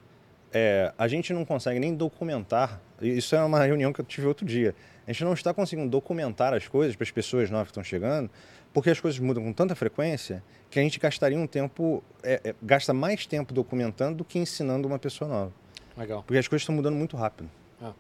É, 0.51 0.93
a 0.97 1.07
gente 1.07 1.34
não 1.34 1.43
consegue 1.43 1.80
nem 1.80 1.95
documentar. 1.95 2.80
Isso 3.01 3.36
é 3.36 3.43
uma 3.43 3.64
reunião 3.64 3.91
que 3.91 4.01
eu 4.01 4.05
tive 4.05 4.28
outro 4.28 4.45
dia. 4.45 4.76
A 5.07 5.11
gente 5.11 5.24
não 5.24 5.34
está 5.34 5.53
conseguindo 5.53 5.89
documentar 5.89 6.53
as 6.53 6.68
coisas 6.68 6.95
para 6.95 7.03
as 7.03 7.11
pessoas 7.11 7.49
novas 7.49 7.68
que 7.68 7.72
estão 7.72 7.84
chegando, 7.84 8.30
porque 8.74 8.89
as 8.89 8.99
coisas 8.99 9.19
mudam 9.19 9.43
com 9.43 9.53
tanta 9.53 9.76
frequência 9.76 10.43
que 10.69 10.80
a 10.80 10.82
gente 10.82 10.99
gastaria 10.99 11.38
um 11.38 11.45
tempo, 11.45 12.03
é, 12.24 12.41
é, 12.43 12.55
gasta 12.61 12.93
mais 12.93 13.26
tempo 13.26 13.53
documentando 13.53 14.17
do 14.17 14.26
que 14.26 14.39
ensinando 14.39 14.88
uma 14.88 14.97
pessoa 14.97 15.30
nova. 15.30 15.51
Legal. 15.95 16.24
Porque 16.24 16.39
as 16.39 16.47
coisas 16.47 16.63
estão 16.63 16.74
mudando 16.74 16.95
muito 16.95 17.15
rápido. 17.15 17.49
Ah. 17.80 17.93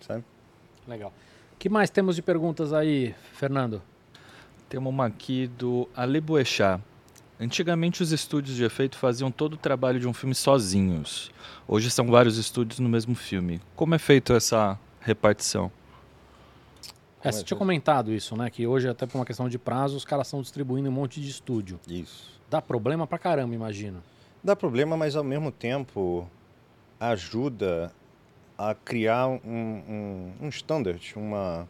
Sabe? 0.00 0.24
Legal. 0.88 1.12
O 1.52 1.56
que 1.58 1.68
mais 1.68 1.90
temos 1.90 2.16
de 2.16 2.22
perguntas 2.22 2.72
aí, 2.72 3.14
Fernando? 3.34 3.82
Temos 4.68 4.90
uma 4.90 5.06
aqui 5.06 5.46
do 5.46 5.86
Ale 5.94 6.20
Boechat. 6.20 6.82
Antigamente 7.38 8.02
os 8.02 8.12
estúdios 8.12 8.56
de 8.56 8.64
efeito 8.64 8.96
faziam 8.96 9.30
todo 9.30 9.54
o 9.54 9.56
trabalho 9.56 10.00
de 10.00 10.08
um 10.08 10.14
filme 10.14 10.34
sozinhos. 10.34 11.30
Hoje 11.68 11.90
são 11.90 12.06
vários 12.06 12.38
estúdios 12.38 12.78
no 12.78 12.88
mesmo 12.88 13.14
filme. 13.14 13.60
Como 13.76 13.94
é 13.94 13.98
feito 13.98 14.32
essa 14.32 14.78
repartição? 15.00 15.70
É, 17.24 17.32
você 17.32 17.42
tinha 17.44 17.56
comentado 17.56 18.12
isso, 18.12 18.36
né? 18.36 18.50
Que 18.50 18.66
hoje, 18.66 18.88
até 18.88 19.06
por 19.06 19.18
uma 19.18 19.24
questão 19.24 19.48
de 19.48 19.58
prazo, 19.58 19.96
os 19.96 20.04
caras 20.04 20.26
estão 20.26 20.42
distribuindo 20.42 20.88
um 20.88 20.92
monte 20.92 21.20
de 21.20 21.28
estúdio. 21.30 21.78
Isso. 21.88 22.30
Dá 22.50 22.60
problema 22.60 23.06
pra 23.06 23.18
caramba, 23.18 23.54
imagino. 23.54 24.02
Dá 24.42 24.56
problema, 24.56 24.96
mas 24.96 25.14
ao 25.14 25.22
mesmo 25.24 25.50
tempo 25.52 26.28
ajuda 26.98 27.92
a 28.58 28.74
criar 28.74 29.28
um, 29.28 29.38
um, 29.44 30.32
um 30.42 30.48
standard, 30.48 31.12
uma 31.16 31.68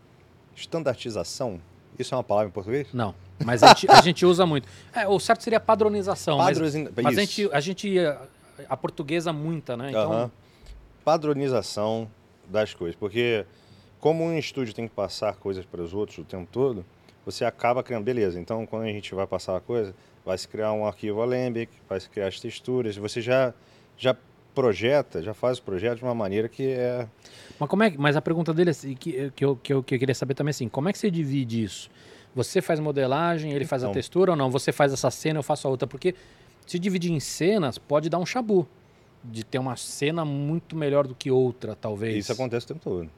estandartização. 0.55 1.61
Isso 1.98 2.14
é 2.14 2.16
uma 2.16 2.24
palavra 2.24 2.48
em 2.48 2.53
português? 2.53 2.88
Não, 2.92 3.14
mas 3.44 3.62
a 3.62 3.68
gente, 3.68 3.90
a 3.90 4.00
gente 4.03 4.26
usa 4.26 4.46
muito. 4.46 4.66
É, 4.94 5.07
o 5.07 5.18
certo 5.20 5.42
seria 5.42 5.61
padronização, 5.61 6.38
mas, 6.38 6.59
Padroniza- 6.59 6.90
mas 7.03 7.18
a 7.18 7.20
gente, 7.20 7.50
a 7.53 7.61
gente, 7.61 7.94
a 8.68 8.76
portuguesa 8.76 9.32
muita, 9.32 9.76
né? 9.76 9.90
Então. 9.90 10.30
Padronização 11.05 12.09
das 12.48 12.72
coisas. 12.74 12.96
Porque 12.96 13.44
como 14.03 14.24
um 14.24 14.36
estúdio 14.36 14.74
tem 14.74 14.88
que 14.88 14.94
passar 14.94 15.36
coisas 15.36 15.64
para 15.64 15.80
os 15.80 15.94
outros 15.94 16.18
o 16.18 16.24
tempo 16.24 16.48
todo, 16.50 16.84
você 17.24 17.44
acaba 17.44 17.84
criando, 17.84 18.03
beleza, 18.03 18.40
então 18.40 18.66
quando 18.66 18.82
a 18.82 18.88
gente 18.88 19.14
vai 19.14 19.28
passar 19.28 19.57
a 19.57 19.61
coisa, 19.61 19.94
vai 20.26 20.36
se 20.36 20.48
criar 20.48 20.72
um 20.72 20.84
arquivo 20.84 21.22
Alembic, 21.22 21.72
vai 21.88 22.00
se 22.00 22.11
criar 22.11 22.26
as 22.26 22.40
texturas, 22.40 22.96
você 22.96 23.20
já, 23.22 23.55
já 23.96 24.16
projeta, 24.53 25.22
já 25.22 25.32
faz 25.32 25.59
o 25.59 25.62
projeto 25.62 25.98
de 25.98 26.05
uma 26.05 26.16
maneira 26.16 26.48
que 26.48 26.66
é... 26.66 27.07
Mas, 27.61 27.68
como 27.68 27.84
é, 27.84 27.94
mas 27.96 28.16
a 28.16 28.20
pergunta 28.20 28.53
dele, 28.53 28.70
é 28.70 28.72
assim, 28.72 28.94
que, 28.96 29.30
que, 29.30 29.44
eu, 29.44 29.55
que, 29.55 29.72
eu, 29.72 29.82
que 29.84 29.94
eu 29.94 29.98
queria 30.00 30.14
saber 30.16 30.34
também 30.34 30.50
é 30.50 30.50
assim, 30.50 30.68
como 30.68 30.88
é 30.88 30.92
que 30.92 30.98
você 30.98 31.09
divide 31.09 31.62
isso? 31.62 31.88
Você 32.34 32.61
faz 32.61 32.80
modelagem, 32.80 33.53
ele 33.53 33.64
faz 33.64 33.84
a 33.84 33.86
Então. 33.86 33.94
textura 33.94 34.32
ou 34.32 34.36
não? 34.36 34.50
Você 34.50 34.72
faz 34.72 34.92
essa 34.92 35.12
cena, 35.12 35.38
eu 35.38 35.44
faço 35.44 35.68
a 35.68 35.70
outra? 35.70 35.86
Porque 35.86 36.12
se 36.66 36.76
dividir 36.76 37.12
em 37.12 37.20
cenas, 37.20 37.78
pode 37.78 38.11
dar 38.11 38.18
um 38.18 38.26
chabu. 38.26 38.66
De 39.22 39.44
ter 39.44 39.59
uma 39.61 39.76
cena 39.76 40.24
muito 40.24 40.74
melhor 40.74 41.07
do 41.07 41.14
que 41.14 41.30
outra, 41.30 41.76
talvez. 41.76 42.16
Isso 42.16 42.32
acontece 42.32 42.64
o 42.64 42.68
tempo 42.70 42.80
todo. 42.82 43.09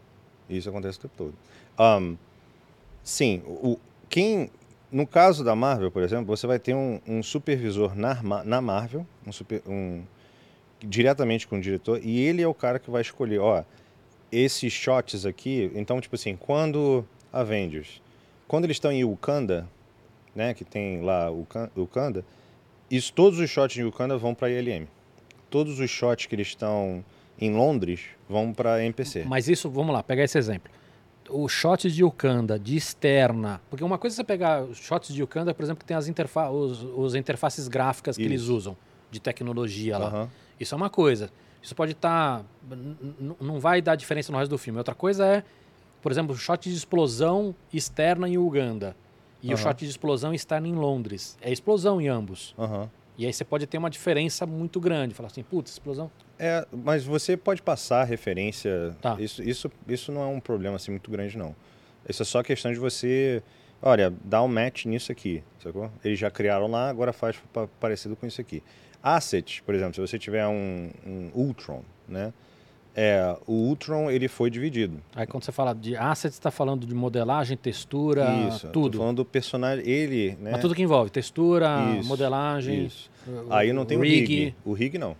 Isso 0.49 0.69
acontece 0.69 0.99
o 0.99 1.03
tempo 1.03 1.15
todo. 1.17 1.35
Ahn, 1.79 2.17
sim, 3.03 3.43
o, 3.47 3.79
quem, 4.09 4.51
no 4.91 5.07
caso 5.07 5.43
da 5.45 5.55
Marvel, 5.57 5.91
por 5.91 6.03
exemplo, 6.03 6.27
você 6.27 6.47
vai 6.47 6.59
ter 6.59 6.75
um, 6.75 7.01
um 7.07 7.23
supervisor 7.23 7.95
na, 7.97 8.23
na 8.45 8.61
Marvel, 8.61 9.07
um, 9.27 9.33
super- 9.33 9.63
um- 9.67 10.03
diretamente 10.81 11.47
com 11.47 11.57
o 11.57 11.61
diretor, 11.61 12.01
e 12.03 12.21
ele 12.21 12.43
é 12.43 12.47
o 12.49 12.55
cara 12.55 12.79
que 12.79 12.91
vai 12.91 13.03
escolher, 13.03 13.39
ó, 13.41 13.65
esses 14.31 14.73
shots 14.73 15.25
aqui. 15.25 15.71
Então, 15.75 16.01
tipo 16.01 16.15
assim, 16.15 16.37
quando 16.37 17.05
Avengers, 17.33 18.03
quando 18.47 18.65
eles 18.65 18.77
estão 18.77 18.93
em 18.93 19.05
Wakanda, 19.05 19.69
né, 20.35 20.53
que 20.55 20.65
tem 20.65 21.01
lá 21.03 21.29
Wakanda, 21.77 22.25
isso, 22.91 23.13
todos 23.13 23.39
os 23.39 23.49
shots 23.49 23.75
de 23.75 23.85
Wakanda 23.85 24.17
vão 24.19 24.35
para 24.35 24.51
ILM. 24.51 24.87
Todos 25.49 25.79
os 25.81 25.91
shots 25.91 26.27
que 26.27 26.35
eles 26.35 26.49
estão 26.49 27.05
em 27.39 27.55
Londres 27.55 28.01
vão 28.29 28.53
para 28.53 28.83
MPC. 28.83 29.25
Mas 29.27 29.49
isso, 29.49 29.69
vamos 29.71 29.93
lá, 29.93 30.03
pegar 30.03 30.25
esse 30.25 30.39
exemplo. 30.39 30.71
Os 31.31 31.51
shots 31.53 31.95
de 31.95 32.05
Wakanda, 32.05 32.59
de 32.59 32.77
externa. 32.77 33.61
Porque 33.71 33.83
uma 33.83 33.97
coisa 33.99 34.15
é 34.15 34.17
você 34.17 34.25
pegar 34.25 34.63
os 34.63 34.79
shots 34.79 35.15
de 35.15 35.23
Wakanda, 35.23 35.55
por 35.55 35.63
exemplo, 35.63 35.81
que 35.81 35.87
tem 35.87 35.97
as 35.97 36.07
interfa 36.07 36.51
os, 36.51 36.83
os 36.83 37.15
interfaces 37.15 37.67
gráficas 37.67 38.17
que 38.17 38.23
eles 38.23 38.43
Isso. 38.43 38.55
usam, 38.55 38.77
de 39.11 39.21
tecnologia 39.21 39.97
lá. 39.99 40.07
Aham. 40.07 40.29
Isso 40.61 40.75
é 40.75 40.77
uma 40.77 40.91
coisa. 40.91 41.31
Isso 41.63 41.75
pode 41.75 41.93
estar. 41.93 42.45
não 43.41 43.59
vai 43.59 43.81
dar 43.81 43.97
diferença 43.97 44.31
no 44.31 44.39
resto 44.39 44.51
do 44.51 44.59
filme. 44.59 44.79
Outra 44.79 44.95
coisa 44.95 45.27
é, 45.27 45.43
por 46.03 46.13
exemplo, 46.13 46.37
shot 46.37 46.69
de 46.69 46.77
explosão 46.77 47.55
externa 47.73 48.29
em 48.29 48.37
Uganda. 48.37 48.95
E 49.43 49.49
o 49.49 49.55
Aham. 49.55 49.63
shot 49.63 49.79
de 49.85 49.91
explosão 49.91 50.35
externa 50.35 50.69
em 50.69 50.75
Londres. 50.75 51.39
É 51.41 51.51
explosão 51.51 52.01
em 52.01 52.09
ambos. 52.09 52.55
Aham. 52.59 52.91
E 53.17 53.25
aí 53.25 53.33
você 53.33 53.45
pode 53.45 53.67
ter 53.67 53.79
uma 53.79 53.89
diferença 53.89 54.45
muito 54.45 54.79
grande. 54.79 55.15
Falar 55.15 55.29
assim, 55.29 55.43
putz, 55.43 55.73
explosão. 55.73 56.11
É, 56.39 56.67
mas 56.73 57.05
você 57.05 57.37
pode 57.37 57.63
passar 57.63 58.05
referência. 58.05 58.97
Tá. 59.01 59.17
Isso, 59.19 59.43
isso, 59.43 59.71
isso 59.89 60.11
não 60.13 60.23
é 60.23 60.27
um 60.27 60.41
problema 60.41 60.77
assim 60.77 60.91
muito 60.91 61.11
grande, 61.11 61.37
não. 61.39 61.55
Isso 62.09 62.23
é 62.23 62.25
só 62.25 62.43
questão 62.43 62.73
de 62.73 62.79
você. 62.79 63.43
Olha, 63.81 64.13
dá 64.25 64.43
um 64.43 64.49
match 64.49 64.87
nisso 64.87 65.13
aqui, 65.13 65.43
sacou? 65.63 65.91
Eles 66.05 66.19
já 66.19 66.31
criaram 66.31 66.67
lá, 66.67 66.89
agora 66.89 67.13
faz 67.13 67.37
pa- 67.53 67.69
parecido 67.79 68.17
com 68.17 68.27
isso 68.27 68.41
aqui. 68.41 68.63
Asset, 69.03 69.63
por 69.63 69.75
exemplo, 69.75 69.95
se 69.95 70.01
você 70.01 70.19
tiver 70.19 70.47
um, 70.47 70.91
um 71.07 71.31
Ultron, 71.35 71.83
né? 72.09 72.33
É, 72.97 73.37
o 73.47 73.53
Ultron 73.53 74.09
ele 74.11 74.29
foi 74.29 74.49
dividido. 74.49 75.03
Aí 75.17 75.27
quando 75.27 75.43
você 75.45 75.51
fala 75.51 75.75
de 75.75 75.97
assets, 75.97 76.37
está 76.37 76.51
falando 76.51 76.87
de 76.87 76.95
modelagem, 76.95 77.57
textura, 77.57 78.25
isso. 78.49 78.69
tudo. 78.69 78.99
Falando 78.99 79.17
do 79.17 79.25
personagem, 79.25 79.85
ele, 79.89 80.37
né? 80.41 80.53
Mas 80.53 80.61
tudo 80.61 80.75
que 80.77 80.83
envolve 80.83 81.11
textura, 81.11 81.97
Isso, 81.99 82.09
modelagem. 82.09 82.87
Isso. 82.87 83.11
o- 83.27 83.53
Aí 83.53 83.73
não 83.73 83.85
tem 83.85 83.99
o 83.99 84.03
rig. 84.03 84.25
rig. 84.27 84.55
O 84.65 84.73
rig 84.73 84.97
não. 84.97 85.17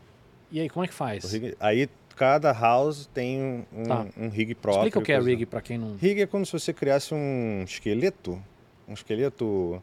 E 0.55 0.61
aí, 0.61 0.69
como 0.71 0.85
é 0.85 0.87
que 0.89 0.95
faz? 0.95 1.33
Rig- 1.33 1.57
aí 1.59 1.89
cada 2.15 2.53
house 2.53 3.07
tem 3.13 3.67
um, 3.73 3.83
Tá. 3.89 4.07
um 4.17 4.29
rig 4.29 4.55
próprio. 4.55 4.83
Explica 4.83 4.99
o 5.01 5.03
que 5.03 5.11
é 5.11 5.17
coisa. 5.17 5.29
rig 5.31 5.47
para 5.47 5.61
quem 5.61 5.77
não. 5.77 5.97
Rig 5.97 6.21
é 6.23 6.27
como 6.29 6.47
se 6.47 6.53
você 6.53 6.73
criasse 6.73 7.13
um 7.13 7.65
esqueleto, 7.65 8.41
um 8.87 8.93
esqueleto 8.95 9.83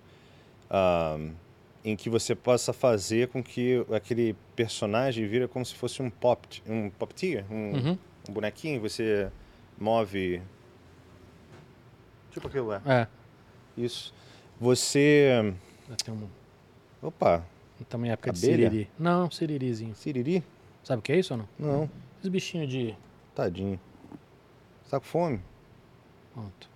em 1.84 1.96
que 1.98 2.10
você 2.10 2.34
possa 2.34 2.72
fazer 2.72 3.28
com 3.28 3.44
que 3.44 3.86
aquele 3.92 4.34
personagem 4.56 5.28
vira 5.28 5.46
como 5.46 5.66
se 5.66 5.76
fosse 5.76 6.02
um 6.02 6.10
pop, 6.10 6.64
um 6.66 6.90
puppeteer, 6.92 7.44
um, 7.52 7.72
Uhum. 7.74 7.98
um 8.30 8.34
bonequinho, 8.34 8.80
você 8.80 9.30
move 9.78 10.42
tipo 12.32 12.48
aquilo 12.48 12.68
lá. 12.68 12.82
É. 12.86 13.08
Isso. 13.78 14.14
Você, 14.58 15.54
Tem 16.06 16.14
um, 16.14 16.30
opa, 17.02 17.44
também 17.90 18.12
época 18.12 18.32
de 18.32 18.46
Abelha? 18.46 18.70
siriri. 18.70 18.90
Não, 18.98 19.30
siririzinho. 19.30 19.96
siriri? 19.96 20.42
Sabe 20.84 21.00
o 21.00 21.04
que 21.04 21.12
é 21.14 21.20
isso 21.20 21.34
ou 21.34 21.38
não? 21.40 21.48
Não, 21.60 21.90
Esses 22.20 22.30
bichinhos 22.30 22.70
de. 22.70 22.96
tadinho. 23.36 23.80
Tá 24.90 25.00
com 25.00 25.06
fome? 25.06 25.42
Pronto. 26.34 26.70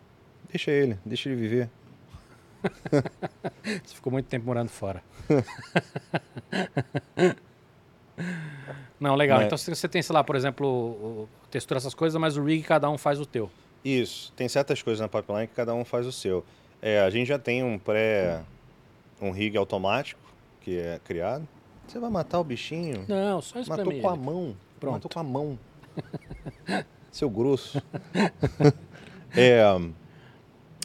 Deixa 0.49 0.72
ele, 0.72 0.97
deixa 1.06 1.30
ele 1.30 1.39
viver. 1.41 1.70
Você 3.84 3.95
ficou 3.95 4.12
muito 4.12 4.28
tempo 4.28 4.45
morando 4.45 4.70
fora. 4.70 5.03
Não, 8.99 9.16
legal. 9.16 9.38
Mas- 9.39 9.47
Então 9.47 9.58
você 9.58 9.88
tem, 9.88 10.01
sei 10.01 10.14
lá, 10.14 10.24
por 10.24 10.36
exemplo, 10.36 11.28
textura 11.51 11.78
essas 11.78 11.93
coisas, 11.93 12.20
mas 12.20 12.38
o 12.38 12.43
rig 12.43 12.64
cada 12.64 12.89
um 12.89 12.97
faz 12.97 13.20
o 13.20 13.26
teu. 13.26 13.49
Isso, 13.84 14.32
tem 14.34 14.47
certas 14.47 14.82
coisas 14.82 14.99
na 15.01 15.08
pipeline 15.08 15.47
que 15.47 15.53
cada 15.53 15.74
um 15.74 15.86
faz 15.86 16.06
o 16.08 16.12
seu. 16.12 16.43
É, 16.82 17.01
a 17.01 17.10
gente 17.10 17.28
já 17.28 17.38
tem 17.38 17.64
um 17.64 17.78
pré, 17.78 18.41
um 19.22 19.32
rig 19.32 19.56
automático 19.58 20.20
que 20.62 20.80
é 20.80 20.99
criado. 21.03 21.47
Você 21.88 21.99
vai 21.99 22.09
matar 22.09 22.39
o 22.39 22.43
bichinho? 22.43 23.05
Não, 23.07 23.41
só 23.41 23.59
isso 23.59 23.69
Matou 23.69 23.86
com 24.01 24.09
a 24.09 24.15
mim. 24.17 24.23
mão. 24.23 24.57
Pronto. 24.79 24.93
Matou 24.95 25.11
com 25.11 25.19
a 25.19 25.23
mão. 25.23 25.59
Seu 27.11 27.29
grosso. 27.29 27.81
é, 29.36 29.63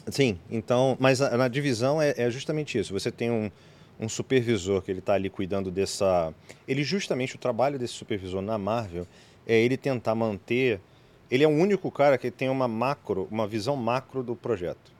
sim, 0.09 0.39
então, 0.49 0.95
mas 0.99 1.21
a- 1.21 1.35
na 1.37 1.47
divisão 1.47 2.01
é, 2.01 2.13
é 2.17 2.29
justamente 2.29 2.77
isso. 2.77 2.93
Você 2.93 3.11
tem 3.11 3.29
um, 3.29 3.51
um 3.99 4.07
supervisor 4.07 4.81
que 4.81 4.91
ele 4.91 4.99
está 4.99 5.13
ali 5.13 5.29
cuidando 5.29 5.69
dessa. 5.69 6.33
Ele 6.67 6.83
justamente 6.83 7.35
o 7.35 7.39
trabalho 7.39 7.77
desse 7.77 7.93
supervisor 7.93 8.41
na 8.41 8.57
Marvel 8.57 9.05
é 9.45 9.57
ele 9.59 9.75
tentar 9.77 10.15
manter. 10.15 10.79
Ele 11.29 11.43
é 11.43 11.47
o 11.47 11.51
único 11.51 11.89
cara 11.91 12.17
que 12.17 12.29
tem 12.31 12.49
uma 12.49 12.67
macro, 12.67 13.27
uma 13.31 13.47
visão 13.47 13.75
macro 13.75 14.21
do 14.23 14.35
projeto, 14.35 14.91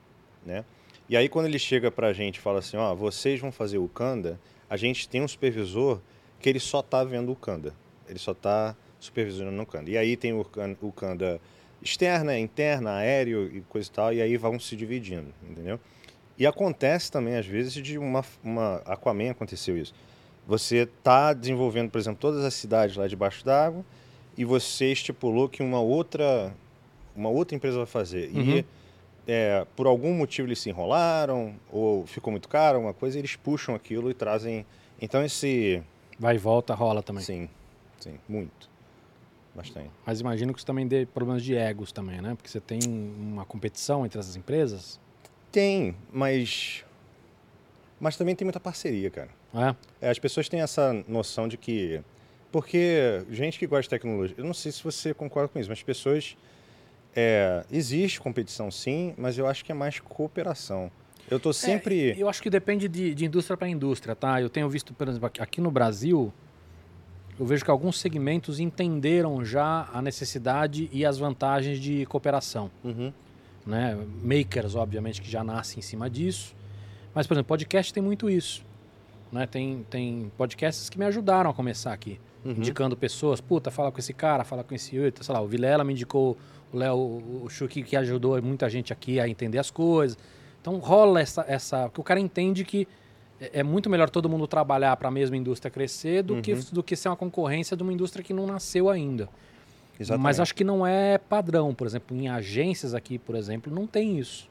né? 0.46 0.64
E 1.10 1.16
aí 1.18 1.28
quando 1.28 1.46
ele 1.46 1.60
chega 1.60 1.92
pra 1.92 2.14
gente 2.14 2.38
e 2.38 2.40
fala 2.40 2.60
assim, 2.60 2.78
ó, 2.78 2.96
vocês 2.96 3.40
vão 3.40 3.52
fazer 3.52 3.78
o 3.78 3.88
Kanda, 3.90 4.40
a 4.72 4.78
gente 4.78 5.10
tem 5.10 5.22
um 5.22 5.28
supervisor 5.28 6.00
que 6.40 6.48
ele 6.48 6.60
só 6.62 6.82
tá 6.82 7.04
vendo 7.04 7.30
o 7.30 7.36
Kanda. 7.36 7.74
Ele 8.08 8.18
só 8.18 8.34
tá 8.34 8.74
supervisionando 9.02 9.62
o 9.62 9.66
Kanda. 9.66 9.92
E 9.92 9.98
aí 9.98 10.16
tem 10.16 10.32
o 10.32 10.46
Kan- 10.46 10.78
o 10.82 10.94
Kanda 10.94 11.42
externa, 11.82 12.40
interna, 12.40 12.94
aéreo 12.96 13.52
e 13.54 13.60
coisa 13.62 13.90
e 13.90 13.92
tal, 13.92 14.14
e 14.14 14.22
aí 14.22 14.38
vão 14.38 14.58
se 14.62 14.74
dividindo, 14.78 15.28
entendeu? 15.44 15.78
E 16.40 16.48
acontece 16.48 17.12
também, 17.12 17.36
às 17.36 17.46
vezes, 17.46 17.74
de 17.74 17.98
uma, 17.98 18.24
uma 18.42 18.78
Aquaman 18.86 19.32
aconteceu 19.32 19.78
isso. 19.78 19.94
Você 20.48 20.88
tá 21.04 21.34
desenvolvendo, 21.34 21.90
por 21.92 21.98
exemplo, 22.00 22.20
todas 22.22 22.46
as 22.46 22.54
cidades 22.54 22.96
lá 22.96 23.08
debaixo 23.08 23.44
d'água, 23.44 23.84
e 24.38 24.46
você 24.46 24.94
estipulou 24.94 25.50
que 25.50 25.62
uma 25.62 25.82
outra, 25.82 26.56
uma 27.14 27.28
outra 27.28 27.58
empresa 27.58 27.76
vai 27.78 27.86
fazer. 27.86 28.32
Uhum. 28.34 28.58
E 28.60 28.66
é, 29.28 29.66
por 29.76 29.88
algum 29.88 30.14
motivo 30.14 30.48
eles 30.48 30.60
se 30.60 30.70
enrolaram, 30.70 31.56
ou 31.72 32.06
ficou 32.06 32.32
muito 32.32 32.48
caro, 32.48 32.78
alguma 32.78 32.94
coisa, 32.94 33.18
eles 33.20 33.36
puxam 33.36 33.76
aquilo 33.76 34.10
e 34.10 34.14
trazem. 34.14 34.66
Então 35.02 35.24
esse. 35.24 35.82
Vai 36.20 36.36
e 36.36 36.38
volta, 36.38 36.74
rola 36.74 37.02
também. 37.02 37.24
Sim, 37.24 37.50
sim, 38.00 38.18
muito. 38.28 38.70
Bastante. 39.54 39.92
Mas 40.06 40.22
imagino 40.22 40.54
que 40.54 40.60
isso 40.60 40.66
também 40.66 40.88
dê 40.88 41.06
problemas 41.06 41.44
de 41.44 41.56
egos 41.56 41.92
também, 41.92 42.22
né? 42.22 42.36
Porque 42.36 42.50
você 42.50 42.60
tem 42.60 42.80
uma 42.86 43.46
competição 43.46 44.06
entre 44.06 44.20
essas 44.20 44.36
empresas. 44.36 45.00
Tem, 45.52 45.96
mas. 46.12 46.86
Mas 48.00 48.16
também 48.16 48.36
tem 48.36 48.46
muita 48.46 48.60
parceria, 48.60 49.10
cara. 49.10 49.30
É? 49.54 50.08
É, 50.08 50.10
as 50.10 50.18
pessoas 50.18 50.48
têm 50.48 50.62
essa 50.62 50.94
noção 51.08 51.48
de 51.48 51.58
que. 51.58 52.02
Porque 52.52 53.24
gente 53.30 53.60
que 53.60 53.68
gosta 53.68 53.84
de 53.84 53.90
tecnologia. 53.90 54.36
Eu 54.38 54.46
não 54.46 54.54
sei 54.54 54.72
se 54.72 54.84
você 54.84 55.14
concorda 55.14 55.50
com 55.50 55.60
isso, 55.60 55.70
mas 55.70 55.84
pessoas. 55.84 56.38
É, 57.16 57.66
existe 57.72 58.20
competição 58.22 58.72
sim, 58.72 59.14
mas 59.18 59.38
eu 59.38 59.48
acho 59.48 59.66
que 59.66 59.72
é 59.72 59.76
mais 59.76 60.00
cooperação. 60.00 60.90
Eu 61.30 61.40
tô 61.40 61.52
sempre. 61.54 62.12
É, 62.12 62.16
eu 62.18 62.28
acho 62.30 62.42
que 62.42 62.50
depende 62.50 62.88
de, 62.88 63.14
de 63.14 63.26
indústria 63.26 63.56
para 63.58 63.68
indústria, 63.68 64.16
tá? 64.16 64.42
Eu 64.42 64.50
tenho 64.50 64.70
visto, 64.70 64.94
por 64.94 65.08
exemplo, 65.08 65.30
aqui- 65.40 65.62
no 65.62 65.72
Brasil, 65.72 66.32
eu 67.40 67.46
vejo 67.46 67.64
que 67.66 67.72
alguns 67.72 68.00
segmentos 68.00 68.60
entenderam 68.60 69.44
já 69.44 69.90
a 69.94 70.02
necessidade 70.02 70.90
e 70.92 71.06
as 71.06 71.18
vantagens 71.18 71.80
de 71.80 72.06
cooperação. 72.06 72.70
Uhum. 72.84 73.12
né? 73.66 73.98
Makers, 74.24 74.76
obviamente, 74.76 75.22
que 75.22 75.30
já 75.30 75.44
nascem 75.44 75.80
em 75.80 75.82
cima 75.82 76.10
disso. 76.10 76.56
Mas, 77.14 77.28
por 77.28 77.34
exemplo, 77.36 77.48
podcast 77.50 77.94
tem 77.94 78.02
muito 78.02 78.30
isso. 78.30 78.66
Né? 79.32 79.46
Tem, 79.46 79.86
tem 79.90 80.32
podcasts 80.38 80.90
que 80.90 80.98
me 80.98 81.06
ajudaram 81.06 81.50
a 81.50 81.54
começar 81.54 81.94
aqui. 81.94 82.20
Uhum. 82.44 82.52
Indicando 82.54 82.98
pessoas. 82.98 83.40
Puta, 83.40 83.70
fala 83.70 83.92
com 83.92 84.00
esse 84.00 84.14
cara, 84.14 84.44
fala 84.44 84.64
com 84.64 84.74
esse 84.74 84.98
outro. 85.00 85.24
Sei 85.24 85.34
lá, 85.34 85.40
o 85.42 85.48
Vilela 85.48 85.84
me 85.84 85.94
indicou 85.94 86.38
Léo, 86.74 86.98
o 87.44 87.50
Chuki, 87.50 87.84
que 87.84 87.96
ajudou 87.96 88.42
muita 88.42 88.70
gente 88.70 88.92
aqui 88.94 89.20
a 89.20 89.28
entender 89.28 89.58
as 89.60 89.70
coisas. 89.72 90.18
Então 90.62 90.78
rola 90.78 91.22
essa... 91.22 91.44
essa 91.48 91.84
porque 91.90 92.02
o 92.02 92.04
cara 92.04 92.20
entende 92.20 92.64
que 92.64 92.88
é 93.40 93.60
é 93.60 93.64
muito 93.64 93.90
melhor 93.90 94.10
todo 94.10 94.30
mundo 94.30 94.46
trabalhar 94.48 94.96
para 94.98 95.08
a 95.08 95.12
mesma 95.12 95.36
indústria 95.36 95.72
crescer 95.72 96.22
do, 96.22 96.42
que, 96.42 96.54
Uhum. 96.54 96.62
do 96.72 96.84
que 96.84 96.96
ser 96.96 97.10
uma 97.10 97.16
concorrência 97.16 97.76
de 97.76 97.82
uma 97.82 97.92
indústria 97.92 98.24
que 98.24 98.34
não 98.34 98.46
nasceu 98.46 98.88
ainda. 98.88 99.28
Exatamente. 100.00 100.24
Mas 100.24 100.40
acho 100.40 100.54
que 100.56 100.64
não 100.64 100.86
é 100.86 101.18
padrão. 101.18 101.74
Por 101.74 101.88
exemplo, 101.88 102.16
em 102.16 102.30
agências 102.30 102.94
aqui, 102.94 103.18
por 103.18 103.36
exemplo, 103.36 103.74
não 103.74 103.88
tem 103.88 104.20
isso. 104.20 104.50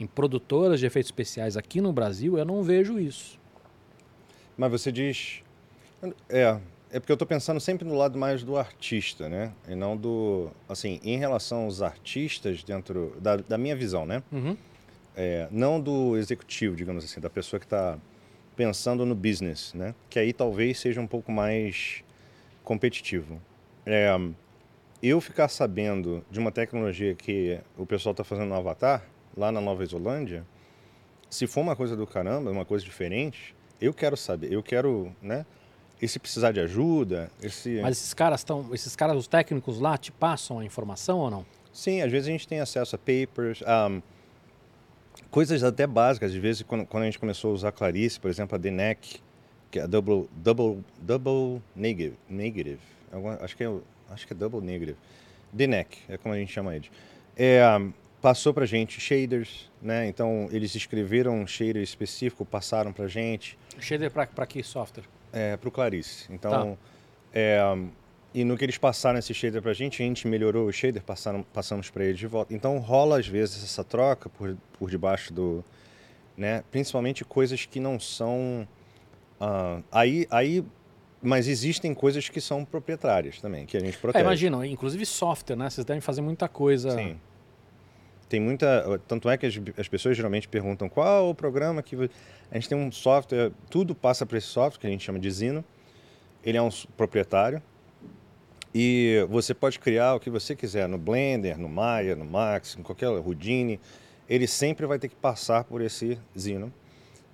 Em 0.00 0.06
produtoras 0.06 0.80
de 0.80 0.86
efeitos 0.86 1.08
especiais 1.08 1.56
aqui 1.56 1.80
no 1.80 1.92
Brasil, 1.92 2.36
eu 2.38 2.44
não 2.44 2.62
vejo 2.62 2.98
isso. 2.98 3.38
Mas 4.56 4.70
você 4.70 4.90
diz. 4.90 5.42
É, 6.28 6.58
é 6.90 7.00
porque 7.00 7.12
eu 7.12 7.14
estou 7.14 7.26
pensando 7.26 7.60
sempre 7.60 7.86
no 7.86 7.94
lado 7.94 8.18
mais 8.18 8.42
do 8.42 8.56
artista, 8.56 9.28
né? 9.28 9.52
E 9.68 9.74
não 9.74 9.96
do. 9.96 10.50
Assim, 10.68 11.00
em 11.02 11.18
relação 11.18 11.64
aos 11.64 11.82
artistas 11.82 12.62
dentro. 12.62 13.16
Da, 13.20 13.36
da 13.36 13.58
minha 13.58 13.74
visão, 13.74 14.06
né? 14.06 14.22
Uhum. 14.30 14.56
É, 15.16 15.48
não 15.50 15.80
do 15.80 16.16
executivo, 16.16 16.76
digamos 16.76 17.04
assim, 17.04 17.20
da 17.20 17.30
pessoa 17.30 17.58
que 17.58 17.66
está 17.66 17.98
pensando 18.54 19.04
no 19.04 19.14
business, 19.14 19.72
né? 19.74 19.94
Que 20.08 20.18
aí 20.18 20.32
talvez 20.32 20.78
seja 20.78 21.00
um 21.00 21.06
pouco 21.06 21.32
mais 21.32 22.04
competitivo. 22.62 23.40
É, 23.84 24.08
eu 25.02 25.20
ficar 25.20 25.48
sabendo 25.48 26.24
de 26.30 26.38
uma 26.38 26.50
tecnologia 26.50 27.14
que 27.14 27.60
o 27.76 27.84
pessoal 27.84 28.12
está 28.12 28.24
fazendo 28.24 28.48
no 28.48 28.54
Avatar, 28.54 29.04
lá 29.36 29.52
na 29.52 29.60
Nova 29.60 29.82
Isolândia, 29.82 30.44
se 31.28 31.46
for 31.46 31.60
uma 31.60 31.76
coisa 31.76 31.96
do 31.96 32.06
caramba, 32.06 32.50
uma 32.50 32.64
coisa 32.64 32.84
diferente, 32.84 33.54
eu 33.80 33.92
quero 33.92 34.16
saber, 34.16 34.52
eu 34.52 34.62
quero, 34.62 35.14
né? 35.20 35.44
E 36.00 36.06
se 36.06 36.18
precisar 36.18 36.52
de 36.52 36.60
ajuda, 36.60 37.30
esse... 37.42 37.80
Mas 37.80 37.96
esses 37.98 38.12
caras 38.12 38.40
estão. 38.40 38.68
Esses 38.74 38.94
caras, 38.94 39.16
os 39.16 39.26
técnicos 39.26 39.80
lá, 39.80 39.96
te 39.96 40.12
passam 40.12 40.58
a 40.58 40.64
informação 40.64 41.18
ou 41.18 41.30
não? 41.30 41.46
Sim, 41.72 42.02
às 42.02 42.10
vezes 42.10 42.28
a 42.28 42.32
gente 42.32 42.46
tem 42.46 42.60
acesso 42.60 42.96
a 42.96 42.98
papers, 42.98 43.62
um, 43.62 44.02
coisas 45.30 45.62
até 45.62 45.86
básicas. 45.86 46.32
Às 46.32 46.36
vezes, 46.36 46.62
quando, 46.62 46.86
quando 46.86 47.04
a 47.04 47.06
gente 47.06 47.18
começou 47.18 47.50
a 47.50 47.54
usar 47.54 47.72
Clarice, 47.72 48.20
por 48.20 48.30
exemplo, 48.30 48.54
a 48.54 48.58
DNEC, 48.58 49.20
que 49.70 49.78
é 49.78 49.82
a 49.82 49.86
Double, 49.86 50.28
double, 50.36 50.84
double 51.00 51.62
Negative, 51.74 52.16
negative 52.28 52.78
alguma- 53.12 53.38
acho, 53.42 53.56
que 53.56 53.64
é, 53.64 53.72
acho 54.10 54.26
que 54.26 54.32
é 54.32 54.36
Double 54.36 54.60
Negative. 54.60 54.98
DNEC, 55.52 55.98
é 56.08 56.16
como 56.18 56.34
a 56.34 56.38
gente 56.38 56.52
chama 56.52 56.74
eles. 56.76 56.90
É, 57.36 57.62
um, 57.78 57.92
passou 58.20 58.52
pra 58.52 58.66
gente 58.66 59.00
shaders, 59.00 59.70
né? 59.80 60.06
Então, 60.08 60.48
eles 60.50 60.74
escreveram 60.74 61.40
um 61.40 61.46
shader 61.46 61.82
específico, 61.82 62.44
passaram 62.44 62.92
pra 62.92 63.06
gente 63.08 63.58
Shader 63.78 64.10
pra 64.10 64.46
que 64.46 64.62
software? 64.62 65.04
É, 65.36 65.56
para 65.56 65.68
o 65.68 65.72
Clarice. 65.72 66.26
Então, 66.30 66.78
é, 67.32 67.62
um, 67.76 67.90
e 68.34 68.42
no 68.44 68.56
que 68.56 68.64
eles 68.64 68.78
passaram 68.78 69.18
esse 69.18 69.32
shader 69.34 69.60
para 69.60 69.70
a 69.70 69.74
gente, 69.74 70.02
a 70.02 70.06
gente 70.06 70.26
melhorou 70.26 70.66
o 70.66 70.72
shader, 70.72 71.02
passaram, 71.02 71.42
passamos 71.52 71.90
para 71.90 72.04
eles 72.04 72.18
de 72.18 72.26
volta. 72.26 72.54
Então 72.54 72.78
rola 72.78 73.18
às 73.18 73.26
vezes 73.26 73.62
essa 73.62 73.84
troca 73.84 74.28
por, 74.30 74.56
por 74.78 74.90
debaixo 74.90 75.32
do, 75.32 75.64
né? 76.36 76.62
Principalmente 76.70 77.24
coisas 77.24 77.66
que 77.66 77.78
não 77.80 78.00
são, 78.00 78.66
ah, 79.40 79.80
aí, 79.92 80.26
aí, 80.30 80.64
mas 81.22 81.48
existem 81.48 81.94
coisas 81.94 82.28
que 82.28 82.40
são 82.40 82.64
proprietárias 82.64 83.40
também, 83.40 83.66
que 83.66 83.76
a 83.76 83.80
gente 83.80 83.96
É, 83.96 84.00
protege. 84.00 84.24
imagina, 84.24 84.66
inclusive 84.66 85.04
software, 85.06 85.56
né? 85.56 85.68
Vocês 85.70 85.84
devem 85.84 86.00
fazer 86.00 86.20
muita 86.22 86.48
coisa. 86.48 86.90
Sim. 86.90 87.18
Tem 88.28 88.40
muita. 88.40 89.00
Tanto 89.06 89.28
é 89.30 89.36
que 89.36 89.46
as, 89.46 89.54
as 89.78 89.88
pessoas 89.88 90.16
geralmente 90.16 90.48
perguntam 90.48 90.88
qual 90.88 91.30
o 91.30 91.34
programa 91.34 91.82
que. 91.82 91.96
A 92.50 92.54
gente 92.54 92.68
tem 92.68 92.78
um 92.78 92.90
software, 92.90 93.52
tudo 93.70 93.94
passa 93.94 94.24
para 94.24 94.38
esse 94.38 94.46
software, 94.46 94.80
que 94.80 94.86
a 94.86 94.90
gente 94.90 95.04
chama 95.04 95.18
de 95.18 95.30
Zino. 95.30 95.64
Ele 96.44 96.56
é 96.56 96.62
um 96.62 96.70
proprietário. 96.96 97.62
E 98.74 99.26
você 99.30 99.54
pode 99.54 99.78
criar 99.78 100.14
o 100.14 100.20
que 100.20 100.28
você 100.28 100.54
quiser 100.54 100.86
no 100.88 100.98
Blender, 100.98 101.58
no 101.58 101.68
Maya, 101.68 102.14
no 102.14 102.24
Max, 102.24 102.76
em 102.78 102.82
qualquer 102.82 103.08
Houdini. 103.08 103.80
Ele 104.28 104.46
sempre 104.46 104.86
vai 104.86 104.98
ter 104.98 105.08
que 105.08 105.16
passar 105.16 105.64
por 105.64 105.80
esse 105.80 106.18
Zino. 106.38 106.72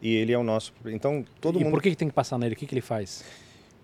E 0.00 0.14
ele 0.14 0.32
é 0.32 0.38
o 0.38 0.42
nosso. 0.42 0.72
Então, 0.86 1.24
todo 1.40 1.58
e 1.58 1.64
mundo. 1.64 1.72
por 1.72 1.82
que, 1.82 1.90
que 1.90 1.96
tem 1.96 2.08
que 2.08 2.14
passar 2.14 2.38
nele? 2.38 2.54
O 2.54 2.56
que, 2.56 2.66
que 2.66 2.74
ele 2.74 2.80
faz? 2.80 3.24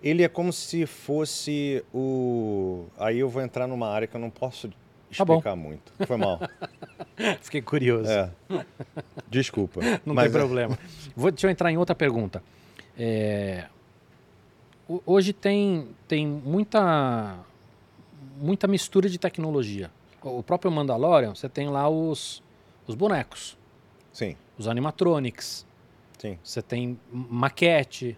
Ele 0.01 0.23
é 0.23 0.29
como 0.29 0.53
se 0.53 0.85
fosse 0.85 1.83
o. 1.93 2.85
Aí 2.97 3.19
eu 3.19 3.29
vou 3.29 3.41
entrar 3.41 3.67
numa 3.67 3.89
área 3.89 4.07
que 4.07 4.15
eu 4.15 4.21
não 4.21 4.29
posso 4.29 4.69
Tá 5.15 5.23
explicar 5.23 5.55
muito. 5.55 5.91
Foi 6.05 6.17
mal. 6.17 6.39
Fiquei 7.41 7.61
curioso. 7.61 8.09
É. 8.09 8.31
Desculpa. 9.29 9.81
Não 10.05 10.13
Mas 10.13 10.31
tem 10.31 10.35
é- 10.35 10.43
problema. 10.45 10.79
Vou, 11.15 11.31
deixa 11.31 11.47
eu 11.47 11.51
entrar 11.51 11.71
em 11.71 11.77
outra 11.77 11.95
pergunta. 11.95 12.41
É, 12.97 13.65
ho- 14.87 15.01
hoje 15.05 15.33
tem, 15.33 15.87
tem 16.07 16.25
muita, 16.27 17.37
muita 18.39 18.67
mistura 18.67 19.09
de 19.09 19.17
tecnologia. 19.17 19.89
O 20.21 20.43
próprio 20.43 20.71
Mandalorian, 20.71 21.33
você 21.33 21.47
tem 21.47 21.69
lá 21.69 21.87
os, 21.89 22.43
os 22.85 22.93
bonecos, 22.95 23.57
Sim, 24.11 24.35
os 24.57 24.67
animatronics, 24.67 25.65
sim. 26.17 26.37
você 26.43 26.61
tem 26.61 26.99
maquete. 27.11 28.17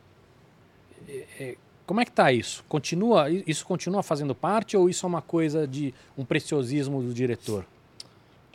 É, 1.08 1.26
é, 1.40 1.58
como 1.86 2.00
é 2.00 2.06
que 2.06 2.12
tá 2.12 2.32
isso? 2.32 2.64
Continua, 2.70 3.30
isso 3.30 3.66
continua 3.66 4.02
fazendo 4.04 4.34
parte 4.34 4.78
ou 4.78 4.90
isso 4.90 5.06
é 5.06 5.10
uma 5.10 5.22
coisa 5.22 5.68
de 5.68 5.94
um 6.18 6.24
preciosismo 6.24 7.02
do 7.02 7.14
diretor? 7.14 7.66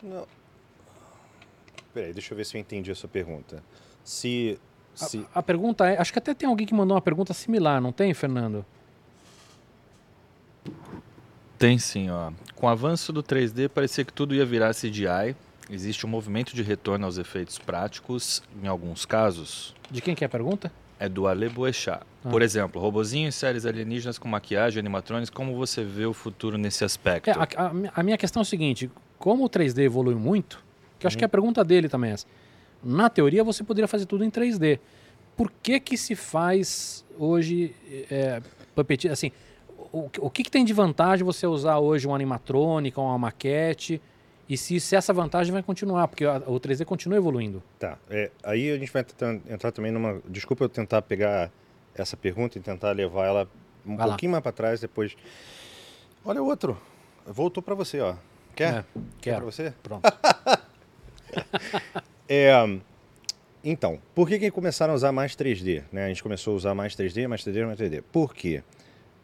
Não. 0.01 0.27
Peraí, 1.93 2.13
deixa 2.13 2.33
eu 2.33 2.37
ver 2.37 2.45
se 2.45 2.55
eu 2.55 2.61
entendi 2.61 2.91
a 2.91 2.95
sua 2.95 3.09
pergunta. 3.09 3.63
Se. 4.03 4.59
se... 4.95 5.25
A, 5.33 5.39
a 5.39 5.43
pergunta 5.43 5.87
é, 5.87 5.99
acho 5.99 6.13
que 6.13 6.19
até 6.19 6.33
tem 6.33 6.47
alguém 6.47 6.65
que 6.65 6.73
mandou 6.73 6.95
uma 6.95 7.01
pergunta 7.01 7.33
similar, 7.33 7.81
não 7.81 7.91
tem, 7.91 8.13
Fernando? 8.13 8.65
Tem 11.57 11.79
sim, 11.79 12.09
ó. 12.09 12.31
Com 12.55 12.67
o 12.67 12.69
avanço 12.69 13.11
do 13.11 13.23
3D, 13.23 13.67
parecia 13.67 14.05
que 14.05 14.13
tudo 14.13 14.35
ia 14.35 14.45
virar 14.45 14.73
CGI. 14.73 15.35
Existe 15.69 16.05
um 16.05 16.09
movimento 16.09 16.55
de 16.55 16.61
retorno 16.61 17.05
aos 17.05 17.17
efeitos 17.17 17.57
práticos, 17.57 18.43
em 18.63 18.67
alguns 18.67 19.05
casos. 19.05 19.75
De 19.89 20.01
quem 20.01 20.15
que 20.15 20.23
é 20.23 20.27
a 20.27 20.29
pergunta? 20.29 20.71
É 20.99 21.07
do 21.07 21.27
Ale 21.27 21.49
Boechat. 21.49 22.01
Ah. 22.23 22.29
Por 22.29 22.41
exemplo, 22.41 22.81
robozinhos, 22.81 23.35
séries 23.35 23.65
alienígenas 23.65 24.17
com 24.17 24.27
maquiagem, 24.27 24.79
animatrônicos, 24.79 25.29
como 25.29 25.55
você 25.55 25.83
vê 25.83 26.05
o 26.05 26.13
futuro 26.13 26.57
nesse 26.57 26.83
aspecto? 26.83 27.29
É, 27.29 27.33
a, 27.33 27.47
a 27.65 27.71
a 27.99 28.03
minha 28.03 28.17
questão 28.17 28.41
é 28.41 28.43
o 28.43 28.45
seguinte: 28.45 28.89
como 29.17 29.45
o 29.45 29.49
3D 29.49 29.79
evoluiu 29.83 30.19
muito, 30.19 30.63
que 30.99 31.05
eu 31.05 31.07
acho 31.07 31.17
que 31.17 31.25
a 31.25 31.29
pergunta 31.29 31.63
dele 31.63 31.87
também 31.87 32.11
é 32.11 32.13
essa. 32.13 32.25
Na 32.83 33.09
teoria, 33.09 33.43
você 33.43 33.63
poderia 33.63 33.87
fazer 33.87 34.05
tudo 34.05 34.23
em 34.23 34.29
3D. 34.29 34.79
Por 35.35 35.51
que 35.61 35.79
que 35.79 35.97
se 35.97 36.15
faz 36.15 37.05
hoje 37.17 37.75
é? 38.09 38.41
Assim, 39.11 39.31
o, 39.91 40.09
o 40.19 40.29
que, 40.29 40.43
que 40.43 40.51
tem 40.51 40.65
de 40.65 40.73
vantagem 40.73 41.25
você 41.25 41.47
usar 41.47 41.79
hoje 41.79 42.07
um 42.07 42.13
animatrônica, 42.13 42.99
uma 42.99 43.17
maquete? 43.17 44.01
E 44.49 44.55
se, 44.57 44.79
se 44.79 44.95
essa 44.95 45.11
vantagem 45.13 45.51
vai 45.51 45.61
continuar? 45.61 46.07
Porque 46.07 46.23
a- 46.25 46.41
o 46.47 46.59
3D 46.59 46.85
continua 46.85 47.17
evoluindo. 47.17 47.61
Tá. 47.79 47.97
é, 48.09 48.31
aí 48.43 48.71
a 48.71 48.77
gente 48.77 48.91
vai 48.91 49.03
tentar 49.03 49.33
entrar 49.51 49.71
também 49.71 49.91
numa. 49.91 50.21
Desculpa 50.27 50.63
eu 50.63 50.69
tentar 50.69 51.01
pegar 51.01 51.51
essa 51.93 52.15
pergunta 52.15 52.57
e 52.57 52.61
tentar 52.61 52.91
levar 52.91 53.25
ela 53.25 53.49
um 53.85 53.95
Vai 53.97 54.05
lá. 54.05 54.13
pouquinho 54.13 54.31
mais 54.31 54.41
para 54.43 54.51
trás 54.51 54.79
depois. 54.79 55.15
Olha 56.23 56.41
o 56.41 56.45
outro. 56.45 56.77
Voltou 57.25 57.61
para 57.61 57.75
você, 57.75 57.99
ó. 57.99 58.15
Quer? 58.55 58.73
É, 58.73 58.83
Quer 59.21 59.35
para 59.35 59.45
você? 59.45 59.73
Pronto. 59.83 60.03
É, 62.29 62.51
então, 63.63 63.99
por 64.13 64.27
que, 64.27 64.37
que 64.39 64.51
começaram 64.51 64.93
a 64.93 64.95
usar 64.95 65.11
mais 65.11 65.35
3D? 65.35 65.83
Né? 65.91 66.05
A 66.05 66.07
gente 66.09 66.21
começou 66.23 66.53
a 66.53 66.57
usar 66.57 66.73
mais 66.75 66.95
3D, 66.95 67.27
mais 67.27 67.41
3D, 67.43 67.65
mais 67.65 67.79
3D. 67.79 68.03
Por 68.11 68.33
quê? 68.33 68.63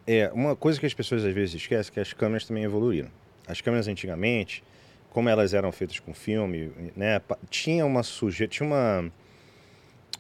É, 0.08 0.30
uma 0.34 0.56
coisa 0.56 0.80
que 0.80 0.86
as 0.86 0.94
pessoas 0.94 1.24
às 1.24 1.34
vezes 1.34 1.56
esquecem 1.56 1.92
é 1.92 1.94
que 1.94 2.00
as 2.00 2.14
câmeras 2.14 2.46
também 2.46 2.64
evoluíram. 2.64 3.10
As 3.48 3.60
câmeras 3.62 3.88
antigamente, 3.88 4.64
como 5.14 5.30
elas 5.30 5.54
eram 5.54 5.72
feitas 5.72 6.00
com 6.00 6.14
filme, 6.14 6.72
né, 6.96 7.22
tinha 7.50 7.86
uma 7.86 8.04
sujeira, 8.04 8.52
tinha 8.52 8.68
uma 8.68 9.12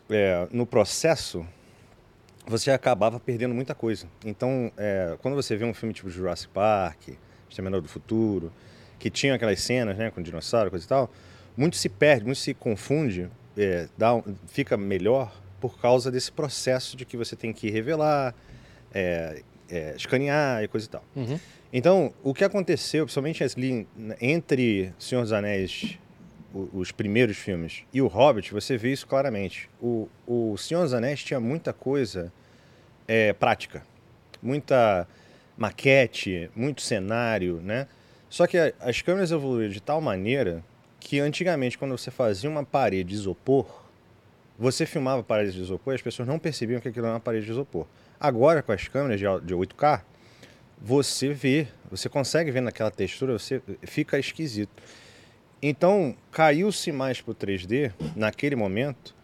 é, 0.09 0.47
no 0.51 0.65
processo 0.65 1.45
você 2.45 2.71
acabava 2.71 3.19
perdendo 3.19 3.53
muita 3.53 3.73
coisa. 3.73 4.07
Então, 4.25 4.71
é, 4.77 5.15
quando 5.21 5.35
você 5.35 5.55
vê 5.55 5.65
um 5.65 5.73
filme 5.73 5.93
tipo 5.93 6.09
Jurassic 6.09 6.51
Park, 6.53 7.09
Exterminador 7.49 7.81
do 7.81 7.87
Futuro, 7.87 8.51
que 8.99 9.09
tinha 9.09 9.35
aquelas 9.35 9.61
cenas, 9.61 9.97
né, 9.97 10.11
com 10.11 10.21
dinossauro, 10.21 10.69
coisa 10.69 10.85
e 10.85 10.87
tal, 10.87 11.09
muito 11.55 11.77
se 11.77 11.87
perde, 11.87 12.25
muito 12.25 12.39
se 12.39 12.53
confunde, 12.53 13.29
é, 13.57 13.87
dá 13.97 14.21
fica 14.47 14.75
melhor 14.75 15.33
por 15.61 15.79
causa 15.79 16.11
desse 16.11 16.31
processo 16.31 16.97
de 16.97 17.05
que 17.05 17.15
você 17.15 17.35
tem 17.35 17.53
que 17.53 17.69
revelar, 17.69 18.35
é, 18.93 19.41
é, 19.69 19.93
escanear 19.95 20.63
e 20.63 20.67
coisa 20.67 20.85
e 20.85 20.89
tal. 20.89 21.03
Uhum. 21.15 21.39
Então, 21.75 22.13
o 22.21 22.35
que 22.35 22.43
aconteceu, 22.43 23.03
principalmente 23.03 23.43
entre 24.21 24.93
Senhor 24.99 25.23
dos 25.23 25.33
Anéis, 25.33 25.97
os 26.71 26.91
primeiros 26.91 27.35
filmes, 27.35 27.83
e 27.91 27.99
o 27.99 28.05
Hobbit, 28.05 28.53
você 28.53 28.77
vê 28.77 28.91
isso 28.91 29.07
claramente. 29.07 29.67
O, 29.81 30.07
o 30.27 30.55
Senhor 30.55 30.83
dos 30.83 30.93
Anéis 30.93 31.23
tinha 31.23 31.39
muita 31.39 31.73
coisa 31.73 32.31
é, 33.07 33.33
prática, 33.33 33.81
muita 34.39 35.07
maquete, 35.57 36.47
muito 36.55 36.83
cenário, 36.83 37.59
né? 37.63 37.87
Só 38.29 38.45
que 38.45 38.55
as 38.79 39.01
câmeras 39.01 39.31
evoluíram 39.31 39.73
de 39.73 39.81
tal 39.81 39.99
maneira 39.99 40.63
que 40.99 41.19
antigamente, 41.19 41.75
quando 41.75 41.97
você 41.97 42.11
fazia 42.11 42.51
uma 42.51 42.63
parede 42.63 43.09
de 43.09 43.15
isopor, 43.15 43.65
você 44.59 44.85
filmava 44.85 45.23
parede 45.23 45.53
de 45.53 45.61
isopor 45.61 45.93
e 45.93 45.95
as 45.95 46.01
pessoas 46.03 46.27
não 46.27 46.37
percebiam 46.37 46.79
que 46.79 46.87
aquilo 46.87 47.07
era 47.07 47.15
uma 47.15 47.19
parede 47.19 47.47
de 47.47 47.51
isopor. 47.51 47.87
Agora, 48.19 48.61
com 48.61 48.71
as 48.71 48.87
câmeras 48.87 49.19
de 49.19 49.55
8K, 49.55 50.01
você 50.83 51.33
vê, 51.33 51.67
você 51.89 52.09
consegue 52.09 52.51
ver 52.51 52.61
naquela 52.61 52.91
textura, 52.91 53.31
você 53.39 53.61
fica 53.83 54.19
esquisito. 54.19 54.83
Então, 55.61 56.13
caiu-se 56.29 56.91
mais 56.91 57.21
para 57.21 57.31
o 57.31 57.35
3D 57.35 57.93
naquele 58.17 58.55
momento 58.55 59.15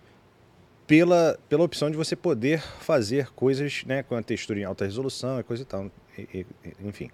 pela, 0.87 1.37
pela 1.49 1.63
opção 1.63 1.91
de 1.91 1.97
você 1.97 2.15
poder 2.15 2.61
fazer 2.61 3.27
coisas 3.33 3.83
né, 3.85 4.01
com 4.03 4.15
a 4.15 4.23
textura 4.23 4.57
em 4.59 4.63
alta 4.63 4.85
resolução 4.85 5.39
e 5.39 5.43
coisa 5.43 5.63
e 5.63 5.65
tal. 5.65 5.91
e- 6.17 6.39
e- 6.39 6.45
enfim. 6.83 7.09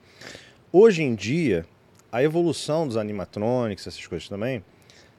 Hoje 0.71 1.03
em 1.03 1.13
dia, 1.15 1.65
a 2.11 2.23
evolução 2.23 2.87
dos 2.87 2.97
animatronics, 2.97 3.85
essas 3.87 4.05
coisas 4.07 4.29
também, 4.29 4.63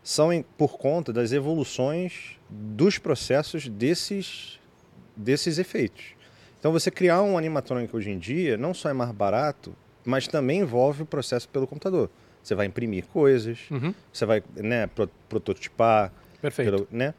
são 0.03 0.33
em- 0.33 0.43
por 0.57 0.79
conta 0.79 1.13
das 1.13 1.33
evoluções 1.33 2.37
dos 2.49 2.97
processos 2.99 3.69
desses, 3.69 4.59
desses 5.17 5.59
efeitos. 5.59 6.16
Então, 6.67 6.73
você 6.73 6.91
criar 6.91 7.23
um 7.23 7.39
animatronic 7.39 7.95
hoje 7.95 8.11
em 8.11 8.19
dia 8.19 8.57
não 8.57 8.75
só 8.75 8.89
é 8.89 8.93
mais 8.93 9.13
barato, 9.13 9.73
mas 10.05 10.27
também 10.27 10.63
envolve 10.63 11.05
o 11.05 11.07
processo 11.07 11.49
pelo 11.49 11.65
computador. 11.65 12.11
Você 12.43 12.57
vai 12.57 12.67
imprimir 12.67 13.07
coisas, 13.07 13.61
Uhum. 13.71 13.95
você 14.13 14.27
vai 14.27 14.43
né, 14.57 14.89
pro- 14.89 15.09
prototipar, 15.29 16.13
Perfeito. 16.43 16.73
pelo- 16.73 16.89
né? 16.91 17.15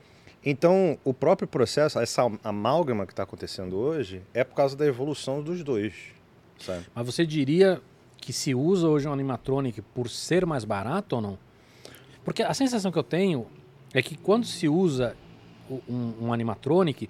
Então, 0.46 0.98
o 1.02 1.14
próprio 1.14 1.48
processo, 1.48 1.98
essa 1.98 2.30
amálgama 2.44 3.06
que 3.06 3.14
está 3.14 3.24
acontecendo 3.24 3.78
hoje, 3.78 4.22
é 4.34 4.44
por 4.44 4.54
causa 4.54 4.76
da 4.76 4.86
evolução 4.86 5.42
dos 5.42 5.64
dois, 5.64 5.94
sabe? 6.60 6.86
Mas 6.94 7.06
você 7.06 7.26
diria 7.26 7.82
que 8.18 8.34
se 8.34 8.54
usa 8.54 8.90
hoje 8.90 9.08
um 9.08 9.14
animatronic 9.14 9.82
por 9.82 10.10
ser 10.10 10.46
mais 10.46 10.66
barato 10.66 11.16
ou 11.16 11.22
não? 11.22 11.40
Porque 12.26 12.44
a 12.44 12.54
sensação 12.54 12.92
que 12.92 13.00
eu 13.00 13.04
tenho 13.04 13.48
é 13.94 14.02
que 14.02 14.18
quando 14.18 14.46
se 14.46 14.68
usa 14.68 15.16
um, 15.88 16.26
um 16.26 16.34
animatronic, 16.34 17.10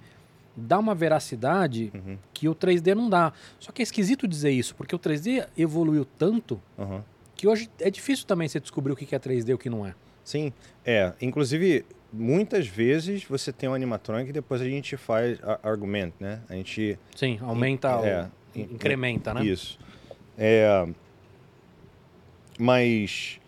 dá 0.58 0.78
uma 0.78 0.94
veracidade 0.94 1.90
Uhum. 1.94 2.18
que 2.34 2.48
o 2.48 2.54
3D 2.54 2.94
não 2.94 3.08
dá. 3.08 3.32
Só 3.58 3.70
que 3.72 3.82
é 3.82 3.84
esquisito 3.84 4.26
dizer 4.26 4.50
isso, 4.50 4.74
porque 4.74 4.94
o 4.94 4.98
3D 4.98 5.46
evoluiu 5.56 6.04
tanto 6.04 6.60
Aham. 6.78 7.04
que 7.36 7.46
hoje 7.46 7.70
é 7.80 7.90
difícil 7.90 8.26
também 8.26 8.48
você 8.48 8.58
descobrir 8.60 8.92
o 8.92 8.96
que 8.96 9.14
é 9.14 9.18
3D 9.18 9.52
e 9.52 9.54
o 9.54 9.58
que 9.58 9.70
não 9.70 9.86
é. 9.86 9.94
Sim, 10.24 10.52
é. 10.84 11.12
Inclusive, 11.22 11.84
muitas 12.12 12.66
vezes 12.66 13.24
você 13.24 13.52
tem 13.52 13.68
um 13.68 13.74
animatronic 13.74 14.28
e 14.30 14.32
depois 14.32 14.60
a 14.60 14.64
gente 14.64 14.96
faz 14.96 15.38
a- 15.42 15.58
argument, 15.62 16.12
né? 16.20 16.40
A 16.48 16.54
gente 16.54 16.98
Sim, 17.16 17.38
aumenta, 17.40 17.88
É, 17.88 18.28
o, 18.54 18.58
in- 18.60 18.68
incrementa, 18.74 19.32
né? 19.32 19.44
Isso. 19.44 19.78
É, 20.36 20.86
mas 22.58 23.40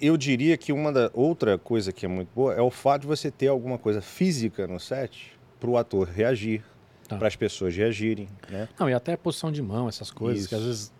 eu 0.00 0.16
diria 0.16 0.56
que 0.56 0.72
uma 0.72 0.92
da 0.92 1.10
outra 1.12 1.58
coisa 1.58 1.92
que 1.92 2.04
é 2.06 2.08
muito 2.08 2.28
boa 2.34 2.54
é 2.54 2.60
o 2.60 2.70
fato 2.70 3.02
de 3.02 3.06
você 3.06 3.30
ter 3.30 3.48
alguma 3.48 3.78
coisa 3.78 4.00
física 4.00 4.66
no 4.66 4.78
set 4.80 5.32
para 5.60 5.70
o 5.70 5.76
ator 5.76 6.08
reagir, 6.08 6.64
Tá. 7.06 7.16
para 7.18 7.26
as 7.28 7.36
pessoas 7.36 7.76
reagirem, 7.76 8.28
né? 8.48 8.68
Não, 8.78 8.88
e 8.88 8.94
até 8.94 9.16
posição 9.16 9.50
de 9.52 9.60
mão, 9.60 9.88
essas 9.88 10.10
coisas, 10.12 10.46
que 10.46 10.54
às 10.54 10.60
Isso. 10.60 10.68
vezes, 10.68 10.92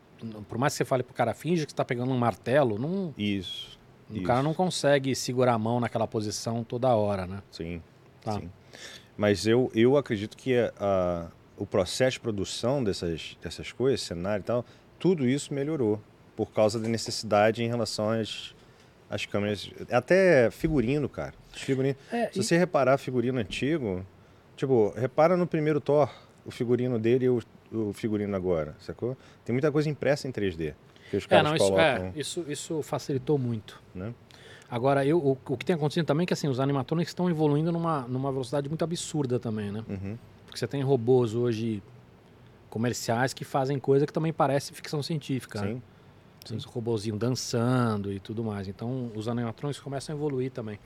por 0.49 0.59
mais 0.59 0.73
que 0.75 0.79
você 0.79 0.85
fale 0.85 1.03
pro 1.05 1.15
cara, 1.15 1.33
finge 1.33 1.65
que 1.65 1.71
você 1.73 1.77
tá 1.77 1.85
pegando 1.85 2.11
um 2.13 2.19
martelo, 2.19 2.79
não, 2.79 3.15
Isso. 3.17 3.79
o 4.11 4.17
isso. 4.17 4.25
cara 4.25 4.43
não 4.43 4.53
consegue 4.53 5.15
segurar 5.15 5.55
a 5.55 5.59
mão 5.59 5.79
naquela 5.81 6.07
posição 6.09 6.65
toda 6.65 6.89
hora, 6.95 7.27
né? 7.27 7.43
Sim. 7.53 7.81
Tá. 8.23 8.33
sim. 8.33 8.51
Mas 9.17 9.47
eu, 9.47 9.71
eu 9.75 9.97
acredito 9.97 10.37
que 10.37 10.57
a, 10.59 10.73
a- 10.81 11.27
o 11.57 11.65
processo 11.67 12.15
de 12.15 12.21
produção 12.21 12.83
dessas, 12.83 13.37
dessas 13.43 13.71
coisas, 13.71 14.01
cenário 14.01 14.43
e 14.43 14.45
tal, 14.45 14.65
tudo 14.99 15.29
isso 15.29 15.55
melhorou 15.55 16.01
por 16.35 16.51
causa 16.51 16.81
da 16.81 16.89
necessidade 16.89 17.63
em 17.63 17.69
relação 17.69 18.11
às, 18.11 18.55
às 19.09 19.27
câmeras. 19.27 19.71
Até 19.93 20.51
figurino, 20.51 21.09
cara. 21.09 21.35
Figurino. 21.53 21.95
É, 22.11 22.31
Se 22.33 22.41
e- 22.41 22.43
você 22.43 22.57
reparar 22.59 22.97
figurino 22.99 23.39
antigo, 23.39 24.05
tipo, 24.61 24.93
repara 24.95 25.39
no 25.39 25.47
primeiro 25.47 25.81
Thor, 25.81 26.11
o 26.45 26.51
figurino 26.51 26.99
dele 26.99 27.25
e 27.25 27.29
o, 27.31 27.43
o 27.73 27.93
figurino 27.95 28.37
agora, 28.37 28.77
sacou? 28.79 29.17
Tem 29.43 29.55
muita 29.55 29.73
coisa 29.73 29.89
impressa 29.89 30.29
em 30.29 30.33
3D. 30.33 30.75
Que 31.11 31.17
os 31.17 31.25
é, 31.25 31.29
caras 31.29 31.45
não, 31.45 31.57
isso, 31.57 31.65
colocam, 31.65 31.85
é, 31.85 32.13
isso, 32.15 32.45
isso 32.47 32.83
facilitou 32.83 33.39
muito. 33.39 33.83
né? 33.95 34.13
Agora, 34.71 35.05
eu, 35.05 35.19
o, 35.19 35.39
o 35.49 35.57
que 35.57 35.65
tem 35.65 35.75
acontecido 35.75 36.05
também 36.05 36.25
é 36.25 36.27
que 36.27 36.35
assim, 36.35 36.47
os 36.47 36.61
animatronics 36.61 37.11
estão 37.11 37.29
evoluindo 37.29 37.73
numa, 37.73 38.03
numa 38.03 38.31
velocidade 38.31 38.69
muito 38.69 38.85
absurda 38.85 39.41
também, 39.41 39.73
né? 39.73 39.83
Uhum. 39.89 40.19
Porque 40.45 40.59
você 40.59 40.67
tem 40.67 40.83
robôs 40.83 41.35
hoje 41.35 41.83
comerciais 42.69 43.33
que 43.33 43.45
fazem 43.45 43.79
coisa 43.79 44.07
que 44.07 44.13
também 44.13 44.33
parece 44.33 44.75
ficção 44.75 45.03
científica. 45.03 45.63
né? 45.63 45.81
Sim. 46.45 46.57
Os 46.57 46.65
robôzinhos 46.65 47.19
dançando 47.19 48.13
e 48.13 48.21
tudo 48.21 48.45
mais. 48.45 48.69
Então, 48.69 49.11
os 49.15 49.27
animatronics 49.27 49.81
começam 49.81 50.15
a 50.15 50.19
evoluir 50.19 50.51
também. 50.51 50.79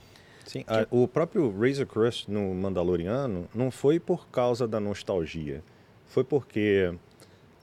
Sim, 0.44 0.64
a- 0.66 0.86
o 0.90 1.08
próprio 1.08 1.50
Razor 1.58 1.86
Crest 1.86 2.28
no 2.30 2.54
Mandaloriano 2.54 3.48
não 3.54 3.70
foi 3.70 3.98
por 3.98 4.28
causa 4.28 4.66
da 4.68 4.78
nostalgia. 4.78 5.62
Foi 6.06 6.22
porque 6.24 6.94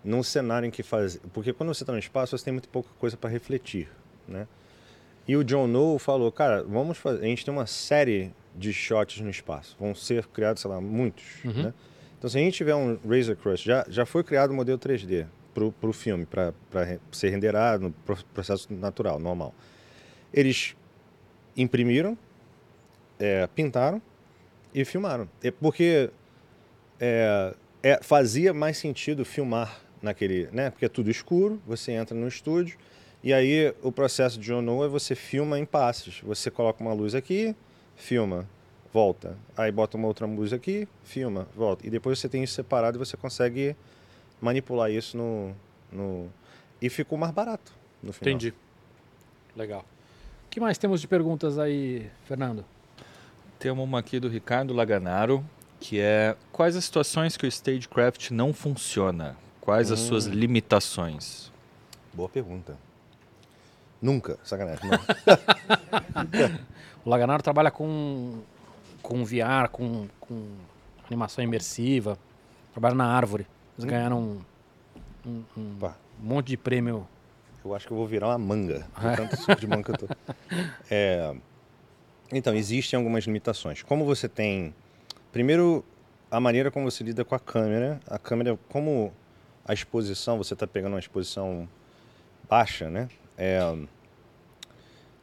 num 0.03 0.23
cenário 0.23 0.65
em 0.67 0.71
que 0.71 0.81
faz, 0.83 1.19
porque 1.31 1.53
quando 1.53 1.73
você 1.73 1.83
está 1.83 1.93
no 1.93 1.99
espaço 1.99 2.37
você 2.37 2.43
tem 2.45 2.53
muito 2.53 2.67
pouca 2.69 2.89
coisa 2.99 3.15
para 3.15 3.29
refletir, 3.29 3.87
né? 4.27 4.47
E 5.27 5.35
o 5.37 5.43
John 5.43 5.67
No 5.67 5.99
falou, 5.99 6.31
cara, 6.31 6.63
vamos 6.63 6.97
fazer, 6.97 7.23
a 7.23 7.27
gente 7.27 7.45
tem 7.45 7.53
uma 7.53 7.67
série 7.67 8.31
de 8.55 8.73
shots 8.73 9.21
no 9.21 9.29
espaço, 9.29 9.77
vão 9.79 9.93
ser 9.93 10.25
criados, 10.27 10.61
sei 10.61 10.71
lá, 10.71 10.81
muitos, 10.81 11.23
Uhum. 11.45 11.63
né? 11.63 11.73
Então 12.17 12.29
se 12.29 12.37
a 12.37 12.41
gente 12.41 12.55
tiver 12.55 12.73
um 12.75 12.97
Razor 13.07 13.35
Crest, 13.35 13.63
já 13.65 13.85
já 13.87 14.05
foi 14.05 14.23
criado 14.23 14.49
o 14.51 14.53
modelo 14.55 14.77
3D 14.79 15.27
pro, 15.53 15.71
pro 15.71 15.93
filme 15.93 16.25
para 16.25 16.53
ser 17.11 17.29
renderado 17.29 17.83
no 17.83 17.91
pro- 17.91 18.17
processo 18.33 18.73
natural, 18.73 19.19
normal. 19.19 19.53
Eles 20.33 20.75
imprimiram 21.55 22.17
é, 23.21 23.47
pintaram 23.47 24.01
e 24.73 24.83
filmaram. 24.83 25.29
É 25.43 25.51
porque 25.51 26.09
é, 26.99 27.55
é, 27.83 27.99
fazia 28.01 28.53
mais 28.53 28.77
sentido 28.77 29.23
filmar 29.23 29.79
naquele, 30.01 30.49
né? 30.51 30.71
Porque 30.71 30.85
é 30.85 30.89
tudo 30.89 31.09
escuro, 31.11 31.61
você 31.65 31.91
entra 31.91 32.17
no 32.17 32.27
estúdio 32.27 32.77
e 33.23 33.31
aí 33.31 33.73
o 33.83 33.91
processo 33.91 34.39
de 34.39 34.51
No 34.51 34.83
é 34.83 34.87
você 34.87 35.13
filma 35.13 35.59
em 35.59 35.65
passes. 35.65 36.21
Você 36.21 36.49
coloca 36.49 36.81
uma 36.81 36.91
luz 36.93 37.13
aqui, 37.13 37.55
filma, 37.95 38.49
volta. 38.91 39.37
Aí 39.55 39.71
bota 39.71 39.95
uma 39.95 40.07
outra 40.07 40.25
luz 40.25 40.51
aqui, 40.51 40.87
filma, 41.03 41.47
volta. 41.55 41.85
E 41.85 41.89
depois 41.91 42.17
você 42.17 42.27
tem 42.27 42.43
isso 42.43 42.55
separado 42.55 42.97
e 42.97 42.99
você 42.99 43.15
consegue 43.15 43.75
manipular 44.41 44.89
isso 44.89 45.15
no, 45.15 45.55
no... 45.91 46.27
e 46.81 46.89
ficou 46.89 47.15
mais 47.15 47.31
barato 47.31 47.71
no 48.01 48.11
final. 48.11 48.33
Entendi. 48.33 48.53
Legal. 49.55 49.85
O 50.47 50.49
que 50.49 50.59
mais 50.59 50.79
temos 50.79 50.99
de 50.99 51.07
perguntas 51.07 51.59
aí, 51.59 52.09
Fernando? 52.25 52.65
Temos 53.61 53.83
uma 53.83 53.99
aqui 53.99 54.19
do 54.19 54.27
Ricardo 54.27 54.73
Laganaro, 54.73 55.45
que 55.79 55.99
é 55.99 56.35
quais 56.51 56.75
as 56.75 56.83
situações 56.85 57.37
que 57.37 57.45
o 57.45 57.47
Stagecraft 57.47 58.31
não 58.31 58.53
funciona? 58.53 59.37
Quais 59.61 59.91
as 59.91 59.99
suas 59.99 60.25
Hum. 60.25 60.31
limitações? 60.31 61.51
Boa 62.11 62.27
pergunta. 62.27 62.75
Nunca, 64.01 64.39
sacanagem. 64.43 64.89
Não. 64.89 64.99
O 67.03 67.09
Laganaro 67.09 67.41
trabalha 67.41 67.71
com, 67.71 68.41
com 69.01 69.25
VR, 69.25 69.67
com, 69.71 70.07
com 70.19 70.49
animação 71.07 71.43
imersiva, 71.43 72.15
trabalha 72.71 72.93
na 72.93 73.05
Árvore. 73.07 73.47
Eles 73.75 73.85
Hum. 73.85 73.87
ganharam 73.87 74.19
um, 74.19 74.41
um- 75.25 75.43
um 75.57 75.91
monte 76.19 76.47
de 76.49 76.57
prêmio. 76.57 77.07
Eu 77.65 77.73
acho 77.75 77.87
que 77.87 77.93
eu 77.93 77.97
vou 77.97 78.05
virar 78.05 78.27
uma 78.29 78.37
manga, 78.37 78.85
de 78.99 79.07
É. 79.07 79.15
tanto 79.15 79.35
suco 79.37 79.55
de 79.59 79.65
manga 79.67 79.83
que 79.83 79.91
eu 79.91 79.97
tô. 79.97 80.07
É, 80.91 81.33
Então, 82.31 82.55
existem 82.55 82.97
algumas 82.97 83.25
limitações. 83.25 83.83
Como 83.83 84.05
você 84.05 84.27
tem. 84.29 84.73
Primeiro, 85.31 85.83
a 86.29 86.39
maneira 86.39 86.71
como 86.71 86.89
você 86.89 87.03
lida 87.03 87.25
com 87.25 87.35
a 87.35 87.39
câmera. 87.39 87.99
A 88.07 88.17
câmera, 88.17 88.57
como 88.69 89.13
a 89.65 89.73
exposição, 89.73 90.37
você 90.37 90.53
está 90.53 90.65
pegando 90.65 90.93
uma 90.93 90.99
exposição 90.99 91.67
baixa, 92.49 92.89
né? 92.89 93.09
É, 93.37 93.59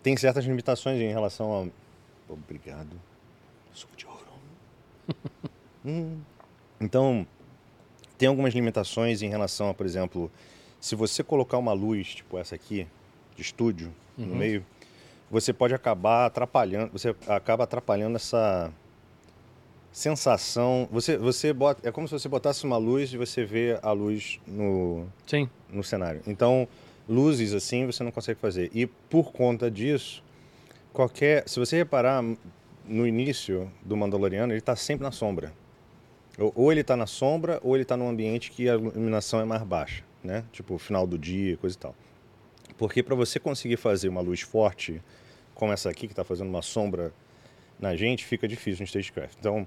tem 0.02 0.16
certas 0.16 0.44
limitações 0.44 1.00
em 1.00 1.08
relação 1.12 1.70
a. 2.28 2.32
Obrigado. 2.32 3.00
Suco 3.72 3.96
de 3.96 4.06
ouro. 4.06 4.18
Hum. 5.84 6.20
Então, 6.80 7.26
tem 8.18 8.28
algumas 8.28 8.52
limitações 8.52 9.22
em 9.22 9.28
relação 9.28 9.70
a, 9.70 9.74
por 9.74 9.86
exemplo, 9.86 10.30
se 10.80 10.94
você 10.96 11.22
colocar 11.22 11.56
uma 11.56 11.72
luz, 11.72 12.16
tipo 12.16 12.36
essa 12.36 12.56
aqui, 12.56 12.86
de 13.36 13.42
estúdio, 13.42 13.94
no 14.16 14.32
Uhum. 14.32 14.36
meio, 14.36 14.66
você 15.30 15.52
pode 15.52 15.74
acabar 15.74 16.26
atrapalhando, 16.26 16.92
você 16.92 17.14
acaba 17.26 17.64
atrapalhando 17.64 18.16
essa 18.16 18.72
sensação. 19.92 20.88
Você, 20.90 21.16
você 21.16 21.52
bota, 21.52 21.86
é 21.86 21.92
como 21.92 22.06
se 22.08 22.12
você 22.12 22.28
botasse 22.28 22.64
uma 22.64 22.76
luz 22.76 23.12
e 23.12 23.16
você 23.16 23.44
vê 23.44 23.78
a 23.82 23.92
luz 23.92 24.40
no, 24.46 25.06
Sim. 25.26 25.48
no 25.70 25.82
cenário. 25.82 26.22
Então, 26.26 26.66
luzes 27.08 27.52
assim 27.52 27.86
você 27.86 28.02
não 28.02 28.10
consegue 28.10 28.40
fazer. 28.40 28.70
E 28.74 28.86
por 28.86 29.32
conta 29.32 29.70
disso, 29.70 30.22
qualquer. 30.92 31.48
Se 31.48 31.58
você 31.58 31.76
reparar 31.76 32.22
no 32.86 33.06
início 33.06 33.70
do 33.82 33.96
Mandaloriano, 33.96 34.52
ele 34.52 34.60
está 34.60 34.76
sempre 34.76 35.04
na 35.04 35.12
sombra. 35.12 35.52
Ou, 36.38 36.52
ou 36.54 36.72
ele 36.72 36.80
está 36.82 36.96
na 36.96 37.06
sombra, 37.06 37.60
ou 37.62 37.74
ele 37.74 37.82
está 37.82 37.96
num 37.96 38.08
ambiente 38.08 38.50
que 38.50 38.68
a 38.68 38.74
iluminação 38.74 39.40
é 39.40 39.44
mais 39.44 39.62
baixa, 39.62 40.04
né? 40.22 40.44
Tipo, 40.52 40.78
final 40.78 41.06
do 41.06 41.18
dia, 41.18 41.56
coisa 41.56 41.76
e 41.76 41.78
tal. 41.78 41.94
Porque 42.76 43.02
para 43.02 43.14
você 43.14 43.38
conseguir 43.40 43.76
fazer 43.76 44.08
uma 44.08 44.20
luz 44.20 44.40
forte, 44.40 45.00
como 45.54 45.72
essa 45.72 45.90
aqui, 45.90 46.06
que 46.06 46.12
está 46.12 46.24
fazendo 46.24 46.48
uma 46.48 46.62
sombra 46.62 47.12
na 47.78 47.96
gente, 47.96 48.24
fica 48.24 48.46
difícil 48.46 48.80
no 48.80 48.84
Stagecraft. 48.86 49.36
Então, 49.38 49.66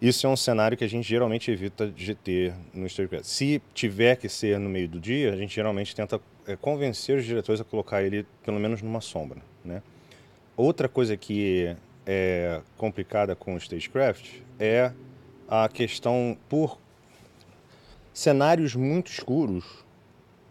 isso 0.00 0.26
é 0.26 0.30
um 0.30 0.36
cenário 0.36 0.76
que 0.76 0.84
a 0.84 0.88
gente 0.88 1.06
geralmente 1.06 1.50
evita 1.50 1.86
de 1.86 2.14
ter 2.14 2.54
no 2.72 2.86
Stagecraft. 2.86 3.26
Se 3.26 3.62
tiver 3.74 4.16
que 4.16 4.28
ser 4.28 4.58
no 4.58 4.68
meio 4.68 4.88
do 4.88 4.98
dia, 4.98 5.32
a 5.32 5.36
gente 5.36 5.54
geralmente 5.54 5.94
tenta 5.94 6.20
é, 6.46 6.56
convencer 6.56 7.18
os 7.18 7.24
diretores 7.24 7.60
a 7.60 7.64
colocar 7.64 8.02
ele 8.02 8.26
pelo 8.42 8.58
menos 8.58 8.80
numa 8.80 9.00
sombra, 9.00 9.40
né? 9.64 9.82
Outra 10.56 10.88
coisa 10.88 11.16
que 11.16 11.74
é 12.06 12.60
complicada 12.76 13.36
com 13.36 13.54
o 13.54 13.58
Stagecraft 13.58 14.40
é 14.58 14.92
a 15.48 15.68
questão 15.68 16.36
por 16.48 16.78
cenários 18.12 18.74
muito 18.74 19.10
escuros 19.10 19.64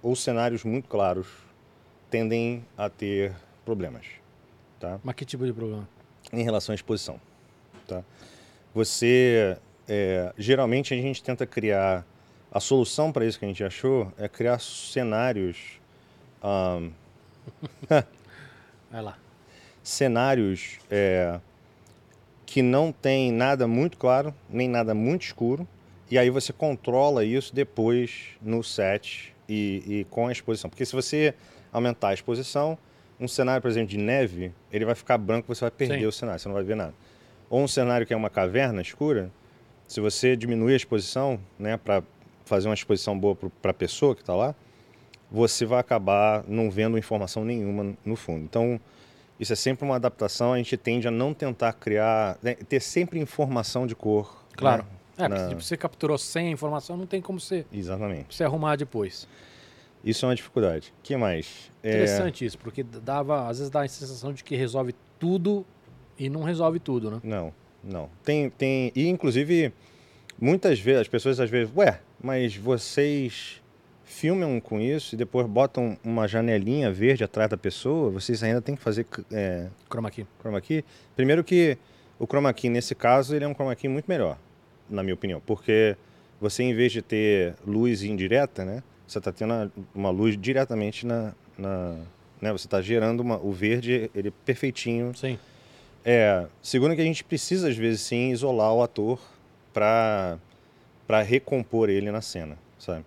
ou 0.01 0.15
cenários 0.15 0.63
muito 0.63 0.87
claros 0.87 1.27
tendem 2.09 2.65
a 2.77 2.89
ter 2.89 3.33
problemas, 3.63 4.05
tá? 4.79 4.99
Mas 5.03 5.15
que 5.15 5.25
tipo 5.25 5.45
de 5.45 5.53
problema? 5.53 5.87
em 6.31 6.43
relação 6.43 6.73
à 6.73 6.75
exposição. 6.75 7.19
Tá? 7.87 8.03
Você, 8.73 9.57
é, 9.87 10.33
geralmente 10.37 10.93
a 10.93 10.97
gente 10.97 11.23
tenta 11.23 11.45
criar, 11.45 12.05
a 12.51 12.59
solução 12.59 13.11
para 13.11 13.25
isso 13.25 13.37
que 13.37 13.45
a 13.45 13.47
gente 13.47 13.63
achou 13.63 14.11
é 14.17 14.27
criar 14.27 14.59
cenários, 14.59 15.79
ahn, 16.43 16.91
Vai 18.91 19.01
lá. 19.01 19.17
cenários 19.83 20.79
é, 20.89 21.39
que 22.45 22.61
não 22.61 22.91
tem 22.91 23.31
nada 23.31 23.67
muito 23.67 23.97
claro, 23.97 24.33
nem 24.49 24.67
nada 24.67 24.93
muito 24.93 25.23
escuro, 25.23 25.67
e 26.09 26.17
aí 26.17 26.29
você 26.29 26.51
controla 26.51 27.23
isso 27.23 27.53
depois 27.53 28.29
no 28.41 28.63
set 28.63 29.35
e, 29.47 29.83
e 29.87 30.03
com 30.09 30.27
a 30.27 30.31
exposição. 30.31 30.69
Porque 30.69 30.85
se 30.85 30.93
você 30.93 31.35
aumentar 31.71 32.09
a 32.09 32.13
exposição, 32.13 32.77
um 33.19 33.27
cenário, 33.27 33.61
por 33.61 33.69
exemplo, 33.69 33.89
de 33.89 33.97
neve, 33.97 34.53
ele 34.71 34.85
vai 34.85 34.95
ficar 34.95 35.17
branco, 35.17 35.53
você 35.53 35.61
vai 35.61 35.71
perder 35.71 35.99
Sim. 35.99 36.05
o 36.05 36.11
cenário, 36.11 36.39
você 36.39 36.47
não 36.47 36.55
vai 36.55 36.63
ver 36.63 36.75
nada. 36.75 36.93
Ou 37.49 37.61
um 37.61 37.67
cenário 37.67 38.05
que 38.07 38.13
é 38.13 38.17
uma 38.17 38.29
caverna 38.29 38.81
escura, 38.81 39.29
se 39.87 39.99
você 39.99 40.35
diminuir 40.35 40.73
a 40.73 40.77
exposição, 40.77 41.39
né, 41.57 41.75
para 41.77 42.01
fazer 42.45 42.67
uma 42.67 42.73
exposição 42.73 43.17
boa 43.19 43.35
para 43.61 43.71
a 43.71 43.73
pessoa 43.73 44.15
que 44.15 44.21
está 44.21 44.35
lá, 44.35 44.55
você 45.31 45.65
vai 45.65 45.79
acabar 45.79 46.43
não 46.47 46.71
vendo 46.71 46.97
informação 46.97 47.43
nenhuma 47.45 47.95
no 48.05 48.15
fundo. 48.15 48.43
Então, 48.43 48.79
isso 49.39 49.53
é 49.53 49.55
sempre 49.55 49.85
uma 49.85 49.95
adaptação, 49.95 50.53
a 50.53 50.57
gente 50.57 50.75
tende 50.77 51.07
a 51.07 51.11
não 51.11 51.33
tentar 51.33 51.73
criar, 51.73 52.37
né, 52.41 52.55
ter 52.55 52.79
sempre 52.79 53.19
informação 53.19 53.85
de 53.85 53.95
cor. 53.95 54.45
Claro. 54.55 54.83
né, 54.83 54.89
É, 55.25 55.27
porque 55.27 55.41
na- 55.43 55.49
tipo, 55.49 55.61
você 55.61 55.75
capturou 55.77 56.17
sem 56.17 56.47
a 56.47 56.51
informação, 56.51 56.95
não 56.95 57.05
tem 57.05 57.21
como 57.21 57.39
você, 57.39 57.65
Exatamente. 57.73 58.33
você 58.35 58.43
arrumar 58.43 58.75
depois. 58.77 59.27
Isso 60.03 60.25
é 60.25 60.29
uma 60.29 60.35
dificuldade. 60.35 60.93
O 60.99 61.03
que 61.03 61.15
mais? 61.17 61.69
É, 61.83 61.89
Interessante 61.89 62.45
isso, 62.45 62.57
porque 62.57 62.83
dava, 62.83 63.47
às 63.47 63.57
vezes 63.57 63.69
dá 63.69 63.81
a 63.81 63.87
sensação 63.87 64.31
de 64.33 64.43
que 64.43 64.55
resolve 64.55 64.95
tudo 65.19 65.65
e 66.17 66.29
não 66.29 66.43
resolve 66.43 66.79
tudo, 66.79 67.11
né? 67.11 67.19
Não, 67.23 67.53
não. 67.83 68.09
Tem, 68.23 68.49
tem. 68.49 68.91
E 68.95 69.07
inclusive, 69.07 69.73
muitas 70.39 70.79
vezes, 70.79 71.01
as 71.01 71.07
pessoas 71.07 71.39
às 71.39 71.49
vezes, 71.49 71.71
ué, 71.75 71.99
mas 72.21 72.55
vocês 72.55 73.61
filmam 74.03 74.59
com 74.59 74.79
isso 74.79 75.15
e 75.15 75.17
depois 75.17 75.45
botam 75.47 75.97
uma 76.03 76.27
janelinha 76.27 76.91
verde 76.91 77.23
atrás 77.23 77.49
da 77.49 77.55
pessoa, 77.57 78.09
vocês 78.09 78.41
ainda 78.41 78.61
têm 78.61 78.75
que 78.75 78.81
fazer 78.81 79.05
é, 79.31 79.67
Chroma 79.89 80.09
key. 80.09 80.25
chroma 80.41 80.59
key. 80.59 80.83
Primeiro 81.15 81.43
que 81.43 81.77
o 82.17 82.25
chroma 82.25 82.51
key, 82.53 82.69
nesse 82.69 82.95
caso, 82.95 83.35
ele 83.35 83.45
é 83.45 83.47
um 83.47 83.53
chroma 83.53 83.75
key 83.75 83.87
muito 83.87 84.07
melhor, 84.07 84.37
na 84.89 85.03
minha 85.03 85.13
opinião, 85.13 85.41
porque 85.45 85.95
você, 86.41 86.63
em 86.63 86.73
vez 86.73 86.91
de 86.91 87.01
ter 87.01 87.53
luz 87.65 88.01
indireta, 88.03 88.65
né, 88.65 88.81
você 89.11 89.17
está 89.17 89.31
tendo 89.31 89.71
uma 89.93 90.09
luz 90.09 90.37
diretamente 90.37 91.05
na... 91.05 91.33
na 91.57 91.97
né, 92.41 92.51
você 92.53 92.67
está 92.67 92.81
gerando 92.81 93.19
uma, 93.19 93.37
o 93.37 93.51
verde, 93.51 94.09
ele 94.15 94.31
perfeitinho 94.31 95.13
Sim. 95.13 95.37
é, 96.05 96.45
segundo 96.61 96.95
que 96.95 97.01
a 97.01 97.03
gente 97.03 97.21
precisa, 97.21 97.67
às 97.67 97.75
vezes, 97.75 97.99
sim, 98.01 98.31
isolar 98.31 98.73
o 98.73 98.81
ator 98.81 99.19
para 99.73 100.37
para 101.05 101.23
recompor 101.23 101.89
ele 101.89 102.11
na 102.11 102.21
cena, 102.21 102.55
sabe? 102.77 103.03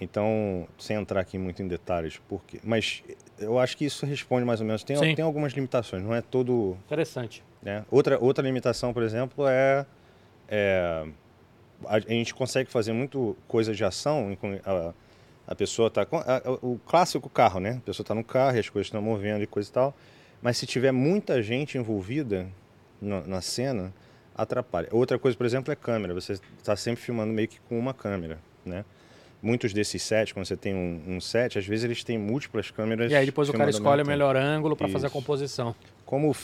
Então, 0.00 0.66
sem 0.76 0.96
entrar 0.96 1.20
aqui 1.20 1.38
muito 1.38 1.62
em 1.62 1.68
detalhes, 1.68 2.20
porque, 2.28 2.58
mas 2.64 3.04
eu 3.38 3.56
acho 3.56 3.76
que 3.76 3.84
isso 3.84 4.04
responde 4.04 4.44
mais 4.44 4.60
ou 4.60 4.66
menos. 4.66 4.82
Tem, 4.82 4.96
Sim. 4.96 5.14
tem 5.14 5.24
algumas 5.24 5.52
limitações, 5.52 6.02
não 6.02 6.12
é 6.12 6.20
todo, 6.20 6.76
Interessante. 6.86 7.44
né? 7.62 7.84
Outra 7.88 8.18
outra 8.18 8.42
limitação, 8.44 8.92
por 8.92 9.04
exemplo, 9.04 9.46
é, 9.46 9.86
é 10.48 11.06
a, 11.84 11.96
a 11.96 12.00
gente 12.00 12.34
consegue 12.34 12.70
fazer 12.70 12.92
muito 12.92 13.36
coisa 13.46 13.72
de 13.72 13.84
ação, 13.84 14.36
a, 14.64 14.92
a 15.46 15.54
pessoa 15.54 15.90
tá 15.90 16.02
a- 16.02 16.50
o 16.62 16.78
clássico 16.86 17.28
carro, 17.28 17.60
né? 17.60 17.76
A 17.78 17.80
pessoa 17.86 18.04
está 18.04 18.14
no 18.14 18.22
carro 18.24 18.56
e 18.56 18.60
as 18.60 18.68
coisas 18.68 18.86
estão 18.86 19.02
movendo 19.02 19.42
e 19.42 19.46
coisa 19.46 19.68
e 19.68 19.72
tal. 19.72 19.96
Mas 20.42 20.56
se 20.56 20.66
tiver 20.66 20.92
muita 20.92 21.42
gente 21.42 21.76
envolvida 21.76 22.46
na, 23.00 23.20
na 23.22 23.40
cena, 23.40 23.92
atrapalha. 24.34 24.88
Outra 24.90 25.18
coisa, 25.18 25.36
por 25.36 25.44
exemplo, 25.44 25.72
é 25.72 25.76
câmera. 25.76 26.14
Você 26.14 26.34
está 26.58 26.74
sempre 26.76 27.02
filmando 27.02 27.32
meio 27.32 27.48
que 27.48 27.60
com 27.68 27.78
uma 27.78 27.92
câmera, 27.92 28.38
né? 28.64 28.84
Muitos 29.42 29.72
desses 29.72 30.02
sets, 30.02 30.32
quando 30.32 30.44
você 30.44 30.56
tem 30.56 30.74
um, 30.74 31.02
um 31.16 31.20
set, 31.20 31.58
às 31.58 31.66
vezes 31.66 31.84
eles 31.84 32.04
têm 32.04 32.18
múltiplas 32.18 32.70
câmeras. 32.70 33.10
E 33.10 33.14
aí 33.14 33.24
depois 33.24 33.48
o 33.48 33.52
cara 33.52 33.70
escolhe 33.70 34.02
o 34.02 34.06
melhor 34.06 34.36
ângulo 34.36 34.76
para 34.76 34.86
fazer 34.88 35.06
a 35.06 35.10
composição. 35.10 35.74
Como 36.04 36.34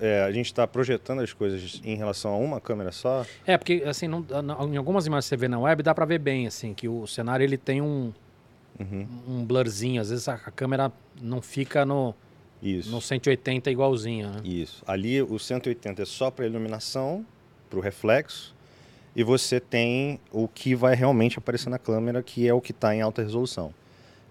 é, 0.00 0.22
a 0.22 0.30
gente 0.30 0.46
está 0.46 0.64
projetando 0.66 1.22
as 1.22 1.32
coisas 1.32 1.80
em 1.84 1.96
relação 1.96 2.32
a 2.32 2.36
uma 2.36 2.60
câmera 2.60 2.92
só, 2.92 3.24
É, 3.46 3.56
porque 3.58 3.82
assim, 3.84 4.06
não- 4.06 4.24
em 4.72 4.76
algumas 4.76 5.06
imagens 5.06 5.24
que 5.24 5.28
você 5.30 5.36
vê 5.36 5.48
na 5.48 5.58
web, 5.58 5.82
dá 5.82 5.92
pra 5.94 6.04
ver 6.04 6.18
bem, 6.20 6.46
assim, 6.46 6.72
que 6.74 6.86
o 6.88 7.04
cenário 7.06 7.42
ele 7.42 7.56
tem 7.56 7.80
um, 7.82 8.12
Uhum. 8.78 9.06
um 9.26 9.44
blurzinho. 9.44 10.00
Às 10.00 10.10
vezes 10.10 10.28
a, 10.28 10.34
a 10.34 10.50
câmera 10.50 10.92
não 11.20 11.40
fica 11.40 11.84
no, 11.84 12.14
isso. 12.62 12.90
no 12.90 13.00
180 13.00 13.70
igualzinho, 13.70 14.30
né? 14.30 14.40
Isso. 14.44 14.82
Ali 14.86 15.22
o 15.22 15.38
180 15.38 16.02
é 16.02 16.04
só 16.04 16.30
para 16.30 16.46
iluminação, 16.46 17.24
para 17.70 17.78
o 17.78 17.82
reflexo, 17.82 18.54
e 19.14 19.22
você 19.22 19.58
tem 19.58 20.20
o 20.30 20.46
que 20.46 20.74
vai 20.74 20.94
realmente 20.94 21.38
aparecer 21.38 21.70
na 21.70 21.78
câmera, 21.78 22.22
que 22.22 22.46
é 22.46 22.52
o 22.52 22.60
que 22.60 22.72
está 22.72 22.94
em 22.94 23.00
alta 23.00 23.22
resolução. 23.22 23.72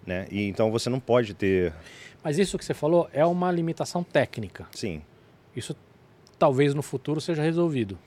Né? 0.06 0.28
E, 0.30 0.48
então 0.48 0.72
você 0.72 0.90
não 0.90 1.00
pode 1.00 1.34
ter. 1.34 1.74
Mas 2.24 2.38
isso 2.38 2.58
que 2.58 2.64
você 2.64 2.74
falou 2.74 3.10
é 3.12 3.26
uma 3.26 3.52
limitação 3.52 4.04
técnica. 4.04 4.68
Sim, 4.72 5.02
Isso 5.56 5.76
talvez 6.38 6.74
no 6.76 6.84
futuro 6.84 7.20
seja 7.20 7.42
resolvido. 7.42 7.98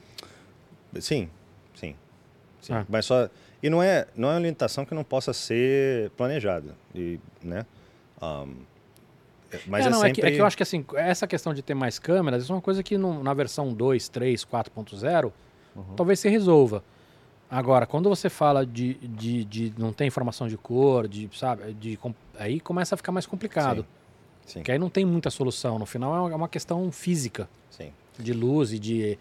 sim, 1.00 1.28
sim. 1.74 1.96
sim. 2.60 2.72
Ah. 2.72 2.86
Mas 2.88 3.06
só. 3.06 3.28
E 3.62 3.68
não 3.68 3.82
é, 3.82 4.06
não 4.16 4.28
é 4.28 4.34
uma 4.34 4.40
limitação 4.40 4.84
que 4.84 4.94
não 4.94 5.02
possa 5.04 5.32
ser 5.32 6.10
planejada. 6.10 6.74
E, 6.94 7.18
né? 7.42 7.66
É- 9.50 9.58
mas 9.66 9.84
é, 9.84 9.88
é, 9.88 9.90
não, 9.90 10.04
é, 10.04 10.10
que, 10.10 10.16
sempre. 10.16 10.30
é 10.30 10.34
que 10.34 10.40
eu 10.40 10.46
acho 10.46 10.56
que 10.56 10.62
assim, 10.62 10.84
essa 10.94 11.26
questão 11.26 11.54
de 11.54 11.62
ter 11.62 11.74
mais 11.74 11.98
câmeras, 11.98 12.42
isso 12.42 12.52
é 12.52 12.54
uma 12.54 12.60
coisa 12.62 12.82
que 12.82 12.98
no- 12.98 13.22
na 13.22 13.32
versão 13.32 13.72
2, 13.72 14.08
3, 14.08 14.44
4.0, 14.44 15.32
Uhum. 15.74 15.84
talvez 15.96 16.20
se 16.20 16.28
resolva. 16.28 16.82
Agora, 17.50 17.86
quando 17.86 18.10
você 18.10 18.28
fala 18.28 18.66
de, 18.66 18.94
de, 18.94 19.44
de 19.44 19.72
não 19.78 19.90
ter 19.92 20.04
informação 20.04 20.46
de 20.48 20.58
cor, 20.58 21.08
de, 21.08 21.30
sabe, 21.32 21.72
de, 21.72 21.98
aí 22.38 22.60
começa 22.60 22.94
a 22.94 22.98
ficar 22.98 23.10
mais 23.10 23.24
complicado. 23.24 23.86
Sim, 24.44 24.58
Porque 24.60 24.72
aí 24.72 24.78
não 24.78 24.90
tem 24.90 25.04
muita 25.04 25.30
solução. 25.30 25.78
No 25.78 25.86
final 25.86 26.14
é 26.14 26.20
uma, 26.20 26.30
é 26.32 26.34
uma 26.34 26.48
questão 26.48 26.90
física, 26.92 27.48
sim. 27.70 27.90
de 28.18 28.32
luz 28.34 28.72
e 28.72 28.78
de. 28.78 29.18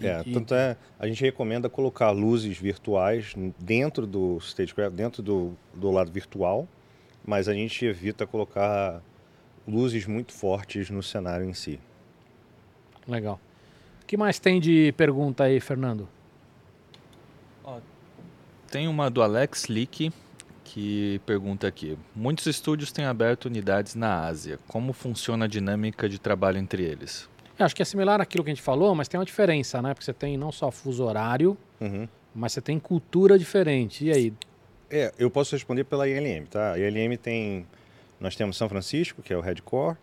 É, 0.00 0.22
e- 0.26 0.32
tanto 0.32 0.54
é, 0.54 0.76
a 0.98 1.06
gente 1.06 1.22
recomenda 1.22 1.68
colocar 1.68 2.10
luzes 2.10 2.58
virtuais 2.58 3.34
dentro 3.58 4.06
do 4.06 4.38
stagecraft, 4.38 4.94
dentro 4.94 5.22
do, 5.22 5.56
do 5.74 5.90
lado 5.90 6.10
virtual, 6.10 6.68
mas 7.24 7.48
a 7.48 7.54
gente 7.54 7.84
evita 7.84 8.26
colocar 8.26 9.00
luzes 9.66 10.06
muito 10.06 10.32
fortes 10.32 10.90
no 10.90 11.02
cenário 11.02 11.44
em 11.48 11.54
si. 11.54 11.80
Legal. 13.08 13.40
O 14.02 14.06
que 14.06 14.16
mais 14.16 14.38
tem 14.38 14.60
de 14.60 14.92
pergunta 14.96 15.44
aí, 15.44 15.58
Fernando? 15.60 16.08
Tem 18.70 18.88
uma 18.88 19.10
do 19.10 19.22
Alex 19.22 19.66
Leak. 19.68 20.12
que 20.64 21.20
pergunta 21.24 21.66
aqui: 21.66 21.96
Muitos 22.14 22.46
estúdios 22.46 22.92
têm 22.92 23.04
aberto 23.04 23.46
unidades 23.46 23.94
na 23.94 24.26
Ásia. 24.26 24.58
Como 24.68 24.92
funciona 24.92 25.44
a 25.44 25.48
dinâmica 25.48 26.08
de 26.08 26.18
trabalho 26.18 26.58
entre 26.58 26.82
eles? 26.82 27.28
Eu 27.58 27.64
acho 27.64 27.74
que 27.74 27.82
é 27.82 27.84
similar 27.84 28.20
àquilo 28.20 28.44
que 28.44 28.50
a 28.50 28.54
gente 28.54 28.62
falou, 28.62 28.94
mas 28.94 29.08
tem 29.08 29.18
uma 29.18 29.24
diferença, 29.26 29.80
né? 29.80 29.94
Porque 29.94 30.04
você 30.04 30.12
tem 30.12 30.36
não 30.36 30.52
só 30.52 30.70
fuso 30.70 31.04
horário, 31.04 31.56
Uhum. 31.80 32.06
mas 32.34 32.52
você 32.52 32.60
tem 32.60 32.78
cultura 32.78 33.38
diferente. 33.38 34.04
E 34.04 34.12
aí? 34.12 34.32
É, 34.90 35.12
eu 35.18 35.30
posso 35.30 35.54
responder 35.54 35.84
pela 35.84 36.06
ILM, 36.08 36.46
tá? 36.46 36.72
A 36.72 36.78
ILM 36.78 37.16
tem. 37.16 37.66
Nós 38.20 38.36
temos 38.36 38.56
São 38.56 38.68
Francisco, 38.68 39.22
que 39.22 39.32
é 39.32 39.36
o 39.36 39.40
headquarter, 39.40 40.00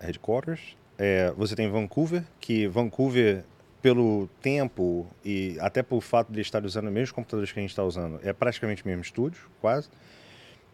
headquarters. 0.00 0.76
É, 0.98 1.32
você 1.36 1.54
tem 1.56 1.68
Vancouver, 1.70 2.22
que 2.40 2.66
Vancouver, 2.66 3.44
pelo 3.80 4.28
tempo 4.40 5.06
e 5.24 5.56
até 5.60 5.82
pelo 5.82 6.00
fato 6.00 6.32
de 6.32 6.40
estar 6.40 6.64
usando 6.64 6.86
os 6.86 6.92
mesmos 6.92 7.12
computadores 7.12 7.50
que 7.52 7.58
a 7.58 7.62
gente 7.62 7.70
está 7.70 7.82
usando, 7.84 8.20
é 8.22 8.32
praticamente 8.32 8.82
o 8.84 8.86
mesmo 8.86 9.02
estúdio, 9.02 9.40
quase. 9.60 9.88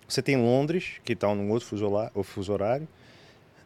Você 0.06 0.20
tem 0.22 0.36
Londres, 0.36 1.00
que 1.04 1.12
está 1.12 1.32
num 1.34 1.50
outro 1.50 1.66
fuso 2.24 2.52
horário. 2.52 2.88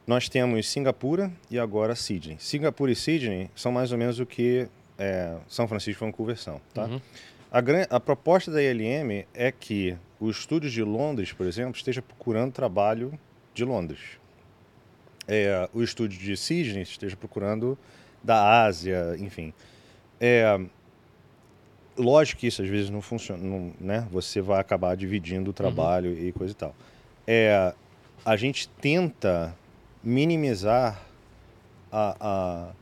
Nós 0.06 0.28
temos 0.28 0.68
Singapura 0.68 1.30
e 1.50 1.58
agora 1.58 1.94
Sydney. 1.94 2.36
Singapura 2.40 2.90
e 2.92 2.96
Sydney 2.96 3.50
são 3.54 3.70
mais 3.70 3.92
ou 3.92 3.98
menos 3.98 4.18
o 4.18 4.26
que 4.26 4.66
é, 4.98 5.36
São 5.48 5.68
Francisco 5.68 6.02
e 6.02 6.06
Vancouver 6.06 6.36
são, 6.36 6.60
tá? 6.74 6.84
Uhum. 6.86 7.00
A, 7.50 7.60
gran- 7.60 7.86
a 7.88 8.00
proposta 8.00 8.50
da 8.50 8.62
ILM 8.62 9.24
é 9.34 9.52
que 9.52 9.96
o 10.18 10.30
estúdio 10.30 10.70
de 10.70 10.82
Londres, 10.82 11.32
por 11.32 11.46
exemplo, 11.46 11.76
esteja 11.76 12.02
procurando 12.02 12.52
trabalho 12.52 13.18
de 13.54 13.64
Londres. 13.64 14.00
É, 15.28 15.68
o 15.72 15.82
estúdio 15.82 16.18
de 16.18 16.36
Sydney 16.36 16.82
esteja 16.82 17.16
procurando 17.16 17.78
da 18.22 18.64
Ásia, 18.64 19.14
enfim. 19.18 19.52
É, 20.20 20.58
lógico 21.96 22.40
que 22.40 22.46
isso 22.46 22.62
às 22.62 22.68
vezes 22.68 22.90
não 22.90 23.00
funciona, 23.00 23.42
não, 23.42 23.72
né? 23.80 24.06
Você 24.10 24.40
vai 24.40 24.60
acabar 24.60 24.96
dividindo 24.96 25.50
o 25.50 25.52
trabalho 25.52 26.12
e 26.18 26.32
coisa 26.32 26.52
e 26.52 26.56
tal. 26.56 26.74
É, 27.26 27.72
a 28.24 28.36
gente 28.36 28.68
tenta 28.68 29.54
minimizar 30.02 31.00
a, 31.90 32.16
a- 32.20 32.72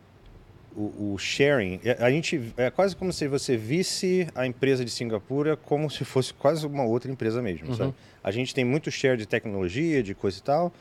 o, 0.77 1.15
o 1.15 1.19
sharing. 1.19 1.81
É, 1.85 1.97
A 2.03 2.11
gente 2.11 2.53
é 2.57 2.71
quase 2.71 2.95
como 2.95 3.13
se 3.13 3.27
você 3.27 3.57
visse 3.57 4.29
a 4.37 4.47
empresa 4.47 4.85
de 4.85 4.91
Singapura 4.91 5.57
como 5.57 5.91
se 5.91 6.05
fosse 6.05 6.33
quase 6.33 6.65
uma 6.65 6.85
outra 6.85 7.11
empresa 7.11 7.43
mesmo, 7.43 7.69
Uhum. 7.71 7.75
sabe? 7.77 7.95
A 8.23 8.31
gente 8.31 8.55
tem 8.55 8.65
muito 8.65 8.91
share 8.91 9.17
de 9.17 9.27
tecnologia, 9.27 10.03
de 10.03 10.15
coisa 10.15 10.39
e 10.39 10.43
tal. 10.43 10.73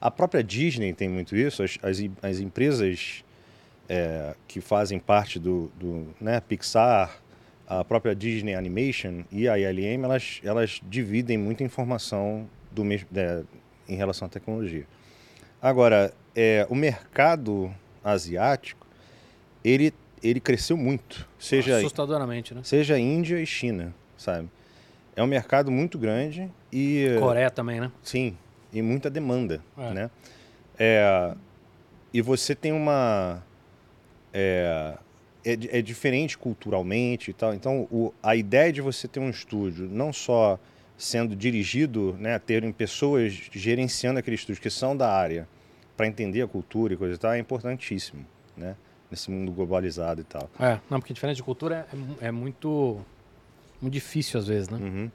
A 0.00 0.10
própria 0.10 0.44
Disney 0.44 0.92
tem 0.92 1.08
muito 1.08 1.34
isso. 1.34 1.62
As, 1.62 1.78
as, 1.82 1.98
as 2.22 2.40
empresas 2.40 3.24
é, 3.88 4.34
que 4.46 4.60
fazem 4.60 4.98
parte 4.98 5.38
do, 5.38 5.70
do 5.80 6.08
né, 6.20 6.40
Pixar, 6.40 7.18
a 7.66 7.82
própria 7.84 8.14
Disney 8.14 8.54
Animation 8.54 9.22
e 9.32 9.48
a 9.48 9.58
ILM, 9.58 10.04
elas, 10.04 10.40
elas 10.44 10.80
dividem 10.88 11.38
muita 11.38 11.62
informação 11.64 12.46
do 12.70 12.84
mesmo, 12.84 13.08
é, 13.14 13.42
em 13.88 13.96
relação 13.96 14.26
à 14.26 14.28
tecnologia. 14.28 14.84
Agora, 15.60 16.12
é, 16.34 16.66
o 16.70 16.74
mercado 16.74 17.72
asiático, 18.02 18.86
ele, 19.64 19.92
ele 20.22 20.40
cresceu 20.40 20.76
muito, 20.76 21.28
seja, 21.38 21.78
Assustadoramente, 21.78 22.54
né? 22.54 22.60
seja 22.64 22.98
Índia 22.98 23.40
e 23.40 23.46
China, 23.46 23.94
sabe? 24.16 24.48
É 25.16 25.22
um 25.22 25.26
mercado 25.26 25.70
muito 25.70 25.98
grande 25.98 26.48
e... 26.72 27.16
Coreia 27.18 27.50
também, 27.50 27.80
né? 27.80 27.90
Sim, 28.02 28.36
e 28.72 28.80
muita 28.80 29.10
demanda, 29.10 29.60
É. 29.76 29.92
né? 29.92 30.10
É, 30.78 31.34
e 32.14 32.22
você 32.22 32.54
tem 32.54 32.72
uma... 32.72 33.42
É, 34.32 34.96
é, 35.44 35.78
é 35.78 35.82
diferente 35.82 36.38
culturalmente 36.38 37.30
e 37.30 37.34
tal. 37.34 37.54
Então, 37.54 37.88
o, 37.90 38.12
a 38.22 38.36
ideia 38.36 38.72
de 38.72 38.80
você 38.80 39.08
ter 39.08 39.18
um 39.18 39.30
estúdio, 39.30 39.88
não 39.90 40.12
só 40.12 40.58
sendo 40.98 41.36
dirigido, 41.36 42.16
né, 42.18 42.36
terem 42.40 42.72
pessoas 42.72 43.32
gerenciando 43.52 44.18
aquele 44.18 44.34
estúdio 44.34 44.60
que 44.60 44.68
são 44.68 44.96
da 44.96 45.08
área 45.08 45.48
para 45.96 46.08
entender 46.08 46.42
a 46.42 46.48
cultura 46.48 46.92
e 46.92 46.96
coisa 46.96 47.14
e 47.14 47.18
tal, 47.18 47.32
é 47.32 47.38
importantíssimo, 47.38 48.26
né? 48.56 48.76
Nesse 49.10 49.30
mundo 49.30 49.50
globalizado 49.52 50.20
e 50.20 50.24
tal. 50.24 50.50
É, 50.60 50.78
não, 50.90 51.00
porque 51.00 51.14
diferente 51.14 51.38
de 51.38 51.42
cultura 51.42 51.86
é, 52.20 52.26
é 52.26 52.30
muito, 52.30 53.00
muito 53.80 53.94
difícil 53.94 54.38
às 54.38 54.46
vezes, 54.46 54.68
né? 54.68 54.78
Uhum. 54.78 55.10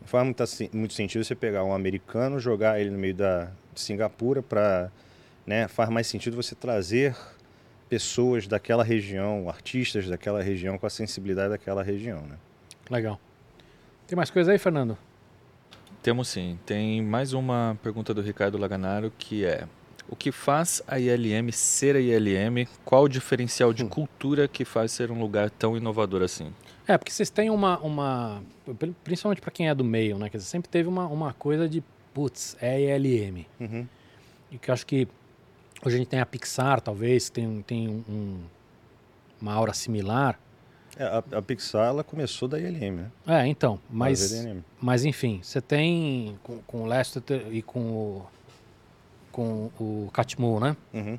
Não 0.00 0.06
faz 0.06 0.24
muito, 0.24 0.76
muito 0.76 0.94
sentido 0.94 1.24
você 1.24 1.34
pegar 1.34 1.64
um 1.64 1.72
americano, 1.72 2.38
jogar 2.38 2.80
ele 2.80 2.90
no 2.90 2.98
meio 2.98 3.14
da 3.14 3.50
Singapura 3.74 4.42
para, 4.42 4.90
né, 5.46 5.66
faz 5.66 5.88
mais 5.88 6.06
sentido 6.06 6.36
você 6.36 6.54
trazer 6.54 7.16
pessoas 7.88 8.46
daquela 8.46 8.84
região, 8.84 9.48
artistas 9.48 10.06
daquela 10.08 10.42
região 10.42 10.76
com 10.76 10.86
a 10.86 10.90
sensibilidade 10.90 11.50
daquela 11.50 11.82
região, 11.82 12.22
né? 12.22 12.36
Legal. 12.90 13.18
Tem 14.06 14.16
mais 14.16 14.30
coisa 14.30 14.52
aí, 14.52 14.58
Fernando? 14.58 14.96
Temos 16.02 16.28
sim. 16.28 16.58
Tem 16.64 17.02
mais 17.02 17.32
uma 17.32 17.76
pergunta 17.82 18.14
do 18.14 18.20
Ricardo 18.20 18.56
Laganaro 18.58 19.12
que 19.18 19.44
é: 19.44 19.66
O 20.08 20.16
que 20.16 20.30
faz 20.32 20.82
a 20.86 20.98
ILM 20.98 21.50
ser 21.52 21.96
a 21.96 22.00
ILM? 22.00 22.66
Qual 22.84 23.04
o 23.04 23.08
diferencial 23.08 23.72
de 23.72 23.84
cultura 23.84 24.46
que 24.48 24.64
faz 24.64 24.92
ser 24.92 25.10
um 25.10 25.20
lugar 25.20 25.50
tão 25.50 25.76
inovador 25.76 26.22
assim? 26.22 26.52
É, 26.86 26.96
porque 26.96 27.10
vocês 27.12 27.28
têm 27.30 27.50
uma. 27.50 27.78
uma 27.80 28.42
principalmente 29.04 29.40
para 29.40 29.50
quem 29.50 29.68
é 29.68 29.74
do 29.74 29.84
meio, 29.84 30.18
né? 30.18 30.30
Quer 30.30 30.38
dizer, 30.38 30.48
sempre 30.48 30.70
teve 30.70 30.88
uma, 30.88 31.06
uma 31.06 31.32
coisa 31.34 31.68
de, 31.68 31.82
putz, 32.14 32.56
é 32.60 32.80
ELM. 32.80 33.44
Uhum. 33.60 33.86
E 34.50 34.58
que 34.58 34.70
eu 34.70 34.72
acho 34.74 34.86
que 34.86 35.06
hoje 35.84 35.96
a 35.96 35.98
gente 35.98 36.08
tem 36.08 36.20
a 36.20 36.26
Pixar, 36.26 36.80
talvez, 36.80 37.28
tem, 37.28 37.60
tem 37.62 37.88
um- 37.88 38.04
um- 38.08 38.40
uma 39.42 39.52
aura 39.52 39.74
similar. 39.74 40.38
É, 40.98 41.04
a, 41.04 41.22
a 41.38 41.42
Pixar 41.42 41.86
ela 41.88 42.02
começou 42.02 42.48
da 42.48 42.58
ILM, 42.58 42.96
né? 42.96 43.10
É, 43.26 43.46
então, 43.46 43.78
mas, 43.88 44.44
mas 44.80 45.04
enfim, 45.04 45.40
você 45.42 45.60
tem 45.60 46.36
com, 46.42 46.58
com 46.66 46.82
o 46.82 46.86
Lester 46.86 47.22
e 47.52 47.62
com 47.62 47.80
o, 47.80 48.26
com 49.30 49.70
o 49.78 50.10
Catmull, 50.12 50.58
né? 50.60 50.76
Uhum. 50.92 51.18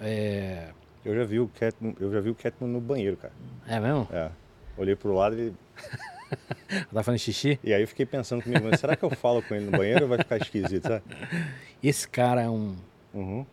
É, 0.00 0.68
Eu 1.04 1.14
já 1.16 1.24
vi 1.24 1.40
o 1.40 1.48
Catmull, 1.48 1.94
eu 1.98 2.12
já 2.12 2.20
vi 2.20 2.30
o 2.30 2.34
Catmull 2.34 2.70
no 2.70 2.80
banheiro, 2.80 3.16
cara. 3.16 3.32
é 3.66 3.80
mesmo? 3.80 4.06
É. 4.12 4.30
Olhei 4.76 4.94
pro 4.94 5.12
lado 5.12 5.36
e, 5.38 5.52
Tá 6.92 7.02
fazendo 7.02 7.18
xixi? 7.18 7.58
e 7.64 7.72
aí 7.72 7.82
eu 7.82 7.88
fiquei 7.88 8.04
pensando 8.06 8.42
comigo, 8.42 8.66
mas 8.70 8.78
será 8.78 8.94
que 8.94 9.02
eu 9.02 9.10
falo 9.10 9.42
com 9.42 9.54
ele 9.54 9.64
no 9.64 9.72
banheiro 9.72 10.02
ou 10.02 10.08
vai 10.08 10.18
ficar 10.18 10.36
esquisito, 10.36 10.86
sabe? 10.86 11.02
Esse 11.82 12.06
cara 12.08 12.42
é 12.42 12.48
um. 12.50 12.76
Uhum. 13.14 13.46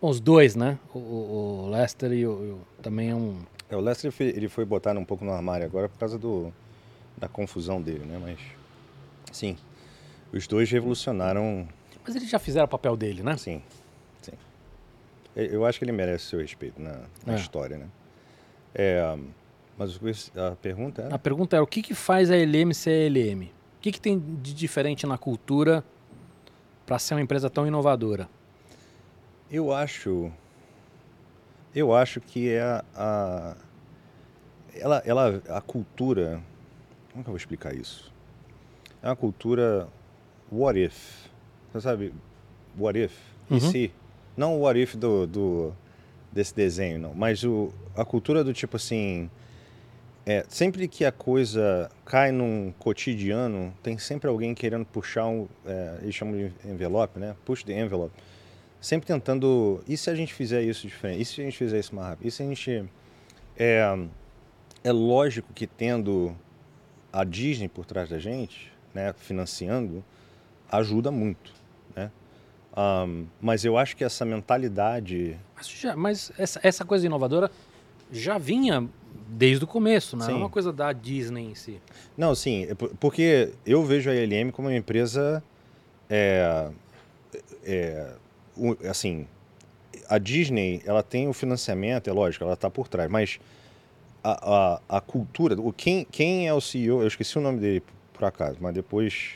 Bom, 0.00 0.08
os 0.08 0.18
dois, 0.20 0.56
né? 0.56 0.78
O, 0.94 0.98
o- 0.98 1.68
Lester 1.70 2.10
e 2.12 2.26
o, 2.26 2.30
o- 2.32 2.60
também 2.82 3.10
é 3.10 3.14
um. 3.14 3.38
É, 3.68 3.76
o 3.76 3.80
Lester 3.80 4.06
ele 4.08 4.12
foi, 4.16 4.26
ele 4.26 4.48
foi 4.48 4.64
botar 4.64 4.96
um 4.96 5.04
pouco 5.04 5.24
no 5.24 5.32
armário 5.32 5.64
agora 5.66 5.88
por 5.88 5.98
causa 5.98 6.18
do, 6.18 6.52
da 7.16 7.28
confusão 7.28 7.80
dele, 7.80 8.04
né? 8.04 8.18
Mas, 8.20 8.38
sim, 9.32 9.56
os 10.32 10.46
dois 10.46 10.70
revolucionaram, 10.70 11.66
Mas 12.06 12.14
eles 12.16 12.28
já 12.28 12.38
fizeram 12.38 12.66
o 12.66 12.68
papel 12.68 12.96
dele, 12.96 13.22
né? 13.22 13.36
sim, 13.36 13.62
sim. 14.20 14.32
Eu- 15.34 15.64
acho 15.64 15.78
que 15.78 15.84
ele 15.84 15.92
merece 15.92 16.26
seu 16.26 16.38
respeito 16.40 16.80
na, 16.80 17.00
na 17.26 17.32
É. 17.32 17.36
história, 17.36 17.78
né? 17.78 17.88
É, 18.74 19.16
mas 19.78 19.98
a 20.36 20.54
pergunta 20.56 21.02
A 21.02 21.06
era... 21.06 21.18
pergunta 21.18 21.56
é: 21.56 21.60
o 21.60 21.66
que, 21.66 21.82
que 21.82 21.94
faz 21.94 22.30
a 22.30 22.36
LM 22.36 22.72
ser 22.74 22.90
a 22.90 23.06
LM? 23.06 23.44
O 23.46 23.80
que, 23.80 23.92
que 23.92 24.00
tem 24.00 24.18
de 24.42 24.54
diferente 24.54 25.06
na 25.06 25.18
cultura 25.18 25.84
para 26.86 26.98
ser 26.98 27.14
uma 27.14 27.20
empresa 27.22 27.48
tão 27.50 27.66
inovadora? 27.66 28.28
Eu 29.50 29.72
acho... 29.72 30.30
Eu 31.74 31.94
acho 31.94 32.20
que 32.20 32.50
é 32.50 32.60
a... 32.62 32.84
a 32.94 33.56
ela, 34.76 35.02
ela, 35.06 35.42
a 35.48 35.60
cultura... 35.60 36.40
Como 37.10 37.20
é 37.20 37.22
que 37.22 37.28
eu 37.28 37.32
vou 37.32 37.36
explicar 37.36 37.74
isso? 37.74 38.12
É 39.02 39.08
uma 39.08 39.16
cultura 39.16 39.88
what 40.50 40.78
if. 40.78 41.26
Você 41.72 41.80
sabe, 41.80 42.12
what 42.78 42.98
if? 42.98 43.16
E 43.50 43.54
Uhum. 43.54 43.60
se? 43.60 43.92
Não 44.36 44.56
o 44.56 44.62
what 44.62 44.80
if 44.80 44.96
do, 44.96 45.26
do, 45.26 45.72
desse 46.32 46.54
desenho, 46.54 46.98
não. 46.98 47.14
Mas 47.14 47.44
o, 47.44 47.72
a 47.96 48.04
cultura 48.04 48.42
do 48.42 48.52
tipo 48.52 48.76
assim... 48.76 49.30
É, 50.26 50.44
sempre 50.48 50.88
que 50.88 51.04
a 51.04 51.12
coisa 51.12 51.90
cai 52.06 52.32
num 52.32 52.72
cotidiano, 52.78 53.74
tem 53.82 53.98
sempre 53.98 54.28
alguém 54.28 54.54
querendo 54.54 54.86
puxar 54.86 55.26
um... 55.26 55.46
É, 55.66 55.98
eles 56.02 56.14
chamam 56.14 56.34
de 56.34 56.50
envelope, 56.64 57.18
né? 57.18 57.36
Push 57.44 57.62
the 57.62 57.78
envelope. 57.78 58.14
Sempre 58.84 59.06
tentando... 59.06 59.82
E 59.88 59.96
se 59.96 60.10
a 60.10 60.14
gente 60.14 60.34
fizer 60.34 60.62
isso 60.62 60.86
diferente? 60.86 61.22
E 61.22 61.24
se 61.24 61.40
a 61.40 61.44
gente 61.44 61.56
fizer 61.56 61.78
isso 61.78 61.94
mais 61.94 62.08
rápido? 62.08 62.26
E 62.28 62.30
se 62.30 62.42
a 62.42 62.46
gente... 62.46 62.84
É, 63.56 63.98
é 64.84 64.92
lógico 64.92 65.52
que 65.54 65.66
tendo 65.66 66.36
a 67.10 67.24
Disney 67.24 67.66
por 67.68 67.86
trás 67.86 68.10
da 68.10 68.18
gente, 68.18 68.70
né, 68.92 69.14
financiando, 69.16 70.04
ajuda 70.70 71.10
muito, 71.10 71.50
né? 71.96 72.10
Ahn, 72.76 73.24
mas 73.40 73.64
eu 73.64 73.78
acho 73.78 73.96
que 73.96 74.04
essa 74.04 74.24
mentalidade, 74.24 75.38
Mas, 75.56 75.68
já- 75.68 75.96
mas 75.96 76.32
essa, 76.36 76.60
essa 76.62 76.84
coisa 76.84 77.06
inovadora 77.06 77.50
já 78.12 78.36
vinha 78.36 78.86
desde 79.28 79.64
o 79.64 79.66
começo? 79.66 80.14
Não 80.16 80.28
é 80.28 80.34
uma 80.34 80.50
coisa 80.50 80.72
da 80.72 80.92
Disney 80.92 81.44
em 81.46 81.54
si. 81.54 81.80
não, 82.18 82.34
sim, 82.34 82.64
é 82.68 82.74
por- 82.74 82.90
porque 82.96 83.52
eu 83.64 83.82
vejo 83.84 84.10
a 84.10 84.14
ILM 84.14 84.50
como 84.50 84.68
uma 84.68 84.76
empresa, 84.76 85.42
é, 86.10 86.68
é, 87.64 88.14
assim, 88.88 89.26
a 90.08 90.18
Disney, 90.18 90.80
ela 90.84 91.02
tem 91.02 91.28
o 91.28 91.32
financiamento, 91.32 92.08
é 92.08 92.12
lógico, 92.12 92.44
ela 92.44 92.54
está 92.54 92.68
por 92.70 92.88
trás, 92.88 93.10
mas 93.10 93.38
a, 94.22 94.80
a, 94.88 94.96
a 94.98 95.00
cultura, 95.00 95.54
o, 95.60 95.72
quem, 95.72 96.06
quem 96.10 96.48
é 96.48 96.52
o 96.54 96.60
CEO, 96.60 97.02
eu 97.02 97.06
esqueci 97.08 97.36
o 97.38 97.40
nome 97.40 97.58
dele 97.60 97.82
por 98.12 98.24
acaso, 98.24 98.56
mas 98.60 98.74
depois 98.74 99.34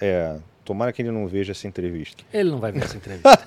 É, 0.00 0.36
tomara 0.64 0.92
que 0.92 1.00
ele 1.02 1.10
não 1.12 1.26
veja 1.28 1.52
essa 1.52 1.66
entrevista. 1.68 2.24
Ele 2.32 2.50
não 2.50 2.58
vai 2.58 2.72
ver 2.72 2.82
essa 2.84 2.96
entrevista. 2.96 3.38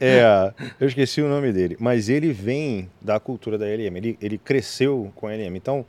É, 0.00 0.52
eu 0.80 0.86
esqueci 0.88 1.20
o 1.20 1.28
nome 1.28 1.52
dele, 1.52 1.76
mas 1.78 2.08
ele 2.08 2.32
vem 2.32 2.88
da 3.00 3.20
cultura 3.20 3.58
da 3.58 3.66
LM, 3.66 3.96
ele, 3.96 4.18
ele 4.20 4.38
cresceu 4.38 5.12
com 5.14 5.26
a 5.26 5.32
LM. 5.34 5.56
Então, 5.56 5.84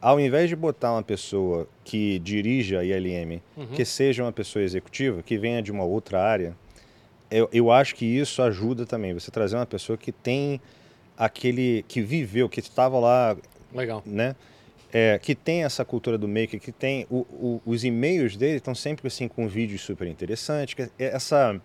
ao 0.00 0.20
invés 0.20 0.48
de 0.50 0.56
botar 0.56 0.92
uma 0.92 1.02
pessoa 1.02 1.66
que 1.82 2.18
dirija 2.18 2.80
a 2.80 2.84
ILM, 2.84 3.40
Uhum. 3.56 3.66
que 3.68 3.84
seja 3.84 4.22
uma 4.22 4.32
pessoa 4.32 4.62
executiva, 4.62 5.22
que 5.22 5.38
venha 5.38 5.62
de 5.62 5.72
uma 5.72 5.84
outra 5.84 6.22
área, 6.22 6.54
eu, 7.30 7.48
eu 7.52 7.70
acho 7.72 7.94
que 7.94 8.04
isso 8.04 8.42
ajuda 8.42 8.84
também. 8.86 9.12
Você 9.14 9.30
trazer 9.30 9.56
uma 9.56 9.66
pessoa 9.66 9.96
que 9.98 10.12
tem 10.12 10.60
aquele. 11.16 11.84
que 11.88 12.00
viveu, 12.00 12.48
que 12.48 12.60
estava 12.60 12.98
lá, 12.98 13.36
Legal. 13.72 14.02
né? 14.06 14.34
É, 14.92 15.18
que 15.18 15.34
tem 15.34 15.64
essa 15.64 15.84
cultura 15.84 16.16
do 16.16 16.28
maker, 16.28 16.60
que 16.60 16.70
tem. 16.70 17.06
o- 17.10 17.26
o- 17.32 17.62
os 17.66 17.82
e-mails 17.84 18.36
dele 18.36 18.56
estão 18.58 18.74
sempre 18.74 19.08
assim 19.08 19.26
com 19.28 19.48
vídeos 19.48 19.80
super 19.82 20.06
interessantes. 20.06 20.88
é 20.98 21.04
Essa, 21.06 21.60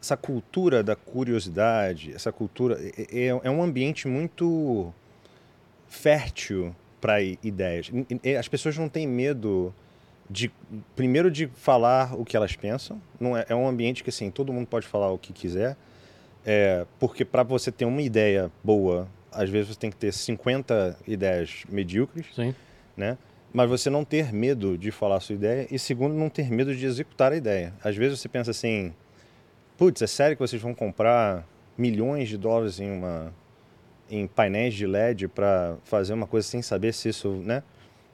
essa 0.00 0.16
cultura 0.16 0.82
da 0.82 0.96
curiosidade, 0.96 2.12
essa 2.14 2.32
cultura. 2.32 2.76
É, 2.98 3.26
é- 3.26 3.40
é 3.44 3.50
um 3.50 3.62
ambiente 3.62 4.08
muito 4.08 4.92
fértil 5.88 6.74
para 7.00 7.22
ideias. 7.22 7.90
As 8.38 8.48
pessoas 8.48 8.76
não 8.76 8.88
têm 8.88 9.06
medo 9.06 9.72
de. 10.28 10.50
Primeiro, 10.94 11.30
de 11.30 11.46
falar 11.46 12.14
o 12.18 12.24
que 12.24 12.36
elas 12.36 12.54
pensam. 12.56 13.00
Não 13.18 13.36
é, 13.36 13.46
é 13.48 13.54
um 13.54 13.66
ambiente 13.66 14.02
que 14.02 14.10
assim, 14.10 14.30
todo 14.30 14.52
mundo 14.52 14.66
pode 14.66 14.86
falar 14.86 15.10
o 15.10 15.18
que 15.18 15.32
quiser. 15.32 15.76
É, 16.44 16.86
porque 17.00 17.24
para 17.24 17.42
você 17.42 17.72
ter 17.72 17.84
uma 17.84 18.02
ideia 18.02 18.50
boa, 18.62 19.08
às 19.32 19.50
vezes 19.50 19.68
você 19.68 19.78
tem 19.78 19.90
que 19.90 19.96
ter 19.96 20.12
50 20.12 20.98
ideias 21.06 21.64
medíocres, 21.68 22.26
Sim. 22.34 22.54
né? 22.96 23.18
Mas 23.52 23.68
você 23.68 23.90
não 23.90 24.04
ter 24.04 24.32
medo 24.32 24.76
de 24.76 24.90
falar 24.90 25.16
a 25.16 25.20
sua 25.20 25.34
ideia 25.34 25.66
e 25.70 25.78
segundo, 25.78 26.14
não 26.14 26.28
ter 26.28 26.50
medo 26.50 26.74
de 26.74 26.84
executar 26.84 27.32
a 27.32 27.36
ideia. 27.36 27.72
Às 27.82 27.96
vezes 27.96 28.20
você 28.20 28.28
pensa 28.28 28.50
assim, 28.50 28.92
putz, 29.76 30.02
é 30.02 30.06
sério 30.06 30.36
que 30.36 30.40
vocês 30.40 30.60
vão 30.60 30.74
comprar 30.74 31.46
milhões 31.76 32.28
de 32.28 32.36
dólares 32.36 32.80
em 32.80 32.90
uma 32.90 33.32
em 34.08 34.26
painéis 34.26 34.72
de 34.74 34.86
LED 34.86 35.26
para 35.26 35.76
fazer 35.82 36.14
uma 36.14 36.28
coisa 36.28 36.46
sem 36.46 36.62
saber 36.62 36.94
se 36.94 37.08
isso, 37.08 37.28
né? 37.44 37.62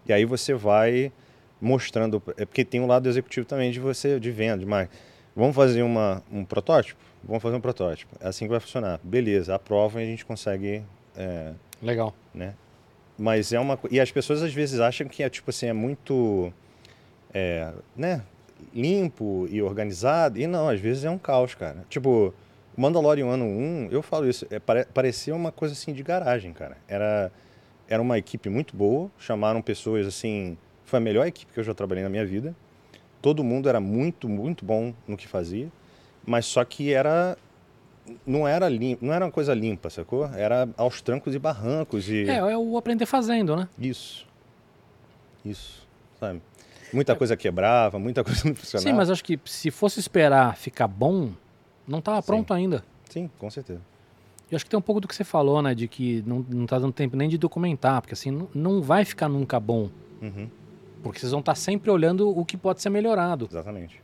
E 0.07 0.13
aí 0.13 0.25
você 0.25 0.55
vai 0.55 1.13
mostrando, 1.63 2.21
é 2.37 2.45
porque 2.45 2.65
tem 2.65 2.81
um 2.81 2.87
lado 2.87 3.09
executivo 3.09 3.47
também 3.47 3.71
de 3.71 3.79
você 3.81 4.19
de 4.19 4.31
venda, 4.33 4.59
de 4.59 4.67
marketing. 4.67 5.01
Vamos 5.35 5.55
fazer 5.57 5.83
uma, 5.83 6.23
um 6.31 6.45
protótipo? 6.45 7.01
Vamos 7.25 7.43
fazer 7.43 7.55
um 7.57 7.61
protótipo. 7.61 8.15
É 8.21 8.27
assim 8.29 8.45
que 8.47 8.51
vai 8.51 8.59
funcionar. 8.61 8.99
Beleza, 9.03 9.55
aprovam 9.55 10.01
e 10.03 10.05
a 10.05 10.07
gente 10.09 10.27
consegue 10.27 10.83
é, 11.17 11.53
Legal. 11.81 12.13
né? 12.35 12.55
Mas 13.17 13.53
é 13.53 13.61
uma 13.61 13.79
e 13.91 14.01
as 14.01 14.11
pessoas 14.11 14.43
às 14.43 14.53
vezes 14.53 14.81
acham 14.81 15.07
que 15.07 15.23
é 15.23 15.31
tipo 15.31 15.49
assim 15.51 15.67
é 15.67 15.73
muito 15.73 16.53
é, 17.33 17.73
né, 17.97 18.23
limpo 18.75 19.47
e 19.51 19.63
organizado 19.63 20.39
e 20.39 20.47
não, 20.47 20.69
às 20.69 20.81
vezes 20.81 21.05
é 21.05 21.11
um 21.11 21.19
caos, 21.19 21.55
cara. 21.55 21.85
Tipo, 21.89 22.35
Mandalorian 22.77 23.27
ano 23.27 23.45
1, 23.45 23.89
eu 23.91 24.03
falo 24.03 24.29
isso, 24.29 24.47
é, 24.51 24.59
pare- 24.59 24.87
parecia 24.93 25.35
uma 25.35 25.53
coisa 25.53 25.75
assim 25.75 25.93
de 25.93 26.03
garagem, 26.03 26.53
cara. 26.53 26.77
Era 26.89 27.31
era 27.89 28.01
uma 28.01 28.17
equipe 28.17 28.49
muito 28.49 28.75
boa, 28.75 29.11
chamaram 29.19 29.61
pessoas 29.61 30.07
assim, 30.07 30.57
foi 30.85 30.99
a 30.99 31.01
melhor 31.01 31.27
equipe 31.27 31.53
que 31.53 31.61
eu 31.61 31.65
já 31.65 31.75
trabalhei 31.75 32.03
na 32.03 32.11
minha 32.11 32.25
vida. 32.25 32.55
Todo 33.21 33.45
mundo 33.45 33.69
era 33.69 33.81
muito, 33.81 34.29
muito 34.29 34.65
bom 34.65 34.93
no 35.07 35.17
que 35.17 35.29
fazia, 35.29 35.71
mas 36.27 36.47
só 36.47 36.65
que 36.65 36.93
era 36.93 37.37
não 38.27 38.47
era 38.49 38.69
limpo, 38.69 39.05
não 39.05 39.13
era 39.13 39.25
uma 39.25 39.31
coisa 39.31 39.55
limpa, 39.55 39.89
sacou? 39.89 40.27
Era 40.27 40.69
aos 40.77 41.01
trancos 41.01 41.35
e 41.35 41.39
barrancos 41.39 42.09
e 42.09 42.29
É, 42.29 42.37
é 42.37 42.57
o 42.59 42.77
aprender 42.77 43.07
fazendo, 43.07 43.57
né? 43.57 43.69
isso. 43.79 44.27
Isso, 45.45 45.87
sabe? 46.21 46.41
Muita 46.93 47.17
coisa 47.17 47.37
quebrava, 47.37 47.99
muita 47.99 48.23
coisa 48.25 48.43
não 48.49 48.55
funcionava. 48.55 48.89
Sim, 48.89 48.97
mas 48.97 49.11
acho 49.11 49.25
que 49.25 49.39
se 49.45 49.71
fosse 49.71 49.99
esperar 49.99 50.57
ficar 50.57 50.87
bom, 50.87 51.31
não 51.87 51.99
estava 51.99 52.21
Sim. 52.23 52.27
pronto 52.27 52.55
ainda. 52.55 52.85
Sim, 53.09 53.31
com 53.39 53.51
certeza. 53.51 53.81
Eu 54.51 54.57
acho 54.57 54.65
que 54.65 54.71
tem 54.71 54.79
um 54.79 54.83
pouco 54.83 55.01
do 55.01 55.09
que 55.09 55.17
você 55.17 55.25
falou, 55.25 55.63
né? 55.63 55.75
De 55.75 55.89
que 55.89 56.23
não, 56.27 56.45
não 56.49 56.67
tá 56.67 56.79
dando 56.79 56.93
tempo 56.93 57.17
nem 57.17 57.29
de 57.29 57.39
documentar, 57.39 58.01
porque 58.03 58.13
assim, 58.13 58.31
não, 58.31 58.49
não 58.55 58.83
vai 58.83 59.05
ficar 59.05 59.29
nunca 59.29 59.59
bom. 59.59 59.89
Uhum, 60.21 60.49
Porque 61.03 61.19
vocês 61.19 61.33
vão 61.33 61.41
estar 61.41 61.55
sempre 61.55 61.91
olhando 61.91 62.29
o 62.29 62.45
que 62.45 62.57
pode 62.57 62.81
ser 62.81 62.91
melhorado. 62.91 63.47
exatamente. 63.51 64.01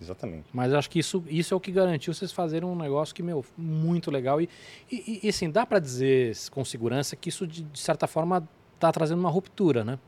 Exatamente. 0.00 0.48
Mas 0.52 0.72
acho 0.72 0.88
que 0.88 0.98
isso, 1.00 1.24
isso 1.26 1.52
é 1.52 1.56
o 1.56 1.60
que 1.60 1.72
garantiu 1.72 2.14
vocês 2.14 2.30
fazerem 2.30 2.68
um 2.68 2.76
negócio 2.76 3.14
que, 3.14 3.22
meu, 3.22 3.44
muito 3.56 4.10
legal. 4.10 4.40
E, 4.40 4.48
e, 4.90 5.20
e, 5.24 5.28
assim, 5.28 5.50
dá 5.50 5.66
para 5.66 5.78
dizer 5.78 6.36
com 6.50 6.64
segurança 6.64 7.16
que 7.16 7.28
isso, 7.28 7.46
de, 7.46 7.64
de 7.64 7.78
certa 7.78 8.06
forma, 8.06 8.48
tá 8.78 8.92
trazendo 8.92 9.18
uma 9.18 9.30
ruptura, 9.30 9.84
né? 9.84 9.98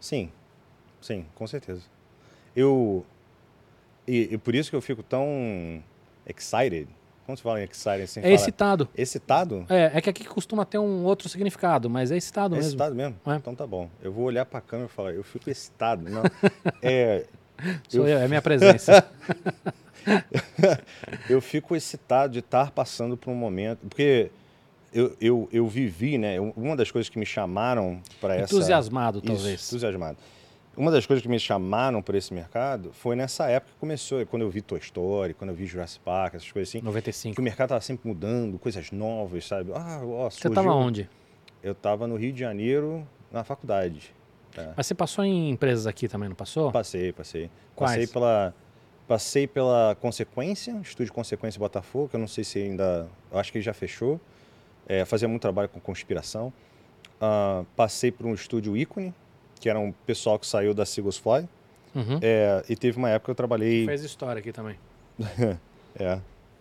Sim, 0.00 0.30
sim, 1.00 1.26
com 1.34 1.46
certeza. 1.46 1.82
Eu. 2.54 3.04
E, 4.06 4.34
e 4.34 4.38
por 4.38 4.54
isso 4.54 4.68
que 4.68 4.76
eu 4.76 4.82
fico 4.82 5.02
tão 5.02 5.82
excited. 6.26 6.88
Como 7.26 7.36
se 7.36 7.42
fala 7.42 7.60
em 7.60 7.64
excited 7.64 8.06
sem 8.06 8.22
É 8.24 8.32
excitado. 8.32 8.88
Excitado? 8.96 9.66
É, 9.68 9.90
é 9.94 10.00
que 10.00 10.08
aqui 10.08 10.24
costuma 10.24 10.64
ter 10.64 10.78
um 10.78 11.02
outro 11.04 11.28
significado, 11.28 11.90
mas 11.90 12.10
é 12.12 12.16
excitado 12.16 12.54
É 12.54 12.58
mesmo. 12.58 12.68
excitado 12.70 12.94
mesmo? 12.94 13.16
É. 13.26 13.34
Então 13.34 13.52
tá 13.54 13.66
bom. 13.66 13.90
Eu 14.00 14.12
vou 14.12 14.24
olhar 14.26 14.44
pra 14.46 14.60
câmera 14.60 14.88
e 14.88 14.94
falar, 14.94 15.12
eu 15.12 15.24
fico 15.24 15.50
excitado. 15.50 16.08
Não, 16.08 16.22
é, 16.80 17.24
Sou 17.88 18.06
eu, 18.06 18.16
é 18.18 18.28
minha 18.28 18.40
presença. 18.42 19.04
eu 21.28 21.40
fico 21.40 21.74
excitado 21.74 22.32
de 22.32 22.38
estar 22.40 22.70
passando 22.70 23.16
por 23.16 23.30
um 23.30 23.34
momento. 23.34 23.80
Porque 23.88 24.30
eu, 24.92 25.16
eu, 25.20 25.48
eu 25.52 25.66
vivi, 25.66 26.18
né? 26.18 26.38
eu- 26.38 26.52
Uma 26.56 26.76
das 26.76 26.90
coisas 26.90 27.08
que 27.08 27.18
me 27.18 27.26
chamaram 27.26 28.00
para 28.20 28.36
essa. 28.36 28.54
Entusiasmado, 28.54 29.18
Isso, 29.18 29.26
talvez. 29.26 29.66
entusiasmado. 29.66 30.16
Uma 30.76 30.90
das 30.90 31.06
coisas 31.06 31.22
que 31.22 31.28
me 31.28 31.38
chamaram 31.40 32.02
para 32.02 32.18
esse 32.18 32.34
mercado 32.34 32.92
foi 32.92 33.16
nessa 33.16 33.48
época 33.48 33.72
que 33.72 33.78
começou, 33.80 34.24
quando 34.26 34.42
eu 34.42 34.50
vi 34.50 34.60
Toy 34.60 34.78
Story, 34.78 35.32
quando 35.32 35.50
eu 35.50 35.56
vi 35.56 35.64
Jurassic 35.66 36.04
Park, 36.04 36.34
essas 36.34 36.52
coisas 36.52 36.68
assim. 36.68 36.80
Que 36.80 36.84
95. 36.84 37.40
o 37.40 37.44
mercado 37.44 37.68
estava 37.68 37.80
sempre 37.80 38.06
mudando, 38.06 38.58
coisas 38.58 38.90
novas, 38.90 39.46
sabe? 39.46 39.72
Ah, 39.74 40.00
ó, 40.04 40.28
Você 40.28 40.40
surgiu- 40.42 40.54
tava 40.54 40.74
onde? 40.74 41.08
Eu 41.62 41.72
estava 41.72 42.06
no 42.06 42.16
Rio 42.16 42.32
de 42.32 42.40
Janeiro, 42.40 43.06
na 43.32 43.42
faculdade. 43.42 44.14
tá? 44.54 44.74
Mas 44.76 44.86
você 44.86 44.94
passou 44.94 45.24
em 45.24 45.50
empresas 45.50 45.86
aqui 45.86 46.08
também, 46.08 46.28
não 46.28 46.36
passou? 46.36 46.70
Passei, 46.70 47.10
passei. 47.12 47.50
Quais? 47.74 47.92
Passei 47.92 48.06
pela, 48.06 48.54
passei 49.08 49.46
pela 49.46 49.96
Consequência, 50.00 50.78
Estúdio 50.82 51.12
Consequência 51.12 51.58
Botafogo, 51.58 52.08
que 52.08 52.16
eu 52.16 52.20
não 52.20 52.28
sei 52.28 52.44
se 52.44 52.58
ainda. 52.58 53.08
Acho 53.32 53.50
que 53.50 53.58
ele 53.58 53.64
já 53.64 53.72
fechou. 53.72 54.20
É, 54.86 55.04
fazia 55.06 55.26
muito 55.26 55.40
trabalho 55.42 55.68
com 55.70 55.80
conspiração. 55.80 56.52
Ah, 57.20 57.64
passei 57.74 58.12
por 58.12 58.26
um 58.26 58.34
estúdio 58.34 58.76
ícone, 58.76 59.12
que 59.60 59.68
era 59.68 59.78
um 59.78 59.92
pessoal 60.06 60.38
que 60.38 60.46
saiu 60.46 60.72
da 60.74 60.84
Seagulls 60.86 61.20
Fly. 61.20 61.48
Uhum. 61.94 62.18
É, 62.22 62.62
e 62.68 62.76
teve 62.76 62.98
uma 62.98 63.08
época 63.08 63.26
que 63.26 63.30
eu 63.30 63.34
trabalhei. 63.34 63.86
Fez 63.86 64.02
história 64.04 64.38
aqui 64.40 64.52
também. 64.52 64.76
É, 65.98 66.18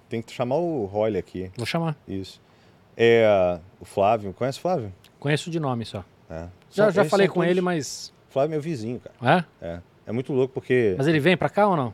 tem 0.07 0.21
que 0.21 0.31
chamar 0.31 0.55
o 0.55 0.85
Rolly 0.85 1.17
aqui. 1.17 1.51
Vou 1.57 1.65
chamar. 1.65 1.97
Isso. 2.07 2.39
É, 2.95 3.59
o 3.81 3.83
Flávio, 3.85 4.31
conhece 4.31 4.59
o 4.59 4.61
Flávio? 4.61 4.93
Conheço 5.19 5.49
de 5.51 5.59
nome 5.59 5.83
só. 5.85 6.05
É. 6.29 6.47
Já, 6.71 6.85
São- 6.85 6.91
já 6.91 7.03
falei 7.05 7.27
com 7.27 7.35
todos- 7.41 7.49
ele, 7.49 7.59
mas. 7.59 8.13
Flávio 8.29 8.51
é 8.51 8.55
meu 8.55 8.61
vizinho, 8.61 9.01
cara. 9.01 9.45
É? 9.61 9.67
É. 9.67 9.79
É 10.07 10.11
muito 10.13 10.31
louco 10.31 10.53
porque. 10.53 10.95
Mas 10.97 11.07
ele 11.07 11.19
vem 11.19 11.35
pra 11.35 11.49
cá 11.49 11.67
ou 11.67 11.75
não? 11.75 11.93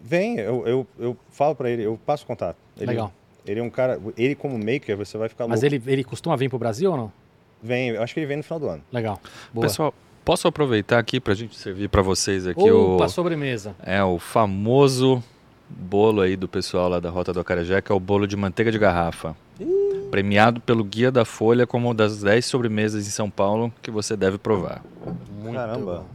Vem, 0.00 0.38
eu, 0.38 0.64
eu, 0.66 0.86
eu 0.98 1.16
falo 1.30 1.56
pra 1.56 1.68
ele, 1.68 1.82
eu 1.82 1.98
passo 2.06 2.24
contato. 2.24 2.56
Ele, 2.76 2.86
Legal. 2.86 3.12
Ele 3.44 3.58
é 3.58 3.62
um 3.64 3.70
cara. 3.70 4.00
Ele, 4.16 4.36
como 4.36 4.56
maker, 4.56 4.96
você 4.96 5.18
vai 5.18 5.28
ficar 5.28 5.48
Mas 5.48 5.62
louco. 5.62 5.74
ele, 5.74 5.92
ele 5.92 6.04
costuma 6.04 6.36
vir 6.36 6.48
pro 6.48 6.58
Brasil 6.60 6.90
ou 6.92 6.96
não? 6.96 7.12
Vem, 7.60 7.88
eu 7.88 8.02
acho 8.02 8.14
que 8.14 8.20
ele 8.20 8.26
vem 8.26 8.36
no 8.36 8.42
final 8.44 8.60
do 8.60 8.68
ano. 8.68 8.84
Legal. 8.92 9.20
Boa. 9.52 9.66
Pessoal, 9.66 9.92
posso 10.26 10.48
aproveitar 10.48 10.98
aqui 10.98 11.20
pra 11.20 11.34
gente 11.34 11.56
servir 11.56 11.88
pra 11.88 12.02
vocês 12.02 12.48
aqui 12.48 12.68
o 12.68 12.96
Opa, 12.96 13.08
sobremesa. 13.08 13.76
é 13.80 14.02
o 14.02 14.18
famoso 14.18 15.22
bolo 15.70 16.20
aí 16.20 16.36
do 16.36 16.48
pessoal 16.48 16.88
lá 16.88 16.98
da 16.98 17.08
Rota 17.08 17.32
do 17.32 17.38
Acarajé, 17.38 17.80
que 17.80 17.92
é 17.92 17.94
o 17.94 18.00
bolo 18.00 18.26
de 18.26 18.36
manteiga 18.36 18.72
de 18.72 18.78
garrafa. 18.78 19.36
Premiado 20.10 20.60
pelo 20.60 20.82
Guia 20.82 21.12
da 21.12 21.24
Folha 21.24 21.64
como 21.64 21.86
uma 21.86 21.94
das 21.94 22.22
10 22.22 22.44
sobremesas 22.44 23.06
em 23.06 23.10
São 23.10 23.30
Paulo 23.30 23.72
que 23.80 23.88
você 23.88 24.16
deve 24.16 24.36
provar. 24.36 24.82
Muito 25.40 25.54
Caramba. 25.54 25.98
bom. 25.98 26.06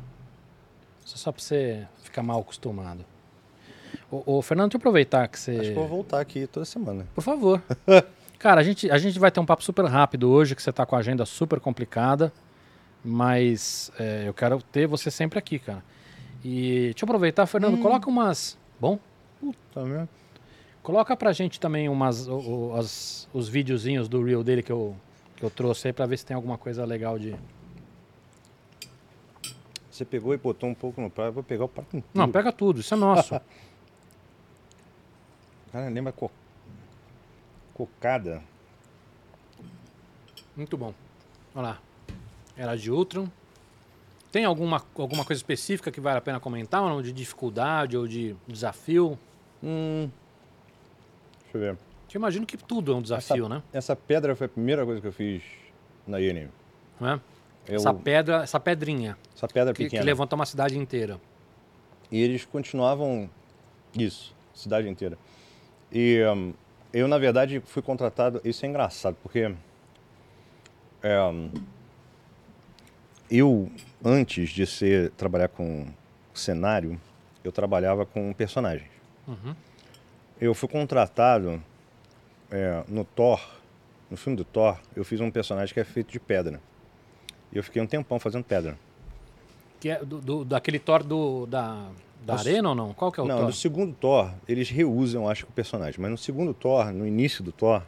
Só, 1.06 1.18
só 1.18 1.32
pra 1.32 1.42
você 1.42 1.88
ficar 2.04 2.22
mal 2.22 2.42
acostumado. 2.42 3.06
Ô, 4.12 4.24
ô, 4.38 4.42
Fernando, 4.42 4.72
deixa 4.72 4.78
eu 4.78 4.80
aproveitar 4.80 5.26
que 5.30 5.40
você. 5.40 5.52
Acho 5.52 5.62
que 5.62 5.70
eu 5.70 5.76
vou 5.76 5.88
voltar 5.88 6.20
aqui 6.20 6.48
toda 6.48 6.66
semana. 6.66 7.08
Por 7.16 7.22
favor. 7.22 7.62
Cara, 8.38 8.60
a 8.60 8.64
gente, 8.64 8.92
a 8.92 8.98
gente 8.98 9.18
vai 9.20 9.32
ter 9.32 9.40
um 9.40 9.46
papo 9.46 9.64
super 9.64 9.86
rápido 9.86 10.30
hoje, 10.30 10.54
que 10.54 10.62
você 10.62 10.72
tá 10.72 10.86
com 10.86 10.98
a 10.98 11.00
agenda 11.00 11.26
super 11.26 11.62
complicada. 11.62 12.34
Mas 13.04 13.92
é, 14.00 14.28
eu 14.28 14.34
quero 14.34 14.62
ter 14.62 14.88
você 14.88 15.10
sempre 15.10 15.40
aqui, 15.40 15.58
cara. 15.60 15.84
E 16.44 16.86
deixa 16.92 17.04
eu 17.04 17.06
aproveitar, 17.06 17.46
Fernando, 17.48 17.78
coloca 17.80 18.10
umas. 18.10 18.58
Bom? 18.80 19.00
Tá 19.74 19.84
vendo? 19.84 20.08
Coloca 20.84 21.16
pra 21.16 21.32
gente 21.34 21.60
também 21.60 21.88
umas, 21.90 22.28
o- 22.28 22.38
o- 22.72 22.76
as- 22.76 23.28
os 23.34 23.48
videozinhos 23.50 24.08
do 24.10 24.24
Reel 24.24 24.44
dele 24.44 24.64
que 24.64 24.72
eu, 24.72 24.96
que 25.36 25.44
eu 25.44 25.50
trouxe 25.50 25.88
aí 25.88 25.94
pra 25.94 26.06
ver 26.06 26.18
se 26.18 26.26
tem 26.26 26.36
alguma 26.36 26.58
coisa 26.58 26.84
legal 26.86 27.18
de. 27.20 27.36
Você 29.92 30.06
pegou 30.06 30.34
e 30.34 30.38
botou 30.38 30.70
um 30.70 30.74
pouco 30.74 31.00
no 31.02 31.10
prato, 31.10 31.30
eu 31.30 31.34
vou 31.34 31.44
pegar 31.44 31.66
o 31.66 31.70
prato 31.70 31.90
inteiro. 31.98 32.10
Não, 32.14 32.32
pega 32.32 32.52
tudo, 32.52 32.80
isso 32.82 32.94
é 32.94 32.98
nosso. 32.98 33.40
Cara, 35.72 35.88
lembra 35.90 36.12
co... 36.12 36.32
cocada? 37.74 38.42
Muito 40.56 40.76
bom. 40.78 40.94
Olha 41.56 41.62
lá. 41.68 41.80
Era 42.58 42.76
de 42.76 42.92
Ultron. 42.92 43.28
Tem 44.32 44.46
alguma, 44.46 44.82
alguma 44.96 45.26
coisa 45.26 45.40
específica 45.40 45.92
que 45.92 46.00
vale 46.00 46.18
a 46.18 46.22
pena 46.22 46.40
comentar, 46.40 46.82
ou 46.82 46.90
não? 46.90 47.02
De 47.02 47.12
dificuldade 47.12 47.98
ou 47.98 48.08
de 48.08 48.36
desafio? 48.48 49.18
Hum, 49.62 50.10
deixa 51.44 51.58
eu 51.58 51.62
ver. 51.62 51.72
Eu 52.14 52.20
imagino 52.20 52.46
que 52.46 52.58
tudo 52.58 52.92
é 52.94 52.96
um 52.96 53.02
desafio, 53.02 53.46
essa, 53.46 53.50
né? 53.56 53.64
Essa 53.72 53.96
pedra 53.96 54.36
foi 54.36 54.46
a 54.46 54.50
primeira 54.50 54.86
coisa 54.86 55.00
que 55.02 55.08
eu 55.08 55.14
fiz 55.14 55.42
na 56.08 56.20
INM. 56.20 56.50
É? 57.02 57.20
Eu- 57.68 57.76
Essa 57.76 57.94
pedra, 57.94 58.44
essa 58.44 58.60
pedrinha 58.60 59.18
Essa 59.36 59.48
pedra 59.48 59.74
que, 59.74 59.84
que 59.84 59.90
pequena. 59.90 60.04
levanta 60.04 60.36
uma 60.36 60.46
cidade 60.46 60.78
inteira. 60.78 61.20
E 62.12 62.22
eles 62.22 62.44
continuavam 62.46 63.30
isso, 63.98 64.34
cidade 64.54 64.88
inteira. 64.90 65.18
E 65.92 66.22
hum, 66.36 66.54
eu, 66.94 67.08
na 67.08 67.18
verdade, 67.18 67.62
fui 67.66 67.82
contratado. 67.82 68.42
Isso 68.44 68.66
é 68.66 68.70
engraçado, 68.70 69.16
porque. 69.24 69.54
é, 71.04 71.22
hum, 71.24 71.50
eu, 73.32 73.72
antes 74.04 74.50
de 74.50 74.66
ser 74.68 75.10
trabalhar 75.12 75.48
com 75.48 75.88
cenário, 76.34 77.00
eu 77.44 77.52
trabalhava 77.52 78.06
com 78.06 78.32
personagens. 78.34 78.90
Uhum. 79.28 79.56
Eu 80.40 80.54
fui 80.54 80.68
contratado 80.68 81.62
é, 82.50 82.84
no 82.88 83.06
Thor, 83.06 83.40
no 84.10 84.18
filme 84.18 84.36
do 84.38 84.44
Thor, 84.44 84.78
eu 84.96 85.04
fiz 85.06 85.20
um 85.22 85.32
personagem 85.32 85.74
que 85.74 85.80
é 85.80 85.84
feito 85.84 86.12
de 86.12 86.20
pedra. 86.20 86.60
E 87.52 87.58
eu 87.58 87.64
fiquei 87.64 87.82
um 87.82 87.88
tempão 87.88 88.20
fazendo 88.20 88.44
pedra. 88.44 88.78
Que 89.80 89.90
é 89.90 90.04
do, 90.04 90.20
do- 90.20 90.46
daquele 90.46 90.80
Thor 90.80 91.04
do, 91.04 91.46
da, 91.48 91.88
da 92.26 92.36
arena 92.36 92.70
ou 92.70 92.76
não? 92.76 92.94
Qual 92.94 93.12
que 93.12 93.20
é 93.20 93.24
o 93.24 93.28
Não, 93.28 93.38
Thor? 93.38 93.46
no 93.48 93.54
segundo 93.54 93.94
Thor, 93.96 94.32
eles 94.48 94.70
reusam, 94.70 95.28
acho 95.30 95.46
que 95.46 95.52
o 95.52 95.54
personagem. 95.54 96.00
Mas 96.00 96.12
no 96.12 96.18
segundo 96.18 96.54
Thor, 96.54 96.92
no 96.94 97.06
início 97.08 97.44
do 97.44 97.52
Thor, 97.52 97.82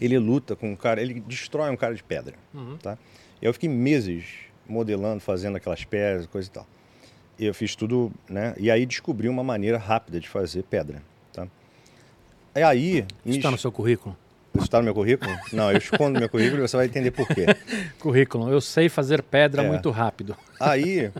ele 0.00 0.18
luta 0.18 0.54
com 0.54 0.70
um 0.72 0.76
cara, 0.76 1.00
ele 1.02 1.20
destrói 1.20 1.70
um 1.70 1.76
cara 1.76 1.94
de 1.94 2.02
pedra, 2.02 2.34
Uhum. 2.54 2.76
tá? 2.78 2.96
Eu 3.40 3.52
fiquei 3.52 3.68
meses 3.68 4.24
modelando, 4.68 5.20
fazendo 5.20 5.56
aquelas 5.56 5.84
pedras, 5.84 6.26
coisa 6.26 6.48
e 6.48 6.52
tal. 6.52 6.66
Eu 7.38 7.54
fiz 7.54 7.76
tudo, 7.76 8.10
né? 8.28 8.54
E 8.58 8.70
aí 8.70 8.84
descobri 8.84 9.28
uma 9.28 9.44
maneira 9.44 9.78
rápida 9.78 10.18
de 10.18 10.28
fazer 10.28 10.64
pedra, 10.64 11.02
tá? 11.32 11.46
E 12.54 12.62
aí... 12.62 13.06
Isso 13.24 13.36
está 13.38 13.50
no 13.50 13.58
seu 13.58 13.70
currículo? 13.70 14.16
Isso 14.54 14.64
está 14.64 14.78
no 14.78 14.84
meu 14.84 14.94
currículo? 14.94 15.30
Não, 15.52 15.70
eu 15.70 15.78
escondo 15.78 16.18
meu 16.18 16.28
currículo 16.28 16.58
e 16.64 16.68
você 16.68 16.76
vai 16.76 16.86
entender 16.86 17.12
por 17.12 17.28
quê. 17.28 17.46
Currículo. 18.00 18.50
Eu 18.50 18.60
sei 18.60 18.88
fazer 18.88 19.22
pedra 19.22 19.62
É. 19.62 19.68
muito 19.68 19.88
rápido. 19.90 20.36
Aí, 20.58 21.12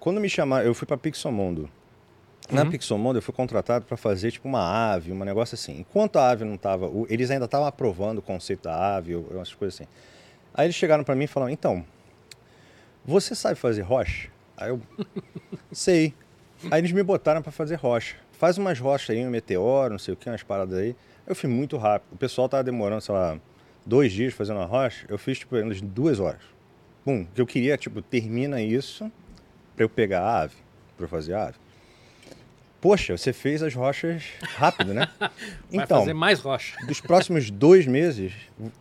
quando 0.00 0.20
me 0.20 0.28
chamaram, 0.28 0.66
eu 0.66 0.74
fui 0.74 0.86
para 0.86 0.96
Pixomondo. 0.96 1.70
Na 2.50 2.62
Uhum. 2.62 2.70
Pixomondo 2.70 3.18
eu 3.18 3.22
fui 3.22 3.32
contratado 3.32 3.84
para 3.84 3.96
fazer 3.96 4.32
tipo 4.32 4.48
uma 4.48 4.92
ave, 4.92 5.12
um 5.12 5.24
negócio 5.24 5.54
assim. 5.54 5.78
Enquanto 5.80 6.18
a 6.18 6.28
ave 6.30 6.44
não 6.44 6.56
estava, 6.56 6.90
eles 7.08 7.30
ainda 7.30 7.44
estavam 7.44 7.66
aprovando 7.66 8.18
o 8.18 8.22
conceito 8.22 8.64
da 8.64 8.96
ave, 8.96 9.14
umas 9.14 9.52
coisas 9.54 9.76
assim. 9.80 9.88
Aí 10.54 10.66
eles 10.66 10.76
chegaram 10.76 11.04
para 11.04 11.14
mim 11.14 11.24
e 11.24 11.26
falaram: 11.26 11.52
"Então, 11.52 11.84
você 13.04 13.34
sabe 13.34 13.56
fazer 13.56 13.82
rocha?" 13.82 14.30
Aí 14.56 14.70
eu 14.70 14.80
sei. 15.72 16.14
Aí 16.70 16.80
eles 16.80 16.92
me 16.92 17.02
botaram 17.02 17.42
para 17.42 17.52
fazer 17.52 17.74
rocha. 17.74 18.16
Faz 18.32 18.56
umas 18.56 18.78
rochas 18.78 19.10
aí, 19.10 19.26
um 19.26 19.30
meteoro, 19.30 19.92
não 19.92 19.98
sei 19.98 20.14
o 20.14 20.16
que, 20.16 20.28
umas 20.28 20.42
paradas 20.42 20.78
aí. 20.78 20.96
Eu 21.26 21.34
fiz 21.34 21.50
muito 21.50 21.76
rápido. 21.76 22.12
O 22.12 22.16
pessoal 22.16 22.48
tava 22.48 22.62
demorando, 22.62 23.00
sei 23.00 23.14
lá, 23.14 23.38
dois 23.84 24.12
dias 24.12 24.32
fazendo 24.32 24.56
uma 24.58 24.66
rocha. 24.66 25.06
Eu 25.08 25.18
fiz 25.18 25.38
tipo 25.38 25.56
em 25.56 25.68
duas 25.80 26.20
horas. 26.20 26.42
Bum, 27.04 27.26
que 27.34 27.40
eu 27.40 27.46
queria, 27.46 27.76
tipo, 27.76 28.00
termina 28.00 28.62
isso 28.62 29.10
para 29.74 29.84
eu 29.84 29.88
pegar 29.88 30.22
a 30.22 30.42
ave, 30.42 30.56
para 30.96 31.06
fazer 31.08 31.34
a 31.34 31.48
ave. 31.48 31.58
Poxa, 32.84 33.16
você 33.16 33.32
fez 33.32 33.62
as 33.62 33.72
rochas 33.72 34.24
rápido, 34.42 34.92
né? 34.92 35.08
Vai 35.18 35.30
Então, 35.72 36.00
fazer 36.00 36.12
mais 36.12 36.38
rocha. 36.38 36.76
dos 36.86 37.00
próximos 37.00 37.50
dois 37.50 37.86
meses, 37.86 38.34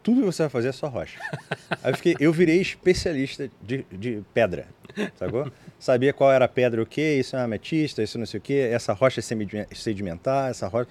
tudo 0.04 0.20
que 0.20 0.26
você 0.26 0.44
vai 0.44 0.50
fazer 0.50 0.68
é 0.68 0.72
só 0.74 0.90
rocha. 0.90 1.18
Aí 1.82 1.94
eu, 1.94 1.96
fiquei, 1.96 2.16
eu 2.20 2.34
virei 2.34 2.60
especialista 2.60 3.50
de, 3.62 3.86
de 3.90 4.22
pedra, 4.34 4.68
sacou? 5.16 5.50
Sabia 5.80 6.12
qual 6.12 6.34
era 6.34 6.44
a 6.44 6.48
pedra 6.50 6.82
o 6.82 6.86
quê, 6.86 7.16
isso 7.18 7.38
é 7.38 7.40
uma 7.40 7.46
ametista, 7.46 8.04
isso 8.04 8.20
não 8.20 8.26
sei 8.26 8.40
o 8.40 8.42
quê, 8.42 8.70
essa 8.74 8.92
rocha 8.92 9.22
é 9.22 9.68
sedimentar, 9.74 10.50
essa 10.50 10.68
rocha 10.68 10.90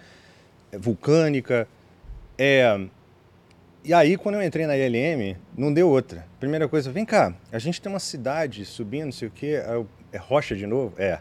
é 0.73 0.79
vulcânica. 0.79 1.69
É... 2.39 2.81
E 3.85 3.93
aí, 3.93 4.17
quando 4.17 4.37
eu 4.37 4.43
entrei 4.43 4.67
na 4.67 4.75
ILM, 4.75 5.37
não 5.55 5.71
deu 5.71 5.87
outra. 5.91 6.25
Primeira 6.41 6.67
coisa, 6.67 6.91
vem 6.91 7.05
cá, 7.05 7.35
a 7.53 7.59
gente 7.59 7.79
tem 7.79 7.93
uma 7.93 8.01
cidade 8.01 8.65
subindo, 8.65 9.05
não 9.05 9.13
sei 9.13 9.29
o 9.29 9.33
eu, 9.43 9.87
é 10.13 10.19
rocha 10.19 10.55
de 10.55 10.67
novo? 10.67 10.95
É. 10.99 11.19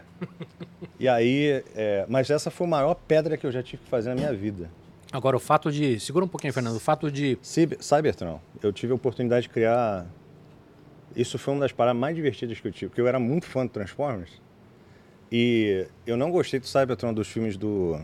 E 1.00 1.08
aí, 1.08 1.64
é, 1.74 2.04
mas 2.08 2.30
essa 2.30 2.50
foi 2.50 2.66
a 2.66 2.70
maior 2.70 2.94
pedra 2.94 3.36
que 3.36 3.46
eu 3.46 3.50
já 3.52 3.62
tive 3.62 3.82
que 3.82 3.88
fazer 3.88 4.10
na 4.10 4.14
minha 4.14 4.32
vida. 4.32 4.70
Agora, 5.10 5.36
o 5.36 5.40
fato 5.40 5.70
de. 5.70 5.98
Segura 6.00 6.24
um 6.24 6.28
pouquinho, 6.28 6.52
Fernando. 6.52 6.76
O 6.76 6.80
fato 6.80 7.10
de. 7.10 7.38
Cyber- 7.42 7.78
Cybertron, 7.82 8.40
eu 8.62 8.72
tive 8.72 8.92
a 8.92 8.94
oportunidade 8.96 9.42
de 9.44 9.48
criar. 9.50 10.06
Isso 11.14 11.38
foi 11.38 11.52
uma 11.54 11.60
das 11.60 11.72
paradas 11.72 12.00
mais 12.00 12.16
divertidas 12.16 12.58
que 12.58 12.66
eu 12.66 12.72
tive, 12.72 12.88
porque 12.88 13.00
eu 13.00 13.06
era 13.06 13.18
muito 13.18 13.44
fã 13.46 13.66
do 13.66 13.70
Transformers. 13.72 14.30
E 15.30 15.86
eu 16.06 16.16
não 16.16 16.30
gostei 16.30 16.58
do 16.60 16.66
Cybertron 16.66 17.12
dos 17.12 17.28
filmes 17.28 17.56
do, 17.56 17.98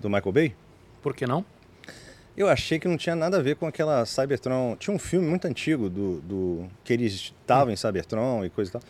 do 0.00 0.08
Michael 0.08 0.32
Bay. 0.32 0.54
Por 1.02 1.14
que 1.14 1.26
não? 1.26 1.44
Eu 2.36 2.48
achei 2.48 2.78
que 2.78 2.86
não 2.88 2.96
tinha 2.96 3.14
nada 3.16 3.38
a 3.38 3.42
ver 3.42 3.56
com 3.56 3.66
aquela 3.66 4.04
Cybertron. 4.04 4.76
Tinha 4.78 4.94
um 4.94 4.98
filme 4.98 5.26
muito 5.28 5.46
antigo 5.46 5.88
do, 5.88 6.20
do 6.20 6.66
que 6.84 6.92
eles 6.92 7.12
estavam 7.12 7.72
em 7.72 7.76
Cybertron 7.76 8.44
e 8.44 8.50
coisa 8.50 8.70
e 8.70 8.72
tal. 8.72 8.82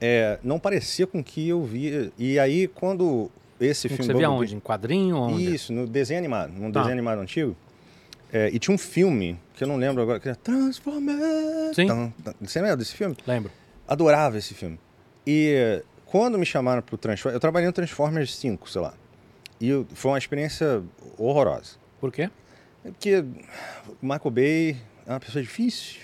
É, 0.00 0.38
não 0.42 0.58
parecia 0.58 1.06
com 1.06 1.20
o 1.20 1.24
que 1.24 1.48
eu 1.48 1.62
via. 1.64 2.12
E 2.18 2.38
aí, 2.38 2.68
quando 2.68 3.30
esse 3.60 3.82
Você 3.82 3.88
filme. 3.88 4.04
via 4.14 4.28
Bumblebee- 4.28 4.44
onde? 4.44 4.56
Em 4.56 4.60
quadrinho? 4.60 5.16
Onde? 5.16 5.54
Isso, 5.54 5.72
no 5.72 5.86
desenho 5.86 6.18
animado, 6.18 6.52
num 6.52 6.70
Tá. 6.70 6.80
desenho 6.80 6.92
animado 6.94 7.20
antigo. 7.20 7.56
É, 8.32 8.50
e 8.52 8.58
tinha 8.58 8.74
um 8.74 8.78
filme, 8.78 9.38
que 9.54 9.64
eu 9.64 9.68
não 9.68 9.76
lembro 9.76 10.02
agora, 10.02 10.20
que 10.20 10.28
era 10.28 10.36
Transformers. 10.36 11.74
Sim. 11.74 11.86
Você 12.40 12.60
lembra 12.60 12.76
desse 12.76 12.94
filme? 12.94 13.16
Lembro. 13.26 13.50
Adorava 13.86 14.36
esse 14.38 14.54
filme. 14.54 14.78
E 15.26 15.82
quando 16.06 16.38
me 16.38 16.44
chamaram 16.46 16.82
pro 16.82 16.96
Transformers, 16.96 17.34
eu 17.34 17.40
trabalhei 17.40 17.66
no 17.66 17.72
Transformers 17.72 18.34
5, 18.36 18.70
sei 18.70 18.80
lá. 18.82 18.94
E 19.60 19.68
eu- 19.68 19.86
foi 19.94 20.12
uma 20.12 20.18
experiência 20.18 20.82
horrorosa. 21.16 21.76
Por 22.00 22.12
quê? 22.12 22.30
É 22.84 22.90
Porque 22.90 23.16
o 23.20 23.26
Michael 24.06 24.30
Bay 24.30 24.76
é 25.06 25.10
uma 25.10 25.20
pessoa 25.20 25.42
difícil. 25.42 26.00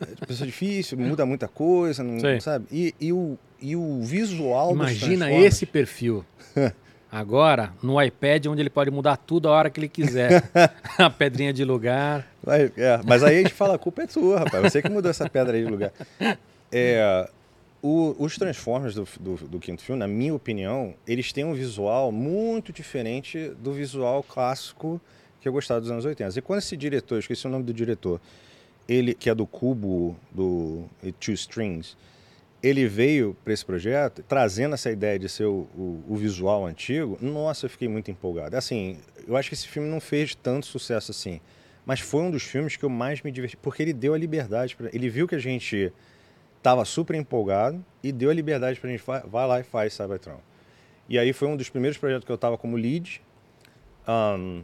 É 0.00 0.26
pessoa 0.26 0.46
difícil, 0.46 0.96
muda 0.98 1.26
muita 1.26 1.46
coisa, 1.48 2.02
não, 2.02 2.18
sabe? 2.40 2.66
E, 2.72 2.94
e 3.00 3.12
o, 3.12 3.36
e 3.60 3.76
o 3.76 4.00
visual 4.02 4.72
Imagina 4.72 5.30
esse 5.32 5.66
perfil. 5.66 6.24
Agora, 7.12 7.72
no 7.82 8.00
iPad, 8.00 8.46
onde 8.46 8.62
ele 8.62 8.70
pode 8.70 8.88
mudar 8.90 9.16
tudo 9.16 9.48
a 9.48 9.52
hora 9.52 9.68
que 9.68 9.80
ele 9.80 9.88
quiser. 9.88 10.44
a 10.96 11.10
pedrinha 11.10 11.52
de 11.52 11.64
lugar. 11.64 12.26
Vai, 12.42 12.72
é, 12.76 13.00
mas 13.04 13.24
aí 13.24 13.38
a 13.40 13.42
gente 13.42 13.52
fala, 13.52 13.74
a 13.74 13.78
culpa 13.78 14.02
é 14.02 14.06
tua, 14.06 14.38
rapaz. 14.38 14.62
Você 14.72 14.80
que 14.80 14.88
mudou 14.88 15.10
essa 15.10 15.28
pedra 15.28 15.56
aí 15.56 15.64
de 15.64 15.70
lugar. 15.70 15.92
É, 16.70 17.28
o- 17.82 18.14
os 18.18 18.36
Transformers 18.38 18.94
do, 18.94 19.08
do, 19.18 19.34
do 19.48 19.58
quinto 19.58 19.82
filme, 19.82 19.98
na 19.98 20.06
minha 20.06 20.32
opinião, 20.32 20.94
eles 21.06 21.32
têm 21.32 21.44
um 21.44 21.52
visual 21.52 22.12
muito 22.12 22.72
diferente 22.72 23.50
do 23.58 23.72
visual 23.72 24.22
clássico 24.22 25.00
que 25.40 25.48
eu 25.48 25.52
gostava 25.52 25.80
dos 25.80 25.90
anos 25.90 26.04
80. 26.04 26.38
E 26.38 26.42
quando 26.42 26.60
esse 26.60 26.76
diretor, 26.76 27.18
esqueci 27.18 27.44
o 27.46 27.50
nome 27.50 27.64
do 27.64 27.74
diretor, 27.74 28.20
ele 28.88 29.14
que 29.14 29.30
é 29.30 29.34
do 29.34 29.46
Cubo, 29.46 30.16
do 30.30 30.84
Two 31.20 31.34
Strings, 31.34 31.96
ele 32.62 32.86
veio 32.86 33.34
para 33.42 33.52
esse 33.54 33.64
projeto 33.64 34.22
trazendo 34.28 34.74
essa 34.74 34.90
ideia 34.90 35.18
de 35.18 35.28
ser 35.28 35.44
o, 35.46 35.66
o- 35.76 36.04
o 36.08 36.16
visual 36.16 36.66
antigo. 36.66 37.16
Nossa, 37.20 37.66
eu 37.66 37.70
fiquei 37.70 37.88
muito 37.88 38.10
empolgado. 38.10 38.56
Assim, 38.56 38.98
eu 39.26 39.36
acho 39.36 39.48
que 39.48 39.54
esse 39.54 39.66
filme 39.66 39.88
não 39.88 40.00
fez 40.00 40.34
tanto 40.34 40.66
sucesso 40.66 41.10
assim, 41.10 41.40
mas 41.86 42.00
foi 42.00 42.22
um 42.22 42.30
dos 42.30 42.42
filmes 42.42 42.76
que 42.76 42.84
eu 42.84 42.90
mais 42.90 43.22
me 43.22 43.30
diverti, 43.32 43.56
porque 43.56 43.82
ele 43.82 43.92
deu 43.94 44.12
a 44.12 44.18
liberdade 44.18 44.76
para 44.76 44.90
ele 44.92 45.08
viu 45.08 45.26
que 45.26 45.34
a 45.34 45.38
gente 45.38 45.90
tava 46.62 46.84
super 46.84 47.16
empolgado 47.16 47.82
e 48.02 48.12
deu 48.12 48.28
a 48.28 48.34
liberdade 48.34 48.78
para 48.78 48.90
a 48.90 48.92
gente 48.92 49.02
vai, 49.06 49.46
lá 49.46 49.60
e 49.60 49.62
faz 49.62 49.94
Cybertron. 49.94 50.38
E 51.08 51.18
aí 51.18 51.32
foi 51.32 51.48
um 51.48 51.56
dos 51.56 51.70
primeiros 51.70 51.96
projetos 51.96 52.24
que 52.26 52.30
eu 52.30 52.34
estava 52.36 52.58
como 52.58 52.76
lead. 52.76 53.22
Ahn, 54.06 54.62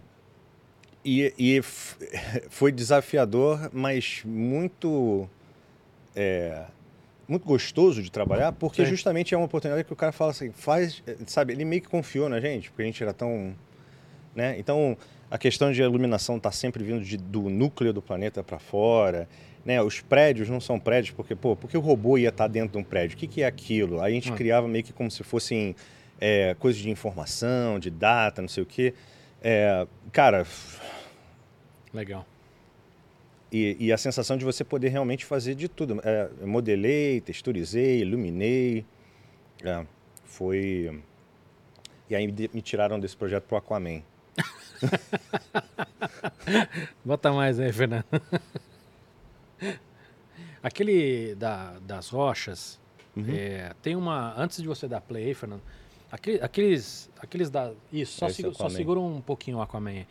e, 1.07 1.33
e 1.39 1.63
foi 2.51 2.73
desafiador, 2.73 3.71
mas 3.73 4.23
muito 4.25 5.29
é, 6.15 6.65
muito 7.29 7.45
gostoso 7.47 8.03
de 8.03 8.11
trabalhar, 8.11 8.53
porque 8.53 8.85
Sim. 8.85 8.91
justamente 8.91 9.35
é 9.35 9.37
uma 9.37 9.47
oportunidade 9.47 9.85
que 9.85 9.93
o 9.93 9.97
cara 9.97 10.13
fala 10.13 10.31
assim, 10.33 10.51
faz, 10.53 11.03
sabe, 11.27 11.53
ele 11.53 11.65
meio 11.65 11.83
que 11.83 11.89
confiou 11.89 12.29
na 12.29 12.41
gente, 12.41 12.71
porque 12.71 12.83
a 12.83 12.87
gente 12.87 13.03
era 13.03 13.13
tão, 13.13 13.55
né? 14.35 14.57
Então, 14.59 14.97
a 15.31 15.37
questão 15.39 15.73
de 15.73 15.83
iluminação 15.83 16.37
está 16.37 16.53
sempre 16.53 16.85
vindo 16.85 17.03
de- 17.05 17.17
do 17.17 17.43
núcleo 17.51 17.93
do 17.93 18.01
planeta 18.01 18.43
para 18.45 18.59
fora, 18.59 19.29
né? 19.65 19.83
Os 19.83 20.01
prédios 20.01 20.49
não 20.49 20.61
são 20.61 20.79
prédios 20.79 21.13
porque, 21.17 21.35
pô, 21.35 21.57
porque 21.57 21.77
o 21.77 21.81
robô 21.81 22.17
ia 22.17 22.29
estar 22.29 22.47
dentro 22.47 22.73
de 22.73 22.79
um 22.79 22.85
prédio. 22.85 23.17
O 23.17 23.19
que, 23.19 23.27
que 23.27 23.43
é 23.43 23.47
aquilo? 23.47 24.01
Aí 24.01 24.13
a 24.13 24.15
gente 24.15 24.31
Ah. 24.33 24.37
criava 24.37 24.69
meio 24.69 24.85
que 24.85 24.93
como 24.93 25.11
se 25.11 25.23
fossem 25.25 25.75
é, 26.21 26.55
coisas 26.61 26.81
de 26.81 26.89
informação, 26.89 27.79
de 27.79 27.91
data, 27.91 28.41
não 28.41 28.49
sei 28.49 28.63
o 28.63 28.67
quê. 28.67 28.95
É, 29.43 29.87
cara, 30.13 30.47
Legal. 31.97 32.27
e, 33.51 33.77
e 33.81 33.93
a 33.93 33.97
sensação 33.97 34.37
de 34.37 34.45
você 34.45 34.63
poder 34.65 34.89
realmente 34.91 35.25
fazer 35.25 35.55
de 35.55 35.69
tudo. 35.69 36.01
É, 36.05 36.29
modelei, 36.45 37.21
texturizei, 37.21 38.01
iluminei. 38.01 38.85
É, 39.65 39.85
foi. 40.25 41.03
E 42.11 42.15
aí 42.15 42.27
me 42.53 42.61
tiraram 42.63 43.01
desse 43.01 43.17
projeto 43.17 43.45
pro 43.45 43.57
Aquaman. 43.57 44.03
Bota 47.05 47.33
mais 47.33 47.59
aí, 47.59 47.73
Fernando. 47.73 48.05
Aquele 50.63 51.35
da, 51.37 51.79
das 51.81 52.09
rochas, 52.09 52.79
Uhum. 53.17 53.25
é, 53.35 53.73
tem 53.83 53.97
uma. 53.97 54.35
Antes 54.39 54.61
de 54.61 54.69
você 54.69 54.87
dar 54.87 55.01
play, 55.01 55.33
Fernando, 55.33 55.63
aquele- 56.13 56.39
aqueles. 56.43 57.09
Aqueles 57.19 57.49
da. 57.49 57.73
Isso, 57.91 58.19
só, 58.19 58.27
o 58.27 58.55
só 58.55 58.69
segura 58.69 59.01
um 59.01 59.23
pouquinho 59.23 59.57
o 59.57 59.63
Aquaman. 59.63 59.91
aí. 59.91 60.07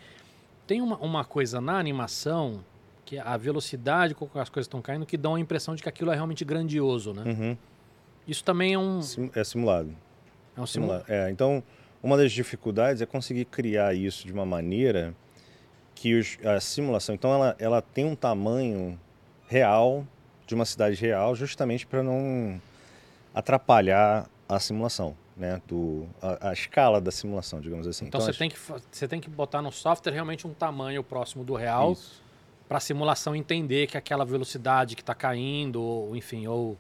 Tem 0.68 0.82
uma, 0.82 0.98
uma 0.98 1.24
coisa 1.26 1.62
na 1.62 1.78
animação 1.78 2.64
que 3.06 3.18
é 3.18 3.22
a 3.22 3.38
velocidade 3.38 4.16
com 4.16 4.28
que 4.28 4.40
as 4.40 4.50
coisas 4.50 4.66
estão 4.66 4.82
caindo 4.82 5.06
que 5.06 5.16
dão 5.18 5.36
a 5.36 5.40
impressão 5.40 5.76
de 5.76 5.84
que 5.84 5.90
aquilo 5.90 6.12
é 6.12 6.16
realmente 6.16 6.44
grandioso, 6.44 7.14
né? 7.14 7.24
Uhum. 7.26 7.58
Isso 8.28 8.44
também 8.44 8.74
é 8.74 8.80
um, 8.80 9.02
Sim, 9.02 9.30
É 9.36 9.44
simulado. 9.44 9.96
é 10.58 10.62
um 10.62 10.66
simula- 10.66 11.04
Simulado. 11.06 11.12
É, 11.12 11.30
então, 11.30 11.62
uma 12.02 12.18
das 12.18 12.32
dificuldades 12.32 13.02
é 13.04 13.06
conseguir 13.06 13.46
criar 13.46 13.94
isso 13.94 14.26
de 14.26 14.34
uma 14.34 14.46
maneira 14.46 15.14
que 15.94 16.16
os- 16.20 16.38
a 16.44 16.60
simulação. 16.60 17.14
Então, 17.14 17.32
ela, 17.32 17.56
ela 17.60 17.82
tem 17.82 18.04
um 18.06 18.16
tamanho 18.16 19.00
real, 19.48 20.06
de 20.48 20.56
uma 20.56 20.66
cidade 20.66 21.00
real, 21.00 21.36
justamente 21.36 21.86
para 21.86 22.02
não 22.02 22.60
atrapalhar 23.34 24.28
a 24.50 24.60
simulação, 24.60 25.16
né? 25.36 25.62
Do, 25.68 26.08
a, 26.22 26.50
a 26.50 26.54
escala 26.54 27.00
da 27.02 27.12
simulação, 27.12 27.60
digamos 27.60 27.88
assim. 27.88 28.06
Então, 28.06 28.22
você, 28.22 28.30
acho- 28.32 28.40
tem 28.40 28.50
que, 28.50 28.58
você 28.92 29.08
tem 29.08 29.20
que 29.20 29.30
botar 29.30 29.62
no 29.62 29.72
software 29.72 30.14
realmente 30.14 30.48
um 30.48 30.54
tamanho 30.54 31.04
próximo 31.04 31.44
do 31.44 31.54
real 31.56 31.96
para 32.68 32.78
a 32.78 32.82
simulação 32.82 33.36
entender 33.36 33.88
que 33.88 33.98
aquela 33.98 34.26
velocidade 34.26 34.96
que 34.96 35.02
está 35.02 35.14
caindo, 35.14 35.82
ou 35.82 36.16
enfim, 36.16 36.48
ou 36.48 36.78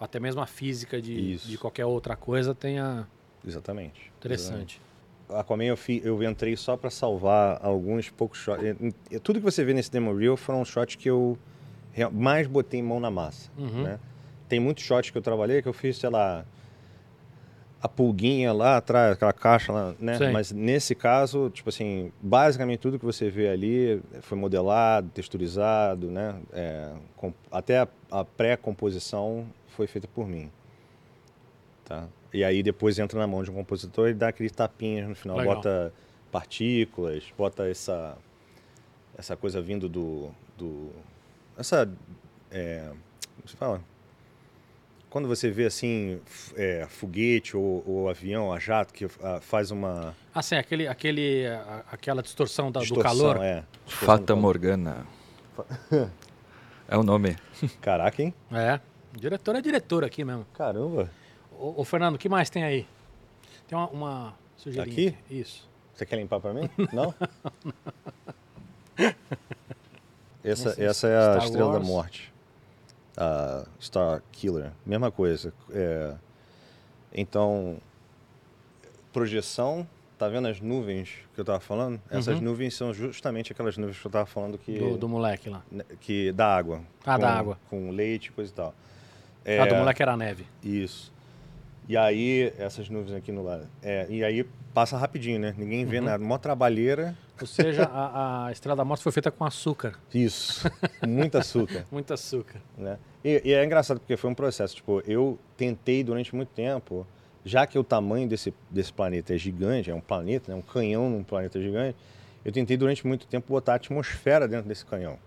até 0.00 0.18
mesmo 0.20 0.40
a 0.40 0.46
física 0.46 1.00
de, 1.00 1.34
Isso. 1.34 1.48
de 1.48 1.58
qualquer 1.58 1.84
outra 1.86 2.16
coisa 2.16 2.54
tenha. 2.54 3.06
Exatamente. 3.46 4.12
Interessante. 4.18 4.80
Aquaman 5.28 5.64
eu, 5.64 5.76
fi, 5.76 6.00
eu 6.04 6.22
entrei 6.22 6.56
só 6.56 6.76
para 6.76 6.88
salvar 6.88 7.58
alguns 7.64 8.08
poucos 8.10 8.38
shots. 8.38 8.64
E- 8.64 8.94
e 9.16 9.18
Tudo 9.18 9.40
que 9.40 9.44
você 9.44 9.64
vê 9.64 9.74
nesse 9.74 9.90
demo 9.90 10.14
reel 10.14 10.36
foram 10.36 10.64
shots 10.64 10.94
que 10.96 11.08
eu 11.10 11.36
mais 12.12 12.46
botei 12.46 12.80
mão 12.82 13.00
na 13.00 13.10
massa. 13.10 13.50
Uhum. 13.58 13.82
né? 13.82 13.98
Tem 14.48 14.60
muitos 14.60 14.84
shots 14.84 15.10
que 15.10 15.18
eu 15.18 15.22
trabalhei 15.22 15.60
que 15.62 15.68
eu 15.68 15.72
fiz, 15.72 15.96
sei 15.96 16.08
lá, 16.10 16.44
a 17.80 17.88
pulguinha 17.88 18.52
lá 18.52 18.78
atrás, 18.78 19.12
aquela 19.12 19.32
caixa 19.32 19.72
lá, 19.72 19.94
né? 20.00 20.16
Sim. 20.18 20.30
Mas 20.32 20.50
nesse 20.50 20.94
caso, 20.94 21.50
tipo 21.50 21.68
assim, 21.68 22.10
basicamente 22.20 22.80
tudo 22.80 22.98
que 22.98 23.04
você 23.04 23.28
vê 23.30 23.48
ali 23.48 24.02
foi 24.22 24.36
modelado, 24.36 25.08
texturizado, 25.10 26.10
né? 26.10 26.40
É, 26.52 26.92
com- 27.16 27.34
até 27.50 27.80
a, 27.80 27.88
a 28.10 28.24
pré-composição 28.24 29.46
foi 29.68 29.86
feita 29.86 30.08
por 30.08 30.26
mim. 30.26 30.50
Tá? 31.84 32.08
E 32.32 32.42
aí 32.42 32.62
depois 32.62 32.98
entra 32.98 33.18
na 33.18 33.26
mão 33.26 33.42
de 33.42 33.50
um 33.50 33.54
compositor 33.54 34.08
e 34.08 34.14
dá 34.14 34.28
aqueles 34.28 34.52
tapinhas 34.52 35.08
no 35.08 35.14
final, 35.14 35.36
Legal. 35.36 35.56
bota 35.56 35.92
partículas, 36.32 37.24
bota 37.36 37.68
essa 37.68 38.16
essa 39.16 39.34
coisa 39.36 39.62
vindo 39.62 39.88
do, 39.88 40.30
do 40.58 40.90
essa 41.56 41.90
é, 42.50 42.90
como 43.36 43.48
se 43.48 43.56
fala? 43.56 43.80
Quando 45.16 45.28
você 45.28 45.50
vê 45.50 45.64
assim 45.64 46.20
é, 46.54 46.86
foguete 46.90 47.56
ou, 47.56 47.82
ou 47.86 48.10
avião, 48.10 48.52
a 48.52 48.58
jato 48.58 48.92
que 48.92 49.06
ah, 49.22 49.40
faz 49.40 49.70
uma 49.70 50.14
Assim, 50.34 50.56
aquele, 50.56 50.86
aquele, 50.86 51.46
a- 51.46 51.84
aquela 51.90 52.22
distorção 52.22 52.70
da- 52.70 52.80
do 52.80 52.82
distorção, 52.84 53.18
calor. 53.32 53.42
é, 53.42 53.64
distorção 53.86 53.98
do 54.00 54.06
Fata 54.06 54.26
calor. 54.26 54.42
Morgana. 54.42 55.06
É 56.86 56.98
o 56.98 57.02
nome. 57.02 57.34
Caraca, 57.80 58.22
hein? 58.22 58.34
É. 58.52 58.78
Diretor 59.18 59.56
é 59.56 59.62
diretor 59.62 60.04
aqui 60.04 60.22
mesmo. 60.22 60.46
Caramba. 60.52 61.10
Ô, 61.58 61.80
ô, 61.80 61.84
Fernando, 61.84 62.16
o 62.16 62.18
que 62.18 62.28
mais 62.28 62.50
tem 62.50 62.62
aí? 62.62 62.86
Tem 63.66 63.76
uma, 63.78 63.88
uma 63.88 64.34
sujeirinha. 64.54 65.08
Aqui? 65.08 65.16
Isso. 65.30 65.66
Você 65.94 66.04
quer 66.04 66.16
limpar 66.16 66.40
pra 66.40 66.52
mim? 66.52 66.68
Não? 66.92 67.14
essa, 70.44 70.74
é 70.78 70.84
essa 70.84 71.08
é 71.08 71.16
a 71.16 71.22
Star 71.22 71.44
Estrela 71.46 71.70
Wars. 71.70 71.80
da 71.80 71.86
Morte. 71.88 72.35
A 73.16 73.64
Star 73.80 74.22
Killer. 74.32 74.72
Mesma 74.84 75.10
coisa. 75.10 75.52
É, 75.70 76.14
então, 77.14 77.78
projeção. 79.12 79.86
Tá 80.18 80.28
vendo 80.30 80.48
as 80.48 80.62
nuvens 80.62 81.10
que 81.34 81.40
eu 81.40 81.44
tava 81.44 81.60
falando? 81.60 82.00
Essas 82.10 82.36
Uhum. 82.38 82.44
nuvens 82.44 82.74
são 82.74 82.94
justamente 82.94 83.52
aquelas 83.52 83.76
nuvens 83.76 83.98
que 83.98 84.06
eu 84.06 84.10
tava 84.10 84.24
falando 84.24 84.56
que... 84.56 84.78
Do, 84.78 84.96
do 84.96 85.06
moleque 85.08 85.50
lá. 85.50 85.62
né, 85.70 85.84
que 86.00 86.32
da 86.32 86.56
água. 86.56 86.80
Ah, 87.04 87.16
com, 87.16 87.20
da 87.20 87.30
água. 87.34 87.58
Com 87.68 87.90
leite 87.90 88.26
e 88.28 88.32
coisa 88.32 88.50
e 88.50 88.54
tal. 88.54 88.74
Ah, 89.44 89.50
É, 89.50 89.66
do 89.66 89.74
moleque 89.74 90.00
era 90.00 90.14
a 90.14 90.16
neve. 90.16 90.46
Isso. 90.64 91.12
E 91.86 91.98
aí, 91.98 92.50
essas 92.58 92.88
nuvens 92.88 93.12
aqui 93.14 93.30
no 93.30 93.42
lado. 93.44 93.68
É, 93.82 94.06
e 94.08 94.24
aí 94.24 94.42
passa 94.72 94.96
rapidinho, 94.96 95.38
né? 95.38 95.54
Ninguém 95.58 95.84
vê 95.84 95.98
Uhum. 95.98 96.04
nada. 96.06 96.24
Mó 96.24 96.38
trabalheira. 96.38 97.14
Ou 97.40 97.46
seja, 97.46 97.84
a, 97.84 98.46
a 98.46 98.52
Estrela 98.52 98.76
da 98.76 98.84
Morte 98.84 99.02
foi 99.02 99.12
feita 99.12 99.30
com 99.30 99.44
açúcar. 99.44 99.98
Isso. 100.14 100.70
Muito 101.06 101.36
açúcar, 101.36 101.84
Muito 101.92 102.12
açúcar. 102.14 102.60
né? 102.78 102.98
E, 103.24 103.42
e 103.44 103.52
é 103.52 103.64
engraçado 103.64 104.00
porque 104.00 104.16
foi 104.16 104.30
um 104.30 104.34
processo. 104.34 104.76
Tipo, 104.76 105.02
eu 105.06 105.38
tentei 105.56 106.02
durante 106.02 106.34
muito 106.34 106.48
tempo, 106.50 107.06
já 107.44 107.66
que 107.66 107.78
o 107.78 107.84
tamanho 107.84 108.26
desse, 108.28 108.54
desse 108.70 108.92
planeta 108.92 109.34
é 109.34 109.38
gigante, 109.38 109.90
é 109.90 109.94
um 109.94 110.00
planeta, 110.00 110.50
né? 110.52 110.58
um 110.58 110.62
canhão 110.62 111.10
num 111.10 111.22
planeta 111.22 111.60
gigante, 111.60 111.96
eu 112.44 112.52
tentei 112.52 112.76
durante 112.76 113.06
muito 113.06 113.26
tempo 113.26 113.46
botar 113.48 113.74
atmosfera 113.74 114.46
dentro 114.48 114.68
desse 114.68 114.84
canhão. 114.84 115.18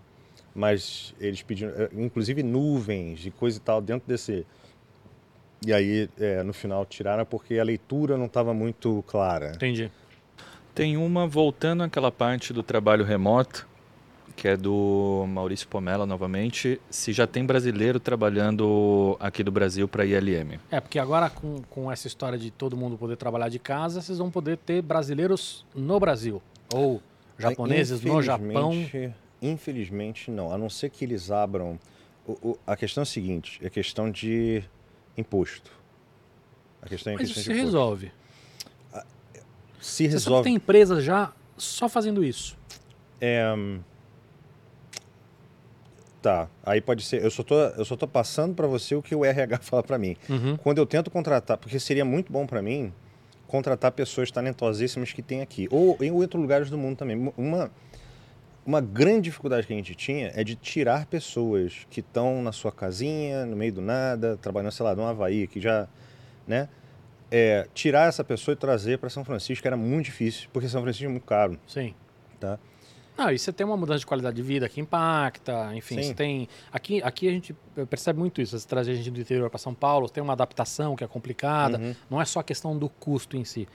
Mas 0.56 1.14
eles 1.20 1.42
pediram, 1.44 1.72
eh, 1.76 1.90
inclusive 1.94 2.42
nuvens 2.42 3.26
e 3.26 3.30
coisa 3.32 3.58
e 3.58 3.62
tal 3.62 3.82
dentro 3.82 4.08
desse. 4.08 4.46
E 5.66 5.72
aí, 5.74 6.10
eh, 6.20 6.42
no 6.44 6.54
final, 6.54 6.86
tiraram 6.86 7.26
porque 7.26 7.60
a 7.60 7.64
leitura 7.64 8.18
não 8.18 8.26
estava 8.26 8.54
muito 8.54 9.04
clara. 9.06 9.52
Entendi. 9.54 9.92
Tem 10.80 10.96
uma 10.96 11.28
voltando 11.28 11.84
àquela 11.84 12.10
parte 12.10 12.54
do 12.54 12.64
trabalho 12.64 13.04
remoto, 13.04 13.68
que 14.34 14.48
é 14.48 14.56
do 14.56 15.26
Maurício 15.28 15.68
Pomela 15.68 16.06
novamente, 16.06 16.80
se 16.90 17.12
já 17.12 17.28
tem 17.28 17.46
brasileiro 17.46 18.00
trabalhando 18.00 19.18
aqui 19.20 19.44
do 19.44 19.52
Brasil 19.52 19.90
para 19.90 20.06
ILM. 20.06 20.58
É, 20.72 20.80
porque 20.80 20.98
agora 20.98 21.30
com, 21.30 21.62
com 21.70 21.92
essa 21.92 22.08
história 22.08 22.38
de 22.40 22.50
todo 22.50 22.78
mundo 22.78 22.98
poder 22.98 23.18
trabalhar 23.18 23.50
de 23.50 23.60
casa, 23.60 24.02
vocês 24.02 24.20
vão 24.20 24.32
poder 24.32 24.56
ter 24.56 24.82
brasileiros 24.82 25.66
no 25.76 26.00
Brasil. 26.00 26.42
Ou 26.74 27.02
japoneses 27.38 28.00
no 28.02 28.22
Japão. 28.22 28.72
Infelizmente- 28.74 29.16
Infelizmente, 29.42 30.32
não. 30.32 30.50
A 30.50 30.58
não 30.58 30.70
ser 30.70 30.90
que 30.92 31.04
eles 31.04 31.30
abram. 31.30 31.78
o- 32.26 32.52
o- 32.52 32.60
a 32.66 32.78
questão 32.78 33.02
é 33.02 33.04
a 33.04 33.06
seguinte: 33.06 33.60
é 33.62 33.70
questão 33.70 34.10
de 34.10 34.64
imposto. 35.18 35.72
A 36.82 36.88
questão 36.88 37.12
é 37.12 37.16
Mas 37.18 37.24
questão 37.26 37.42
isso 37.42 37.50
de 37.50 37.56
se 37.56 37.60
imposto. 37.62 37.66
resolve. 37.66 38.12
Se 39.80 40.06
Você 40.06 40.10
resolve. 40.10 40.44
tem 40.44 40.56
empresas 40.56 41.04
já 41.04 41.32
só 41.58 41.88
fazendo 41.90 42.24
isso. 42.24 42.58
É, 43.22 43.54
hum, 43.54 43.80
Tá, 46.22 46.50
aí 46.66 46.82
pode 46.82 47.04
ser. 47.04 47.24
Eu 47.24 47.32
só 47.32 47.44
tô, 47.44 47.56
eu 47.56 47.86
só 47.86 47.96
tô 47.96 48.06
passando 48.08 48.54
para 48.54 48.68
você 48.68 48.94
o 48.94 49.02
que 49.02 49.16
o 49.16 49.24
RH 49.24 49.60
fala 49.64 49.82
para 49.82 49.98
mim. 49.98 50.18
Uhum. 50.30 50.58
Quando 50.58 50.78
eu 50.80 50.86
tento 50.86 51.10
contratar, 51.10 51.58
porque 51.58 51.80
seria 51.80 52.04
muito 52.04 52.32
bom 52.32 52.46
para 52.46 52.62
mim 52.62 52.92
contratar 53.48 53.92
pessoas 53.92 54.30
talentosíssimas 54.30 55.12
que 55.12 55.22
tem 55.22 55.42
aqui, 55.42 55.68
ou 55.72 55.98
em 56.02 56.12
outros 56.12 56.40
lugares 56.40 56.70
do 56.70 56.78
mundo 56.78 56.98
também. 56.98 57.32
Uma, 57.38 57.72
uma 58.66 58.82
grande 58.82 59.22
dificuldade 59.22 59.66
que 59.66 59.74
a 59.74 59.76
gente 59.76 59.96
tinha 59.96 60.32
é 60.36 60.44
de 60.44 60.56
tirar 60.56 61.06
pessoas 61.06 61.88
que 61.90 62.02
estão 62.02 62.44
na 62.44 62.52
sua 62.52 62.72
casinha, 62.72 63.46
no 63.46 63.56
meio 63.56 63.74
do 63.74 63.82
nada, 63.82 64.38
trabalhando, 64.42 64.72
sei 64.74 64.86
lá, 64.86 64.94
no 64.94 65.04
Havaí, 65.04 65.48
que 65.48 65.60
já, 65.60 65.88
né? 66.46 66.68
É, 67.32 67.68
tirar 67.74 68.08
essa 68.08 68.24
pessoa 68.24 68.54
e 68.54 68.56
trazer 68.56 68.98
para 68.98 69.10
São 69.10 69.24
Francisco 69.24 69.66
era 69.68 69.78
muito 69.78 70.06
difícil, 70.06 70.50
porque 70.52 70.68
São 70.68 70.82
Francisco 70.82 71.06
é 71.06 71.10
muito 71.10 71.26
caro, 71.26 71.60
Sim. 71.68 71.94
tá? 72.40 72.58
Não, 73.20 73.30
e 73.30 73.38
você 73.38 73.52
tem 73.52 73.68
uma 73.68 73.76
mudança 73.76 74.00
de 74.00 74.06
qualidade 74.06 74.38
de 74.38 74.42
vida 74.42 74.70
que 74.70 74.80
impacta, 74.80 75.76
enfim, 75.76 75.96
Sim. 75.96 76.04
você 76.04 76.14
tem. 76.14 76.48
Aqui, 76.72 77.04
aqui 77.04 77.28
a 77.28 77.32
gente 77.32 77.54
percebe 77.90 78.18
muito 78.18 78.42
isso. 78.42 78.58
Você 78.58 78.66
trazer 78.66 78.96
gente 78.96 79.12
do 79.12 79.20
interior 79.20 79.50
para 79.50 79.60
São 79.60 79.74
Paulo, 79.74 80.08
tem 80.08 80.24
uma 80.24 80.32
adaptação 80.32 80.96
que 80.96 81.04
é 81.04 81.08
complicada. 81.08 81.78
Uhum. 81.78 81.96
Não 82.10 82.22
é 82.22 82.24
só 82.24 82.40
a 82.40 82.44
questão 82.44 82.78
do 82.78 82.88
custo 82.88 83.36
em 83.36 83.44
si. 83.44 83.68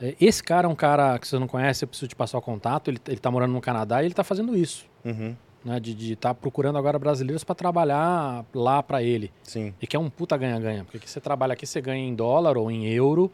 É, 0.00 0.16
Esse 0.20 0.42
cara 0.42 0.66
é 0.66 0.68
um 0.68 0.74
cara 0.74 1.16
que 1.20 1.28
você 1.28 1.38
não 1.38 1.46
conhece, 1.46 1.84
eu 1.84 1.88
preciso 1.88 2.08
te 2.08 2.16
passar 2.16 2.38
o 2.38 2.42
contato. 2.42 2.90
Ele, 2.90 2.98
ele 3.06 3.18
tá 3.18 3.30
morando 3.30 3.52
no 3.52 3.60
Canadá 3.60 4.02
e 4.02 4.06
ele 4.06 4.14
tá 4.14 4.24
fazendo 4.24 4.56
isso. 4.56 4.84
Uhum, 5.04 5.36
Né, 5.64 5.78
de 5.78 6.14
estar 6.14 6.34
procurando 6.34 6.76
agora 6.76 6.98
brasileiros 6.98 7.44
para 7.44 7.54
trabalhar 7.54 8.44
lá 8.52 8.82
para 8.82 9.00
ele. 9.00 9.30
sim. 9.44 9.72
E 9.80 9.86
que 9.86 9.94
é 9.94 9.98
um 9.98 10.10
puta 10.10 10.36
ganha-ganha. 10.36 10.84
Porque 10.84 11.06
você 11.06 11.20
trabalha 11.20 11.52
aqui, 11.52 11.64
você 11.66 11.80
ganha 11.80 12.04
em 12.04 12.14
dólar 12.16 12.56
ou 12.58 12.68
em 12.68 12.86
euro, 12.88 13.30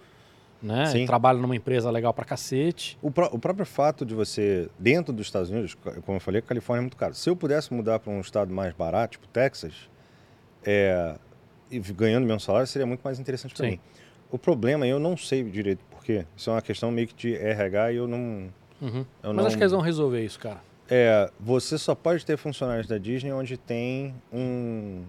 né? 0.63 0.85
Sim. 0.87 1.05
E 1.05 1.07
trabalha 1.07 1.39
numa 1.39 1.57
empresa 1.57 1.91
legal 1.91 2.13
pra 2.13 2.27
cacete. 2.27 2.99
O, 3.01 3.09
o 3.09 3.39
próprio 3.39 3.65
fato 3.65 4.05
de 4.05 4.15
você, 4.15 4.69
dentro 4.79 5.11
dos 5.11 5.27
Estados 5.27 5.49
Unidos, 5.49 5.73
co- 5.75 5.91
como 6.03 6.17
eu 6.17 6.21
falei, 6.21 6.41
a 6.41 6.43
Califórnia 6.43 6.81
é 6.81 6.83
muito 6.83 6.99
caro. 6.99 7.15
Se 7.15 7.31
eu 7.31 7.35
pudesse 7.35 7.73
mudar 7.73 7.99
para 7.99 8.13
um 8.13 8.21
estado 8.21 8.53
mais 8.53 8.75
barato, 8.75 9.13
tipo 9.13 9.27
Texas, 9.29 9.89
é, 10.67 11.15
e 11.71 11.79
ganhando 11.81 12.27
meu 12.27 12.39
salário, 12.39 12.67
seria 12.67 12.87
muito 12.87 13.01
mais 13.01 13.19
interessante 13.19 13.55
para 13.55 13.67
mim. 13.69 13.81
O 14.31 14.39
problema, 14.39 14.87
eu 14.87 14.99
não 14.99 15.17
sei 15.17 15.43
direito 15.45 15.81
por 15.91 16.05
quê. 16.05 16.27
Isso 16.37 16.51
é 16.51 16.53
uma 16.53 16.61
questão 16.63 16.91
meio 16.91 17.09
que 17.09 17.15
de 17.15 17.35
RH 17.37 17.93
e 17.93 17.97
eu 17.97 18.07
não. 18.07 18.49
Uhum. 18.83 19.07
Eu 19.23 19.33
Mas 19.33 19.37
não- 19.37 19.47
acho 19.47 19.57
que 19.57 19.63
eles 19.63 19.73
vão 19.73 19.81
resolver 19.81 20.23
isso, 20.23 20.39
cara. 20.39 20.68
É, 20.91 21.31
você 21.39 21.77
só 21.77 21.95
pode 21.95 22.25
ter 22.25 22.37
funcionários 22.37 22.87
da 22.87 22.97
Disney 22.99 23.33
onde 23.33 23.57
tem 23.57 24.15
um, 24.33 25.03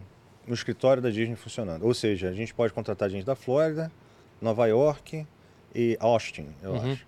um 0.47 0.53
escritório 0.53 1.01
da 1.01 1.09
Disney 1.09 1.35
funcionando. 1.35 1.83
Ou 1.85 1.93
seja, 1.93 2.29
a 2.29 2.33
gente 2.33 2.53
pode 2.53 2.73
contratar 2.73 3.09
gente 3.09 3.25
da 3.25 3.35
Flórida, 3.35 3.91
Nova 4.41 4.65
York 4.67 5.25
e 5.73 5.97
Austin, 5.99 6.47
eu 6.61 6.71
Uhum. 6.73 6.91
acho. 6.91 7.07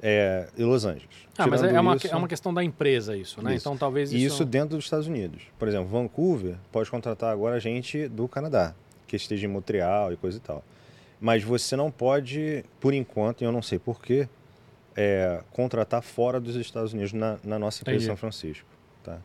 É, 0.00 0.48
e 0.56 0.62
Los 0.62 0.84
Angeles. 0.84 1.08
Ah, 1.36 1.46
mas 1.48 1.60
Tirando 1.60 1.76
é 1.76 1.80
uma, 1.80 1.96
isso- 1.96 2.06
é 2.06 2.14
uma 2.16 2.28
questão 2.28 2.54
da 2.54 2.62
empresa 2.62 3.16
isso, 3.16 3.42
né? 3.42 3.54
Isso. 3.56 3.64
Então 3.64 3.76
talvez 3.76 4.12
E 4.12 4.16
isso... 4.24 4.34
isso 4.36 4.44
dentro 4.44 4.76
dos 4.76 4.84
Estados 4.84 5.08
Unidos. 5.08 5.42
Por 5.58 5.66
exemplo, 5.66 5.88
Vancouver 5.88 6.54
pode 6.70 6.88
contratar 6.88 7.32
agora 7.32 7.58
gente 7.58 8.06
do 8.08 8.28
Canadá, 8.28 8.74
que 9.08 9.16
esteja 9.16 9.46
em 9.46 9.50
Montreal 9.50 10.12
e 10.12 10.16
coisa 10.16 10.36
e 10.38 10.40
tal. 10.40 10.62
Mas 11.20 11.42
você 11.42 11.74
não 11.74 11.90
pode, 11.90 12.64
por 12.78 12.94
enquanto, 12.94 13.42
e 13.42 13.44
eu 13.44 13.50
não 13.50 13.60
sei 13.60 13.76
porquê, 13.80 14.28
é, 15.00 15.44
contratar 15.52 16.02
fora 16.02 16.40
dos 16.40 16.56
Estados 16.56 16.92
Unidos 16.92 17.12
na, 17.12 17.38
na 17.44 17.56
nossa 17.56 17.82
empresa 17.82 17.96
Entendi. 17.98 18.04
em 18.04 18.06
São 18.08 18.16
Francisco. 18.16 18.66
Tá? 19.04 19.18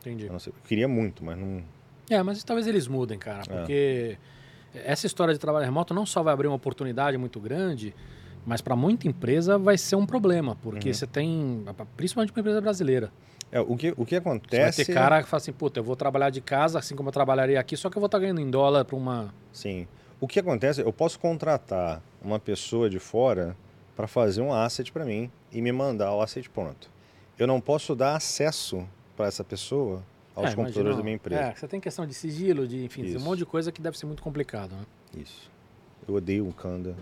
Entendi. 0.00 0.26
Eu. 0.26 0.32
Eu 0.34 0.52
queria 0.66 0.88
muito, 0.88 1.24
mas 1.24 1.38
não. 1.38 1.62
É, 2.10 2.20
mas 2.24 2.42
talvez 2.42 2.66
eles 2.66 2.88
mudem, 2.88 3.16
É. 3.16 3.20
cara, 3.20 3.42
porque 3.46 4.18
essa 4.74 5.06
história 5.06 5.32
de 5.32 5.38
trabalho 5.38 5.64
remoto 5.64 5.94
não 5.94 6.04
só 6.04 6.22
vai 6.24 6.32
abrir 6.34 6.48
uma 6.48 6.56
oportunidade 6.56 7.16
muito 7.16 7.38
grande, 7.38 7.94
mas 8.44 8.60
para 8.60 8.74
muita 8.74 9.06
empresa 9.06 9.56
vai 9.56 9.78
ser 9.78 9.94
um 9.94 10.04
problema, 10.04 10.56
porque 10.60 10.88
Uhum. 10.88 10.94
você 10.94 11.06
tem, 11.06 11.64
principalmente 11.96 12.32
uma 12.32 12.40
empresa 12.40 12.60
brasileira, 12.60 13.12
É, 13.52 13.60
o, 13.60 13.76
que, 13.76 13.92
o 13.96 14.04
que 14.04 14.14
você 14.16 14.20
vai 14.20 14.32
acontece. 14.34 14.84
ter 14.84 14.92
cara 14.92 15.22
que 15.22 15.28
fala 15.28 15.40
assim, 15.40 15.52
puta, 15.52 15.78
eu 15.78 15.84
vou 15.84 15.94
trabalhar 15.94 16.30
de 16.30 16.40
casa, 16.40 16.78
assim 16.80 16.96
como 16.96 17.10
eu 17.10 17.12
trabalharia 17.12 17.60
aqui, 17.60 17.76
só 17.76 17.88
que 17.88 17.96
eu 17.96 18.00
vou 18.00 18.06
estar 18.06 18.18
ganhando 18.18 18.40
em 18.40 18.50
dólar 18.50 18.84
para 18.84 18.96
uma... 18.96 19.32
Sim. 19.52 19.86
O 20.20 20.26
que 20.26 20.40
acontece, 20.40 20.80
eu 20.80 20.92
posso 20.92 21.18
contratar 21.20 22.02
uma 22.24 22.38
pessoa 22.40 22.88
de 22.90 22.98
fora 22.98 23.56
para 24.02 24.08
fazer 24.08 24.40
um 24.40 24.52
asset 24.52 24.90
para 24.90 25.04
mim 25.04 25.30
e 25.52 25.62
me 25.62 25.70
mandar 25.70 26.12
o 26.12 26.20
asset 26.20 26.50
pronto. 26.50 26.90
Eu 27.38 27.46
não 27.46 27.60
posso 27.60 27.94
dar 27.94 28.16
acesso 28.16 28.84
para 29.16 29.26
essa 29.26 29.44
pessoa 29.44 30.02
aos 30.34 30.50
É, 30.50 30.54
computadores 30.56 30.96
da 30.96 31.04
minha 31.04 31.14
empresa. 31.14 31.40
É, 31.42 31.54
você 31.54 31.68
tem 31.68 31.78
questão 31.78 32.04
de 32.04 32.12
sigilo, 32.12 32.66
de, 32.66 32.84
enfim, 32.84 33.02
Isso. 33.04 33.18
um 33.18 33.20
monte 33.20 33.38
de 33.38 33.46
coisa 33.46 33.70
que 33.70 33.80
deve 33.80 33.96
ser 33.96 34.06
muito 34.06 34.20
complicado, 34.20 34.72
né? 34.72 34.82
Isso. 35.16 35.48
Eu 36.08 36.16
odeio 36.16 36.48
o 36.48 36.52
Kanda. 36.52 36.96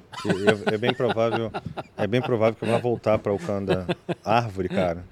É, 0.68 0.74
é 0.74 0.76
bem 0.76 0.92
provável, 0.92 1.50
é 1.96 2.06
bem 2.06 2.20
provável 2.20 2.54
que 2.54 2.62
eu 2.66 2.68
vá 2.68 2.76
voltar 2.76 3.18
para 3.18 3.32
o 3.32 3.38
Kanda 3.38 3.86
árvore, 4.22 4.68
cara. 4.68 5.02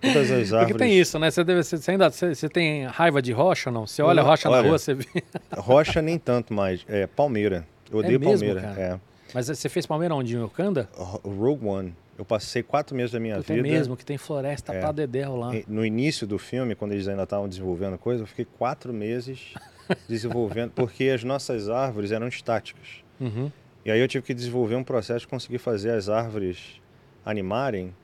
Todas 0.00 0.30
as 0.30 0.52
árvores. 0.52 0.66
Porque 0.68 0.74
tem 0.74 0.96
isso, 0.96 1.18
né? 1.18 1.28
Você, 1.28 1.42
deve, 1.42 1.64
você, 1.64 1.90
ainda, 1.90 2.08
você, 2.08 2.32
você 2.36 2.48
tem 2.48 2.84
raiva 2.84 3.20
de 3.20 3.32
rocha 3.32 3.68
ou 3.68 3.74
não? 3.74 3.84
Você 3.84 4.00
olha 4.00 4.22
rocha 4.22 4.48
na 4.48 4.58
olha. 4.58 4.68
rua, 4.68 4.78
você 4.78 4.94
vê... 4.94 5.06
Rocha 5.56 6.00
nem 6.00 6.20
tanto 6.20 6.54
mais. 6.54 6.84
É 6.88 7.08
palmeira. 7.08 7.66
Eu 7.90 7.98
odeio 7.98 8.20
mesmo, 8.20 8.46
palmeira. 8.46 8.60
cara? 8.60 8.80
É. 8.80 9.09
Mas 9.34 9.46
você 9.46 9.68
fez 9.68 9.86
Palmeira 9.86 10.14
onde? 10.14 10.34
Em 10.34 10.38
Wakanda? 10.40 10.88
O 11.22 11.30
Rogue 11.30 11.66
One. 11.66 11.94
Eu 12.18 12.24
passei 12.24 12.62
quatro 12.62 12.94
meses 12.94 13.12
da 13.12 13.18
minha 13.20 13.36
Puta, 13.36 13.52
é 13.52 13.56
vida. 13.56 13.68
mesmo, 13.68 13.96
que 13.96 14.04
tem 14.04 14.18
floresta 14.18 14.74
É. 14.74 14.80
pra 14.80 14.92
dedéu 14.92 15.36
lá. 15.36 15.52
No 15.66 15.84
início 15.86 16.26
do 16.26 16.38
filme, 16.38 16.74
quando 16.74 16.92
eles 16.92 17.08
ainda 17.08 17.22
estavam 17.22 17.48
desenvolvendo 17.48 17.96
coisa, 17.96 18.22
eu 18.22 18.26
fiquei 18.26 18.44
quatro 18.44 18.92
meses 18.92 19.54
desenvolvendo, 20.08 20.72
porque 20.72 21.04
as 21.04 21.24
nossas 21.24 21.68
árvores 21.70 22.12
eram 22.12 22.28
estáticas. 22.28 23.02
Uhum. 23.18 23.50
E 23.84 23.90
aí 23.90 23.98
eu 23.98 24.06
tive 24.06 24.26
que 24.26 24.34
desenvolver 24.34 24.74
um 24.74 24.84
processo 24.84 25.20
de 25.20 25.28
conseguir 25.28 25.56
fazer 25.58 25.92
as 25.92 26.10
árvores 26.10 26.58
animarem 27.24 27.94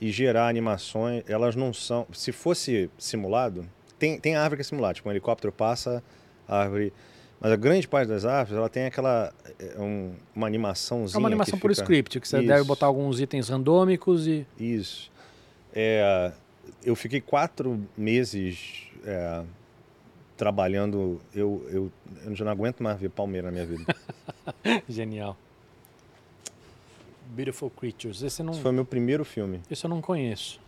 e 0.00 0.12
gerar 0.12 0.46
animações. 0.48 1.24
Elas 1.28 1.56
não 1.56 1.72
são. 1.72 2.06
Se 2.12 2.30
fosse 2.30 2.88
simulado, 2.98 3.66
tem, 3.98 4.20
tem 4.20 4.36
árvore 4.36 4.58
que 4.58 4.60
é 4.62 4.64
simulada, 4.64 4.94
tipo 4.94 5.08
um 5.08 5.12
helicóptero 5.12 5.52
passa, 5.52 6.02
a 6.46 6.58
árvore. 6.60 6.92
Mas 7.40 7.52
a 7.52 7.56
grande 7.56 7.86
parte 7.86 8.08
das 8.08 8.24
árvores, 8.24 8.56
ela 8.58 8.68
tem 8.68 8.86
aquela. 8.86 9.32
é, 9.58 9.78
um- 9.80 10.14
uma 10.34 10.46
animaçãozinha. 10.46 11.16
É 11.16 11.18
uma 11.18 11.28
animação 11.28 11.58
por 11.58 11.70
fica- 11.70 11.82
script, 11.82 12.18
que 12.20 12.26
você 12.26 12.38
Isso. 12.38 12.46
deve 12.46 12.64
botar 12.64 12.86
alguns 12.86 13.20
itens 13.20 13.48
randômicos 13.48 14.26
e. 14.26 14.46
Isso. 14.58 15.10
É, 15.74 16.32
eu 16.82 16.96
fiquei 16.96 17.20
quatro 17.20 17.78
meses 17.96 18.84
é, 19.04 19.42
trabalhando. 20.36 21.20
Eu, 21.34 21.66
eu, 21.70 21.92
eu 22.24 22.34
já 22.34 22.44
não 22.44 22.52
aguento 22.52 22.82
mais 22.82 22.98
ver 22.98 23.10
palmeira 23.10 23.48
na 23.48 23.52
minha 23.52 23.66
vida. 23.66 23.94
Genial. 24.88 25.36
Beautiful 27.28 27.68
Creatures. 27.70 28.22
Esse, 28.22 28.42
não, 28.42 28.52
Esse 28.54 28.62
foi 28.62 28.72
meu 28.72 28.84
primeiro 28.84 29.24
filme. 29.24 29.60
esse 29.70 29.84
eu 29.84 29.90
não 29.90 30.00
conheço. 30.00 30.58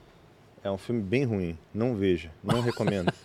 É 0.62 0.70
um 0.70 0.76
filme 0.76 1.00
bem 1.00 1.24
ruim. 1.24 1.56
Não 1.72 1.94
veja. 1.94 2.30
Não 2.44 2.60
recomendo. 2.60 3.10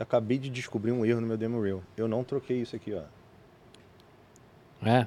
eu 0.00 0.02
acabei 0.02 0.38
de 0.38 0.48
descobrir 0.48 0.92
um 0.92 1.04
erro 1.04 1.20
no 1.20 1.26
meu 1.26 1.36
demo 1.36 1.60
reel. 1.62 1.82
Eu 1.94 2.08
não 2.08 2.24
troquei 2.24 2.62
isso 2.62 2.74
aqui, 2.74 2.94
ó. 2.94 3.02
É. 4.82 5.06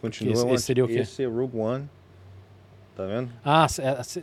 Continua. 0.00 0.32
Esse- 0.32 0.48
esse 0.48 0.64
seria 0.64 0.82
o 0.84 0.88
quê? 0.88 1.00
Esse 1.00 1.22
é 1.22 1.26
Rogue 1.26 1.58
One. 1.58 1.86
Tá 2.96 3.04
vendo? 3.04 3.30
Ah, 3.44 3.66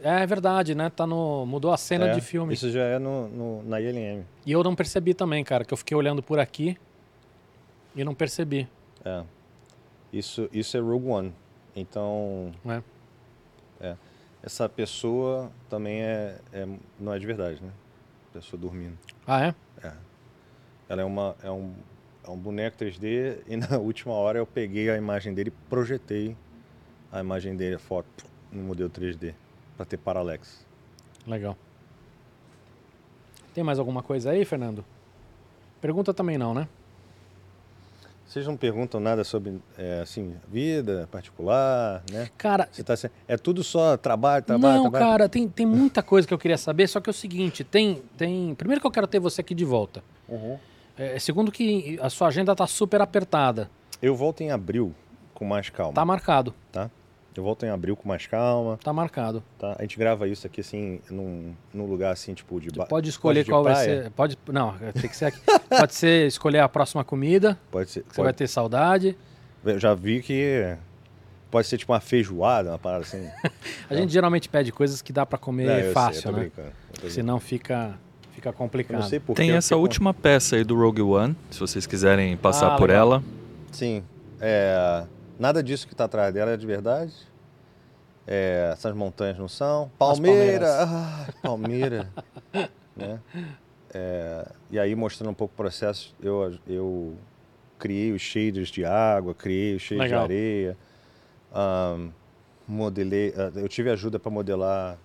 é, 0.04 0.24
é 0.24 0.26
verdade, 0.26 0.74
né? 0.74 0.90
Tá 0.90 1.06
no, 1.06 1.46
mudou 1.46 1.72
a 1.72 1.78
cena 1.78 2.08
É, 2.08 2.14
de 2.16 2.22
filme. 2.22 2.52
Isso 2.52 2.72
já 2.72 2.82
é 2.82 2.98
no, 2.98 3.28
no- 3.30 3.64
na 3.64 3.80
ILM. 3.80 4.26
E 4.44 4.52
eu 4.52 4.64
não 4.64 4.76
percebi 4.76 5.14
também, 5.14 5.44
cara, 5.44 5.64
que 5.64 5.72
eu 5.72 5.78
fiquei 5.78 5.96
olhando 5.96 6.24
por 6.24 6.40
aqui 6.40 6.76
e 7.96 8.04
não 8.04 8.16
percebi. 8.16 8.68
É. 9.06 9.24
Isso, 10.12 10.50
isso 10.52 10.76
é 10.76 10.80
Rogue 10.80 11.08
One. 11.08 11.34
Então, 11.76 12.52
É. 13.80 13.96
essa 14.42 14.68
pessoa 14.68 15.52
também 15.70 16.02
é, 16.02 16.40
é- 16.52 16.68
não 17.00 17.14
é 17.14 17.20
de 17.20 17.26
verdade, 17.28 17.62
né? 17.62 17.70
Pessoa 18.34 18.60
dormindo. 18.60 18.98
Ah, 19.28 19.46
é? 19.46 19.56
Ela 20.90 21.02
é, 21.02 21.06
uma, 21.06 21.36
é, 21.44 21.52
um, 21.52 21.74
é 22.26 22.30
um 22.30 22.38
boneco 22.38 22.78
3D 22.78 23.40
e 23.48 23.58
na 23.58 23.78
última 23.80 24.14
hora 24.14 24.40
eu 24.40 24.46
peguei 24.46 24.90
a 24.90 24.98
imagem 24.98 25.34
dele 25.34 25.50
e 25.50 25.70
projetei 25.70 26.36
a 27.12 27.20
imagem 27.20 27.56
dele, 27.56 27.76
a 27.76 27.80
foto, 27.80 28.26
no 28.52 28.64
modelo 28.64 28.90
3D, 28.90 29.34
para 29.76 29.86
ter 29.86 29.98
paralex. 29.98 30.66
Legal. 31.26 31.58
Tem 33.54 33.64
mais 33.64 33.80
alguma 33.80 34.04
coisa 34.04 34.32
aí, 34.32 34.46
Fernando? 34.46 34.86
Pergunta 35.82 36.14
também 36.14 36.38
não, 36.38 36.54
né? 36.54 36.68
Vocês 38.28 38.46
não 38.46 38.58
perguntam 38.58 39.00
nada 39.00 39.24
sobre, 39.24 39.58
é, 39.78 40.02
assim, 40.02 40.36
vida 40.50 41.08
particular, 41.10 42.04
né? 42.12 42.30
Cara, 42.38 42.68
Você 42.70 42.84
tá, 42.84 42.94
é 43.26 43.38
tudo 43.38 43.64
só 43.64 43.96
trabalho, 43.96 44.44
trabalho, 44.44 44.76
não, 44.76 44.82
trabalho? 44.92 45.06
cara, 45.06 45.30
tem, 45.30 45.48
tem 45.48 45.66
muita 45.66 46.04
coisa 46.04 46.28
que 46.28 46.34
eu 46.34 46.38
queria 46.38 46.58
saber, 46.58 46.88
só 46.88 47.00
que 47.00 47.10
é 47.10 47.12
o 47.12 47.14
seguinte, 47.14 47.64
tem, 47.64 48.02
tem... 48.18 48.54
Primeiro 48.56 48.82
que 48.82 48.88
eu 48.88 48.92
quero 48.92 49.08
ter 49.08 49.20
você 49.20 49.40
aqui 49.40 49.56
de 49.56 49.64
volta. 49.64 50.04
Uhum. 50.28 50.60
É, 50.98 51.20
segundo 51.20 51.52
que 51.52 52.00
a 52.02 52.10
sua 52.10 52.28
agenda 52.28 52.56
tá 52.56 52.66
super 52.68 53.02
apertada. 53.02 53.70
Eu 54.02 54.16
volto 54.16 54.42
em 54.42 54.52
abril 54.52 54.94
com 55.34 55.46
mais 55.46 55.70
calma. 55.70 55.94
Tá 55.94 56.04
marcado, 56.06 56.54
tá? 56.72 56.90
Eu 57.36 57.44
volto 57.44 57.64
em 57.66 57.70
abril 57.70 57.96
com 57.96 58.08
mais 58.10 58.26
calma, 58.26 58.80
tá 58.84 58.92
marcado. 58.92 59.44
tá? 59.60 59.76
A 59.78 59.84
gente 59.84 59.96
grava 59.96 60.28
isso 60.28 60.48
aqui 60.48 60.62
assim, 60.62 61.00
num, 61.08 61.54
num 61.72 61.86
lugar 61.86 62.12
assim, 62.12 62.34
tipo 62.34 62.60
de 62.60 62.70
Você 62.72 62.78
ba- 62.80 62.88
pode 62.88 63.10
escolher 63.10 63.46
qual 63.46 63.64
vai 63.64 63.76
ser. 63.76 64.10
Pode, 64.12 64.36
não, 64.48 64.76
tem 65.00 65.08
que 65.08 65.16
ser 65.16 65.26
aqui. 65.26 65.40
pode 65.70 65.94
ser 65.94 66.26
escolher 66.26 66.60
a 66.62 66.68
próxima 66.70 67.04
comida, 67.04 67.60
Pode 67.70 67.92
ser. 67.92 68.04
você 68.10 68.22
vai 68.22 68.30
Pode, 68.30 68.38
ter 68.38 68.48
saudade. 68.48 69.16
Eu 69.64 69.78
já 69.80 69.94
vi 69.94 70.24
que 70.24 70.76
pode 71.52 71.68
ser 71.68 71.78
tipo 71.78 71.94
uma 71.94 72.00
feijoada, 72.00 72.72
uma 72.72 72.80
parada 72.80 73.04
assim. 73.04 73.30
A 73.88 73.94
gente 73.96 74.12
geralmente 74.12 74.50
pede 74.50 74.72
coisas 74.72 75.04
que 75.04 75.14
dá 75.14 75.24
pra 75.24 75.38
comer 75.38 75.84
sei, 75.84 75.92
fácil, 75.94 76.24
tô 76.24 76.32
né? 76.32 76.40
brincando. 76.40 76.72
Senão 77.12 77.40
fica, 77.40 78.00
fica 78.38 78.54
complicado. 78.54 79.02
não 79.02 79.08
sei 79.10 79.20
porquê. 79.20 79.42
Tem 79.42 79.52
essa 79.52 79.76
última 79.76 80.14
peça 80.14 80.56
aí 80.58 80.64
do 80.64 80.76
Rogue 80.78 81.02
One, 81.02 81.36
se 81.50 81.60
vocês 81.60 81.88
quiserem 81.88 82.38
passar 82.38 82.74
Ah, 82.74 82.78
por 82.78 82.88
legal. 82.90 83.02
ela. 83.14 83.24
Sim. 83.72 84.04
É, 84.40 85.04
nada 85.40 85.64
disso 85.64 85.88
que 85.88 85.96
tá 85.96 86.04
atrás 86.06 86.32
dela 86.32 86.52
é 86.52 86.58
de 86.58 86.66
verdade. 86.68 87.12
É, 88.28 88.70
essas 88.74 88.94
montanhas 88.94 89.40
não 89.40 89.48
são. 89.48 89.90
Palmeira! 89.98 90.68
Ah, 90.84 91.28
Palmeira! 91.42 92.10
né? 92.96 93.20
É, 93.92 94.48
e 94.70 94.78
aí, 94.78 94.94
mostrando 94.94 95.32
um 95.32 95.34
pouco 95.34 95.54
o 95.54 95.58
processo, 95.58 96.14
eu, 96.22 96.54
eu 96.68 97.16
criei 97.80 98.12
os 98.12 98.22
shaders 98.22 98.70
de 98.70 98.86
água, 98.86 99.34
criei 99.34 99.76
os 99.76 99.82
shaders 99.82 100.12
Legal. 100.12 100.28
de 100.28 100.34
areia. 100.34 100.78
ahn, 101.56 102.10
modelei. 102.68 103.34
ah, 103.36 103.52
Eu 103.56 103.68
tive 103.68 103.90
ajuda 103.90 104.20
para 104.20 104.30
modelar 104.30 104.98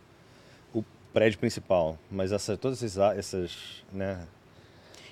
prédio 1.12 1.38
principal, 1.38 1.98
mas 2.10 2.32
essa, 2.32 2.56
todas 2.56 2.82
essas, 2.82 3.18
essas 3.18 3.84
né, 3.92 4.26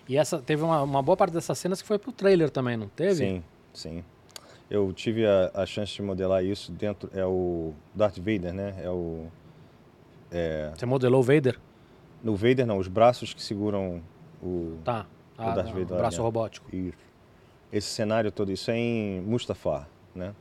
E 0.08 0.16
essa 0.16 0.38
teve 0.40 0.62
uma, 0.62 0.82
uma 0.82 1.02
boa 1.02 1.16
parte 1.16 1.32
dessas 1.32 1.58
cenas 1.58 1.80
que 1.82 1.88
foi 1.88 1.98
pro 1.98 2.12
trailer 2.12 2.50
também, 2.50 2.76
não 2.76 2.88
teve? 2.88 3.14
Sim, 3.14 3.44
sim. 3.72 4.04
Eu 4.70 4.92
tive 4.92 5.26
a, 5.26 5.50
a 5.54 5.66
chance 5.66 5.92
de 5.92 6.00
modelar 6.02 6.44
isso 6.44 6.70
dentro. 6.70 7.10
É 7.12 7.24
o 7.26 7.74
Darth 7.94 8.18
Vader, 8.18 8.52
né? 8.54 8.76
É 8.82 8.88
o. 8.88 9.26
É, 10.30 10.70
Você 10.76 10.86
modelou 10.86 11.20
o 11.20 11.22
Vader? 11.24 11.58
no 12.22 12.36
Vader, 12.36 12.66
não, 12.66 12.78
os 12.78 12.86
braços 12.86 13.32
que 13.34 13.42
seguram 13.42 14.00
o. 14.42 14.78
Tá. 14.84 15.06
Ah, 15.36 15.54
Darth 15.54 15.66
não, 15.68 15.72
Vader 15.72 15.84
o 15.92 15.96
braço 15.96 16.10
dentro. 16.10 16.22
robótico. 16.22 16.76
Isso. 16.76 16.96
Esse 17.72 17.88
cenário 17.88 18.30
todo, 18.30 18.52
isso 18.52 18.70
é 18.70 18.76
em 18.76 19.20
Mustafar, 19.22 19.88
né? 20.14 20.34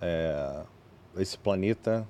É, 0.00 0.62
esse 1.18 1.38
planeta. 1.38 2.06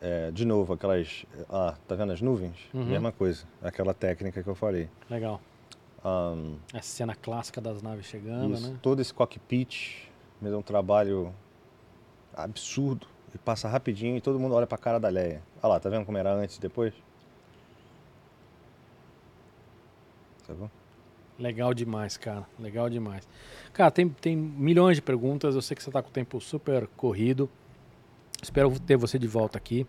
É, 0.00 0.30
de 0.30 0.44
novo, 0.44 0.72
aquelas. 0.74 1.24
Ah, 1.48 1.74
tá 1.86 1.94
vendo 1.94 2.12
as 2.12 2.20
nuvens? 2.20 2.56
Uhum. 2.72 2.84
Mesma 2.84 3.12
coisa. 3.12 3.44
Aquela 3.62 3.94
técnica 3.94 4.42
que 4.42 4.48
eu 4.48 4.54
falei. 4.54 4.88
Legal. 5.10 5.40
Ahn, 6.04 6.56
Essa 6.72 6.88
cena 6.88 7.14
clássica 7.14 7.60
das 7.60 7.82
naves 7.82 8.06
chegando, 8.06 8.54
Isso, 8.54 8.70
né? 8.70 8.78
Todo 8.80 9.00
esse 9.00 9.12
cockpit 9.12 10.08
me 10.40 10.48
deu 10.50 10.58
um 10.58 10.62
trabalho 10.62 11.34
absurdo. 12.34 13.06
E 13.34 13.38
passa 13.38 13.68
rapidinho 13.68 14.16
e 14.16 14.20
todo 14.20 14.38
mundo 14.38 14.54
olha 14.54 14.66
pra 14.66 14.78
cara 14.78 14.98
da 14.98 15.08
Leia. 15.08 15.42
Olha 15.62 15.74
lá, 15.74 15.80
tá 15.80 15.90
vendo 15.90 16.06
como 16.06 16.16
era 16.16 16.32
antes 16.32 16.56
e 16.56 16.60
depois? 16.60 16.94
Tá 20.46 20.54
bom? 20.54 20.70
Legal 21.38 21.74
demais, 21.74 22.16
cara. 22.16 22.46
Legal 22.58 22.88
demais. 22.88 23.28
Cara, 23.72 23.90
tem, 23.90 24.08
tem 24.08 24.34
milhões 24.36 24.96
de 24.96 25.02
perguntas. 25.02 25.54
Eu 25.54 25.60
sei 25.60 25.76
que 25.76 25.82
você 25.82 25.90
tá 25.90 26.00
com 26.02 26.08
o 26.08 26.12
tempo 26.12 26.40
super 26.40 26.86
corrido. 26.96 27.50
Espero 28.42 28.78
ter 28.80 28.96
você 28.96 29.18
de 29.18 29.26
volta 29.26 29.58
aqui. 29.58 29.86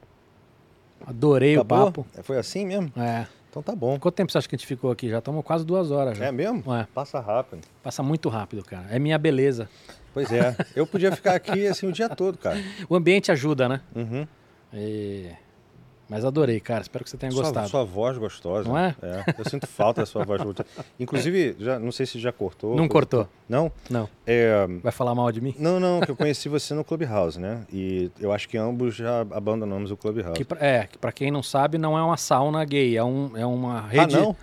Adorei 1.05 1.55
Acabou? 1.55 1.77
o 1.77 1.85
papo. 1.85 2.07
Foi 2.23 2.37
assim 2.37 2.65
mesmo? 2.65 2.91
É. 2.97 3.25
Então 3.49 3.61
tá 3.61 3.75
bom. 3.75 3.99
Quanto 3.99 4.15
tempo 4.15 4.31
você 4.31 4.37
acha 4.37 4.47
que 4.49 4.55
a 4.55 4.57
gente 4.57 4.67
ficou 4.67 4.91
aqui? 4.91 5.09
Já 5.09 5.19
estamos 5.19 5.43
quase 5.43 5.65
duas 5.65 5.91
horas. 5.91 6.17
Já. 6.17 6.25
É 6.25 6.31
mesmo? 6.31 6.73
É. 6.73 6.87
Passa 6.93 7.19
rápido. 7.19 7.61
Passa 7.83 8.01
muito 8.03 8.29
rápido, 8.29 8.63
cara. 8.63 8.87
É 8.89 8.99
minha 8.99 9.17
beleza. 9.17 9.69
Pois 10.13 10.31
é. 10.31 10.55
Eu 10.75 10.85
podia 10.87 11.11
ficar 11.11 11.35
aqui 11.35 11.67
assim 11.67 11.87
o 11.87 11.91
dia 11.91 12.09
todo, 12.09 12.37
cara. 12.37 12.57
O 12.89 12.95
ambiente 12.95 13.31
ajuda, 13.31 13.69
né? 13.69 13.81
Uhum. 13.95 14.27
E- 14.73 15.31
Mas 16.09 16.23
adorei, 16.23 16.59
cara. 16.61 16.81
Espero 16.81 17.03
que 17.03 17.09
você 17.09 17.17
tenha 17.17 17.31
Sua, 17.31 17.43
gostado. 17.43 17.67
sua 17.67 17.83
voz 17.83 18.17
gostosa. 18.17 18.69
Não 18.69 18.77
é? 18.77 18.95
Eu 19.37 19.43
sinto 19.49 19.67
falta 19.67 20.01
da 20.01 20.05
sua 20.05 20.23
voz 20.23 20.41
gostosa. 20.41 20.67
Inclusive, 20.97 21.55
já, 21.59 21.77
não 21.77 21.91
sei 21.91 22.05
se 22.05 22.17
já 22.17 22.31
cortou. 22.31 22.77
Não 22.77 22.87
cortou. 22.87 23.27
Não? 23.49 23.69
Não. 23.89 24.07
É, 24.25 24.65
Vai 24.81 24.91
falar 24.93 25.13
mal 25.13 25.29
de 25.33 25.41
mim? 25.41 25.53
não, 25.59 25.79
não, 25.81 25.99
que 25.99 26.09
eu 26.09 26.15
conheci 26.15 26.47
você 26.47 26.73
no 26.73 26.83
Clubhouse, 26.85 27.37
né? 27.37 27.65
E 27.73 28.09
eu 28.21 28.31
acho 28.31 28.47
que 28.47 28.57
ambos 28.57 28.95
já 28.95 29.19
abandonamos 29.21 29.91
o 29.91 29.97
Clubhouse. 29.97 30.33
Que 30.33 30.45
pra- 30.45 30.65
é, 30.65 30.87
que 30.87 30.97
pra 30.97 31.11
quem 31.11 31.29
não 31.29 31.43
sabe, 31.43 31.77
não 31.77 31.97
é 31.97 32.01
uma 32.01 32.15
sauna 32.17 32.63
gay. 32.63 32.95
É, 32.95 33.03
um, 33.03 33.35
é 33.35 33.45
uma 33.45 33.81
rede. 33.81 34.15
Ah, 34.15 34.19
não? 34.21 34.35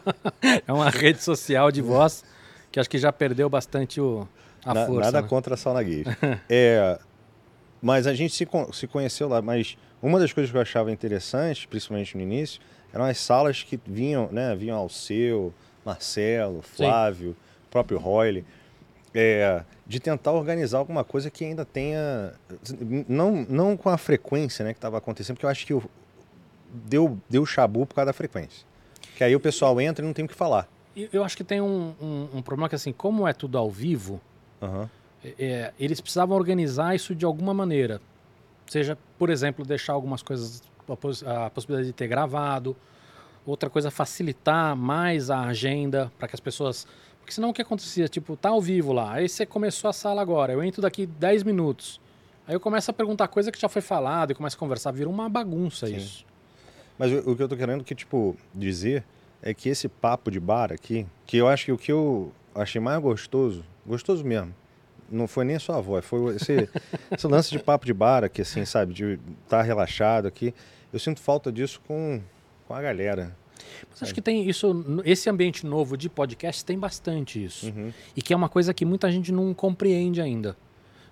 é 0.66 0.72
uma 0.72 0.88
rede 0.88 1.22
social 1.22 1.70
de 1.70 1.82
voz 1.82 2.24
que 2.70 2.80
acho 2.80 2.88
que 2.88 2.96
já 2.98 3.12
perdeu 3.12 3.50
bastante 3.50 4.00
o, 4.00 4.26
a 4.64 4.72
Na- 4.72 4.86
força. 4.86 5.00
nada 5.10 5.20
né? 5.22 5.28
contra 5.28 5.54
a 5.54 5.56
sauna 5.58 5.82
gay. 5.82 6.04
é, 6.48 6.98
mas 7.82 8.06
a 8.06 8.14
gente 8.14 8.34
se, 8.34 8.48
se 8.72 8.86
conheceu 8.86 9.28
lá. 9.28 9.42
Mas 9.42 9.76
uma 10.02 10.18
das 10.18 10.32
coisas 10.32 10.50
que 10.50 10.56
eu 10.56 10.60
achava 10.60 10.90
interessante, 10.90 11.66
principalmente 11.68 12.16
no 12.16 12.22
início, 12.22 12.60
eram 12.92 13.04
as 13.04 13.18
salas 13.18 13.62
que 13.62 13.78
vinham, 13.86 14.28
né? 14.32 14.54
Vinham 14.56 14.76
Alceu, 14.76 15.54
Marcelo, 15.84 16.60
Flávio, 16.62 17.36
próprio 17.70 17.98
Royle. 17.98 18.44
é, 19.14 19.62
de 19.86 20.00
tentar 20.00 20.32
organizar 20.32 20.78
alguma 20.78 21.04
coisa 21.04 21.30
que 21.30 21.44
ainda 21.44 21.64
tenha. 21.66 22.32
Não, 23.08 23.44
não 23.48 23.76
com 23.76 23.90
a 23.90 23.98
frequência 23.98 24.64
né, 24.64 24.72
que 24.72 24.78
estava 24.78 24.96
acontecendo, 24.98 25.36
porque 25.36 25.44
eu 25.46 25.50
acho 25.50 25.66
que 25.66 25.74
o- 25.74 25.82
deu, 26.72 27.18
deu 27.28 27.44
chabu 27.44 27.84
por 27.84 27.94
causa 27.94 28.06
da 28.06 28.12
frequência. 28.14 28.66
Que 29.16 29.24
aí 29.24 29.36
o 29.36 29.40
pessoal 29.40 29.78
entra 29.80 30.02
e 30.02 30.06
não 30.06 30.14
tem 30.14 30.24
o 30.24 30.28
que 30.28 30.34
falar. 30.34 30.66
Eu 30.96 31.22
acho 31.24 31.36
que 31.36 31.44
tem 31.44 31.60
um, 31.60 31.94
um, 32.00 32.28
um 32.38 32.42
problema 32.42 32.68
que, 32.70 32.74
assim, 32.74 32.92
como 32.92 33.26
é 33.28 33.32
tudo 33.34 33.58
ao 33.58 33.70
vivo, 33.70 34.18
Aham. 34.62 34.88
é, 35.38 35.72
eles 35.78 36.00
precisavam 36.00 36.36
organizar 36.36 36.94
isso 36.94 37.14
de 37.14 37.24
alguma 37.26 37.52
maneira. 37.52 38.00
Seja, 38.72 38.96
por 39.18 39.28
exemplo, 39.28 39.66
deixar 39.66 39.92
algumas 39.92 40.22
coisas, 40.22 40.62
a, 40.88 40.96
pos- 40.96 41.22
a 41.22 41.50
possibilidade 41.50 41.88
de 41.88 41.92
ter 41.92 42.08
gravado. 42.08 42.74
Outra 43.44 43.68
coisa, 43.68 43.90
facilitar 43.90 44.74
mais 44.74 45.28
a 45.28 45.40
agenda 45.42 46.10
para 46.18 46.26
que 46.26 46.34
as 46.34 46.40
pessoas. 46.40 46.86
Porque 47.20 47.34
senão 47.34 47.50
o 47.50 47.52
que 47.52 47.60
acontecia? 47.60 48.08
Tipo, 48.08 48.34
tá 48.34 48.48
ao 48.48 48.62
vivo 48.62 48.94
lá, 48.94 49.12
aí 49.12 49.28
você 49.28 49.44
começou 49.44 49.90
a 49.90 49.92
sala 49.92 50.22
agora, 50.22 50.54
eu 50.54 50.64
entro 50.64 50.80
daqui 50.80 51.04
10 51.04 51.42
minutos. 51.42 52.00
Aí 52.48 52.54
eu 52.54 52.60
começo 52.60 52.90
a 52.90 52.94
perguntar 52.94 53.28
coisa 53.28 53.52
que 53.52 53.60
já 53.60 53.68
foi 53.68 53.82
falada 53.82 54.32
e 54.32 54.34
começo 54.34 54.56
a 54.56 54.58
conversar, 54.58 54.90
vira 54.90 55.10
uma 55.10 55.28
bagunça 55.28 55.86
Sim. 55.86 55.96
isso. 55.96 56.24
Mas 56.98 57.12
o, 57.12 57.32
o 57.32 57.36
que 57.36 57.42
eu 57.42 57.48
tô 57.50 57.56
querendo 57.58 57.84
que, 57.84 57.94
tipo, 57.94 58.34
dizer 58.54 59.04
é 59.42 59.52
que 59.52 59.68
esse 59.68 59.86
papo 59.86 60.30
de 60.30 60.40
bar 60.40 60.72
aqui, 60.72 61.06
que 61.26 61.36
eu 61.36 61.46
acho 61.46 61.66
que 61.66 61.72
o 61.72 61.76
que 61.76 61.92
eu 61.92 62.32
achei 62.54 62.80
mais 62.80 63.02
gostoso, 63.02 63.62
gostoso 63.86 64.24
mesmo, 64.24 64.54
não 65.12 65.28
foi 65.28 65.44
nem 65.44 65.56
a 65.56 65.60
sua 65.60 65.80
voz, 65.80 66.04
foi 66.04 66.36
esse, 66.36 66.68
esse 67.10 67.26
lance 67.26 67.50
de 67.50 67.58
papo 67.58 67.86
de 67.86 67.92
bar 67.92 68.24
aqui, 68.24 68.42
assim, 68.42 68.64
sabe? 68.64 68.92
De 68.94 69.18
estar 69.44 69.62
relaxado 69.62 70.26
aqui. 70.26 70.54
Eu 70.92 70.98
sinto 70.98 71.20
falta 71.20 71.52
disso 71.52 71.80
com, 71.86 72.20
com 72.66 72.74
a 72.74 72.82
galera. 72.82 73.36
Mas 73.90 74.02
acho 74.02 74.14
que 74.14 74.20
tem 74.22 74.48
isso, 74.48 75.02
esse 75.04 75.28
ambiente 75.30 75.64
novo 75.66 75.96
de 75.96 76.08
podcast 76.08 76.64
tem 76.64 76.78
bastante 76.78 77.42
isso. 77.42 77.66
Uhum. 77.66 77.92
E 78.16 78.22
que 78.22 78.32
é 78.32 78.36
uma 78.36 78.48
coisa 78.48 78.74
que 78.74 78.84
muita 78.84 79.10
gente 79.10 79.30
não 79.30 79.52
compreende 79.54 80.20
ainda. 80.20 80.56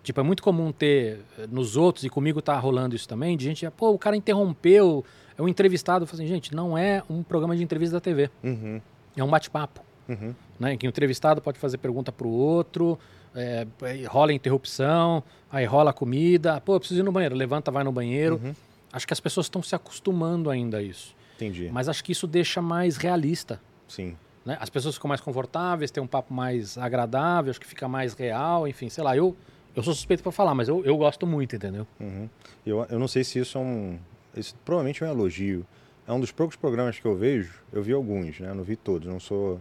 Tipo, 0.02 0.20
é 0.20 0.22
muito 0.22 0.42
comum 0.42 0.72
ter 0.72 1.20
eh, 1.38 1.46
nos 1.50 1.76
outros, 1.76 2.04
e 2.04 2.08
comigo 2.08 2.40
tá 2.40 2.58
rolando 2.58 2.96
isso 2.96 3.06
também, 3.06 3.36
de 3.36 3.44
gente, 3.44 3.68
pô, 3.70 3.90
o 3.90 3.98
cara 3.98 4.16
interrompeu, 4.16 5.04
é 5.36 5.42
um 5.42 5.48
entrevistado. 5.48 6.04
Eu 6.04 6.06
falo 6.06 6.22
assim, 6.22 6.28
gente, 6.28 6.54
não 6.54 6.76
é 6.76 7.02
um 7.08 7.22
programa 7.22 7.54
de 7.54 7.62
entrevista 7.62 7.96
da 7.96 8.00
TV, 8.00 8.30
Uhum. 8.42 8.80
é 9.16 9.22
um 9.22 9.28
bate-papo. 9.28 9.82
Uhum. 10.08 10.34
Né? 10.58 10.72
Em 10.72 10.78
que 10.78 10.86
o 10.86 10.88
entrevistado 10.88 11.40
pode 11.42 11.58
fazer 11.58 11.78
pergunta 11.78 12.10
pro 12.10 12.28
outro, 12.28 12.98
é, 13.34 13.66
rola 14.06 14.32
interrupção, 14.32 15.22
aí 15.50 15.64
rola 15.64 15.92
comida, 15.92 16.60
pô, 16.60 16.74
eu 16.74 16.80
preciso 16.80 17.00
ir 17.00 17.04
no 17.04 17.12
banheiro, 17.12 17.34
levanta, 17.34 17.70
vai 17.70 17.84
no 17.84 17.92
banheiro. 17.92 18.40
Uhum. 18.42 18.54
Acho 18.92 19.06
que 19.06 19.12
as 19.12 19.20
pessoas 19.20 19.46
estão 19.46 19.62
se 19.62 19.74
acostumando 19.74 20.50
ainda 20.50 20.78
a 20.78 20.82
isso. 20.82 21.14
Entendi. 21.36 21.70
Mas 21.72 21.88
acho 21.88 22.02
que 22.02 22.12
isso 22.12 22.26
deixa 22.26 22.60
mais 22.60 22.96
realista. 22.96 23.60
Sim. 23.88 24.16
né? 24.44 24.56
As 24.60 24.68
pessoas 24.70 24.94
ficam 24.94 25.08
mais 25.08 25.20
confortáveis, 25.20 25.90
tem 25.90 26.02
um 26.02 26.06
papo 26.06 26.32
mais 26.34 26.76
agradável, 26.76 27.50
acho 27.50 27.60
que 27.60 27.66
fica 27.66 27.88
mais 27.88 28.14
real, 28.14 28.66
enfim, 28.68 28.88
sei 28.88 29.02
lá, 29.02 29.16
eu, 29.16 29.36
eu 29.74 29.82
sou 29.82 29.94
suspeito 29.94 30.22
para 30.22 30.32
falar, 30.32 30.54
mas 30.54 30.68
eu, 30.68 30.84
eu 30.84 30.96
gosto 30.96 31.26
muito, 31.26 31.56
entendeu? 31.56 31.86
Uhum. 31.98 32.28
Eu, 32.66 32.86
eu 32.90 32.98
não 32.98 33.08
sei 33.08 33.24
se 33.24 33.38
isso 33.38 33.56
é 33.58 33.60
um. 33.60 33.98
Isso 34.36 34.54
provavelmente 34.64 35.02
é 35.02 35.06
um 35.06 35.10
elogio. 35.10 35.66
É 36.06 36.12
um 36.12 36.20
dos 36.20 36.32
poucos 36.32 36.56
programas 36.56 36.98
que 36.98 37.06
eu 37.06 37.16
vejo. 37.16 37.52
Eu 37.72 37.82
vi 37.82 37.92
alguns, 37.92 38.38
né? 38.40 38.50
Eu 38.50 38.54
não 38.54 38.64
vi 38.64 38.76
todos. 38.76 39.08
Não 39.08 39.20
sou. 39.20 39.60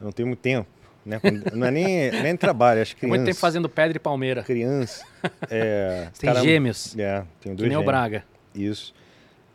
Eu 0.00 0.04
não 0.04 0.12
tenho 0.12 0.28
muito 0.28 0.40
tempo. 0.40 0.68
Né? 1.04 1.20
Não 1.52 1.66
é 1.66 1.70
nem, 1.70 2.10
nem 2.22 2.36
trabalho, 2.36 2.80
acho 2.80 2.96
que 2.96 3.06
muito 3.06 3.24
tempo 3.24 3.36
fazendo 3.36 3.68
pedra 3.68 3.96
e 3.96 4.00
palmeira. 4.00 4.42
criança. 4.42 5.04
É, 5.50 6.08
Tem 6.18 6.34
gêmeos, 6.42 6.96
É, 6.98 7.24
tenho 7.40 7.54
que 7.54 7.60
dois 7.62 7.68
nem 7.68 7.76
o 7.76 7.80
gêmeos. 7.80 7.84
Braga. 7.84 8.24
Isso. 8.54 8.94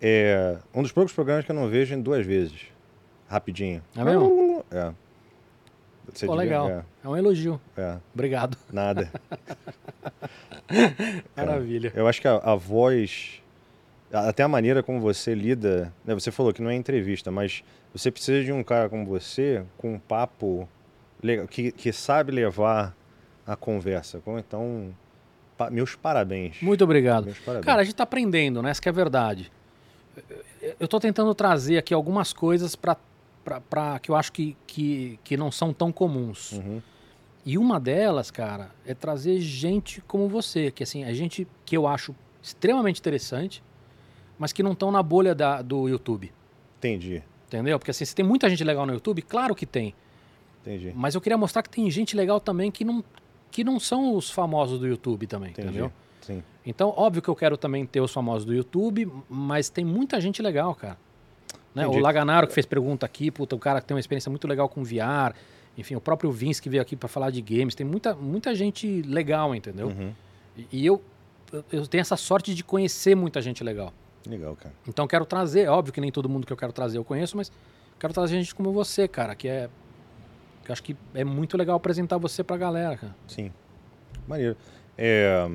É 0.02 0.58
um 0.74 0.82
dos 0.84 0.92
poucos 0.92 1.12
programas 1.12 1.44
que 1.46 1.52
eu 1.52 1.56
não 1.56 1.68
vejo 1.68 1.94
em 1.96 2.02
duas 2.02 2.26
vezes. 2.26 2.68
Rapidinho. 3.28 3.82
É 3.98 4.04
mesmo? 4.04 4.64
É. 4.72 4.92
Você 6.14 6.26
Pô, 6.26 6.34
legal. 6.36 6.84
É 7.04 7.08
um 7.08 7.16
elogio. 7.18 7.60
É, 7.78 7.82
é, 7.82 7.98
Obrigado. 8.14 8.58
nada. 8.72 9.12
Maravilha. 11.36 11.92
Eu 11.96 12.08
acho 12.08 12.22
que 12.22 12.28
a, 12.28 12.36
a 12.38 12.56
voz, 12.56 13.42
a- 14.12 14.30
até 14.30 14.44
a 14.44 14.48
maneira 14.48 14.82
como 14.84 15.00
você 15.00 15.34
lida, 15.34 15.94
né, 16.06 16.14
você 16.14 16.32
falou 16.32 16.54
que 16.54 16.62
não 16.62 16.70
é 16.70 16.76
entrevista, 16.76 17.32
mas 17.32 17.64
você 17.94 18.12
precisa 18.12 18.44
de 18.44 18.52
um 18.52 18.64
cara 18.64 18.90
como 18.90 19.06
você 19.06 19.64
com 19.78 19.94
um 19.94 20.00
papo 20.00 20.68
que, 21.50 21.72
que 21.72 21.92
sabe 21.92 22.32
levar 22.32 22.96
a 23.46 23.56
conversa. 23.56 24.22
Então, 24.38 24.94
pa- 25.58 25.70
meus 25.70 25.96
parabéns. 25.96 26.62
Muito 26.62 26.84
obrigado. 26.84 27.34
Parabéns. 27.46 27.66
Cara, 27.66 27.82
a 27.82 27.84
gente 27.84 27.96
tá 27.96 28.04
aprendendo, 28.04 28.62
né? 28.62 28.70
Essa 28.72 28.82
que 28.82 28.90
é 28.90 28.92
a 28.92 28.94
verdade. 28.94 29.52
Eu 30.80 30.88
tô 30.88 31.00
tentando 31.00 31.34
trazer 31.34 31.78
aqui 31.78 31.94
algumas 31.94 32.34
coisas 32.34 32.76
para 32.76 32.98
que 34.02 34.12
eu 34.12 34.16
acho 34.16 34.32
que, 34.32 34.56
que, 34.68 35.20
que 35.24 35.38
não 35.38 35.52
são 35.52 35.74
tão 35.74 35.92
comuns. 35.92 36.52
Uhum, 36.54 36.82
E 37.46 37.58
uma 37.58 37.80
delas, 37.80 38.30
cara, 38.30 38.70
é 38.86 38.94
trazer 38.94 39.40
gente 39.40 40.02
como 40.02 40.28
você, 40.28 40.72
que 40.72 40.84
assim, 40.84 41.04
é 41.04 41.14
gente 41.14 41.48
que 41.66 41.76
eu 41.78 41.88
acho 41.88 42.14
extremamente 42.44 43.00
interessante, 43.00 43.64
mas 44.38 44.52
que 44.54 44.62
não 44.62 44.74
estão 44.74 44.92
na 44.92 45.02
bolha 45.02 45.34
da, 45.34 45.62
do 45.62 45.88
YouTube. 45.88 46.32
entendi, 46.78 47.24
Entendeu? 47.48 47.80
Porque 47.80 47.90
assim, 47.92 48.06
se 48.06 48.14
tem 48.14 48.24
muita 48.24 48.48
gente 48.50 48.64
legal 48.64 48.86
no 48.86 48.94
YouTube, 48.94 49.22
claro 49.24 49.56
que 49.56 49.66
tem. 49.66 49.96
Entendi. 50.62 50.94
Mas 50.96 51.16
eu 51.16 51.22
queria 51.22 51.38
mostrar 51.38 51.62
que 51.64 51.70
tem 51.70 51.90
gente 51.90 52.16
legal 52.16 52.40
também 52.40 52.70
que 52.72 52.84
não, 52.86 53.04
que 53.52 53.64
não 53.64 53.80
são 53.80 54.16
os 54.16 54.30
famosos 54.30 54.80
do 54.80 54.88
YouTube 54.88 55.28
também, 55.28 55.52
Entendi. 55.52 55.68
entendeu? 55.70 55.92
Sim. 56.22 56.44
Então, 56.66 56.94
óbvio 56.96 57.22
que 57.22 57.30
eu 57.30 57.36
quero 57.36 57.58
também 57.58 57.86
ter 57.86 58.02
os 58.02 58.12
famosos 58.14 58.46
do 58.46 58.54
YouTube, 58.54 59.12
mas 59.30 59.70
tem 59.70 59.84
muita 59.84 60.20
gente 60.22 60.42
legal, 60.42 60.76
cara. 60.76 60.98
Né? 61.74 61.88
O. 61.88 61.98
Laganaro 62.00 62.48
que 62.48 62.54
fez 62.54 62.66
pergunta 62.66 63.06
aqui, 63.06 63.32
puta, 63.32 63.56
o 63.56 63.60
cara 63.60 63.80
que 63.82 63.88
tem 63.88 63.96
uma 63.96 64.00
experiência 64.00 64.30
muito 64.30 64.48
legal 64.48 64.68
com 64.70 64.84
VR. 64.84 65.34
Enfim, 65.78 65.96
o 65.96 66.02
próprio 66.02 66.32
Vince 66.32 66.62
que 66.62 66.70
veio 66.70 66.82
aqui 66.82 66.96
para 66.96 67.08
falar 67.08 67.30
de 67.32 67.42
games. 67.42 67.74
Tem 67.74 67.86
muita, 67.86 68.14
muita 68.14 68.54
gente 68.54 69.02
legal, 69.04 69.56
entendeu? 69.56 69.88
Uhum. 69.88 70.12
E, 70.58 70.68
e 70.74 70.86
eu, 70.86 71.02
eu- 71.72 71.88
tenho 71.88 72.02
essa 72.02 72.18
sorte 72.18 72.54
de 72.54 72.64
conhecer 72.64 73.16
muita 73.16 73.42
gente 73.42 73.64
legal. 73.64 73.94
Legal, 74.28 74.56
cara. 74.56 74.74
Então, 74.88 75.06
eu 75.06 75.10
quero 75.10 75.26
trazer, 75.26 75.70
óbvio 75.70 75.94
que 75.94 76.02
nem 76.02 76.12
todo 76.12 76.28
mundo 76.28 76.46
que 76.46 76.52
eu 76.52 76.58
quero 76.58 76.74
trazer 76.74 76.98
eu 76.98 77.06
conheço, 77.06 77.38
mas 77.38 77.52
quero 77.98 78.14
trazer 78.14 78.36
gente 78.38 78.54
como 78.54 78.72
você, 78.74 79.08
cara, 79.08 79.34
que 79.36 79.48
é. 79.48 79.70
Que 80.70 80.72
eu 80.72 80.74
acho 80.74 80.84
que 80.84 80.96
é 81.16 81.24
muito 81.24 81.58
legal 81.58 81.76
apresentar 81.76 82.18
você 82.20 82.44
pra 82.44 82.56
galera, 82.56 82.96
cara. 82.96 83.16
Sim. 83.28 83.52
Maneiro. 84.28 84.56
É, 84.96 85.50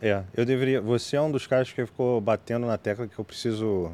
é, 0.00 0.22
eu 0.32 0.44
deveria. 0.46 0.80
Você 0.80 1.16
é 1.16 1.20
um 1.20 1.28
dos 1.30 1.44
caras 1.44 1.72
que 1.72 1.84
ficou 1.84 2.20
batendo 2.20 2.64
na 2.64 2.78
tecla 2.78 3.08
que 3.08 3.18
eu 3.18 3.24
preciso 3.24 3.90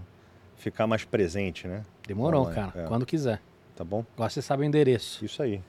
ficar 0.59 0.87
mais 0.87 1.03
presente, 1.03 1.66
né? 1.66 1.83
Demorou, 2.07 2.43
Online, 2.43 2.55
cara. 2.73 2.85
é. 2.85 2.87
Quando 2.89 3.07
quiser. 3.07 3.41
Tá 3.75 3.83
bom? 3.83 4.05
Agora 4.15 4.29
você 4.29 4.43
sabe 4.43 4.62
o 4.62 4.65
endereço. 4.66 5.25
Isso 5.25 5.43
aí. 5.43 5.62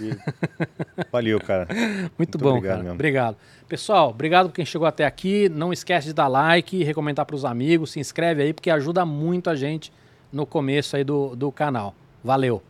E- 0.00 0.16
Valeu, 1.12 1.38
cara. 1.38 1.66
Muito, 1.70 2.12
Muito 2.18 2.38
bom, 2.38 2.48
obrigado 2.52 2.70
cara. 2.70 2.82
mesmo. 2.84 2.94
Obrigado. 2.94 3.36
Pessoal, 3.68 4.08
obrigado 4.10 4.48
por 4.48 4.54
quem 4.54 4.64
chegou 4.64 4.86
até 4.86 5.04
aqui. 5.04 5.48
Não 5.50 5.72
esquece 5.74 6.06
de 6.08 6.14
dar 6.14 6.28
like, 6.28 6.82
recomendar 6.82 7.26
pros 7.26 7.44
amigos, 7.44 7.90
se 7.92 8.00
inscreve 8.00 8.42
aí, 8.42 8.54
porque 8.54 8.70
ajuda 8.70 9.04
muito 9.04 9.50
a 9.50 9.54
gente 9.54 9.92
no 10.32 10.46
começo 10.46 10.96
aí 10.96 11.04
do, 11.04 11.36
do 11.36 11.52
canal. 11.52 11.94
Valeu! 12.24 12.62